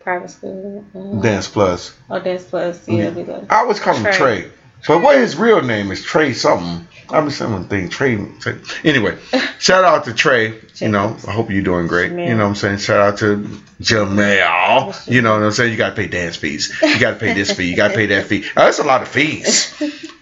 Private 0.00 0.28
school. 0.30 0.84
uh, 0.94 1.22
Dance 1.22 1.48
Plus. 1.48 1.96
Oh, 2.10 2.20
Dance 2.20 2.44
Plus. 2.44 2.86
Yeah, 2.88 3.08
we 3.10 3.22
go. 3.22 3.46
I 3.48 3.56
always 3.60 3.80
call 3.80 3.94
him 3.94 4.02
Trey. 4.04 4.16
Trey. 4.18 4.50
But 4.86 5.02
what 5.02 5.18
his 5.18 5.36
real 5.36 5.62
name 5.62 5.90
is 5.90 6.02
Trey 6.02 6.32
something. 6.32 6.86
I'm 7.10 7.24
been 7.24 7.30
saying 7.32 7.52
one 7.52 7.68
thing, 7.68 7.88
Trey. 7.88 8.16
Trey. 8.40 8.58
Anyway, 8.84 9.16
shout 9.58 9.84
out 9.84 10.04
to 10.04 10.14
Trey. 10.14 10.60
You 10.76 10.88
know, 10.88 11.16
I 11.26 11.30
hope 11.32 11.50
you're 11.50 11.62
doing 11.62 11.86
great. 11.86 12.10
You 12.10 12.34
know 12.34 12.38
what 12.38 12.50
I'm 12.50 12.54
saying? 12.56 12.78
Shout 12.78 13.00
out 13.00 13.18
to 13.18 13.48
Jamal. 13.80 14.94
You 15.06 15.22
know 15.22 15.34
what 15.34 15.42
I'm 15.42 15.52
saying? 15.52 15.70
You 15.72 15.78
got 15.78 15.90
to 15.90 15.96
pay 15.96 16.08
dance 16.08 16.36
fees. 16.36 16.76
You 16.82 16.98
got 16.98 17.12
to 17.12 17.16
pay 17.16 17.32
this 17.32 17.52
fee. 17.52 17.70
You 17.70 17.76
got 17.76 17.88
to 17.88 17.94
pay 17.94 18.06
that 18.06 18.26
fee. 18.26 18.44
Uh, 18.56 18.64
That's 18.66 18.80
a 18.80 18.84
lot 18.84 19.02
of 19.02 19.08
fees. 19.08 19.72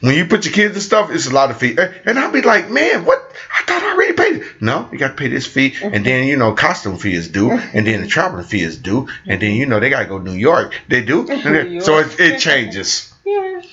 When 0.01 0.15
you 0.15 0.27
put 0.27 0.45
your 0.45 0.53
kids 0.53 0.75
and 0.75 0.83
stuff, 0.83 1.11
it's 1.11 1.27
a 1.27 1.33
lot 1.35 1.51
of 1.51 1.59
fees. 1.59 1.79
Eh, 1.79 1.93
and 2.05 2.19
I'll 2.19 2.31
be 2.31 2.43
like, 2.43 2.71
man, 2.71 3.07
what? 3.07 3.33
I 3.59 3.62
thought 3.65 3.83
I 3.83 3.95
already 3.95 4.12
paid 4.12 4.43
it. 4.43 4.62
No, 4.62 4.89
you 4.93 4.99
got 4.99 5.09
to 5.09 5.15
pay 5.15 5.29
this 5.29 5.47
fee. 5.47 5.75
And 5.83 6.05
then, 6.05 6.27
you 6.27 6.37
know, 6.37 6.53
costume 6.53 6.99
fee 6.99 7.15
is 7.15 7.29
due. 7.29 7.51
And 7.51 7.87
then 7.87 8.03
the 8.03 8.07
traveling 8.07 8.45
fee 8.45 8.62
is 8.62 8.77
due. 8.77 9.09
And 9.27 9.41
then, 9.41 9.55
you 9.55 9.65
know, 9.65 9.81
they 9.81 9.89
got 9.89 10.01
to 10.01 10.07
go 10.07 10.19
to 10.19 10.25
New 10.25 10.37
York. 10.37 10.75
They 10.89 11.03
do. 11.03 11.25
So 11.81 11.99
it, 11.99 12.21
it 12.21 12.41
changes 12.41 13.14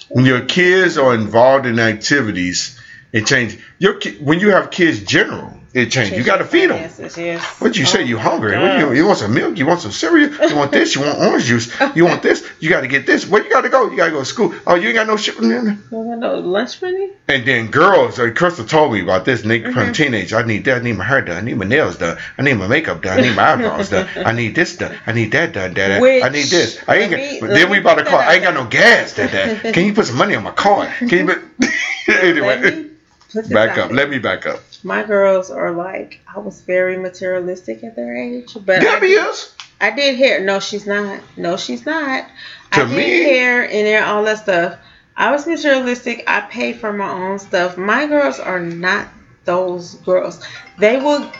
When 0.10 0.26
your 0.26 0.45
kids 0.45 0.97
are 0.97 1.14
involved 1.14 1.66
in 1.66 1.80
activities, 1.80 2.80
it 3.12 3.26
changes. 3.26 3.62
Your 3.80 3.99
when 4.20 4.39
you 4.39 4.52
have 4.52 4.72
kids, 4.72 5.04
general, 5.04 5.61
it 5.74 5.88
changed. 5.91 6.13
You 6.17 6.24
got 6.24 6.38
to 6.38 6.45
feed 6.45 6.69
them. 6.69 6.78
Yes. 6.78 7.61
What 7.61 7.78
you 7.78 7.86
say? 7.86 8.01
Oh 8.01 8.03
You 8.03 8.17
hungry? 8.17 8.57
What 8.57 8.80
you, 8.80 8.93
you 8.93 9.05
want 9.05 9.19
some 9.19 9.34
milk? 9.34 9.57
You 9.57 9.65
want 9.65 9.80
some 9.80 9.91
cereal? 9.91 10.30
You 10.49 10.55
want 10.55 10.72
this? 10.72 10.95
You 10.95 11.01
want 11.01 11.17
orange 11.19 11.45
juice? 11.45 11.72
You 11.95 12.05
want 12.05 12.22
this? 12.22 12.47
You 12.59 12.69
got 12.69 12.82
to 12.82 12.88
get 12.88 13.05
this. 13.05 13.26
Where 13.28 13.43
you 13.43 13.49
got 13.49 13.61
to 13.61 13.69
go? 13.69 13.89
You 13.89 13.95
got 13.97 14.05
to 14.05 14.11
go 14.11 14.19
to 14.19 14.26
school. 14.26 14.53
Oh, 14.67 14.76
you 14.76 14.88
ain't 14.89 14.95
got 14.95 15.07
no 15.07 15.15
shit. 15.17 15.36
You 15.39 15.78
got 15.91 16.17
no 16.19 16.39
lunch 16.39 16.82
money? 16.82 17.11
And 17.30 17.45
then 17.45 17.72
girls, 17.72 18.19
like 18.19 18.36
Crystal 18.36 18.65
told 18.65 18.91
me 18.93 19.01
about 19.01 19.24
this. 19.26 19.41
They 19.43 19.61
Mm-hmm. 19.61 19.72
from 19.74 19.93
teenage. 19.93 20.34
I 20.34 20.41
need 20.43 20.65
that. 20.65 20.78
I 20.78 20.84
need 20.84 20.97
my 20.97 21.03
hair 21.05 21.22
done. 21.22 21.38
I 21.38 21.41
need 21.41 21.55
my 21.57 21.65
nails 21.65 21.97
done. 21.97 22.17
I 22.38 22.41
need 22.41 22.55
my 22.55 22.67
makeup 22.67 23.01
done. 23.01 23.19
I 23.19 23.22
need 23.22 23.36
my 23.36 23.53
eyebrows 23.53 23.89
done. 23.89 24.07
I 24.26 24.32
need 24.34 24.55
this 24.55 24.76
done. 24.76 24.97
I 25.05 25.11
need 25.13 25.32
that 25.34 25.53
done. 25.53 25.74
Dad. 25.74 25.91
I 25.91 25.99
Which, 26.01 26.24
need 26.34 26.45
this. 26.45 26.80
I 26.88 26.97
ain't 26.97 27.11
got. 27.11 27.17
me- 27.19 27.38
but 27.39 27.49
then 27.51 27.69
we 27.69 27.80
bought 27.80 27.99
a 27.99 28.03
car. 28.03 28.19
I 28.22 28.34
ain't 28.36 28.43
got 28.43 28.53
no 28.55 28.65
gas. 28.65 29.15
Dad. 29.15 29.32
Dad. 29.32 29.74
Can 29.74 29.86
you 29.86 29.93
put 29.93 30.07
some 30.07 30.17
money 30.17 30.36
on 30.36 30.43
my 30.43 30.51
car? 30.51 30.88
Can 30.97 31.09
you? 31.09 31.26
Put, 31.28 31.43
anyway, 32.07 32.88
Let 33.34 33.46
me 33.46 33.50
put 33.50 33.50
this 33.50 33.54
back 33.54 33.78
up. 33.78 33.92
Let 33.92 34.10
me 34.10 34.20
back 34.20 34.46
up. 34.46 34.60
My 34.84 35.04
girls 35.04 35.52
are 35.52 35.72
like, 35.72 36.20
I 36.34 36.40
was 36.40 36.62
very 36.62 36.98
materialistic 36.98 37.84
at 37.84 37.96
their 37.96 38.16
age, 38.16 38.56
but 38.66 38.80
I 38.80 38.84
Debbie 38.84 39.08
did, 39.08 39.28
is. 39.28 39.56
I 39.80 39.92
did 39.92 40.18
hair. 40.18 40.42
No, 40.42 40.60
she's 40.60 40.86
not. 40.86 41.22
No, 41.38 41.56
she's 41.58 41.86
not. 41.86 42.28
To 42.74 42.82
I 42.82 42.86
did 42.86 42.98
me- 42.98 43.24
hair 43.24 43.64
and 43.64 43.86
there, 43.86 44.06
all 44.06 44.24
that 44.26 44.40
stuff. 44.40 44.80
I 45.16 45.32
was 45.32 45.46
materialistic. 45.46 46.24
I 46.28 46.42
paid 46.42 46.78
for 46.78 46.92
my 46.92 47.10
own 47.10 47.40
stuff. 47.40 47.78
My 47.78 48.06
girls 48.08 48.40
are 48.40 48.60
not 48.60 49.08
those 49.46 49.96
girls. 49.96 50.44
They 50.80 50.98
will, 50.98 51.32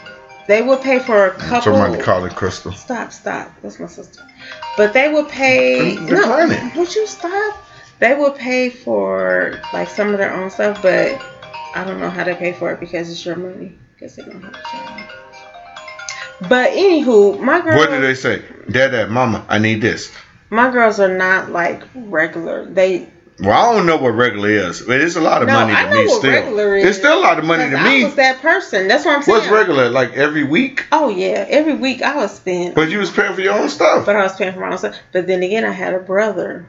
they 0.46 0.62
will 0.62 0.76
pay 0.78 0.98
for 0.98 1.26
a 1.26 1.30
couple. 1.32 1.74
Somebody 1.74 2.02
calling 2.02 2.32
Crystal. 2.32 2.72
Stop, 2.72 3.12
stop. 3.12 3.50
That's 3.60 3.80
my 3.80 3.86
sister. 3.86 4.22
But 4.76 4.92
they 4.92 5.08
will 5.12 5.24
pay. 5.24 5.96
Decline 5.96 6.48
no, 6.48 6.54
it. 6.54 6.76
would 6.76 6.94
you 6.94 7.06
stop? 7.06 7.56
They 7.98 8.14
will 8.14 8.32
pay 8.32 8.70
for 8.70 9.60
like 9.72 9.88
some 9.88 10.08
of 10.08 10.18
their 10.18 10.34
own 10.34 10.50
stuff, 10.50 10.82
but 10.82 11.22
I 11.74 11.84
don't 11.84 12.00
know 12.00 12.10
how 12.10 12.24
they 12.24 12.34
pay 12.34 12.52
for 12.52 12.72
it 12.72 12.80
because 12.80 13.10
it's 13.10 13.24
your 13.24 13.36
money. 13.36 13.78
Because 13.94 14.16
they 14.16 14.22
don't 14.24 14.42
have 14.42 14.54
a 14.54 14.56
job. 14.72 16.48
But 16.48 16.70
anywho, 16.72 17.40
my 17.40 17.60
girls. 17.60 17.76
What 17.76 17.90
do 17.90 18.00
they 18.00 18.14
say? 18.14 18.42
Dad, 18.70 18.88
dad, 18.90 19.10
mama, 19.10 19.44
I 19.48 19.58
need 19.58 19.80
this. 19.80 20.10
My 20.50 20.70
girls 20.70 20.98
are 21.00 21.16
not 21.16 21.50
like 21.50 21.82
regular. 21.94 22.66
They 22.66 23.08
Well, 23.38 23.52
I 23.52 23.74
don't 23.74 23.86
know 23.86 23.96
what 23.96 24.10
regular 24.10 24.48
is, 24.50 24.82
but 24.82 25.00
it's 25.00 25.16
a 25.16 25.20
lot 25.20 25.40
of 25.42 25.48
no, 25.48 25.54
money 25.54 25.72
I 25.72 25.84
to 25.84 25.90
know 25.90 25.96
me 25.96 26.06
what 26.08 26.18
still. 26.18 26.32
regular 26.32 26.76
is. 26.76 26.84
It's 26.88 26.98
still 26.98 27.18
a 27.18 27.22
lot 27.22 27.38
of 27.38 27.44
money 27.44 27.70
to 27.70 27.76
'cause 27.76 27.84
me. 27.84 28.02
I 28.02 28.04
was 28.06 28.14
that 28.16 28.42
person. 28.42 28.88
That's 28.88 29.04
what 29.04 29.14
I'm 29.16 29.22
saying. 29.22 29.38
What's 29.38 29.50
regular? 29.50 29.88
Like 29.88 30.12
every 30.14 30.44
week? 30.44 30.84
Oh 30.92 31.08
yeah, 31.08 31.46
every 31.48 31.74
week 31.74 32.02
I 32.02 32.16
was 32.16 32.32
spend, 32.36 32.74
But 32.74 32.90
you 32.90 32.98
was 32.98 33.10
paying 33.10 33.34
for 33.34 33.40
your 33.40 33.54
own 33.54 33.68
stuff. 33.68 34.04
but 34.04 34.16
I 34.16 34.22
was 34.22 34.34
paying 34.36 34.52
for 34.52 34.60
my 34.60 34.72
own 34.72 34.78
stuff. 34.78 34.96
But 35.12 35.26
then 35.26 35.42
again, 35.42 35.64
I 35.64 35.70
had 35.72 35.94
a 35.94 36.00
brother. 36.00 36.66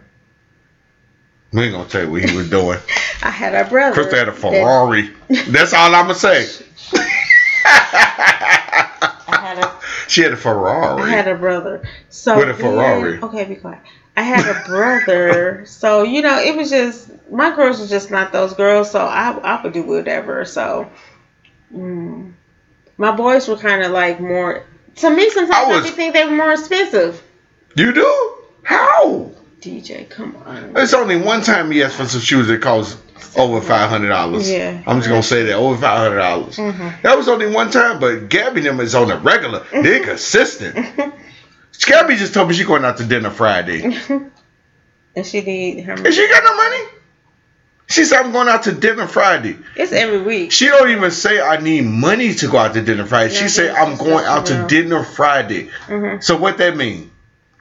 We 1.54 1.64
ain't 1.64 1.74
gonna 1.74 1.88
tell 1.88 2.04
you 2.04 2.12
what 2.12 2.24
he 2.28 2.36
was 2.36 2.50
doing. 2.50 2.80
I 3.24 3.30
had 3.30 3.54
a 3.54 3.70
brother. 3.70 3.94
Chris 3.94 4.12
had 4.12 4.28
a 4.28 4.32
that- 4.32 4.40
Ferrari. 4.40 5.12
That's 5.50 5.74
all 5.74 5.94
I'm 5.94 6.08
gonna 6.08 6.16
say. 6.16 6.48
I 7.66 9.20
had 9.28 9.60
a 9.60 9.80
she 10.08 10.22
had 10.24 10.32
a 10.34 10.36
I 10.36 10.40
Ferrari. 10.40 11.04
I 11.04 11.10
had 11.10 11.28
a 11.28 11.36
brother. 11.36 11.88
So 12.10 12.38
With 12.38 12.50
a 12.50 12.54
Ferrari. 12.54 13.22
okay, 13.22 13.46
be 13.46 13.56
quiet. 13.56 13.80
I 14.16 14.22
had 14.24 14.46
a 14.48 14.64
brother. 14.68 15.66
so 15.66 16.04
you 16.04 16.22
know, 16.22 16.38
it 16.40 16.56
was 16.56 16.70
just 16.70 17.10
my 17.32 17.56
girls 17.56 17.80
were 17.80 17.88
just 17.88 18.12
not 18.12 18.32
those 18.32 18.54
girls. 18.54 18.92
So 18.92 19.00
I 19.00 19.32
I 19.38 19.62
would 19.64 19.74
do 19.74 19.84
whatever. 19.84 20.46
So 20.46 20.90
mm, 21.74 22.34
my 22.98 23.16
boys 23.16 23.48
were 23.48 23.58
kind 23.58 23.84
of 23.84 23.92
like 23.92 24.20
more. 24.20 24.66
To 24.98 25.10
me, 25.10 25.30
sometimes 25.32 25.56
I 25.56 25.64
I, 25.72 25.76
was- 25.76 25.84
be 25.86 25.90
think 25.92 26.14
they 26.14 26.26
were 26.26 26.32
more 26.32 26.52
expensive. 26.52 27.22
you 27.76 27.94
do? 27.94 28.36
How? 28.64 29.32
DJ, 29.64 30.10
come 30.10 30.36
on. 30.46 30.74
It's 30.76 30.94
only 30.94 31.16
one 31.18 31.42
time 31.42 31.72
he 31.72 31.82
asked 31.84 31.96
for 31.96 32.06
some 32.06 32.20
shoes 32.22 32.48
that 32.48 32.62
cost 32.62 32.98
over 33.38 33.62
five 33.62 33.90
hundred 33.90 34.10
dollars. 34.10 34.50
Yeah. 34.52 34.82
I'm 34.86 34.98
just 34.98 35.08
gonna 35.10 35.24
say 35.24 35.44
that 35.44 35.54
over 35.54 35.80
five 35.80 35.98
hundred 36.00 36.18
dollars. 36.18 36.58
Mhm. 36.58 37.02
That 37.04 37.18
was 37.18 37.30
only 37.30 37.48
one 37.48 37.72
time, 37.72 38.00
but 38.00 38.28
Gabby 38.30 38.62
them 38.62 38.80
is 38.82 38.94
on 38.94 39.08
the 39.08 39.18
regular. 39.18 39.66
They're 39.72 40.04
consistent. 40.04 40.76
Gabby 41.86 42.16
just 42.18 42.34
told 42.34 42.50
me 42.50 42.56
she 42.56 42.64
going 42.66 42.84
out 42.86 42.98
to 42.98 43.06
dinner 43.06 43.30
Friday. 43.30 43.84
and 45.16 45.26
she 45.26 45.42
need 45.42 45.82
her. 45.86 45.94
And 45.94 46.14
she 46.14 46.28
got 46.28 46.44
no 46.44 46.56
money. 46.56 46.84
She 47.88 48.06
said 48.06 48.22
I'm 48.26 48.32
going 48.32 48.48
out 48.48 48.64
to 48.64 48.72
dinner 48.74 49.08
Friday. 49.08 49.58
It's 49.76 49.92
every 49.92 50.22
week. 50.22 50.52
She 50.52 50.68
don't 50.68 50.90
even 50.90 51.12
say 51.12 51.42
I 51.42 51.58
need 51.58 51.82
money 51.86 52.34
to 52.36 52.48
go 52.50 52.58
out 52.58 52.74
to 52.74 52.82
dinner 52.82 53.06
Friday. 53.06 53.34
She 53.34 53.48
say 53.50 53.70
I'm 53.72 53.98
going 53.98 54.26
out 54.26 54.46
to 54.48 54.66
dinner 54.68 55.04
Friday. 55.04 55.70
hmm 55.88 56.20
So 56.20 56.36
what 56.38 56.58
that 56.58 56.76
mean? 56.76 57.12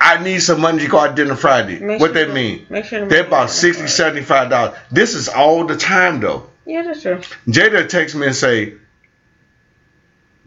I 0.04 0.22
need 0.22 0.40
some 0.40 0.60
money 0.60 0.80
to 0.80 0.88
go 0.88 0.98
out 0.98 1.14
dinner 1.14 1.36
Friday. 1.36 1.78
Make 1.78 2.00
what 2.00 2.12
sure 2.12 2.26
that 2.26 2.34
mean? 2.34 2.66
Make 2.68 2.86
sure 2.86 3.06
They're 3.06 3.24
about 3.26 3.50
it 3.50 3.52
60 3.52 3.82
right. 3.82 3.90
75 3.90 4.50
dollars. 4.50 4.78
This 4.90 5.14
is 5.14 5.28
all 5.28 5.64
the 5.64 5.76
time 5.76 6.18
though. 6.20 6.50
Yeah, 6.66 6.82
that's 6.82 7.02
true. 7.02 7.18
Jada 7.46 7.88
texts 7.88 8.16
me 8.18 8.26
and 8.26 8.34
say, 8.34 8.74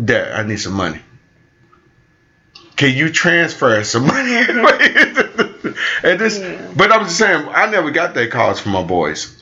Dad, 0.03 0.33
I 0.33 0.43
need 0.45 0.57
some 0.57 0.73
money. 0.73 1.01
Can 2.75 2.95
you 2.97 3.09
transfer 3.09 3.81
some 3.85 4.07
money? 4.07 4.35
and 6.03 6.19
this, 6.19 6.37
Yeah. 6.39 6.71
but 6.75 6.91
I'm 6.91 7.05
just 7.05 7.17
saying, 7.17 7.47
I 7.49 7.69
never 7.69 7.91
got 7.91 8.13
that 8.15 8.31
calls 8.31 8.59
from 8.59 8.73
my 8.73 8.83
boys. 8.83 9.41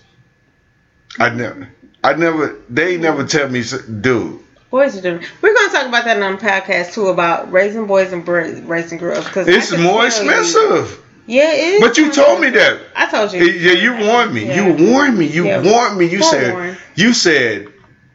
I 1.20 1.30
never, 1.30 1.70
I 2.04 2.14
never, 2.14 2.60
they 2.70 2.98
never 2.98 3.26
tell 3.26 3.50
me, 3.50 3.64
dude. 4.02 4.40
Boys 4.74 4.98
are 4.98 5.02
different. 5.02 5.32
We're 5.40 5.54
gonna 5.54 5.72
talk 5.72 5.86
about 5.86 6.06
that 6.06 6.20
on 6.20 6.32
the 6.32 6.38
podcast 6.40 6.96
too 6.96 7.10
about 7.10 7.52
raising 7.52 7.86
boys 7.86 8.12
and 8.12 8.28
raising 8.28 8.98
girls 8.98 9.24
because 9.24 9.48
It's 9.48 9.72
more 9.78 10.04
expensive. 10.08 11.00
Yeah, 11.28 11.52
it 11.54 11.76
is. 11.76 11.80
But 11.80 11.98
you 12.00 12.12
told 12.12 12.42
me 12.42 12.50
that. 12.50 12.80
I 12.96 13.06
told 13.06 13.32
you. 13.34 13.44
Yeah, 13.44 13.74
you 13.74 14.04
warned 14.04 14.34
me. 14.34 14.48
Yeah. 14.48 14.76
You 14.76 14.92
warned 14.92 15.16
me. 15.16 15.28
You 15.28 15.46
Yeah. 15.46 15.62
warned 15.62 16.00
me. 16.00 16.08
You 16.08 16.24
said, 16.24 16.76
you 16.96 17.14
said, 17.14 17.68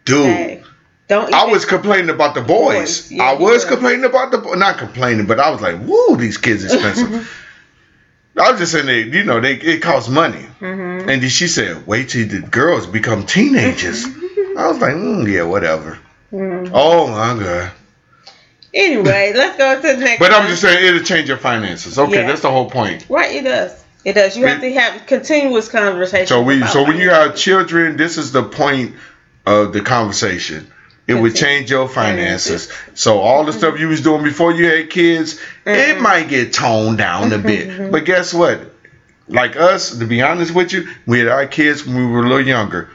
dude. 0.05 0.27
Hey, 0.27 0.63
don't. 1.07 1.33
I 1.33 1.45
was 1.45 1.65
complaining 1.65 2.11
about 2.11 2.35
the 2.35 2.41
boys. 2.43 3.03
Boys, 3.03 3.13
yeah, 3.13 3.23
I 3.23 3.35
was 3.35 3.65
complaining 3.65 4.05
about 4.05 4.33
the 4.33 4.57
not 4.57 4.79
complaining, 4.79 5.27
but 5.27 5.39
I 5.39 5.51
was 5.51 5.61
like, 5.61 5.79
"Woo, 5.81 6.17
these 6.17 6.39
kids 6.39 6.65
expensive." 6.65 7.31
I 8.37 8.51
was 8.51 8.59
just 8.59 8.73
saying 8.73 8.87
they, 8.87 9.03
you 9.03 9.23
know, 9.23 9.39
they 9.39 9.55
it 9.55 9.81
costs 9.81 10.09
money. 10.09 10.45
Mhm. 10.61 11.09
And 11.09 11.23
then 11.23 11.29
she 11.29 11.47
said, 11.47 11.87
"Wait 11.87 12.09
till 12.09 12.27
the 12.27 12.41
girls 12.41 12.89
become 12.89 13.27
teenagers." 13.27 14.05
I 14.59 14.67
was 14.67 14.79
like, 14.79 14.95
mm, 14.95 15.33
"Yeah, 15.33 15.45
whatever." 15.45 16.01
Mhm. 16.33 16.71
Oh 16.75 17.07
my 17.09 17.43
god! 17.43 17.71
Anyway, 18.75 19.33
let's 19.37 19.57
go 19.59 19.75
to 19.77 19.81
the 19.83 19.97
next. 19.97 20.19
But 20.21 20.33
I'm 20.33 20.47
just 20.49 20.63
saying 20.63 20.85
it'll 20.85 21.03
change 21.05 21.29
your 21.29 21.39
finances. 21.39 21.99
Okay, 21.99 22.21
Yeah. 22.21 22.27
that's 22.27 22.43
the 22.43 22.51
whole 22.51 22.71
point. 22.71 23.07
right. 23.09 23.35
It 23.35 23.43
does. 23.45 23.85
It 24.05 24.13
does. 24.15 24.37
You 24.37 24.47
have 24.47 24.61
to 24.61 24.73
have 24.75 25.07
continuous 25.07 25.69
conversation. 25.69 26.27
So 26.29 26.43
we, 26.43 26.65
so 26.67 26.85
when 26.85 26.99
you 26.99 27.11
have 27.11 27.35
children, 27.37 27.97
this 27.97 28.17
is 28.17 28.31
the 28.33 28.43
point 28.45 28.95
of 29.45 29.73
the 29.73 29.81
conversation. 29.81 30.71
It 31.07 31.15
would 31.15 31.35
change 31.35 31.71
your 31.71 31.89
finances. 31.89 32.71
So 32.95 33.19
all 33.21 33.45
the 33.45 33.53
stuff 33.53 33.81
you 33.81 33.89
was 33.89 34.03
doing 34.03 34.23
before 34.23 34.53
you 34.53 34.67
had 34.67 34.91
kids, 34.91 35.41
it 35.67 35.97
Mhm. 35.97 36.01
might 36.01 36.29
get 36.29 36.53
toned 36.53 36.99
down 36.99 37.33
a 37.33 37.39
bit. 37.39 37.91
But 37.91 38.05
guess 38.05 38.33
what? 38.35 38.61
Like 39.27 39.57
us, 39.57 39.99
to 39.99 40.05
be 40.05 40.23
honest 40.23 40.55
with 40.55 40.73
you, 40.73 40.89
we 41.07 41.19
had 41.19 41.29
our 41.29 41.47
kids 41.47 41.85
when 41.87 41.97
we 41.97 42.07
were 42.07 42.21
a 42.25 42.29
little 42.29 42.47
younger. 42.47 42.91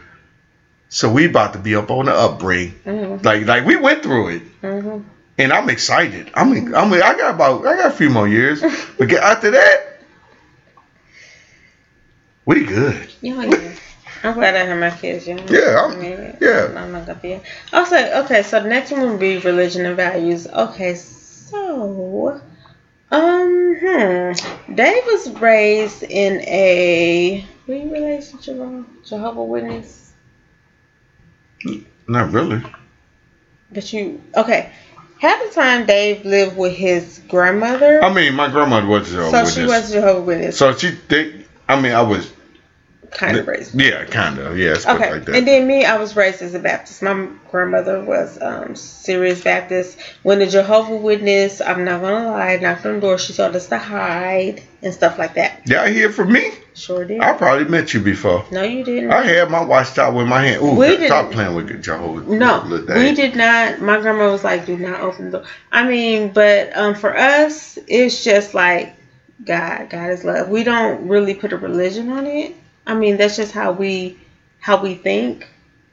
So 0.93 1.09
we 1.09 1.25
about 1.25 1.53
to 1.53 1.59
be 1.59 1.75
up 1.75 1.89
on 1.89 2.05
the 2.05 2.11
upbring. 2.11 2.73
Mhm. 2.85 3.25
Like 3.25 3.47
like 3.47 3.65
we 3.65 3.75
went 3.77 4.03
through 4.03 4.27
it. 4.27 4.43
Mhm. 4.61 5.01
And 5.39 5.51
I'm 5.51 5.67
excited. 5.69 6.29
I'm 6.35 6.75
I'm 6.75 6.93
I 6.93 7.15
got 7.15 7.31
about 7.33 7.65
I 7.65 7.75
got 7.77 7.87
a 7.87 7.95
few 7.95 8.11
more 8.11 8.27
years. 8.27 8.61
But 8.99 9.07
get 9.07 9.23
after 9.23 9.49
that, 9.51 10.01
we 12.45 12.63
good. 12.63 13.09
Yeah, 13.21 13.41
yeah. 13.43 13.71
I'm 14.23 14.35
glad 14.35 14.55
I 14.55 14.65
have 14.65 14.77
my 14.79 14.91
kids 14.91 15.27
young. 15.27 15.47
Yeah, 15.47 15.81
I'm- 15.81 15.99
mean, 15.99 16.37
yeah. 16.39 16.67
I'm 16.77 16.91
not 16.91 17.07
gonna 17.07 17.17
be. 17.19 17.39
Also, 17.73 17.95
okay. 18.23 18.43
So 18.43 18.61
the 18.61 18.69
next 18.69 18.91
one 18.91 19.01
would 19.09 19.19
be 19.19 19.39
religion 19.39 19.87
and 19.87 19.97
values. 19.97 20.45
Okay, 20.47 20.93
so, 20.93 22.39
um, 23.09 23.75
hmm. 23.81 24.75
Dave 24.75 25.03
was 25.07 25.31
raised 25.41 26.03
in 26.03 26.39
a. 26.41 27.43
Were 27.65 27.73
you 27.73 27.91
raised 27.91 28.33
in 28.35 28.41
Jehovah, 28.41 28.85
Jehovah 29.03 29.43
Witness? 29.43 30.02
Not 32.07 32.31
really. 32.31 32.61
But 33.71 33.91
you 33.93 34.21
okay? 34.35 34.71
Half 35.19 35.41
the 35.47 35.55
time, 35.55 35.85
Dave 35.85 36.25
lived 36.25 36.57
with 36.57 36.73
his 36.73 37.21
grandmother, 37.29 38.03
I 38.03 38.13
mean, 38.13 38.33
my 38.35 38.49
grandmother 38.49 38.87
was 38.87 39.09
a 39.13 39.13
so 39.13 39.23
witness. 39.31 39.55
she 39.55 39.63
was 39.63 39.91
Jehovah 39.91 40.21
Witness, 40.21 40.57
So 40.57 40.75
she, 40.75 40.89
they, 41.07 41.45
I 41.69 41.79
mean, 41.79 41.93
I 41.93 42.01
was, 42.01 42.29
kind 43.13 43.37
of 43.37 43.47
raised. 43.47 43.79
yeah, 43.79 44.05
kind 44.05 44.37
of, 44.39 44.57
yeah, 44.57 44.71
it's 44.71 44.85
Okay, 44.85 45.11
like 45.11 45.25
that. 45.25 45.35
and 45.35 45.47
then 45.47 45.67
me, 45.67 45.85
I 45.85 45.97
was 45.97 46.15
raised 46.15 46.41
as 46.41 46.53
a 46.53 46.59
Baptist. 46.59 47.01
My 47.01 47.27
grandmother 47.49 48.01
was 48.01 48.37
um, 48.41 48.75
serious 48.75 49.43
Baptist. 49.43 49.97
When 50.23 50.39
the 50.39 50.47
Jehovah 50.47 50.95
Witness, 50.95 51.61
I'm 51.61 51.83
not 51.85 52.01
gonna 52.01 52.27
lie, 52.31 52.57
knocked 52.57 52.85
on 52.85 52.95
the 52.95 52.99
door, 53.01 53.17
she 53.17 53.33
told 53.33 53.55
us 53.55 53.67
to 53.67 53.77
hide 53.77 54.61
and 54.81 54.93
stuff 54.93 55.17
like 55.17 55.35
that. 55.35 55.61
Y'all 55.65 55.85
hear 55.87 56.09
from 56.11 56.33
me? 56.33 56.51
Sure 56.75 57.05
did. 57.05 57.21
I 57.21 57.33
probably 57.33 57.65
met 57.65 57.93
you 57.93 57.99
before. 57.99 58.45
no, 58.51 58.63
you 58.63 58.83
didn't. 58.83 59.11
I 59.11 59.21
had 59.21 59.49
my 59.51 59.63
watchtower 59.63 60.11
with 60.11 60.27
my 60.27 60.41
hand. 60.41 60.63
Ooh, 60.63 60.73
We 60.75 61.05
stop 61.05 61.31
playing 61.31 61.53
with 61.55 61.83
Jehovah. 61.83 62.21
no, 62.35 62.63
we 62.95 63.13
did 63.13 63.35
not. 63.35 63.79
My 63.79 63.99
grandma 63.99 64.31
was 64.31 64.43
like, 64.43 64.65
"Do 64.65 64.75
not 64.75 65.01
open 65.01 65.25
the 65.29 65.37
door." 65.39 65.47
I 65.71 65.87
mean, 65.87 66.29
but 66.29 66.75
um, 66.75 66.95
for 66.95 67.15
us, 67.15 67.77
it's 67.87 68.23
just 68.23 68.55
like 68.55 68.95
God. 69.45 69.91
God 69.91 70.09
is 70.09 70.23
love. 70.23 70.49
We 70.49 70.63
don't 70.63 71.07
really 71.07 71.35
put 71.35 71.53
a 71.53 71.57
religion 71.57 72.09
on 72.09 72.25
it. 72.25 72.55
I 72.85 72.93
mean, 72.95 73.17
that's 73.17 73.35
just 73.35 73.51
how 73.51 73.71
we 73.71 74.17
how 74.59 74.81
we 74.81 74.95
think. 74.95 75.47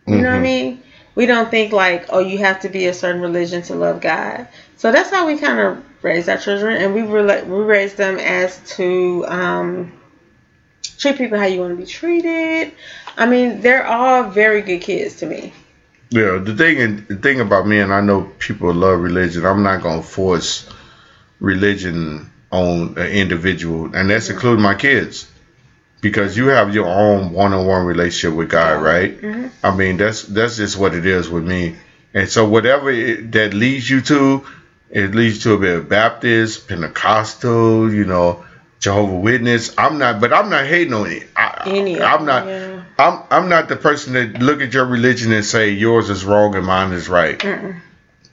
You 0.07 0.16
know 0.16 0.30
what 0.30 0.36
I 0.36 0.38
Mhm. 0.38 0.43
mean? 0.43 0.82
We 1.14 1.26
don't 1.26 1.51
think 1.51 1.72
like, 1.72 2.07
oh, 2.11 2.20
you 2.20 2.38
have 2.38 2.61
to 2.61 2.68
be 2.68 2.86
a 2.86 2.95
certain 2.95 3.20
religion 3.20 3.62
to 3.62 3.74
love 3.74 4.01
God. 4.01 4.47
So 4.76 4.91
that's 4.93 5.11
how 5.11 5.26
we 5.26 5.36
kind 5.36 5.59
of 5.61 5.82
raise 6.03 6.28
our 6.28 6.38
children, 6.38 6.76
and 6.80 6.95
we 6.95 7.03
rela- 7.03 7.45
we 7.47 7.64
raise 7.64 7.95
them 7.95 8.18
as 8.18 8.59
to 8.76 9.24
um, 9.28 9.93
treat 10.99 11.18
people 11.18 11.38
how 11.38 11.47
you 11.47 11.61
want 11.61 11.72
to 11.72 11.76
be 11.76 11.86
treated. 11.86 12.72
I 13.16 13.26
mean, 13.26 13.61
they're 13.61 13.86
all 13.86 14.24
very 14.24 14.62
good 14.62 14.80
kids 14.80 15.16
to 15.16 15.26
me. 15.26 15.53
Yeah, 16.11 16.38
the 16.43 16.55
thing 16.55 17.05
the 17.09 17.16
thing 17.16 17.41
about 17.41 17.66
me, 17.66 17.80
and 17.80 17.93
I 17.93 18.01
know 18.01 18.22
people 18.38 18.72
love 18.72 19.01
religion. 19.01 19.45
I'm 19.45 19.62
not 19.62 19.82
gonna 19.82 20.03
force 20.03 20.68
religion 21.41 22.30
on 22.51 22.95
an 22.99 23.07
individual, 23.09 23.95
and 23.95 24.11
that's 24.11 24.28
including 24.30 24.62
my 24.62 24.74
kids, 24.74 25.26
because 26.01 26.36
you 26.36 26.48
have 26.48 26.74
your 26.74 26.86
own 26.86 27.32
one-on-one 27.32 27.84
relationship 27.86 28.36
with 28.36 28.48
God, 28.48 28.82
right? 28.82 29.20
Mhm. 29.20 29.51
I 29.62 29.74
mean, 29.74 29.96
that's 29.96 30.22
that's 30.22 30.57
just 30.57 30.76
what 30.78 30.94
it 30.94 31.07
is 31.07 31.28
with 31.28 31.44
me. 31.44 31.76
And 32.14 32.28
so 32.28 32.46
whatever 32.48 32.90
it, 32.90 33.32
that 33.32 33.55
leads 33.55 33.88
you 33.88 34.01
to, 34.03 34.44
it 34.90 35.14
leads 35.14 35.42
to 35.44 35.53
a 35.55 35.59
bit 35.59 35.76
of 35.76 35.88
Baptist, 35.88 36.66
Pentecostal, 36.68 37.92
you 37.92 38.05
know, 38.05 38.44
Jehovah 38.80 39.14
Witness. 39.16 39.74
I'm 39.78 39.98
not, 39.98 40.20
but 40.20 40.32
I'm 40.32 40.51
not 40.51 40.66
hating 40.66 40.94
on 40.94 41.07
it. 41.11 41.28
I, 41.36 41.62
Any 41.66 42.01
I'm 42.01 42.24
not. 42.24 42.46
yeah. 42.46 42.82
I'm 42.98 43.22
I'm 43.30 43.48
not 43.48 43.68
the 43.68 43.76
person 43.76 44.12
that 44.14 44.40
look 44.42 44.61
at 44.61 44.74
your 44.74 44.84
religion 44.86 45.32
and 45.32 45.44
say 45.44 45.70
yours 45.70 46.11
is 46.11 46.24
wrong 46.24 46.55
and 46.55 46.66
mine 46.66 46.92
is 46.92 47.09
right. 47.09 47.38
Mm-mm. 47.38 47.80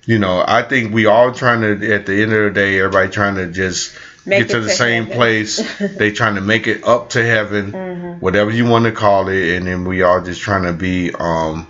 You 0.05 0.19
know, 0.19 0.43
I 0.45 0.63
think 0.63 0.93
we 0.93 1.05
all 1.05 1.33
trying 1.33 1.61
to 1.61 1.93
at 1.93 2.05
the 2.05 2.21
end 2.21 2.31
of 2.33 2.43
the 2.45 2.51
day, 2.59 2.79
everybody 2.79 3.09
trying 3.09 3.35
to 3.35 3.47
just 3.47 3.93
get 4.29 4.49
to 4.49 4.61
the 4.61 4.67
to 4.69 4.73
same 4.73 5.03
heaven. 5.03 5.17
place. 5.17 5.79
they 5.97 6.11
trying 6.11 6.35
to 6.35 6.41
make 6.41 6.67
it 6.67 6.83
up 6.83 7.09
to 7.11 7.25
heaven, 7.25 7.71
Mhm. 7.71 8.19
whatever 8.21 8.51
you 8.51 8.65
want 8.65 8.85
to 8.85 8.91
call 8.91 9.27
it, 9.29 9.55
and 9.55 9.67
then 9.67 9.85
we 9.85 10.01
all 10.03 10.21
just 10.21 10.41
trying 10.41 10.63
to 10.63 10.73
be, 10.73 11.11
um, 11.19 11.67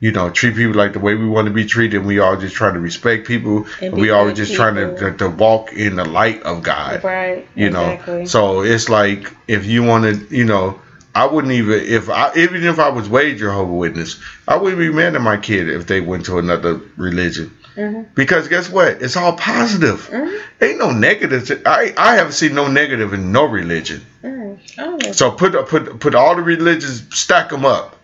you 0.00 0.12
know, 0.12 0.28
treat 0.28 0.54
people 0.56 0.74
like 0.74 0.92
the 0.92 0.98
way 0.98 1.14
we 1.14 1.26
want 1.26 1.46
to 1.46 1.52
be 1.54 1.64
treated. 1.64 1.98
And 1.98 2.06
we 2.06 2.18
all 2.18 2.36
just 2.36 2.54
trying 2.54 2.74
to 2.74 2.80
respect 2.80 3.26
people. 3.26 3.66
And 3.80 3.92
And 3.92 4.00
we 4.02 4.10
all 4.10 4.30
just 4.32 4.54
trying 4.54 4.74
to, 4.74 4.94
to 4.98 5.12
to 5.18 5.28
walk 5.30 5.72
in 5.72 5.96
the 5.96 6.04
light 6.04 6.42
of 6.42 6.62
God. 6.62 7.02
Right. 7.04 7.46
You 7.54 7.70
know, 7.70 7.90
exactly. 7.90 8.26
so 8.26 8.62
it's 8.62 8.88
like 8.88 9.32
if 9.48 9.64
you 9.66 9.82
want 9.82 10.04
to, 10.04 10.36
you 10.36 10.44
know. 10.44 10.80
I 11.16 11.26
wouldn't 11.26 11.52
even 11.52 11.78
if 11.78 12.10
I 12.10 12.32
even 12.34 12.64
if 12.64 12.80
I 12.80 12.88
was 12.88 13.08
way 13.08 13.36
Jehovah 13.36 13.72
Witness, 13.72 14.18
I 14.48 14.56
wouldn't 14.56 14.80
be 14.80 14.90
mad 14.90 15.14
at 15.14 15.20
my 15.20 15.36
kid 15.36 15.68
if 15.68 15.86
they 15.86 16.00
went 16.00 16.26
to 16.26 16.38
another 16.40 16.80
religion. 16.96 17.52
Mhm. 17.76 18.06
Because 18.14 18.48
guess 18.48 18.68
what? 18.70 19.02
It's 19.02 19.16
all 19.16 19.32
positive. 19.34 20.08
Mhm. 20.12 20.40
Ain't 20.60 20.78
no 20.78 20.90
negatives. 20.90 21.50
I 21.66 21.92
I 21.96 22.14
haven't 22.16 22.32
seen 22.34 22.54
no 22.54 22.68
negative 22.68 23.12
in 23.12 23.32
no 23.32 23.44
religion. 23.44 24.00
Mm. 24.24 24.58
Oh. 24.78 25.12
So 25.12 25.30
put 25.32 25.52
put 25.68 25.98
put 26.00 26.14
all 26.14 26.36
the 26.36 26.42
religions, 26.42 27.02
stack 27.10 27.50
them 27.50 27.64
up. 27.64 27.96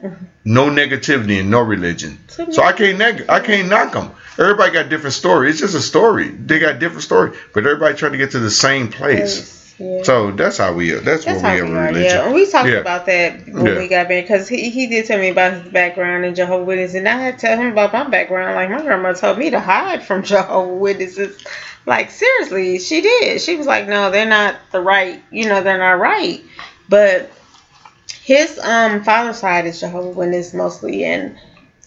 No 0.44 0.68
negativity 0.70 1.38
in 1.38 1.50
no 1.50 1.60
religion. 1.60 2.18
So 2.28 2.62
I 2.62 2.72
can't 2.72 2.98
neg- 2.98 3.26
I 3.28 3.40
can't 3.40 3.68
knock 3.68 3.92
them. 3.92 4.10
Everybody 4.38 4.72
got 4.72 4.88
different 4.88 5.14
story. 5.14 5.50
It's 5.50 5.60
just 5.60 5.74
a 5.74 5.80
story. 5.80 6.28
They 6.30 6.58
got 6.58 6.78
different 6.78 7.02
story, 7.02 7.32
but 7.52 7.64
everybody 7.66 7.94
trying 7.94 8.12
to 8.12 8.18
get 8.18 8.30
to 8.32 8.38
the 8.38 8.50
same 8.50 8.88
place. 8.88 9.59
Yeah. 9.80 10.02
So 10.02 10.30
that's 10.30 10.58
how 10.58 10.74
we 10.74 10.92
are. 10.92 11.00
That's, 11.00 11.24
That's 11.24 11.42
what 11.42 11.54
we 11.54 11.60
are 11.60 11.64
religion. 11.64 12.02
yeah. 12.04 12.32
We 12.32 12.44
talked 12.50 12.68
Yeah. 12.68 12.76
about 12.76 13.06
that 13.06 13.46
when 13.48 13.64
Yeah. 13.64 13.78
we 13.78 13.88
got 13.88 14.08
married 14.08 14.22
because 14.24 14.46
he, 14.46 14.68
he 14.68 14.86
did 14.86 15.06
tell 15.06 15.18
me 15.18 15.30
about 15.30 15.54
his 15.54 15.72
background 15.72 16.26
in 16.26 16.34
Jehovah 16.34 16.64
Witnesses, 16.64 16.96
and 16.96 17.08
I 17.08 17.12
had 17.16 17.38
to 17.38 17.46
tell 17.46 17.56
him 17.56 17.72
about 17.72 17.92
my 17.94 18.04
background. 18.08 18.54
Like 18.56 18.68
my 18.70 18.82
grandma 18.82 19.14
told 19.14 19.38
me 19.38 19.48
to 19.50 19.58
hide 19.60 20.04
from 20.04 20.22
Jehovah 20.32 20.74
Witnesses. 20.74 21.42
Like 21.86 22.10
seriously, 22.10 22.78
she 22.78 23.00
did. 23.00 23.40
She 23.40 23.56
was 23.56 23.66
like, 23.66 23.88
"No, 23.88 24.10
they're 24.10 24.26
not 24.26 24.56
the 24.70 24.80
right. 24.82 25.22
You 25.30 25.48
know, 25.48 25.62
they're 25.62 25.78
not 25.78 25.98
right." 25.98 26.42
But 26.90 27.30
his 28.22 28.58
um 28.58 29.02
father's 29.02 29.38
side 29.38 29.64
is 29.64 29.80
Jehovah 29.80 30.10
Witness 30.10 30.52
mostly, 30.52 31.04
and 31.04 31.36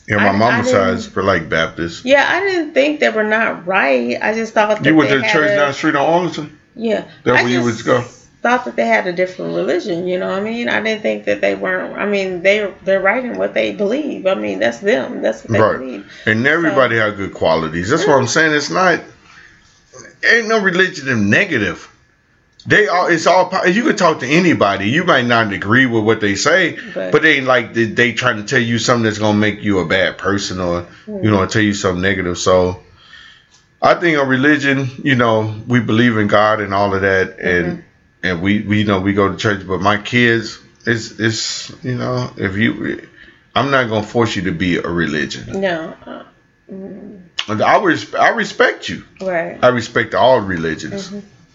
Yeah, 0.07 0.17
my 0.17 0.29
I- 0.29 0.31
mama's 0.31 0.71
side 0.71 0.95
is 0.95 1.05
for 1.05 1.21
like 1.21 1.47
Baptist. 1.47 2.05
yeah, 2.05 2.25
I 2.27 2.39
didn't 2.39 2.73
think 2.73 3.01
they 3.01 3.09
were 3.09 3.23
not 3.23 3.67
right. 3.67 4.17
I 4.19 4.33
just 4.33 4.53
thought 4.55 4.69
that 4.69 4.83
You 4.85 4.95
went 4.95 5.11
to 5.11 5.17
the 5.19 5.27
church 5.27 5.51
a- 5.51 5.55
down 5.57 5.67
the 5.67 5.73
street 5.73 5.95
on 5.95 6.05
Arlington? 6.11 6.57
Yeah. 6.75 7.05
That's 7.23 7.39
I 7.39 7.43
where 7.43 7.51
you 7.51 7.63
would 7.63 7.83
go. 7.83 8.01
Thought 8.41 8.65
that 8.65 8.75
they 8.75 8.85
had 8.85 9.07
a 9.07 9.13
different 9.13 9.55
religion, 9.55 10.05
you 10.05 10.19
know 10.19 10.27
what 10.27 10.39
I 10.39 10.43
mean? 10.43 10.67
I 10.67 10.81
didn't 10.81 11.01
think 11.01 11.25
that 11.25 11.39
they 11.39 11.55
weren't 11.55 11.97
I 11.97 12.05
mean, 12.05 12.41
they 12.41 12.73
they're 12.83 12.99
right 12.99 13.23
in 13.23 13.37
what 13.37 13.53
they 13.53 13.73
believe. 13.73 14.27
I 14.27 14.35
mean, 14.35 14.59
that's 14.59 14.79
them. 14.79 15.21
That's 15.21 15.43
what 15.43 15.51
they 15.51 15.61
Right. 15.61 15.79
believe. 15.79 16.11
And 16.25 16.45
everybody 16.45 16.97
have 16.97 17.15
good 17.15 17.33
qualities. 17.33 17.89
That's 17.89 18.05
what 18.05 18.17
I'm 18.17 18.27
saying. 18.27 18.53
It's 18.53 18.69
not 18.69 18.99
ain't 20.29 20.47
no 20.47 20.59
religion 20.59 21.29
negative. 21.29 21.89
They 22.65 22.87
all 22.87 23.07
it's 23.07 23.27
all 23.27 23.51
you 23.67 23.83
can 23.83 23.95
talk 23.95 24.19
to 24.19 24.27
anybody. 24.27 24.89
You 24.89 25.03
might 25.03 25.25
not 25.25 25.51
agree 25.51 25.85
with 25.85 26.03
what 26.03 26.21
they 26.21 26.35
say, 26.35 26.77
But- 26.93 27.11
but 27.11 27.21
they 27.21 27.41
like 27.41 27.73
they, 27.73 27.85
they 27.85 28.13
trying 28.13 28.37
to 28.37 28.43
tell 28.43 28.61
you 28.61 28.79
something 28.79 29.03
that's 29.03 29.19
gonna 29.19 29.37
make 29.37 29.63
you 29.63 29.79
a 29.79 29.85
bad 29.85 30.17
person 30.17 30.59
or 30.59 30.85
you 31.07 31.13
hmm. 31.13 31.27
know 31.27 31.45
tell 31.45 31.61
you 31.61 31.73
something 31.73 32.01
negative. 32.01 32.37
So 32.37 32.81
I 33.83 33.95
think 33.95 34.17
a 34.17 34.25
religion, 34.25 34.89
you 35.03 35.15
know, 35.15 35.61
we 35.67 35.81
believe 35.81 36.17
in 36.17 36.27
God 36.27 36.61
and 36.61 36.73
all 36.73 36.93
of 36.95 37.01
that, 37.01 37.37
and 37.39 37.83
and 38.23 38.41
we, 38.41 38.61
we 38.61 38.79
you 38.79 38.85
know 38.85 39.01
we 39.01 39.11
go 39.13 39.29
to 39.29 39.37
church. 39.37 39.67
But 39.67 39.81
my 39.81 39.97
kids, 39.97 40.57
it's 40.85 41.19
it's 41.19 41.71
you 41.83 41.95
know 41.95 42.31
if 42.37 42.55
you, 42.55 43.05
I'm 43.53 43.71
not 43.71 43.89
gonna 43.89 44.07
force 44.07 44.37
you 44.37 44.43
to 44.43 44.51
be 44.51 44.77
a 44.77 44.87
religion. 44.87 45.59
No. 45.59 45.95
Uh, 46.05 46.23
I 47.61 47.83
res- 47.83 48.15
I 48.15 48.29
respect 48.29 48.87
you. 48.87 49.03
right. 49.21 49.61
I 49.61 49.67
respect 49.67 50.15
all 50.15 50.39
religions. 50.39 51.11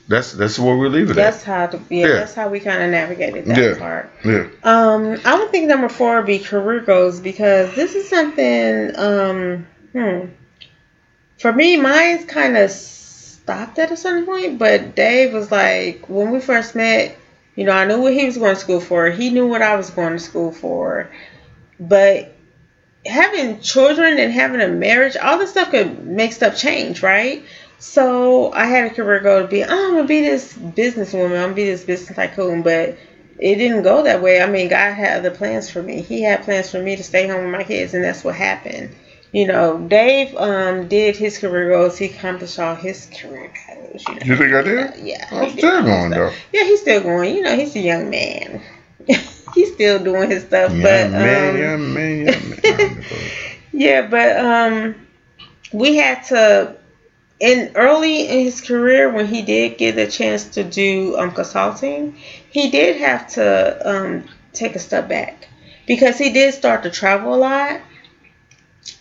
That's 0.07 0.33
that's 0.33 0.59
where 0.59 0.77
we 0.77 0.89
leave 0.89 1.11
it 1.11 1.15
That's 1.15 1.43
how 1.43 1.67
to 1.67 1.81
yeah, 1.89 2.07
Yeah. 2.07 2.13
that's 2.15 2.35
how 2.35 2.49
we 2.49 2.61
kind 2.61 2.83
of 2.83 2.91
navigated 2.91 3.47
that 3.47 3.57
Yeah. 3.59 3.79
part. 3.79 4.11
Yeah. 4.25 4.47
Um, 4.65 5.19
I 5.25 5.39
would 5.39 5.51
think 5.51 5.67
number 5.69 5.89
four 5.89 6.17
would 6.17 6.27
be 6.27 6.39
career 6.39 6.81
goals 6.81 7.21
because 7.21 7.75
this 7.75 7.95
is 7.95 8.09
something. 8.09 8.97
Um, 8.99 9.67
hmm. 9.93 10.27
For 11.39 11.53
me, 11.53 11.77
mine's 11.77 12.25
kind 12.25 12.57
of 12.57 12.71
stopped 12.71 13.79
at 13.79 13.91
a 13.91 13.97
certain 13.97 14.27
point, 14.27 14.59
but 14.59 14.95
Dave 14.95 15.33
was 15.33 15.51
like, 15.51 16.09
when 16.09 16.31
we 16.31 16.41
first 16.41 16.75
met, 16.75 17.15
you 17.55 17.65
know, 17.65 17.73
I 17.73 17.85
knew 17.85 18.01
what 18.01 18.13
he 18.13 18.25
was 18.25 18.37
going 18.37 18.55
to 18.55 18.61
school 18.61 18.81
for. 18.81 19.11
He 19.11 19.31
knew 19.31 19.47
what 19.47 19.63
I 19.63 19.77
was 19.77 19.91
going 19.91 20.13
to 20.13 20.19
school 20.19 20.53
for, 20.53 21.09
but 21.79 22.27
having 23.07 23.61
children 23.61 24.19
and 24.19 24.33
having 24.33 24.61
a 24.61 24.69
marriage, 24.69 25.17
all 25.17 25.39
this 25.39 25.51
stuff 25.51 25.71
could 25.71 26.05
make 26.05 26.33
stuff 26.33 26.57
change, 26.57 27.03
right? 27.03 27.43
So 27.79 28.53
I 28.53 28.67
had 28.67 28.87
a 28.87 28.91
career 28.91 29.21
goal 29.21 29.43
to 29.43 29.49
be, 29.49 29.63
oh, 29.63 29.69
I'm 29.69 29.95
gonna 29.95 30.05
be 30.05 30.21
this 30.21 30.53
businesswoman, 30.53 31.37
I'm 31.37 31.43
gonna 31.45 31.55
be 31.55 31.65
this 31.65 31.85
business 31.85 32.17
tycoon, 32.17 32.63
but 32.63 32.95
it 33.39 33.57
didn't 33.57 33.83
go 33.83 34.03
that 34.03 34.21
way. 34.21 34.41
I 34.41 34.47
mean, 34.47 34.69
God 34.69 34.95
had 34.95 35.19
other 35.19 35.31
plans 35.31 35.71
for 35.71 35.81
me. 35.83 36.03
He 36.03 36.23
had 36.23 36.43
plans 36.43 36.71
for 36.71 36.81
me 36.81 36.97
to 36.97 37.05
stay 37.05 37.27
home 37.29 37.45
with 37.45 37.53
my 37.53 37.65
kids, 37.65 37.95
and 37.95 38.03
that's 38.05 38.25
what 38.25 38.35
happened. 38.35 38.91
You 39.33 39.47
know, 39.47 39.79
Dave 39.79 40.35
um, 40.37 40.89
did 40.89 41.17
his 41.17 41.39
career 41.39 41.71
goals. 41.71 41.99
He 41.99 42.07
accomplished 42.07 42.59
all 42.59 42.75
his 42.75 43.07
career 43.07 43.51
goals. 43.67 44.05
You, 44.09 44.15
know. 44.15 44.21
You 44.25 44.37
think 44.37 44.55
I 44.55 44.63
did? 44.63 45.07
Yeah. 45.07 45.29
I'm 45.31 45.51
still 45.51 45.83
going 45.83 46.11
though. 46.11 46.33
Yeah, 46.53 46.65
he's 46.65 46.81
still 46.81 47.03
going. 47.03 47.37
You 47.37 47.43
know, 47.43 47.55
he's 47.57 47.77
a 47.77 47.81
young 47.81 48.09
man. 48.09 48.63
he's 49.55 49.73
still 49.73 50.03
doing 50.03 50.31
his 50.31 50.45
stuff, 50.45 50.73
Yeah, 50.73 50.83
but 50.83 51.11
man, 51.11 51.55
um, 51.55 51.59
yeah, 51.59 51.77
man, 51.77 52.27
yeah, 52.27 52.79
man. 52.79 53.05
yeah, 53.73 54.03
but 54.03 54.37
um, 54.37 55.07
we 55.73 55.97
had 55.97 56.23
to 56.25 56.75
in 57.41 57.71
early 57.75 58.29
in 58.29 58.41
his 58.41 58.61
career 58.61 59.11
when 59.11 59.27
he 59.27 59.43
did 59.43 59.79
get 59.79 59.97
a 59.99 60.07
chance 60.07 60.45
to 60.45 60.65
do 60.65 61.17
um 61.17 61.31
consulting, 61.31 62.15
he 62.51 62.71
did 62.71 62.97
have 62.97 63.29
to 63.29 63.89
um 63.89 64.25
take 64.53 64.75
a 64.75 64.79
step 64.79 65.09
back 65.09 65.49
because 65.87 66.19
he 66.19 66.31
did 66.31 66.53
start 66.53 66.83
to 66.83 66.91
travel 66.91 67.35
a 67.35 67.37
lot. 67.37 67.81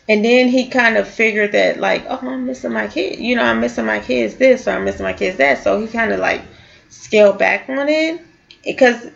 And 0.09 0.23
then 0.23 0.47
he 0.47 0.65
kind 0.65 0.97
of 0.97 1.07
figured 1.07 1.51
that 1.53 1.77
like, 1.77 2.05
oh, 2.07 2.19
I'm 2.21 2.45
missing 2.45 2.71
my 2.71 2.87
kid. 2.87 3.19
You 3.19 3.35
know, 3.35 3.43
I'm 3.43 3.59
missing 3.59 3.85
my 3.85 3.99
kids 3.99 4.35
this 4.35 4.67
or 4.67 4.71
I'm 4.71 4.83
missing 4.85 5.03
my 5.03 5.13
kids 5.13 5.37
that. 5.37 5.57
So 5.59 5.77
he 5.77 5.87
kind 5.87 6.11
of 6.13 6.19
like 6.19 6.41
scaled 6.89 7.37
back 7.37 7.65
on 7.69 7.89
it 7.89 8.17
because 8.63 9.09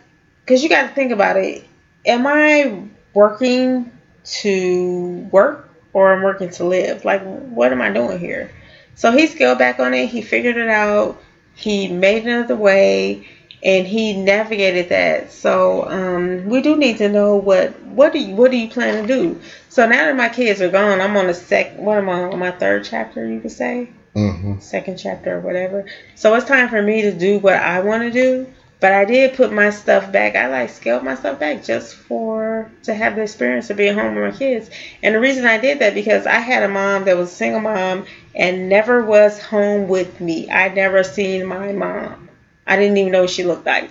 because 0.44 0.62
you 0.62 0.68
got 0.68 0.82
to 0.82 0.88
think 0.88 1.12
about 1.12 1.36
it. 1.36 1.62
Am 2.04 2.26
I 2.26 2.70
working 3.14 3.90
to 4.24 5.28
work 5.30 5.58
or 5.92 6.12
I'm 6.12 6.22
working 6.22 6.50
to 6.50 6.64
live? 6.64 7.04
Like, 7.04 7.22
what 7.22 7.72
am 7.72 7.80
I 7.80 7.90
doing 7.90 8.18
here? 8.18 8.50
So 8.94 9.12
he 9.12 9.26
scaled 9.26 9.58
back 9.58 9.78
on 9.80 9.94
it. 9.94 10.08
He 10.08 10.20
figured 10.20 10.56
it 10.56 10.68
out. 10.68 11.16
He 11.54 11.88
made 11.88 12.24
another 12.24 12.56
way, 12.56 13.20
and 13.62 13.86
he 13.86 14.12
navigated 14.14 14.88
that. 14.90 15.30
So 15.30 15.86
um, 15.86 16.46
we 16.46 16.60
do 16.62 16.76
need 16.76 16.98
to 16.98 17.08
know 17.08 17.36
what 17.36 17.80
what 17.82 18.12
do 18.12 18.18
you 18.18 18.34
what 18.34 18.50
do 18.50 18.56
you 18.56 18.68
plan 18.68 19.02
to 19.02 19.06
do? 19.06 19.40
So 19.68 19.86
now 19.86 20.06
that 20.06 20.16
my 20.16 20.28
kids 20.28 20.60
are 20.62 20.70
gone, 20.70 21.00
I'm 21.00 21.16
on 21.16 21.26
the 21.28 21.34
sec. 21.34 21.72
What 21.74 21.98
am 21.98 22.08
I 22.08 22.22
on 22.22 22.38
my 22.38 22.52
third 22.52 22.84
chapter? 22.84 23.26
You 23.26 23.40
could 23.40 23.52
say 23.52 23.90
hmm 24.14 24.58
second 24.58 24.96
chapter 24.96 25.34
or 25.36 25.40
whatever. 25.40 25.84
So 26.14 26.34
it's 26.34 26.46
time 26.46 26.68
for 26.68 26.82
me 26.82 27.02
to 27.02 27.12
do 27.12 27.38
what 27.38 27.54
I 27.54 27.80
want 27.80 28.02
to 28.02 28.10
do. 28.10 28.48
But 28.80 28.92
I 28.92 29.04
did 29.04 29.34
put 29.34 29.52
my 29.52 29.70
stuff 29.70 30.10
back. 30.10 30.34
I 30.36 30.48
like 30.48 30.68
scaled 30.70 31.04
my 31.04 31.14
stuff 31.14 31.38
back 31.38 31.62
just 31.62 31.94
for 31.94 32.68
to 32.82 32.94
have 32.94 33.14
the 33.14 33.22
experience 33.22 33.70
of 33.70 33.76
being 33.76 33.94
home 33.94 34.14
with 34.16 34.24
my 34.24 34.32
kids. 34.32 34.70
And 35.02 35.14
the 35.14 35.20
reason 35.20 35.44
I 35.46 35.58
did 35.58 35.78
that 35.80 35.94
because 35.94 36.26
I 36.26 36.38
had 36.40 36.64
a 36.64 36.68
mom 36.68 37.04
that 37.04 37.16
was 37.16 37.30
a 37.30 37.34
single 37.34 37.60
mom 37.60 38.04
and 38.34 38.68
never 38.68 39.02
was 39.02 39.38
home 39.38 39.86
with 39.88 40.20
me. 40.20 40.48
I 40.50 40.68
never 40.68 41.04
seen 41.04 41.46
my 41.46 41.72
mom. 41.72 42.28
I 42.66 42.76
didn't 42.76 42.96
even 42.96 43.12
know 43.12 43.22
what 43.22 43.30
she 43.30 43.44
looked 43.44 43.66
like. 43.66 43.90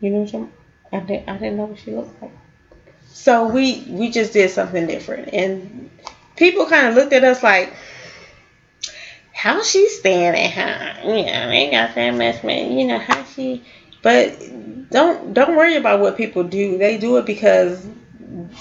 You 0.00 0.10
know 0.10 0.20
what 0.20 0.34
I'm 0.34 0.52
I 0.92 1.00
didn't, 1.00 1.28
I 1.28 1.36
didn't 1.38 1.56
know 1.56 1.64
what 1.64 1.78
she 1.78 1.92
looked 1.92 2.20
like. 2.22 2.32
So 3.06 3.48
we 3.48 3.84
we 3.88 4.10
just 4.10 4.32
did 4.32 4.50
something 4.50 4.86
different, 4.86 5.32
and 5.32 5.90
people 6.36 6.66
kind 6.66 6.88
of 6.88 6.94
looked 6.94 7.12
at 7.12 7.24
us 7.24 7.42
like, 7.42 7.72
how 9.32 9.62
she 9.62 9.88
at 10.04 10.50
home? 10.50 11.16
You 11.16 11.26
know, 11.26 11.48
they 11.48 11.70
got 11.70 11.94
that 11.94 12.10
much 12.12 12.42
money. 12.42 12.80
You 12.80 12.86
know 12.86 12.98
how 12.98 13.24
she. 13.24 13.62
But 14.02 14.38
don't 14.90 15.34
don't 15.34 15.56
worry 15.56 15.76
about 15.76 16.00
what 16.00 16.16
people 16.16 16.44
do. 16.44 16.78
They 16.78 16.98
do 16.98 17.16
it 17.16 17.26
because 17.26 17.86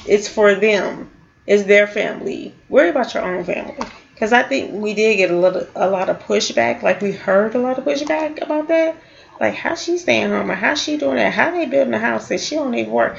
it's 0.08 0.28
for 0.28 0.56
them. 0.56 1.10
It's 1.46 1.64
their 1.64 1.88
family. 1.88 2.56
Worry 2.70 2.90
about 2.90 3.14
your 3.14 3.24
own 3.24 3.44
family. 3.44 3.76
Because 4.14 4.34
I 4.34 4.44
think 4.44 4.72
we 4.74 4.94
did 4.94 5.18
get 5.18 5.32
a 5.32 5.38
little 5.38 5.68
a 5.76 5.90
lot 5.90 6.10
of 6.10 6.20
pushback. 6.20 6.82
Like 6.82 7.02
we 7.02 7.12
heard 7.12 7.56
a 7.56 7.60
lot 7.60 7.78
of 7.78 7.86
pushback 7.86 8.42
about 8.42 8.68
that. 8.68 8.96
Like 9.40 9.56
how 9.56 9.76
she 9.76 9.98
staying 9.98 10.30
home 10.30 10.52
or 10.52 10.56
how 10.56 10.76
she 10.76 10.98
doing 10.98 11.16
that? 11.16 11.34
How 11.34 11.52
they 11.52 11.66
building 11.66 11.94
a 11.94 12.00
house 12.00 12.28
that 12.30 12.40
she 12.40 12.56
don't 12.56 12.74
even 12.76 12.92
work. 12.92 13.18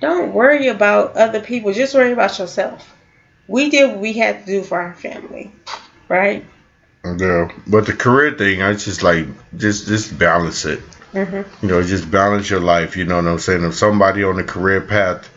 Don't 0.00 0.34
worry 0.34 0.68
about 0.68 1.16
other 1.16 1.40
people. 1.40 1.72
Just 1.72 1.94
worry 1.94 2.12
about 2.12 2.38
yourself. 2.38 2.94
We 3.48 3.70
did 3.70 3.90
what 3.90 4.00
we 4.00 4.12
had 4.12 4.40
to 4.40 4.46
do 4.46 4.62
for 4.62 4.80
our 4.80 4.94
family, 4.94 5.50
right? 6.08 6.44
Yeah, 7.04 7.50
but 7.66 7.86
the 7.86 7.92
career 7.92 8.32
thing, 8.32 8.62
I 8.62 8.72
just 8.74 9.02
like 9.02 9.26
just 9.56 9.86
just 9.86 10.18
balance 10.18 10.64
it. 10.64 10.80
Mm-hmm. 11.12 11.66
You 11.66 11.72
know, 11.72 11.82
just 11.82 12.10
balance 12.10 12.50
your 12.50 12.60
life. 12.60 12.96
You 12.96 13.04
know 13.04 13.16
what 13.16 13.26
I'm 13.26 13.38
saying? 13.38 13.64
If 13.64 13.74
somebody 13.74 14.24
on 14.24 14.36
the 14.36 14.44
career 14.44 14.80
path 14.80 15.30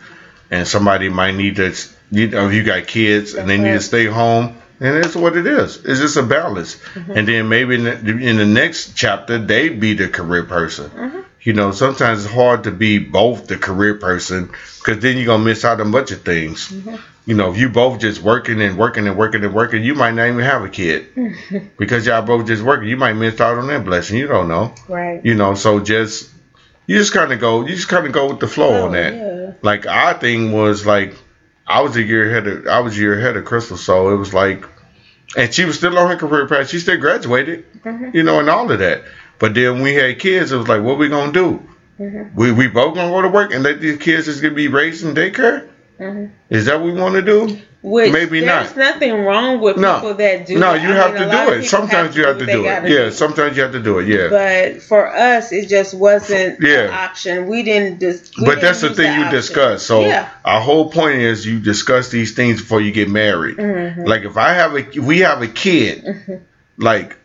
and 0.49 0.67
somebody 0.67 1.09
might 1.09 1.35
need 1.35 1.57
to, 1.57 1.75
you 2.09 2.27
know, 2.27 2.47
if 2.47 2.53
you 2.53 2.63
got 2.63 2.87
kids 2.87 3.35
and 3.35 3.49
they 3.49 3.57
need 3.57 3.73
to 3.73 3.81
stay 3.81 4.05
home, 4.05 4.57
and 4.79 4.97
it's 4.97 5.15
what 5.15 5.35
it 5.37 5.47
is. 5.47 5.77
It's 5.85 5.99
just 5.99 6.17
a 6.17 6.23
balance. 6.23 6.75
Mm-hmm. 6.93 7.11
And 7.11 7.27
then 7.27 7.49
maybe 7.49 7.75
in 7.75 7.83
the, 7.83 8.17
in 8.17 8.37
the 8.37 8.45
next 8.45 8.93
chapter, 8.95 9.37
they 9.37 9.69
be 9.69 9.93
the 9.93 10.07
career 10.07 10.43
person. 10.43 10.89
Mhm. 10.89 11.23
You 11.41 11.53
know, 11.53 11.71
sometimes 11.71 12.25
it's 12.25 12.33
hard 12.33 12.63
to 12.65 12.71
be 12.71 12.97
both 12.99 13.47
the 13.47 13.57
career 13.57 13.95
person 13.95 14.49
because 14.79 14.99
then 15.01 15.15
you're 15.17 15.25
gonna 15.27 15.43
miss 15.43 15.63
out 15.63 15.79
on 15.79 15.87
a 15.87 15.91
bunch 15.91 16.11
of 16.11 16.21
things. 16.23 16.69
Mhm. 16.69 16.99
You 17.25 17.35
know, 17.35 17.51
if 17.51 17.57
you 17.57 17.69
both 17.69 17.99
just 17.99 18.21
working 18.21 18.61
and 18.61 18.77
working 18.77 19.07
and 19.07 19.17
working 19.17 19.43
and 19.43 19.53
working, 19.53 19.83
you 19.83 19.95
might 19.95 20.11
not 20.13 20.27
even 20.27 20.39
have 20.39 20.63
a 20.63 20.69
kid 20.69 21.07
because 21.77 22.05
y'all 22.05 22.21
both 22.21 22.47
just 22.47 22.63
working. 22.63 22.87
You 22.89 22.97
might 22.97 23.13
miss 23.13 23.39
out 23.41 23.57
on 23.57 23.67
that 23.67 23.83
blessing. 23.85 24.17
You 24.17 24.27
don't 24.27 24.47
know. 24.47 24.73
Right. 24.89 25.21
You 25.25 25.35
know, 25.35 25.53
so 25.55 25.79
just 25.79 26.29
you 26.85 26.97
just 26.97 27.13
kind 27.13 27.31
of 27.33 27.39
go, 27.39 27.61
you 27.65 27.75
just 27.75 27.89
kind 27.89 28.05
of 28.05 28.11
go 28.13 28.29
with 28.29 28.39
the 28.39 28.47
flow 28.47 28.85
on 28.85 28.89
Oh, 28.89 28.91
that 28.93 29.13
yeah. 29.13 29.51
like 29.61 29.85
our 29.87 30.13
thing 30.15 30.51
was 30.53 30.85
like 30.85 31.13
I 31.67 31.81
was 31.81 31.95
a 31.97 32.01
year 32.03 32.29
ahead 32.29 32.47
of 32.47 32.67
I 32.67 32.79
was 32.79 32.97
a 32.97 33.01
year 33.01 33.17
ahead 33.17 33.35
of 33.37 33.45
Crystal, 33.45 33.77
so 33.77 34.09
it 34.13 34.17
was 34.17 34.33
like, 34.33 34.65
and 35.35 35.53
she 35.53 35.65
was 35.65 35.77
still 35.77 35.97
on 35.97 36.09
her 36.09 36.15
career 36.15 36.47
path. 36.47 36.69
She 36.69 36.79
still 36.79 36.97
graduated, 36.97 37.65
Mhm. 37.83 38.13
you 38.15 38.23
know, 38.23 38.39
and 38.39 38.49
all 38.49 38.71
of 38.71 38.79
that. 38.79 39.03
But 39.39 39.53
then 39.53 39.81
we 39.81 39.93
had 39.93 40.17
kids, 40.19 40.51
it 40.51 40.57
was 40.57 40.67
like, 40.67 40.81
what 40.81 40.97
we 40.97 41.09
gonna 41.09 41.31
do? 41.31 41.61
Mhm. 41.99 42.33
We 42.35 42.51
we 42.51 42.67
both 42.67 42.95
gonna 42.95 43.11
go 43.11 43.21
to 43.21 43.27
work 43.27 43.53
and 43.53 43.63
let 43.63 43.81
these 43.81 43.97
kids 43.97 44.25
just 44.27 44.41
gonna 44.41 44.53
be 44.55 44.67
raised 44.67 45.05
in 45.05 45.13
daycare? 45.13 45.63
Mhm. 45.99 46.29
Is 46.49 46.65
that 46.65 46.79
what 46.79 46.93
we 46.93 46.99
want 46.99 47.15
to 47.15 47.21
do? 47.21 47.57
Which 47.83 48.11
Maybe 48.11 48.39
there's 48.41 48.75
not. 48.75 48.93
nothing 48.93 49.13
wrong 49.23 49.61
with 49.61 49.77
No. 49.77 49.95
people 49.95 50.15
that 50.15 50.45
do. 50.47 50.57
no, 50.57 50.73
that. 50.73 50.81
you 50.81 50.89
I 50.89 50.93
have 50.95 51.13
mean, 51.13 51.23
to 51.23 51.29
do 51.29 51.51
it. 51.53 51.63
Sometimes 51.65 52.15
you 52.17 52.25
have 52.25 52.37
to 52.39 52.45
what 52.45 52.47
they 52.47 52.53
do 52.53 52.65
it. 52.65 52.89
Yeah, 52.89 53.09
sometimes 53.11 53.55
you 53.55 53.63
have 53.63 53.71
to 53.73 53.79
do 53.81 53.99
it. 53.99 54.07
Yeah. 54.07 54.27
But 54.29 54.81
for 54.81 55.07
us, 55.07 55.51
it 55.51 55.69
just 55.69 55.93
wasn't 55.93 56.59
Yeah. 56.59 56.85
an 56.85 56.89
option. 56.93 57.47
We 57.47 57.61
didn't. 57.63 57.99
Dis- 57.99 58.31
we 58.37 58.45
But 58.45 58.55
didn't 58.55 58.61
that's 58.63 58.81
the 58.81 58.89
thing 58.95 59.13
you 59.13 59.25
option. 59.25 59.31
discuss. 59.31 59.83
So 59.83 60.01
yeah. 60.01 60.27
our 60.43 60.59
whole 60.59 60.89
point 60.91 61.19
is 61.19 61.45
you 61.45 61.59
discuss 61.59 62.09
these 62.09 62.33
things 62.33 62.59
before 62.61 62.81
you 62.81 62.91
get 62.91 63.09
married. 63.09 63.57
Mhm. 63.57 64.07
Like 64.07 64.23
if 64.23 64.37
I 64.37 64.53
have 64.53 64.73
a, 64.73 64.79
if 64.79 64.97
we 64.97 65.19
have 65.19 65.41
a 65.43 65.47
kid, 65.47 66.03
Mhm. 66.03 66.39
like 66.77 67.15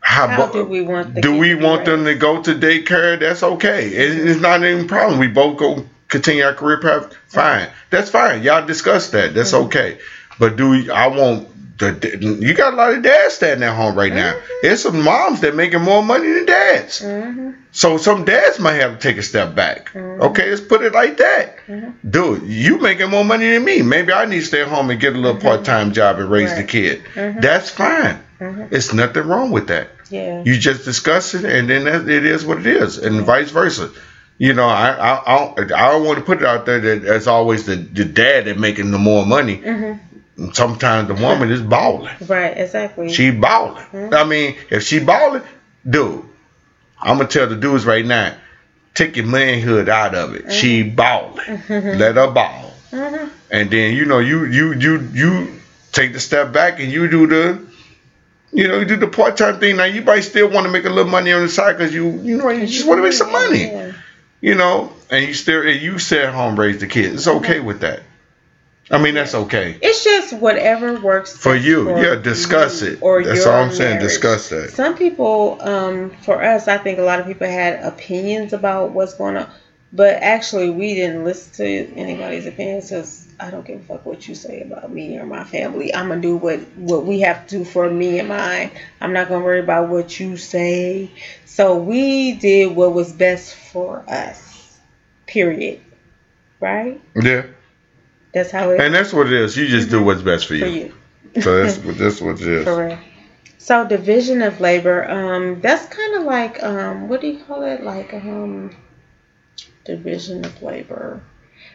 how, 0.00 0.26
How 0.26 0.46
do 0.46 0.64
we 0.64 0.80
want? 0.80 1.14
The 1.14 1.20
do 1.20 1.36
we 1.36 1.50
to 1.50 1.54
want 1.64 1.84
them 1.84 2.04
to 2.04 2.14
go 2.14 2.42
to 2.42 2.54
daycare? 2.54 3.20
That's 3.20 3.42
okay. 3.42 3.86
It, 3.88 4.26
it's 4.28 4.40
not 4.40 4.62
even 4.64 4.86
a 4.86 4.88
problem. 4.88 5.18
We 5.20 5.28
both 5.28 5.56
go 5.58 5.84
continue 6.08 6.44
our 6.44 6.54
career 6.54 6.80
path. 6.80 7.14
Fine. 7.28 7.68
That's 7.90 8.10
fine. 8.10 8.42
Y'all 8.42 8.66
discuss 8.66 9.10
that. 9.10 9.34
That's 9.34 9.52
Mhm. 9.52 9.66
okay. 9.66 9.98
But 10.38 10.56
do 10.56 10.70
we, 10.70 10.90
I 10.90 11.08
want 11.08 11.48
the 11.78 12.38
you 12.40 12.54
got 12.54 12.72
a 12.72 12.76
lot 12.76 12.92
of 12.92 13.02
dads 13.04 13.34
standing 13.34 13.62
at 13.68 13.74
home 13.74 13.94
right 13.94 14.12
now. 14.12 14.32
Mhm. 14.32 14.40
There's 14.62 14.82
some 14.82 15.00
moms 15.00 15.42
that 15.42 15.54
making 15.54 15.80
more 15.82 16.02
money 16.02 16.28
than 16.32 16.44
dads. 16.46 17.00
Mhm. 17.02 17.54
So 17.70 17.98
some 17.98 18.24
dads 18.24 18.58
might 18.58 18.74
have 18.80 18.98
to 18.98 18.98
take 18.98 19.16
a 19.16 19.22
step 19.22 19.54
back. 19.54 19.90
Mhm. 19.94 20.20
Okay, 20.22 20.48
let's 20.50 20.60
put 20.60 20.82
it 20.82 20.92
like 20.92 21.18
that. 21.18 21.56
Mhm. 21.68 21.92
Dude, 22.08 22.42
you 22.46 22.78
making 22.78 23.10
more 23.10 23.24
money 23.24 23.50
than 23.52 23.64
me. 23.64 23.82
Maybe 23.82 24.12
I 24.12 24.24
need 24.24 24.40
to 24.40 24.46
stay 24.46 24.62
at 24.62 24.68
home 24.68 24.90
and 24.90 24.98
get 24.98 25.12
a 25.14 25.16
little 25.18 25.36
Mhm. 25.36 25.42
part 25.42 25.64
time 25.64 25.92
job 25.92 26.18
and 26.18 26.28
raise 26.30 26.50
the 26.50 26.56
Right. 26.60 26.68
kid. 26.68 27.02
Mhm. 27.14 27.42
That's 27.42 27.70
fine. 27.70 28.18
It's 28.70 28.92
nothing 28.92 29.26
wrong 29.28 29.50
with 29.52 29.68
that. 29.68 29.88
Yeah. 30.10 30.42
You 30.44 30.56
just 30.56 30.84
discuss 30.84 31.34
it, 31.34 31.44
and 31.44 31.68
then 31.68 31.84
that, 31.84 32.08
it 32.08 32.24
is 32.24 32.44
what 32.44 32.58
it 32.58 32.66
is, 32.66 32.96
and 32.98 33.22
vice 33.26 33.50
versa. 33.50 33.90
You 34.38 34.54
know, 34.54 34.68
I 34.68 34.90
I, 34.90 35.22
I 35.26 35.38
don't, 35.56 35.72
I 35.72 35.90
don't 35.92 36.04
want 36.04 36.18
to 36.18 36.24
put 36.24 36.38
it 36.42 36.44
out 36.44 36.64
there 36.64 36.78
that 36.80 37.16
it's 37.16 37.26
always 37.26 37.66
the, 37.66 37.74
the 37.76 38.04
dad 38.04 38.44
that 38.44 38.58
making 38.58 38.90
the 38.92 38.98
more 38.98 39.26
money. 39.26 39.58
Mhm. 39.58 39.98
Sometimes 40.54 41.08
the 41.08 41.14
woman 41.14 41.50
is 41.50 41.60
balling. 41.60 42.14
Right. 42.26 42.56
Exactly. 42.56 43.12
She 43.12 43.32
balling. 43.32 43.82
Mhm. 43.92 44.14
I 44.14 44.22
mean, 44.24 44.56
if 44.70 44.84
she 44.84 45.00
balling, 45.00 45.42
dude, 45.88 46.24
I'm 47.00 47.16
gonna 47.18 47.28
tell 47.28 47.48
the 47.48 47.56
dudes 47.56 47.84
right 47.84 48.04
now, 48.06 48.34
take 48.94 49.16
your 49.16 49.26
manhood 49.26 49.88
out 49.88 50.14
of 50.14 50.34
it. 50.36 50.52
She 50.52 50.84
balling. 50.84 51.44
Mhm. 51.44 51.98
Let 51.98 52.14
her 52.14 52.28
ball, 52.30 52.72
Mhm. 52.92 53.30
and 53.50 53.70
then 53.72 53.94
you 53.96 54.04
know 54.04 54.20
you 54.20 54.44
you 54.44 54.74
you 54.74 55.08
you 55.12 55.48
take 55.90 56.12
the 56.12 56.20
step 56.20 56.52
back 56.52 56.78
and 56.78 56.92
you 56.92 57.08
do 57.08 57.26
the. 57.26 57.58
You 58.50 58.66
know, 58.66 58.78
you 58.78 58.86
do 58.86 58.96
the 58.96 59.08
part 59.08 59.36
time 59.36 59.60
thing. 59.60 59.76
Now 59.76 59.84
you 59.84 60.00
might 60.00 60.20
still 60.20 60.48
want 60.48 60.64
to 60.66 60.72
make 60.72 60.86
a 60.86 60.88
little 60.88 61.10
money 61.10 61.32
on 61.32 61.42
the 61.42 61.50
side 61.50 61.76
because 61.76 61.92
you, 61.92 62.18
you 62.22 62.38
know, 62.38 62.48
you 62.48 62.66
just 62.66 62.86
want 62.86 62.96
to 62.98 63.02
make 63.02 63.12
some 63.12 63.30
money. 63.30 63.64
Yeah. 63.64 63.87
You 64.40 64.54
know, 64.54 64.92
and 65.10 65.26
you 65.26 65.34
still, 65.34 65.66
and 65.66 65.80
you 65.80 65.98
stay 65.98 66.22
at 66.22 66.32
home, 66.32 66.58
raise 66.58 66.78
the 66.78 66.86
kids. 66.86 67.14
It's 67.14 67.26
okay 67.28 67.60
with 67.60 67.80
that. 67.80 68.02
I 68.90 68.96
mean, 68.96 69.14
that's 69.14 69.34
okay 69.34 69.76
It's 69.82 70.02
just 70.02 70.32
whatever 70.32 70.98
works 71.00 71.36
for 71.36 71.54
you. 71.54 71.84
for 71.84 72.02
yeah, 72.02 72.14
discuss 72.14 72.80
you 72.80 72.92
it. 72.92 73.02
Or 73.02 73.22
That's 73.22 73.44
all 73.44 73.62
I'm 73.62 73.72
saying. 73.72 74.00
Discuss 74.00 74.48
that. 74.48 74.70
Some 74.70 74.96
people, 74.96 75.58
um, 75.60 76.10
for 76.22 76.42
us, 76.42 76.68
I 76.68 76.78
think 76.78 76.98
a 76.98 77.02
lot 77.02 77.20
of 77.20 77.26
people 77.26 77.46
had 77.46 77.82
opinions 77.84 78.52
about 78.54 78.92
what's 78.92 79.14
going 79.14 79.36
on, 79.36 79.50
but 79.92 80.16
actually, 80.16 80.70
we 80.70 80.94
didn't 80.94 81.24
listen 81.24 81.52
to 81.54 81.94
anybody's 81.96 82.46
opinions 82.46 82.90
because 82.90 83.26
I 83.40 83.50
don't 83.50 83.66
give 83.66 83.80
a 83.80 83.84
fuck 83.84 84.04
what 84.04 84.28
you 84.28 84.34
say 84.34 84.60
about 84.60 84.92
me 84.92 85.18
or 85.18 85.24
my 85.24 85.44
family. 85.44 85.94
I'm 85.94 86.08
gonna 86.08 86.20
do 86.20 86.36
what 86.36 86.60
what 86.76 87.04
we 87.04 87.20
have 87.20 87.46
to 87.46 87.58
do 87.58 87.64
for 87.64 87.88
me 87.88 88.18
and 88.18 88.28
mine. 88.28 88.70
I'm 89.00 89.14
not 89.14 89.28
gonna 89.28 89.44
worry 89.44 89.60
about 89.60 89.88
what 89.88 90.20
you 90.20 90.36
say. 90.36 91.10
So 91.46 91.76
we 91.76 92.32
did 92.32 92.76
what 92.76 92.92
was 92.92 93.12
best 93.12 93.54
for 93.54 94.04
us. 94.06 94.78
Period. 95.26 95.80
Right? 96.60 97.00
Yeah, 97.14 97.44
That's 98.34 98.50
how 98.50 98.70
it 98.70 98.80
and 98.80 98.94
that's 98.94 99.12
what 99.12 99.28
it 99.28 99.32
is. 99.32 99.56
You 99.56 99.68
just 99.68 99.88
do 99.88 100.02
what's 100.02 100.22
best 100.22 100.46
for 100.46 100.54
you. 100.54 100.92
for 101.32 101.36
you. 101.36 101.42
So 101.42 101.62
that's 101.62 101.78
what 101.78 101.96
that's 101.96 102.20
what 102.20 102.40
it 102.40 102.48
is. 102.48 102.64
Correct. 102.64 103.02
So 103.56 103.86
division 103.86 104.42
of 104.42 104.60
labor, 104.60 105.08
um, 105.08 105.60
that's 105.60 105.86
kind 105.86 106.14
of 106.16 106.24
like 106.24 106.62
um, 106.62 107.08
what 107.08 107.20
do 107.20 107.28
you 107.28 107.38
call 107.44 107.62
it? 107.62 107.82
Like 107.82 108.12
um, 108.12 108.74
division 109.88 110.44
of 110.44 110.62
labor. 110.62 111.20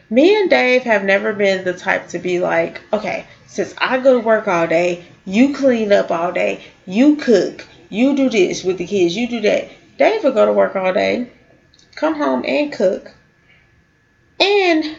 Me 0.08 0.34
and 0.40 0.48
Dave 0.48 0.84
have 0.84 1.04
never 1.04 1.32
been 1.32 1.64
the 1.64 1.74
type 1.74 2.08
to 2.08 2.18
be 2.18 2.38
like, 2.38 2.80
okay, 2.92 3.26
since 3.46 3.74
I 3.76 3.98
go 3.98 4.14
to 4.14 4.26
work 4.26 4.48
all 4.48 4.66
day, 4.66 5.04
you 5.24 5.54
clean 5.54 5.92
up 5.92 6.10
all 6.10 6.32
day, 6.32 6.64
you 6.86 7.16
cook, 7.16 7.66
you 7.90 8.14
do 8.16 8.30
this 8.30 8.62
with 8.64 8.78
the 8.78 8.86
kids, 8.86 9.16
you 9.16 9.28
do 9.28 9.40
that. 9.40 9.68
Dave 9.98 10.22
will 10.22 10.32
go 10.32 10.46
to 10.46 10.52
work 10.52 10.76
all 10.76 10.92
day, 10.92 11.28
come 11.96 12.14
home 12.14 12.44
and 12.46 12.72
cook, 12.72 13.12
and 14.38 14.96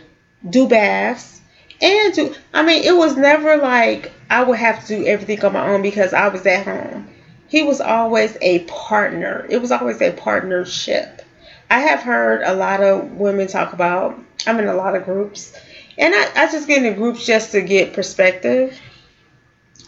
do 0.50 0.68
baths, 0.68 1.42
and 1.82 2.14
do. 2.14 2.36
I 2.54 2.64
mean, 2.64 2.84
it 2.84 2.96
was 2.96 3.16
never 3.16 3.58
like 3.58 4.12
I 4.30 4.44
would 4.44 4.58
have 4.58 4.86
to 4.86 4.98
do 4.98 5.06
everything 5.06 5.44
on 5.46 5.54
my 5.54 5.68
own 5.68 5.82
because 5.82 6.14
I 6.14 6.28
was 6.28 6.46
at 6.46 6.66
home. 6.66 7.08
He 7.48 7.64
was 7.64 7.80
always 7.80 8.38
a 8.42 8.60
partner. 8.60 9.46
It 9.50 9.62
was 9.62 9.72
always 9.72 10.02
a 10.02 10.12
partnership. 10.12 11.22
I 11.70 11.80
have 11.80 12.02
heard 12.02 12.42
a 12.44 12.54
lot 12.54 12.82
of 12.82 13.12
women 13.14 13.48
talk 13.48 13.74
about. 13.74 14.20
I'm 14.48 14.60
in 14.60 14.68
a 14.68 14.76
lot 14.76 14.96
of 14.96 15.06
groups, 15.06 15.54
and 15.98 16.14
I, 16.14 16.32
I 16.36 16.52
just 16.52 16.68
get 16.68 16.84
into 16.84 16.98
groups 16.98 17.26
just 17.26 17.52
to 17.52 17.62
get 17.62 17.94
perspective. 17.94 18.80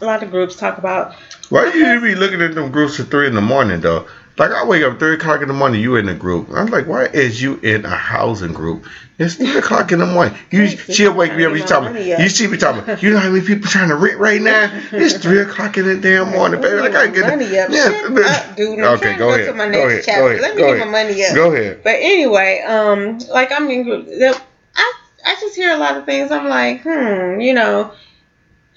A 0.00 0.04
lot 0.04 0.22
of 0.22 0.30
groups 0.30 0.56
talk 0.56 0.78
about 0.78 1.14
Why 1.48 1.72
you 1.72 2.00
be 2.00 2.14
looking 2.14 2.40
at 2.40 2.54
them 2.54 2.70
groups 2.70 3.00
at 3.00 3.08
three 3.08 3.26
in 3.26 3.34
the 3.34 3.40
morning 3.40 3.80
though? 3.80 4.06
Like 4.38 4.52
I 4.52 4.64
wake 4.64 4.84
up 4.84 4.98
three 5.00 5.14
o'clock 5.14 5.42
in 5.42 5.48
the 5.48 5.54
morning, 5.54 5.80
you 5.80 5.96
in 5.96 6.08
a 6.08 6.14
group. 6.14 6.48
I'm 6.54 6.66
like, 6.66 6.86
why 6.86 7.06
is 7.06 7.42
you 7.42 7.58
in 7.60 7.84
a 7.84 7.88
housing 7.96 8.52
group? 8.52 8.86
It's 9.18 9.34
three 9.34 9.56
o'clock 9.58 9.90
in 9.90 9.98
the 9.98 10.06
morning. 10.06 10.38
You 10.52 10.68
she'll 10.68 11.12
wake 11.12 11.34
me 11.34 11.44
up. 11.44 11.52
You 11.52 11.64
talking? 11.64 11.96
You 11.96 12.28
see 12.28 12.46
me 12.46 12.56
talking? 12.56 12.96
You 13.02 13.10
know 13.10 13.18
how 13.18 13.30
many 13.30 13.44
people 13.44 13.68
trying 13.68 13.88
to 13.88 13.96
rent 13.96 14.18
right 14.18 14.40
now? 14.40 14.70
It's 14.92 15.16
three 15.18 15.40
o'clock 15.40 15.76
in 15.76 15.86
the 15.86 15.96
damn 15.96 16.30
morning, 16.30 16.60
baby. 16.60 16.78
I 16.78 16.88
gotta 16.88 17.08
get 17.08 17.26
money 17.26 17.58
up. 17.58 17.68
Yeah, 17.70 18.48
up, 18.48 18.56
dude. 18.56 18.78
I'm 18.78 18.84
Okay, 18.94 19.16
go 19.16 19.28
go 19.30 19.34
ahead. 19.34 19.46
to 19.46 19.52
my 19.54 19.68
Go 19.70 19.88
ahead. 19.88 20.06
Go 20.06 20.26
ahead. 20.28 20.40
Let 20.40 20.54
me 20.54 20.62
Go 20.62 20.68
get 20.68 20.76
ahead. 20.76 20.86
my 20.86 21.02
money 21.04 21.24
up. 21.24 21.34
Go 21.34 21.52
ahead. 21.52 21.80
But 21.82 21.96
anyway, 21.96 22.60
um, 22.60 23.18
like 23.32 23.50
I'm 23.50 23.68
in 23.70 23.82
group. 23.82 24.06
the- 24.06 24.40
I 24.76 24.92
I 25.26 25.34
just 25.40 25.56
hear 25.56 25.72
a 25.72 25.78
lot 25.78 25.96
of 25.96 26.04
things. 26.06 26.30
I'm 26.30 26.48
like, 26.48 26.82
hmm, 26.82 27.40
you 27.40 27.54
know, 27.54 27.90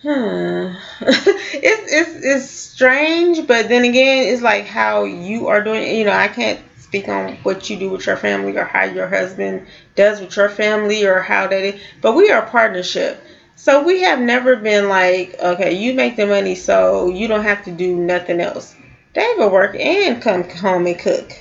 hmm. 0.01 0.73
it's 1.01 1.93
it's 1.93 2.25
it's 2.25 2.45
strange, 2.45 3.47
but 3.47 3.69
then 3.69 3.83
again, 3.83 4.33
it's 4.33 4.41
like 4.41 4.65
how 4.65 5.03
you 5.03 5.47
are 5.47 5.61
doing. 5.61 5.95
You 5.95 6.05
know, 6.05 6.11
I 6.11 6.27
can't 6.27 6.59
speak 6.77 7.07
on 7.07 7.37
what 7.43 7.69
you 7.69 7.77
do 7.77 7.89
with 7.89 8.05
your 8.05 8.17
family 8.17 8.57
or 8.57 8.65
how 8.65 8.83
your 8.83 9.07
husband 9.07 9.65
does 9.95 10.19
with 10.19 10.35
your 10.35 10.49
family 10.49 11.05
or 11.05 11.21
how 11.21 11.47
that 11.47 11.63
is. 11.63 11.79
But 12.01 12.15
we 12.15 12.29
are 12.31 12.43
a 12.43 12.49
partnership. 12.49 13.17
So 13.55 13.83
we 13.83 14.01
have 14.01 14.19
never 14.19 14.55
been 14.55 14.89
like, 14.89 15.35
okay, 15.39 15.73
you 15.73 15.93
make 15.93 16.15
the 16.15 16.25
money, 16.25 16.55
so 16.55 17.09
you 17.09 17.27
don't 17.27 17.43
have 17.43 17.63
to 17.65 17.71
do 17.71 17.95
nothing 17.95 18.41
else. 18.41 18.75
They 19.13 19.33
will 19.37 19.51
work 19.51 19.75
and 19.75 20.21
come 20.21 20.43
home 20.49 20.87
and 20.87 20.97
cook. 20.97 21.31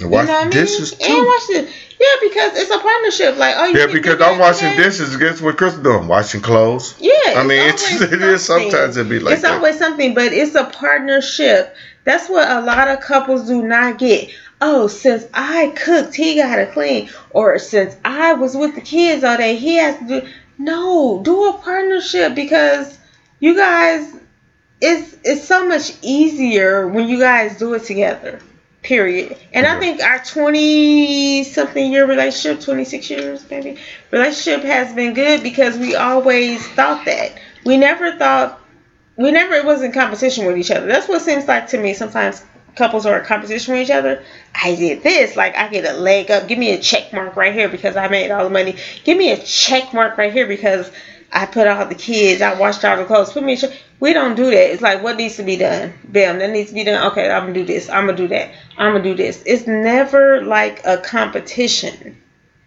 And 0.00 0.10
Watch 0.10 0.22
you 0.22 0.26
know 0.26 0.32
what 0.34 0.40
I 0.40 0.44
mean? 0.44 0.50
dishes 0.50 0.92
And 0.92 1.26
watch 1.26 1.50
it. 1.50 1.68
Yeah, 1.98 2.28
because 2.28 2.58
it's 2.58 2.70
a 2.70 2.78
partnership. 2.78 3.36
Like, 3.36 3.54
oh, 3.56 3.64
you 3.64 3.78
Yeah, 3.78 3.86
because 3.86 4.20
I'm 4.20 4.38
washing 4.38 4.70
today? 4.70 4.82
dishes. 4.82 5.16
Guess 5.16 5.40
what 5.40 5.56
Chris 5.56 5.74
doing? 5.76 6.06
Washing 6.06 6.42
clothes. 6.42 6.94
Yeah, 6.98 7.12
I 7.28 7.44
mean, 7.44 7.70
it's 7.70 7.90
it 8.02 8.20
is 8.20 8.44
sometimes 8.44 8.98
it 8.98 9.08
be 9.08 9.20
like 9.20 9.34
it's 9.34 9.42
that. 9.42 9.54
always 9.54 9.78
something, 9.78 10.12
but 10.12 10.34
it's 10.34 10.54
a 10.54 10.64
partnership. 10.64 11.74
That's 12.04 12.28
what 12.28 12.46
a 12.48 12.60
lot 12.60 12.88
of 12.88 13.00
couples 13.00 13.48
do 13.48 13.62
not 13.62 13.98
get. 13.98 14.30
Oh, 14.60 14.86
since 14.86 15.26
I 15.32 15.68
cooked, 15.68 16.14
he 16.14 16.36
got 16.36 16.56
to 16.56 16.66
clean. 16.66 17.08
Or 17.30 17.58
since 17.58 17.96
I 18.04 18.34
was 18.34 18.54
with 18.56 18.74
the 18.74 18.80
kids 18.82 19.24
all 19.24 19.36
day, 19.38 19.56
he 19.56 19.76
has 19.76 19.96
to 19.98 20.06
do. 20.06 20.28
No, 20.58 21.20
do 21.22 21.48
a 21.48 21.52
partnership 21.54 22.34
because 22.34 22.98
you 23.40 23.56
guys, 23.56 24.14
it's 24.80 25.16
it's 25.24 25.44
so 25.44 25.66
much 25.66 25.92
easier 26.02 26.86
when 26.86 27.08
you 27.08 27.18
guys 27.18 27.58
do 27.58 27.72
it 27.74 27.84
together. 27.84 28.40
Period. 28.86 29.36
And 29.52 29.66
I 29.66 29.80
think 29.80 30.00
our 30.00 30.20
twenty 30.20 31.42
something 31.42 31.92
year 31.92 32.06
relationship, 32.06 32.62
twenty 32.62 32.84
six 32.84 33.10
years 33.10 33.44
maybe, 33.50 33.78
relationship 34.12 34.62
has 34.62 34.94
been 34.94 35.12
good 35.12 35.42
because 35.42 35.76
we 35.76 35.96
always 35.96 36.64
thought 36.68 37.04
that. 37.06 37.32
We 37.64 37.78
never 37.78 38.16
thought 38.16 38.60
we 39.16 39.32
never 39.32 39.54
it 39.54 39.64
was 39.64 39.82
in 39.82 39.90
competition 39.90 40.46
with 40.46 40.56
each 40.56 40.70
other. 40.70 40.86
That's 40.86 41.08
what 41.08 41.20
it 41.20 41.24
seems 41.24 41.48
like 41.48 41.66
to 41.70 41.78
me. 41.78 41.94
Sometimes 41.94 42.44
couples 42.76 43.06
are 43.06 43.18
in 43.18 43.24
competition 43.24 43.74
with 43.74 43.82
each 43.82 43.90
other. 43.90 44.22
I 44.54 44.76
did 44.76 45.02
this, 45.02 45.34
like 45.34 45.56
I 45.56 45.66
get 45.66 45.84
a 45.84 45.98
leg 45.98 46.30
up. 46.30 46.46
Give 46.46 46.58
me 46.58 46.70
a 46.72 46.78
check 46.78 47.12
mark 47.12 47.34
right 47.34 47.52
here 47.52 47.68
because 47.68 47.96
I 47.96 48.06
made 48.06 48.30
all 48.30 48.44
the 48.44 48.50
money. 48.50 48.76
Give 49.02 49.18
me 49.18 49.32
a 49.32 49.36
check 49.36 49.92
mark 49.94 50.16
right 50.16 50.32
here 50.32 50.46
because 50.46 50.92
I 51.32 51.46
put 51.46 51.66
all 51.66 51.86
the 51.86 51.96
kids. 51.96 52.40
I 52.40 52.54
washed 52.54 52.84
all 52.84 52.96
the 52.98 53.04
clothes. 53.04 53.32
Put 53.32 53.42
me 53.42 53.54
a 53.54 53.56
check. 53.56 53.72
We 53.98 54.12
don't 54.12 54.34
do 54.34 54.44
that. 54.50 54.72
It's 54.72 54.82
like 54.82 55.02
what 55.02 55.16
needs 55.16 55.36
to 55.36 55.42
be 55.42 55.56
done. 55.56 55.94
Bam, 56.04 56.38
that 56.38 56.50
needs 56.50 56.68
to 56.68 56.74
be 56.74 56.84
done. 56.84 57.10
Okay, 57.12 57.30
I'm 57.30 57.42
gonna 57.42 57.54
do 57.54 57.64
this. 57.64 57.88
I'm 57.88 58.06
gonna 58.06 58.16
do 58.16 58.28
that. 58.28 58.52
I'm 58.76 58.92
gonna 58.92 59.04
do 59.04 59.14
this. 59.14 59.42
It's 59.46 59.66
never 59.66 60.42
like 60.42 60.82
a 60.84 60.98
competition. 60.98 62.20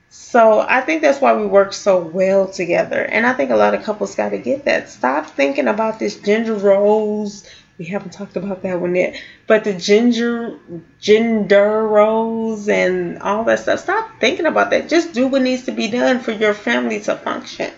So 0.10 0.60
I 0.68 0.82
think 0.82 1.02
that's 1.02 1.22
why 1.22 1.36
we 1.36 1.46
work 1.46 1.74
so 1.74 2.00
well 2.00 2.48
together. 2.48 3.04
And 3.04 3.28
I 3.28 3.34
think 3.34 3.52
a 3.52 3.56
lot 3.56 3.76
of 3.76 3.84
couples 3.84 4.16
got 4.16 4.30
to 4.30 4.40
get 4.40 4.66
that. 4.66 4.90
Stop 4.90 5.28
thinking 5.28 5.68
about 5.68 6.00
this 6.00 6.16
gender 6.16 6.56
roles. 6.56 7.48
We 7.78 7.86
haven't 7.86 8.12
talked 8.12 8.36
about 8.36 8.64
that 8.64 8.82
one 8.82 8.96
yet. 8.96 9.22
But 9.46 9.64
the 9.64 9.74
ginger 9.74 10.60
gender 11.00 11.88
roles 11.88 12.68
and 12.68 13.20
all 13.20 13.44
that 13.46 13.60
stuff. 13.60 13.80
Stop 13.82 14.10
thinking 14.20 14.48
about 14.48 14.72
that. 14.72 14.90
Just 14.90 15.14
do 15.14 15.28
what 15.28 15.44
needs 15.44 15.66
to 15.66 15.72
be 15.72 15.88
done 15.88 16.20
for 16.20 16.32
your 16.32 16.54
family 16.54 17.00
to 17.02 17.16
function. 17.16 17.72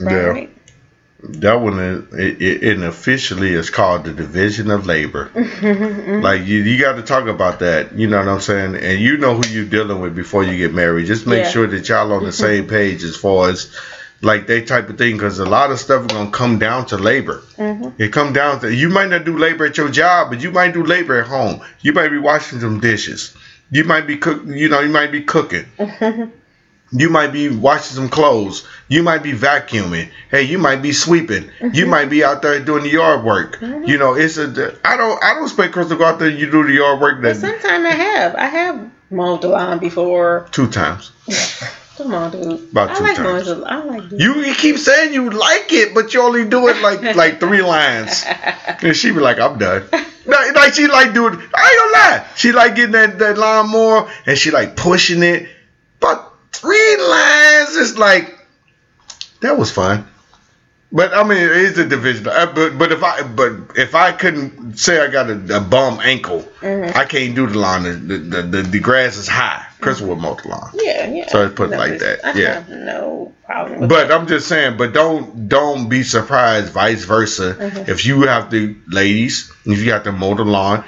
Yeah. 0.00 0.46
That 1.22 1.60
one 1.60 1.78
it, 2.12 2.40
it, 2.40 2.62
it 2.62 2.82
officially 2.82 3.50
is 3.52 3.68
called 3.68 4.04
the 4.04 4.12
division 4.12 4.70
of 4.70 4.86
labor. 4.86 5.30
like 5.34 6.46
you, 6.46 6.58
you 6.62 6.80
got 6.80 6.96
to 6.96 7.02
talk 7.02 7.26
about 7.26 7.58
that. 7.58 7.92
You 7.94 8.06
know 8.08 8.18
what 8.18 8.28
I'm 8.28 8.40
saying? 8.40 8.76
And 8.76 9.00
you 9.00 9.18
know 9.18 9.34
who 9.34 9.46
you're 9.48 9.66
dealing 9.66 10.00
with 10.00 10.14
before 10.16 10.44
you 10.44 10.56
get 10.56 10.72
married. 10.72 11.06
Just 11.06 11.26
make 11.26 11.44
Yeah. 11.44 11.50
sure 11.50 11.66
that 11.66 11.88
y'all 11.88 12.12
on 12.12 12.24
the 12.24 12.32
same 12.46 12.66
page 12.66 13.02
as 13.04 13.16
far 13.16 13.50
as 13.50 13.70
like 14.22 14.46
that 14.46 14.66
type 14.66 14.88
of 14.88 14.96
thing. 14.96 15.16
Because 15.16 15.38
a 15.38 15.44
lot 15.44 15.70
of 15.70 15.78
stuff 15.78 16.02
is 16.02 16.06
gonna 16.08 16.30
come 16.30 16.58
down 16.58 16.86
to 16.86 16.96
labor. 16.96 17.42
Mhm. 17.58 17.92
It 17.98 18.12
come 18.14 18.32
down 18.32 18.60
to 18.60 18.74
you 18.74 18.88
might 18.88 19.10
not 19.10 19.24
do 19.24 19.36
labor 19.36 19.66
at 19.66 19.76
your 19.76 19.90
job, 19.90 20.30
but 20.30 20.40
you 20.42 20.50
might 20.50 20.72
do 20.72 20.82
labor 20.84 21.20
at 21.20 21.26
home. 21.26 21.60
You 21.80 21.92
might 21.92 22.08
be 22.08 22.18
washing 22.18 22.60
some 22.60 22.80
dishes. 22.80 23.34
You 23.70 23.84
might 23.84 24.06
be 24.06 24.16
cook. 24.16 24.42
You 24.46 24.68
know, 24.70 24.80
you 24.80 24.88
might 24.90 25.12
be 25.12 25.22
cooking. 25.22 25.66
You 26.92 27.08
might 27.08 27.32
be 27.32 27.48
washing 27.48 27.96
some 27.96 28.08
clothes. 28.08 28.66
You 28.88 29.02
might 29.02 29.22
be 29.22 29.32
vacuuming. 29.32 30.10
Hey, 30.30 30.42
you 30.42 30.58
might 30.58 30.82
be 30.82 30.92
sweeping. 30.92 31.44
You 31.60 31.70
mm-hmm. 31.70 31.90
might 31.90 32.10
be 32.10 32.24
out 32.24 32.42
there 32.42 32.58
doing 32.58 32.82
the 32.82 32.90
yard 32.90 33.24
work. 33.24 33.58
Mm-hmm. 33.60 33.84
You 33.84 33.98
know, 33.98 34.14
it's 34.14 34.38
a. 34.38 34.76
I 34.84 34.96
don't. 34.96 35.22
I 35.22 35.34
don't 35.34 35.44
expect 35.44 35.72
Chris 35.72 35.88
to 35.88 35.96
go 35.96 36.04
out 36.04 36.18
there. 36.18 36.28
and 36.28 36.38
You 36.38 36.50
do 36.50 36.66
the 36.66 36.72
yard 36.72 37.00
work 37.00 37.22
that 37.22 37.36
sometimes 37.36 37.84
I 37.84 37.92
have. 37.92 38.34
I 38.34 38.46
have 38.46 38.90
mowed 39.10 39.42
the 39.42 39.48
lawn 39.48 39.78
before. 39.78 40.48
two 40.50 40.68
times. 40.68 41.12
Come 41.96 42.14
on, 42.14 42.30
dude. 42.30 42.70
About 42.70 42.96
two 42.96 43.04
I 43.04 43.08
like 43.08 43.16
times. 43.16 43.46
mowing 43.46 43.60
the 43.60 43.66
I 43.66 43.84
like 43.84 44.08
doing 44.08 44.22
You, 44.22 44.34
you 44.36 44.54
keep 44.54 44.78
saying 44.78 45.12
you 45.12 45.30
like 45.30 45.70
it, 45.70 45.94
but 45.94 46.14
you 46.14 46.22
only 46.22 46.48
do 46.48 46.66
it 46.68 46.80
like 46.82 47.02
like 47.14 47.40
three 47.40 47.62
lines. 47.62 48.24
And 48.82 48.96
she 48.96 49.10
be 49.10 49.20
like, 49.20 49.38
I'm 49.38 49.58
done. 49.58 49.86
Like, 50.24 50.54
like 50.54 50.74
she 50.74 50.86
like 50.86 51.12
doing. 51.12 51.34
I 51.34 51.36
ain't 51.36 51.48
gonna 51.52 51.92
lie. 51.92 52.26
She 52.36 52.52
like 52.52 52.74
getting 52.74 52.92
that 52.92 53.18
that 53.18 53.38
lawnmower 53.38 54.10
and 54.26 54.38
she 54.38 54.50
like 54.50 54.76
pushing 54.76 55.22
it. 55.22 55.48
But 56.00 56.29
three 56.60 56.96
lines 56.98 57.70
is 57.76 57.98
like 57.98 58.36
that 59.40 59.56
was 59.58 59.70
fun. 59.70 60.06
But 60.92 61.14
I 61.14 61.22
mean, 61.22 61.38
it 61.38 61.52
is 61.52 61.78
a 61.78 61.86
division. 61.86 62.26
Uh, 62.26 62.46
But 62.52 62.76
but 62.76 62.90
if 62.90 63.02
I 63.04 63.22
but 63.22 63.52
if 63.76 63.94
I 63.94 64.10
couldn't 64.12 64.76
say 64.76 65.00
I 65.00 65.06
got 65.06 65.30
a, 65.30 65.58
a 65.58 65.60
bum 65.60 66.00
ankle, 66.02 66.42
Mhm. 66.60 66.96
I 66.96 67.04
can't 67.04 67.34
do 67.36 67.46
the 67.46 67.58
lawn. 67.58 67.84
The 67.84 68.18
the, 68.18 68.42
the, 68.42 68.62
the 68.62 68.80
grass 68.80 69.16
is 69.16 69.28
high. 69.28 69.64
Chris 69.80 70.00
would 70.00 70.18
mow 70.18 70.34
the 70.34 70.48
lawn. 70.48 70.70
Yeah, 70.74 71.06
yeah. 71.08 71.28
So 71.28 71.44
it's 71.46 71.54
put 71.54 71.70
No, 71.70 71.78
like 71.78 72.00
that, 72.00 72.24
I 72.24 72.32
yeah. 72.32 72.54
have 72.54 72.68
no 72.68 73.32
problem 73.46 73.86
But 73.88 74.10
I'm 74.12 74.26
just 74.26 74.48
saying, 74.48 74.76
but 74.78 74.92
don't 74.92 75.48
don't 75.48 75.88
be 75.88 76.02
surprised. 76.02 76.72
Vice 76.72 77.04
versa, 77.04 77.54
Mhm. 77.54 77.88
if 77.88 78.04
you 78.04 78.22
have 78.22 78.50
to, 78.50 78.74
ladies, 78.88 79.50
if 79.64 79.78
you 79.84 79.92
have 79.92 80.02
to 80.04 80.12
mow 80.12 80.34
the 80.34 80.44
lawn, 80.44 80.82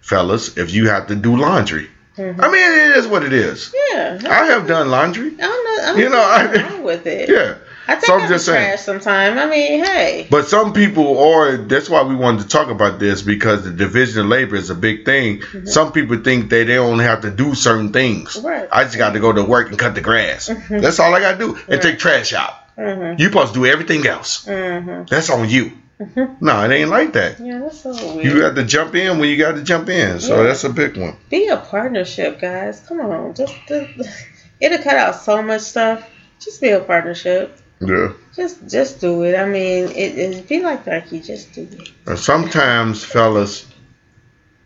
fellas, 0.00 0.56
if 0.56 0.72
you 0.72 0.88
have 0.90 1.08
to 1.08 1.16
do 1.16 1.36
laundry. 1.36 1.90
Mhm. 2.20 2.42
I 2.42 2.46
mean, 2.50 2.90
it 2.90 2.96
is 2.98 3.06
what 3.06 3.22
it 3.24 3.32
is. 3.32 3.74
Yeah. 3.92 4.18
I 4.28 4.44
have 4.46 4.66
done 4.66 4.90
laundry. 4.90 5.32
I 5.38 5.42
don't 5.42 5.64
know. 5.64 5.92
I'm 5.92 5.98
You 5.98 6.08
know, 6.10 6.20
I- 6.20 6.62
wrong 6.62 6.82
with 6.90 7.06
it. 7.06 7.28
Yeah, 7.28 7.54
I 7.88 7.94
think 7.94 8.04
So 8.06 8.18
I'm 8.18 8.28
just 8.28 8.44
saying. 8.46 8.66
trash 8.68 8.82
sometime. 8.82 9.38
I 9.38 9.46
mean, 9.46 9.84
hey. 9.84 10.26
but 10.30 10.46
some 10.48 10.72
people, 10.72 11.04
or 11.06 11.56
that's 11.56 11.88
why 11.88 12.02
we 12.02 12.14
wanted 12.14 12.42
to 12.42 12.48
talk 12.48 12.68
about 12.68 12.98
this 12.98 13.22
because 13.22 13.64
the 13.64 13.70
division 13.70 14.20
of 14.22 14.26
labor 14.26 14.56
is 14.56 14.70
a 14.70 14.74
big 14.74 15.04
thing. 15.04 15.42
Some 15.64 15.92
people 15.92 16.18
think 16.22 16.50
that 16.50 16.66
they 16.66 16.78
only 16.78 17.04
have 17.04 17.22
to 17.22 17.30
do 17.30 17.54
certain 17.54 17.92
things. 17.92 18.36
Mm-hmm. 18.36 18.46
Right. 18.46 18.68
I 18.70 18.84
just 18.84 18.98
got 18.98 19.14
to 19.14 19.20
go 19.20 19.32
to 19.32 19.42
work 19.42 19.70
and 19.70 19.78
cut 19.78 19.94
the 19.94 20.00
grass. 20.02 20.48
Mhm. 20.48 20.82
That's 20.82 21.00
all 21.00 21.14
I 21.14 21.20
got 21.20 21.32
to 21.32 21.38
do, 21.38 21.54
and 21.54 21.68
Right. 21.68 21.82
take 21.82 21.98
trash 21.98 22.32
out. 22.34 22.54
Mhm. 22.78 23.18
You 23.18 23.26
supposed 23.26 23.54
to 23.54 23.60
do 23.60 23.66
everything 23.66 24.06
else. 24.06 24.44
Mhm. 24.46 25.08
That's 25.08 25.30
on 25.30 25.48
you. 25.48 25.72
Mhm. 26.00 26.40
No, 26.40 26.64
it 26.64 26.72
ain't 26.72 26.88
like 26.88 27.12
that. 27.12 27.38
Yeah, 27.38 27.58
that's 27.58 27.80
so 27.82 27.90
weird. 28.14 28.24
You 28.24 28.40
got 28.40 28.54
to 28.54 28.64
jump 28.64 28.94
in 28.94 29.18
when 29.18 29.28
you 29.28 29.36
got 29.36 29.56
to 29.56 29.62
jump 29.62 29.88
in. 29.90 30.18
So 30.20 30.38
Yeah. 30.38 30.44
that's 30.44 30.64
a 30.64 30.70
big 30.70 30.96
one. 30.96 31.16
Be 31.28 31.48
a 31.48 31.58
partnership, 31.58 32.40
guys. 32.40 32.80
Come 32.88 33.00
on, 33.00 33.34
just, 33.34 33.54
just 33.68 33.90
it'll 34.60 34.78
cut 34.78 34.96
out 34.96 35.16
so 35.16 35.42
much 35.42 35.60
stuff. 35.60 36.08
Just 36.38 36.60
be 36.60 36.70
a 36.70 36.80
partnership. 36.80 37.58
Yeah. 37.80 38.12
Just 38.34 38.66
just 38.68 39.00
do 39.00 39.24
it. 39.24 39.36
I 39.36 39.44
mean, 39.46 39.84
it, 39.88 40.18
it 40.18 40.48
be 40.48 40.60
like 40.60 40.84
Darky. 40.86 41.20
Just 41.20 41.52
do 41.52 41.68
it. 41.70 41.90
And 42.06 42.18
sometimes, 42.18 43.04
fellas, 43.04 43.66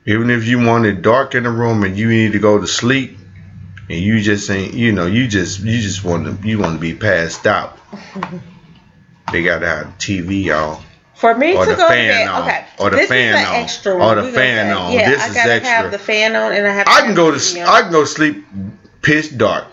even 0.06 0.30
if 0.30 0.44
you 0.46 0.58
want 0.64 0.86
it 0.86 1.02
dark 1.02 1.34
in 1.34 1.42
the 1.44 1.50
room 1.50 1.82
and 1.82 1.96
you 1.96 2.08
need 2.08 2.32
to 2.32 2.38
go 2.38 2.60
to 2.60 2.66
sleep, 2.66 3.18
and 3.88 3.98
you 3.98 4.20
just 4.20 4.48
ain't, 4.50 4.74
you 4.74 4.92
know, 4.92 5.06
you 5.06 5.26
just 5.26 5.60
you 5.60 5.80
just 5.80 6.04
want 6.04 6.26
to 6.42 6.48
you 6.48 6.58
want 6.58 6.74
to 6.74 6.80
be 6.80 6.94
passed 6.94 7.46
out. 7.46 7.76
they 9.32 9.42
gotta 9.42 9.66
have 9.66 9.86
TV 9.98 10.50
on. 10.56 10.82
For 11.16 11.34
me 11.34 11.54
Or 11.56 11.64
to 11.64 11.70
the 11.70 11.76
go 11.76 11.88
fan 11.88 12.06
to 12.08 12.12
bed, 12.12 12.28
on. 12.28 12.42
okay. 12.42 12.64
Or 12.78 12.90
the 12.90 12.96
this 12.96 13.08
fan 13.08 13.34
is 13.34 13.40
the 13.40 13.48
on. 13.48 13.54
extra 13.62 13.92
Or 13.94 13.98
one. 13.98 14.16
the 14.16 14.32
fan 14.32 14.66
say, 14.66 14.72
on. 14.72 14.92
Yeah, 14.92 15.10
This 15.10 15.22
I 15.22 15.26
is 15.28 15.34
gotta 15.34 15.52
extra. 15.54 15.70
have 15.76 15.90
the 15.92 15.98
fan 15.98 16.36
on, 16.36 16.52
and 16.52 16.66
I 16.66 16.72
have. 16.74 16.86
To 16.86 16.90
I 16.90 16.94
have 16.96 17.04
can 17.04 17.14
go 17.14 17.30
to 17.30 17.60
on. 17.60 17.68
I 17.68 17.82
can 17.82 17.92
go 17.92 18.04
sleep 18.04 18.44
pitch 19.02 19.36
dark, 19.38 19.66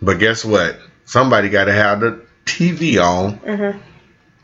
but 0.00 0.18
guess 0.18 0.44
what? 0.44 0.78
Somebody 1.04 1.48
gotta 1.48 1.72
have 1.72 2.00
the 2.00 2.20
TV 2.46 2.98
on 2.98 3.38
Mhm. 3.38 3.80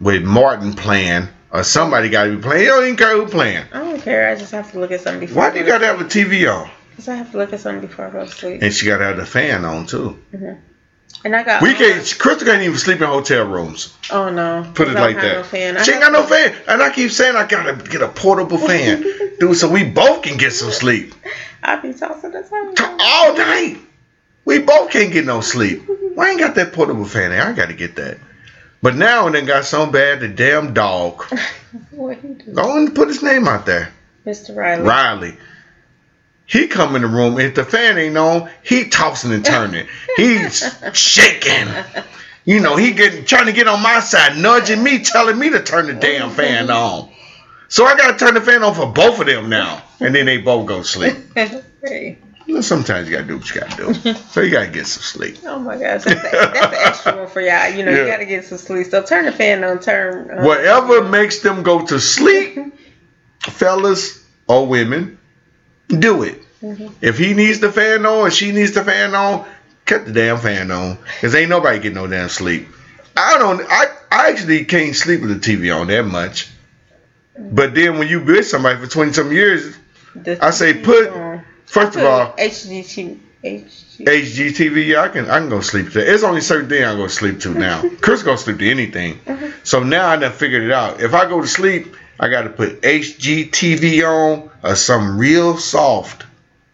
with 0.01 0.23
Martin 0.23 0.73
playing, 0.75 1.29
or 1.51 1.62
somebody 1.62 2.09
gotta 2.09 2.31
be 2.31 2.43
playing. 2.43 2.62
You 2.64 2.68
don't 2.71 2.85
even 2.85 2.97
care 2.97 3.14
who 3.16 3.27
playing. 3.27 3.64
I 3.73 3.79
don't 3.79 4.01
care. 4.03 4.29
I 4.29 4.35
just 4.35 4.53
have 4.53 4.71
to 4.73 4.79
look 4.81 4.91
at 4.91 5.01
something 5.03 5.21
before. 5.21 5.43
Why 5.43 5.51
do 5.51 5.59
you 5.61 5.64
gotta 5.66 5.87
have 5.87 6.01
a 6.01 6.05
TV 6.05 6.47
on? 6.47 6.68
Because 6.91 7.09
I 7.09 7.14
have 7.14 7.31
to 7.31 7.39
look 7.39 7.53
at 7.53 7.61
something 7.61 7.87
before 7.87 8.07
I 8.07 8.11
go 8.11 8.25
to 8.27 8.31
sleep. 8.31 8.62
And 8.62 8.75
she 8.75 8.87
gotta 8.87 9.05
have 9.05 9.16
the 9.18 9.27
fan 9.27 9.64
on 9.64 9.87
too. 9.87 10.18
And 11.25 11.37
I 11.37 11.43
got. 11.43 11.62
We 11.62 11.75
can't. 11.75 12.03
Crystal 12.18 12.47
can't 12.47 12.62
even 12.62 12.79
sleep 12.79 13.01
in 13.01 13.07
hotel 13.07 13.47
rooms. 13.47 13.95
Oh 14.11 14.31
no. 14.31 14.71
Put 14.75 14.89
it 14.89 14.95
like 14.95 15.16
that. 15.16 15.37
No 15.37 15.43
fan. 15.43 15.77
I 15.77 15.83
She 15.83 15.93
ain't 15.93 16.01
got 16.01 16.12
no 16.12 16.23
fan, 16.23 16.55
and 16.66 16.83
I 16.83 16.91
keep 16.91 17.11
saying 17.11 17.37
I 17.37 17.47
gotta 17.47 17.75
get 17.89 18.01
a 18.03 18.09
portable 18.09 18.59
fan, 18.68 19.03
dude, 19.39 19.57
so 19.57 19.68
we 19.68 19.85
both 19.85 20.23
can 20.23 20.39
get 20.39 20.53
some 20.53 20.71
sleep 20.71 21.14
I 21.62 21.77
be 21.77 21.93
tossing 21.93 22.31
the 22.31 22.43
time. 22.43 22.75
T- 22.75 22.85
all 22.85 23.37
night. 23.37 23.79
We 24.45 24.61
both 24.61 24.91
can't 24.91 25.12
get 25.12 25.27
no 25.27 25.41
sleep. 25.43 25.83
Why 26.14 26.31
ain't 26.31 26.41
got 26.41 26.55
that 26.55 26.73
portable 26.73 27.05
fan? 27.05 27.31
there? 27.31 27.43
I 27.43 27.53
gotta 27.53 27.75
get 27.75 27.97
that. 27.97 28.18
But 28.83 28.97
now 28.97 29.27
it 29.29 29.33
then 29.33 29.45
got 29.45 29.66
so 29.66 29.87
bad, 29.87 30.21
the 30.21 30.29
damn 30.29 30.73
dog. 30.75 31.25
What 31.93 32.18
he 32.18 32.29
do? 32.29 32.53
Go 32.53 32.79
and 32.79 32.93
put 32.95 33.07
his 33.07 33.23
name 33.23 33.47
out 33.47 33.64
there. 33.64 33.93
Mr. 34.27 34.57
Riley. 34.57 34.83
Riley. 34.83 35.37
He 36.51 36.66
come 36.66 36.96
in 36.96 37.03
the 37.03 37.09
room. 37.09 37.38
If 37.38 37.55
the 37.55 37.64
fan 37.64 37.96
ain't 37.96 38.16
on, 38.18 38.51
he 38.64 38.88
tossing 38.88 39.32
and 39.32 39.44
turning. 39.44 39.86
He's 40.16 40.64
shaking. 40.94 41.68
You 42.44 42.59
know, 42.59 42.74
he 42.74 42.90
getting 42.90 43.24
trying 43.24 43.46
to 43.46 43.53
get 43.53 43.68
on 43.68 43.80
my 43.80 44.01
side, 44.01 44.36
nudging 44.36 44.82
me, 44.82 44.98
telling 44.98 45.38
me 45.38 45.51
to 45.51 45.62
turn 45.62 45.86
the 45.86 45.94
damn 45.94 46.30
fan 46.30 46.68
on. 46.68 47.09
So 47.68 47.84
I 47.84 47.96
gotta 47.96 48.18
turn 48.18 48.34
the 48.34 48.40
fan 48.40 48.64
on 48.64 48.74
for 48.74 48.86
both 48.92 49.20
of 49.20 49.26
them 49.26 49.48
now. 49.48 49.80
And 50.01 50.12
then 50.12 50.26
they 50.26 50.38
both 50.38 50.66
go 50.66 50.78
to 50.78 50.84
sleep. 50.84 51.16
hey. 51.84 52.18
Sometimes 52.62 53.09
you 53.09 53.14
gotta 53.14 53.28
do 53.28 53.36
what 53.36 53.55
you 53.55 53.61
gotta 53.61 53.76
do. 53.94 54.14
So 54.14 54.40
you 54.40 54.51
gotta 54.51 54.72
get 54.72 54.88
some 54.88 55.03
sleep. 55.05 55.36
Oh 55.44 55.61
my 55.61 55.74
gosh, 55.74 56.03
that's, 56.03 56.05
the, 56.05 56.51
that's 56.53 56.76
extra 56.88 57.16
one 57.16 57.28
for 57.28 57.40
y'all. 57.42 57.68
You 57.68 57.84
know, 57.84 57.92
Yeah. 57.92 57.98
you 58.01 58.07
gotta 58.09 58.26
get 58.26 58.44
some 58.44 58.59
sleep. 58.59 58.88
So 58.88 59.05
turn 59.05 59.26
the 59.26 59.30
fan 59.32 59.62
on. 59.62 59.78
Turn. 59.78 60.28
Uh, 60.36 60.42
Whatever 60.42 61.05
makes 61.05 61.38
them 61.42 61.62
go 61.62 61.86
to 61.86 62.01
sleep, 62.01 62.59
fellas 63.42 64.26
or 64.48 64.66
women, 64.66 65.20
do 65.99 66.22
it. 66.22 66.43
Mhm. 66.62 66.93
If 67.01 67.18
he 67.18 67.34
needs 67.34 67.61
the 67.61 67.72
fan 67.72 68.05
on 68.07 68.18
or 68.26 68.30
she 68.30 68.53
needs 68.53 68.72
the 68.72 68.84
fan 68.84 69.14
on, 69.14 69.47
cut 69.86 70.05
the 70.07 70.12
damn 70.12 70.38
fan 70.38 70.70
on. 70.70 70.99
Cause 71.20 71.34
ain't 71.34 71.51
nobody 71.51 71.78
getting 71.78 71.95
no 71.95 72.07
damn 72.07 72.28
sleep. 72.28 72.68
I 73.16 73.38
don't. 73.38 73.61
I 73.68 73.86
I 74.12 74.28
actually 74.30 74.64
can't 74.64 74.95
sleep 74.95 75.20
with 75.22 75.41
the 75.43 75.57
TV 75.57 75.70
on 75.74 75.86
that 75.88 76.05
much. 76.05 76.49
But 77.38 77.74
then 77.74 77.99
when 77.99 78.09
you 78.09 78.20
with 78.22 78.47
somebody 78.47 78.78
for 78.78 78.86
twenty 78.86 79.12
some 79.12 79.32
years, 79.32 79.74
The 80.14 80.38
I 80.45 80.51
say 80.51 80.74
put- 80.74 81.09
on. 81.11 81.43
first 81.66 81.97
of 81.97 82.05
all, 82.05 82.34
HGTV. 82.36 83.18
HG. 83.43 84.05
HGTV, 84.05 84.86
yeah, 84.88 85.01
I 85.01 85.09
can 85.09 85.30
I 85.30 85.38
can 85.38 85.49
go 85.49 85.61
sleep 85.62 85.93
to. 85.93 86.01
It's 86.14 86.22
only 86.24 86.43
certain 86.43 86.68
things 86.68 86.84
I 86.84 86.95
go 86.95 87.05
to 87.05 87.09
sleep 87.12 87.41
to 87.41 87.55
now. 87.55 87.82
Chris 88.03 88.22
go 88.22 88.36
sleep 88.36 88.59
to 88.59 88.70
anything. 88.70 89.18
Mhm. 89.26 89.53
So 89.62 89.82
now 89.82 90.09
I 90.09 90.16
done 90.16 90.32
figured 90.32 90.62
it 90.62 90.70
out. 90.72 91.01
If 91.01 91.14
I 91.14 91.26
go 91.26 91.41
to 91.41 91.47
sleep, 91.47 91.97
I 92.21 92.29
got 92.29 92.43
to 92.43 92.51
put 92.51 92.83
HGTV 92.83 94.03
on 94.05 94.51
or 94.62 94.75
something 94.77 95.16
real 95.18 95.57
soft, 95.57 96.25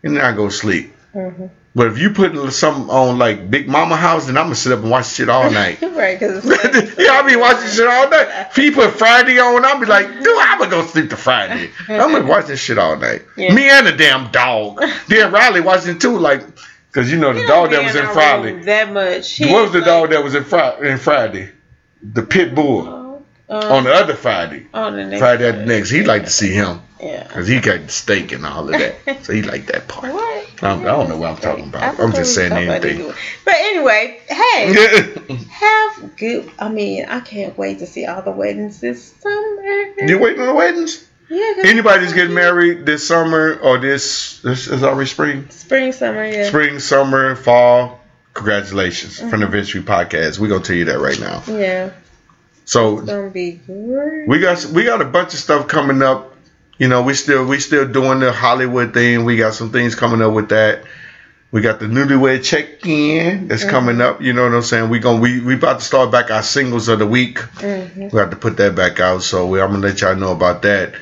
and 0.03 0.17
then 0.17 0.25
I 0.25 0.33
go 0.33 0.49
sleep. 0.49 0.93
Mhm. 1.15 1.51
But 1.75 1.89
if 1.89 1.99
you 1.99 2.11
put 2.11 2.35
something 2.55 2.89
on 2.89 3.19
like 3.19 3.51
Big 3.51 3.69
Mama 3.69 3.97
House, 3.97 4.27
then 4.27 4.37
I'm 4.39 4.45
gonna 4.47 4.55
sit 4.55 4.73
up 4.73 4.81
and 4.81 4.91
watch 4.91 5.09
shit 5.13 5.29
all 5.29 5.51
night. 5.63 5.79
right, 5.83 6.19
because 6.19 6.43
yeah, 6.99 7.13
I'll 7.13 7.25
be 7.27 7.37
watching 7.37 7.69
shit 7.69 7.87
all 7.87 8.09
night. 8.09 8.29
If 8.51 8.57
he 8.57 8.71
put 8.71 8.93
Friday 8.93 9.39
on, 9.39 9.65
I'll 9.65 9.79
be 9.79 9.87
like, 9.87 10.09
dude, 10.09 10.39
I'm 10.41 10.59
gonna 10.59 10.71
go 10.71 10.85
sleep 10.87 11.11
to 11.11 11.17
Friday. 11.17 11.71
I'm 11.89 12.13
gonna 12.13 12.25
watch 12.27 12.47
this 12.47 12.61
shit 12.61 12.79
all 12.79 12.97
night. 12.97 13.23
Yeah. 13.37 13.53
Me 13.55 13.69
and 13.69 13.87
the 13.87 13.93
damn 13.93 14.31
dog. 14.33 14.83
Then 15.09 15.31
Riley 15.31 15.61
watching 15.61 15.99
too, 15.99 16.19
like, 16.19 16.43
cause 16.93 17.11
you 17.11 17.19
know 17.19 17.33
the 17.35 17.43
You 17.43 17.47
dog 17.47 17.71
that 17.71 17.85
was 17.85 17.95
in 17.95 18.07
Friday. 18.07 18.63
That 18.63 18.93
much. 18.93 19.33
He 19.33 19.53
What 19.53 19.65
was 19.65 19.73
the 19.73 19.79
like, 19.81 19.87
dog 19.87 20.11
that 20.11 20.25
was 20.25 20.35
in 20.35 20.45
Friday? 20.45 20.91
In 20.91 20.99
Friday, 20.99 21.51
the 22.03 22.23
pit 22.23 22.55
bull 22.55 23.06
um, 23.49 23.63
on 23.73 23.85
the 23.85 23.93
other 23.93 24.15
Friday. 24.15 24.67
on 24.75 24.97
the 24.97 25.05
next 25.05 25.21
Friday 25.21 25.49
at 25.49 25.57
the 25.59 25.67
next, 25.67 25.91
He'd 25.91 26.07
like 26.07 26.25
to 26.25 26.31
see 26.31 26.53
him 26.53 26.81
Yeah. 27.01 27.23
because 27.25 27.47
he 27.49 27.61
got 27.61 27.91
steak 27.91 28.33
and 28.33 28.45
all 28.47 28.65
of 28.73 28.79
that, 28.79 29.19
so 29.25 29.33
he 29.33 29.43
liked 29.43 29.69
that 29.69 29.87
part. 29.89 30.13
What? 30.13 30.47
I'm- 30.63 30.81
I 30.81 30.85
don't 30.85 31.09
know 31.09 31.19
what 31.19 31.31
I'm 31.31 31.37
talking 31.37 31.65
about. 31.69 31.99
I 31.99 32.03
I'm 32.03 32.13
just 32.13 32.35
saying 32.35 32.53
anything. 32.53 33.13
But 33.45 33.55
anyway, 33.57 34.21
hey, 34.29 35.15
have 35.51 36.17
good. 36.17 36.51
I 36.59 36.69
mean, 36.69 37.05
I 37.07 37.21
can't 37.21 37.57
wait 37.59 37.79
to 37.81 37.87
see 37.87 38.07
all 38.07 38.23
the 38.23 38.31
weddings 38.33 38.81
this 38.81 39.13
summer. 39.21 39.63
You 39.99 40.19
waiting 40.19 40.41
on 40.41 40.47
the 40.49 40.55
weddings? 40.55 41.07
Yeah. 41.29 41.55
Anybody's 41.65 42.13
getting 42.13 42.35
married 42.35 42.87
this 42.87 43.07
summer 43.07 43.55
or 43.61 43.79
this 43.79 44.41
this 44.43 44.69
is 44.69 44.83
already 44.85 45.09
spring? 45.11 45.51
Spring, 45.51 45.91
summer, 45.93 46.25
yeah. 46.25 46.49
Spring, 46.49 46.79
summer, 46.79 47.35
fall. 47.37 48.01
Congratulations 48.35 49.19
from 49.19 49.31
Mm-hmm. 49.31 49.41
the 49.41 49.47
Victory 49.49 49.83
Podcast. 49.83 50.39
We're 50.39 50.49
gonna 50.49 50.63
tell 50.63 50.77
you 50.77 50.85
that 50.87 50.99
right 51.01 51.19
now. 51.19 51.43
Yeah. 51.49 51.91
So 52.67 52.99
It's 52.99 53.07
gonna 53.09 53.31
be 53.31 53.61
great. 53.67 54.29
we 54.29 54.41
got 54.41 54.65
we 54.67 54.85
got 54.85 55.01
a 55.01 55.05
bunch 55.07 55.33
of 55.35 55.39
stuff 55.41 55.69
coming 55.69 56.03
up. 56.03 56.35
You 56.79 56.89
know, 56.89 57.01
we 57.03 57.15
still 57.15 57.47
we 57.47 57.59
still 57.61 57.87
doing 57.87 58.21
the 58.21 58.33
Hollywood 58.33 58.93
thing. 58.93 59.25
We 59.25 59.37
got 59.39 59.55
some 59.55 59.71
things 59.71 59.95
coming 59.95 60.21
up 60.21 60.33
with 60.35 60.51
that. 60.51 60.83
We 61.53 61.61
got 61.63 61.79
the 61.79 61.87
newlywed 61.87 62.43
check 62.45 62.85
in 62.85 63.47
that's 63.49 63.65
Mhm. 63.65 63.71
coming 63.71 64.01
up. 64.01 64.21
You 64.21 64.33
know 64.33 64.43
what 64.43 64.53
I'm 64.53 64.63
saying? 64.63 64.91
We 64.91 64.99
going 64.99 65.21
we 65.21 65.41
we 65.41 65.55
about 65.55 65.79
to 65.79 65.85
start 65.85 66.11
back 66.11 66.31
our 66.31 66.43
singles 66.43 66.89
of 66.89 66.99
the 66.99 67.07
week. 67.07 67.39
Mhm. 67.61 68.13
We 68.13 68.19
have 68.19 68.31
to 68.31 68.37
put 68.37 68.57
that 68.59 68.75
back 68.75 68.99
out. 69.01 69.23
So 69.23 69.47
we, 69.47 69.61
I'm 69.63 69.71
gonna 69.71 69.87
let 69.87 70.01
y'all 70.01 70.17
know 70.17 70.33
about 70.33 70.63
that. 70.63 70.93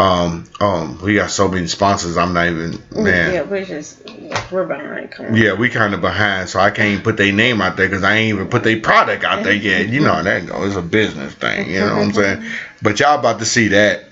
Um, 0.00 0.48
um, 0.60 0.98
we 1.02 1.16
got 1.16 1.30
so 1.30 1.46
many 1.46 1.66
sponsors. 1.66 2.16
I'm 2.16 2.32
not 2.32 2.48
even 2.48 2.82
man. 2.90 3.34
Yeah, 3.34 3.42
we're 3.42 3.66
just 3.66 4.02
we're 4.50 4.64
behind. 4.64 5.36
Yeah, 5.36 5.52
we 5.52 5.68
kind 5.68 5.92
of 5.92 6.00
behind, 6.00 6.48
so 6.48 6.58
I 6.58 6.70
can't 6.70 6.88
even 6.88 7.04
put 7.04 7.18
their 7.18 7.32
name 7.32 7.60
out 7.60 7.76
there 7.76 7.86
because 7.86 8.02
I 8.02 8.14
ain't 8.14 8.34
even 8.34 8.48
put 8.48 8.64
their 8.64 8.80
product 8.80 9.24
out 9.24 9.44
there 9.44 9.52
yet. 9.52 9.90
You 9.90 10.00
know 10.00 10.22
that 10.22 10.46
goes. 10.46 10.68
It's 10.68 10.76
a 10.76 10.82
business 10.82 11.34
thing. 11.34 11.68
You 11.70 11.80
know 11.80 11.96
what 11.96 12.04
I'm 12.04 12.12
saying? 12.14 12.44
But 12.82 12.98
y'all 12.98 13.18
about 13.18 13.40
to 13.40 13.44
see 13.44 13.68
that. 13.68 14.06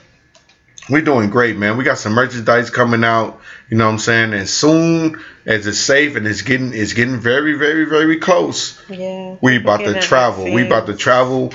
We're 0.91 1.01
doing 1.01 1.31
great, 1.31 1.57
man. 1.57 1.79
We 1.79 1.85
got 1.85 1.97
some 1.97 2.13
merchandise 2.13 2.69
coming 2.69 3.03
out. 3.03 3.41
You 3.71 3.79
know 3.79 3.87
what 3.87 3.93
I'm 3.93 3.99
saying? 3.99 4.35
And 4.35 4.47
soon 4.47 5.23
as 5.47 5.67
it's 5.67 5.79
safe 5.79 6.17
and 6.17 6.27
it's 6.27 6.43
getting 6.43 6.75
it's 6.75 6.93
getting 6.93 7.19
very, 7.19 7.55
very, 7.55 7.87
very 7.87 8.19
close. 8.19 8.79
Yeah. 8.91 9.37
We 9.41 9.57
about 9.57 9.79
to 9.79 10.03
travel. 10.03 10.53
We 10.53 10.67
about 10.67 10.85
to 10.89 10.97
travel. 10.97 11.55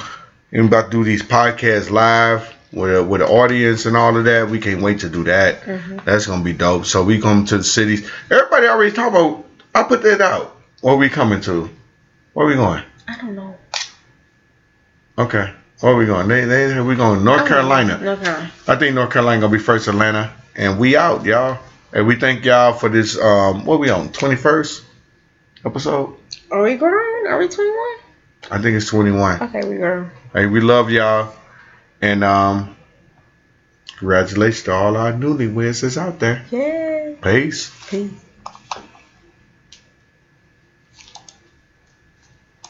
And 0.51 0.63
we 0.63 0.67
about 0.67 0.89
to 0.89 0.97
do 0.97 1.03
these 1.03 1.21
podcasts 1.21 1.91
live 1.91 2.52
with 2.73 2.95
a, 2.95 3.03
with 3.03 3.21
the 3.21 3.27
audience 3.27 3.85
and 3.85 3.95
all 3.95 4.17
of 4.17 4.25
that. 4.25 4.49
We 4.49 4.59
can't 4.59 4.81
wait 4.81 4.99
to 5.01 5.09
do 5.09 5.23
that. 5.25 5.61
Mhm. 5.61 6.03
That's 6.03 6.25
gonna 6.25 6.43
be 6.43 6.53
dope. 6.53 6.85
So 6.85 7.03
we 7.03 7.21
come 7.21 7.45
to 7.45 7.57
the 7.57 7.63
cities. 7.63 8.09
Everybody 8.31 8.67
already 8.67 8.91
talking 8.91 9.15
about. 9.19 9.45
I 9.75 9.83
put 9.83 10.03
that 10.03 10.21
out. 10.21 10.55
Where 10.81 10.95
we 10.95 11.09
coming 11.09 11.41
to? 11.41 11.69
Where 12.33 12.45
we 12.47 12.55
going? 12.55 12.83
I 13.07 13.15
don't 13.17 13.35
know. 13.35 13.55
Okay. 15.17 15.53
Where 15.81 15.95
we 15.95 16.05
going? 16.05 16.27
They, 16.27 16.45
they, 16.45 16.79
we 16.81 16.95
going 16.95 17.23
North 17.23 17.47
Carolina. 17.47 17.97
North 18.01 18.23
Carolina. 18.23 18.51
I 18.67 18.75
think 18.75 18.95
North 18.95 19.11
Carolina 19.11 19.41
gonna 19.41 19.53
be 19.53 19.59
first 19.59 19.87
Atlanta, 19.87 20.31
and 20.55 20.79
we 20.79 20.95
out, 20.95 21.25
y'all. 21.25 21.57
And 21.91 22.07
we 22.07 22.15
thank 22.15 22.43
y'all 22.45 22.73
for 22.73 22.89
this. 22.89 23.17
Um, 23.19 23.65
what 23.65 23.79
we 23.79 23.89
on? 23.89 24.11
Twenty 24.11 24.35
first 24.35 24.83
episode. 25.65 26.15
Are 26.51 26.63
we 26.63 26.75
grown? 26.75 27.27
Are 27.27 27.37
we 27.37 27.47
21? 27.47 27.75
I 28.51 28.61
think 28.61 28.75
it's 28.75 28.87
twenty 28.87 29.11
one. 29.11 29.41
Okay, 29.41 29.67
we 29.67 29.75
grown. 29.77 30.09
Hey, 30.33 30.45
we 30.47 30.59
love 30.61 30.89
y'all, 30.89 31.33
and 32.03 32.21
um, 32.21 32.75
congratulations 33.97 34.63
to 34.63 34.73
all 34.73 34.97
our 34.97 35.13
newlyweds 35.13 35.81
that's 35.81 35.97
out 35.97 36.19
there. 36.19 36.43
Yeah. 36.51 37.13
Peace. 37.21 37.71
Peace. 37.89 38.11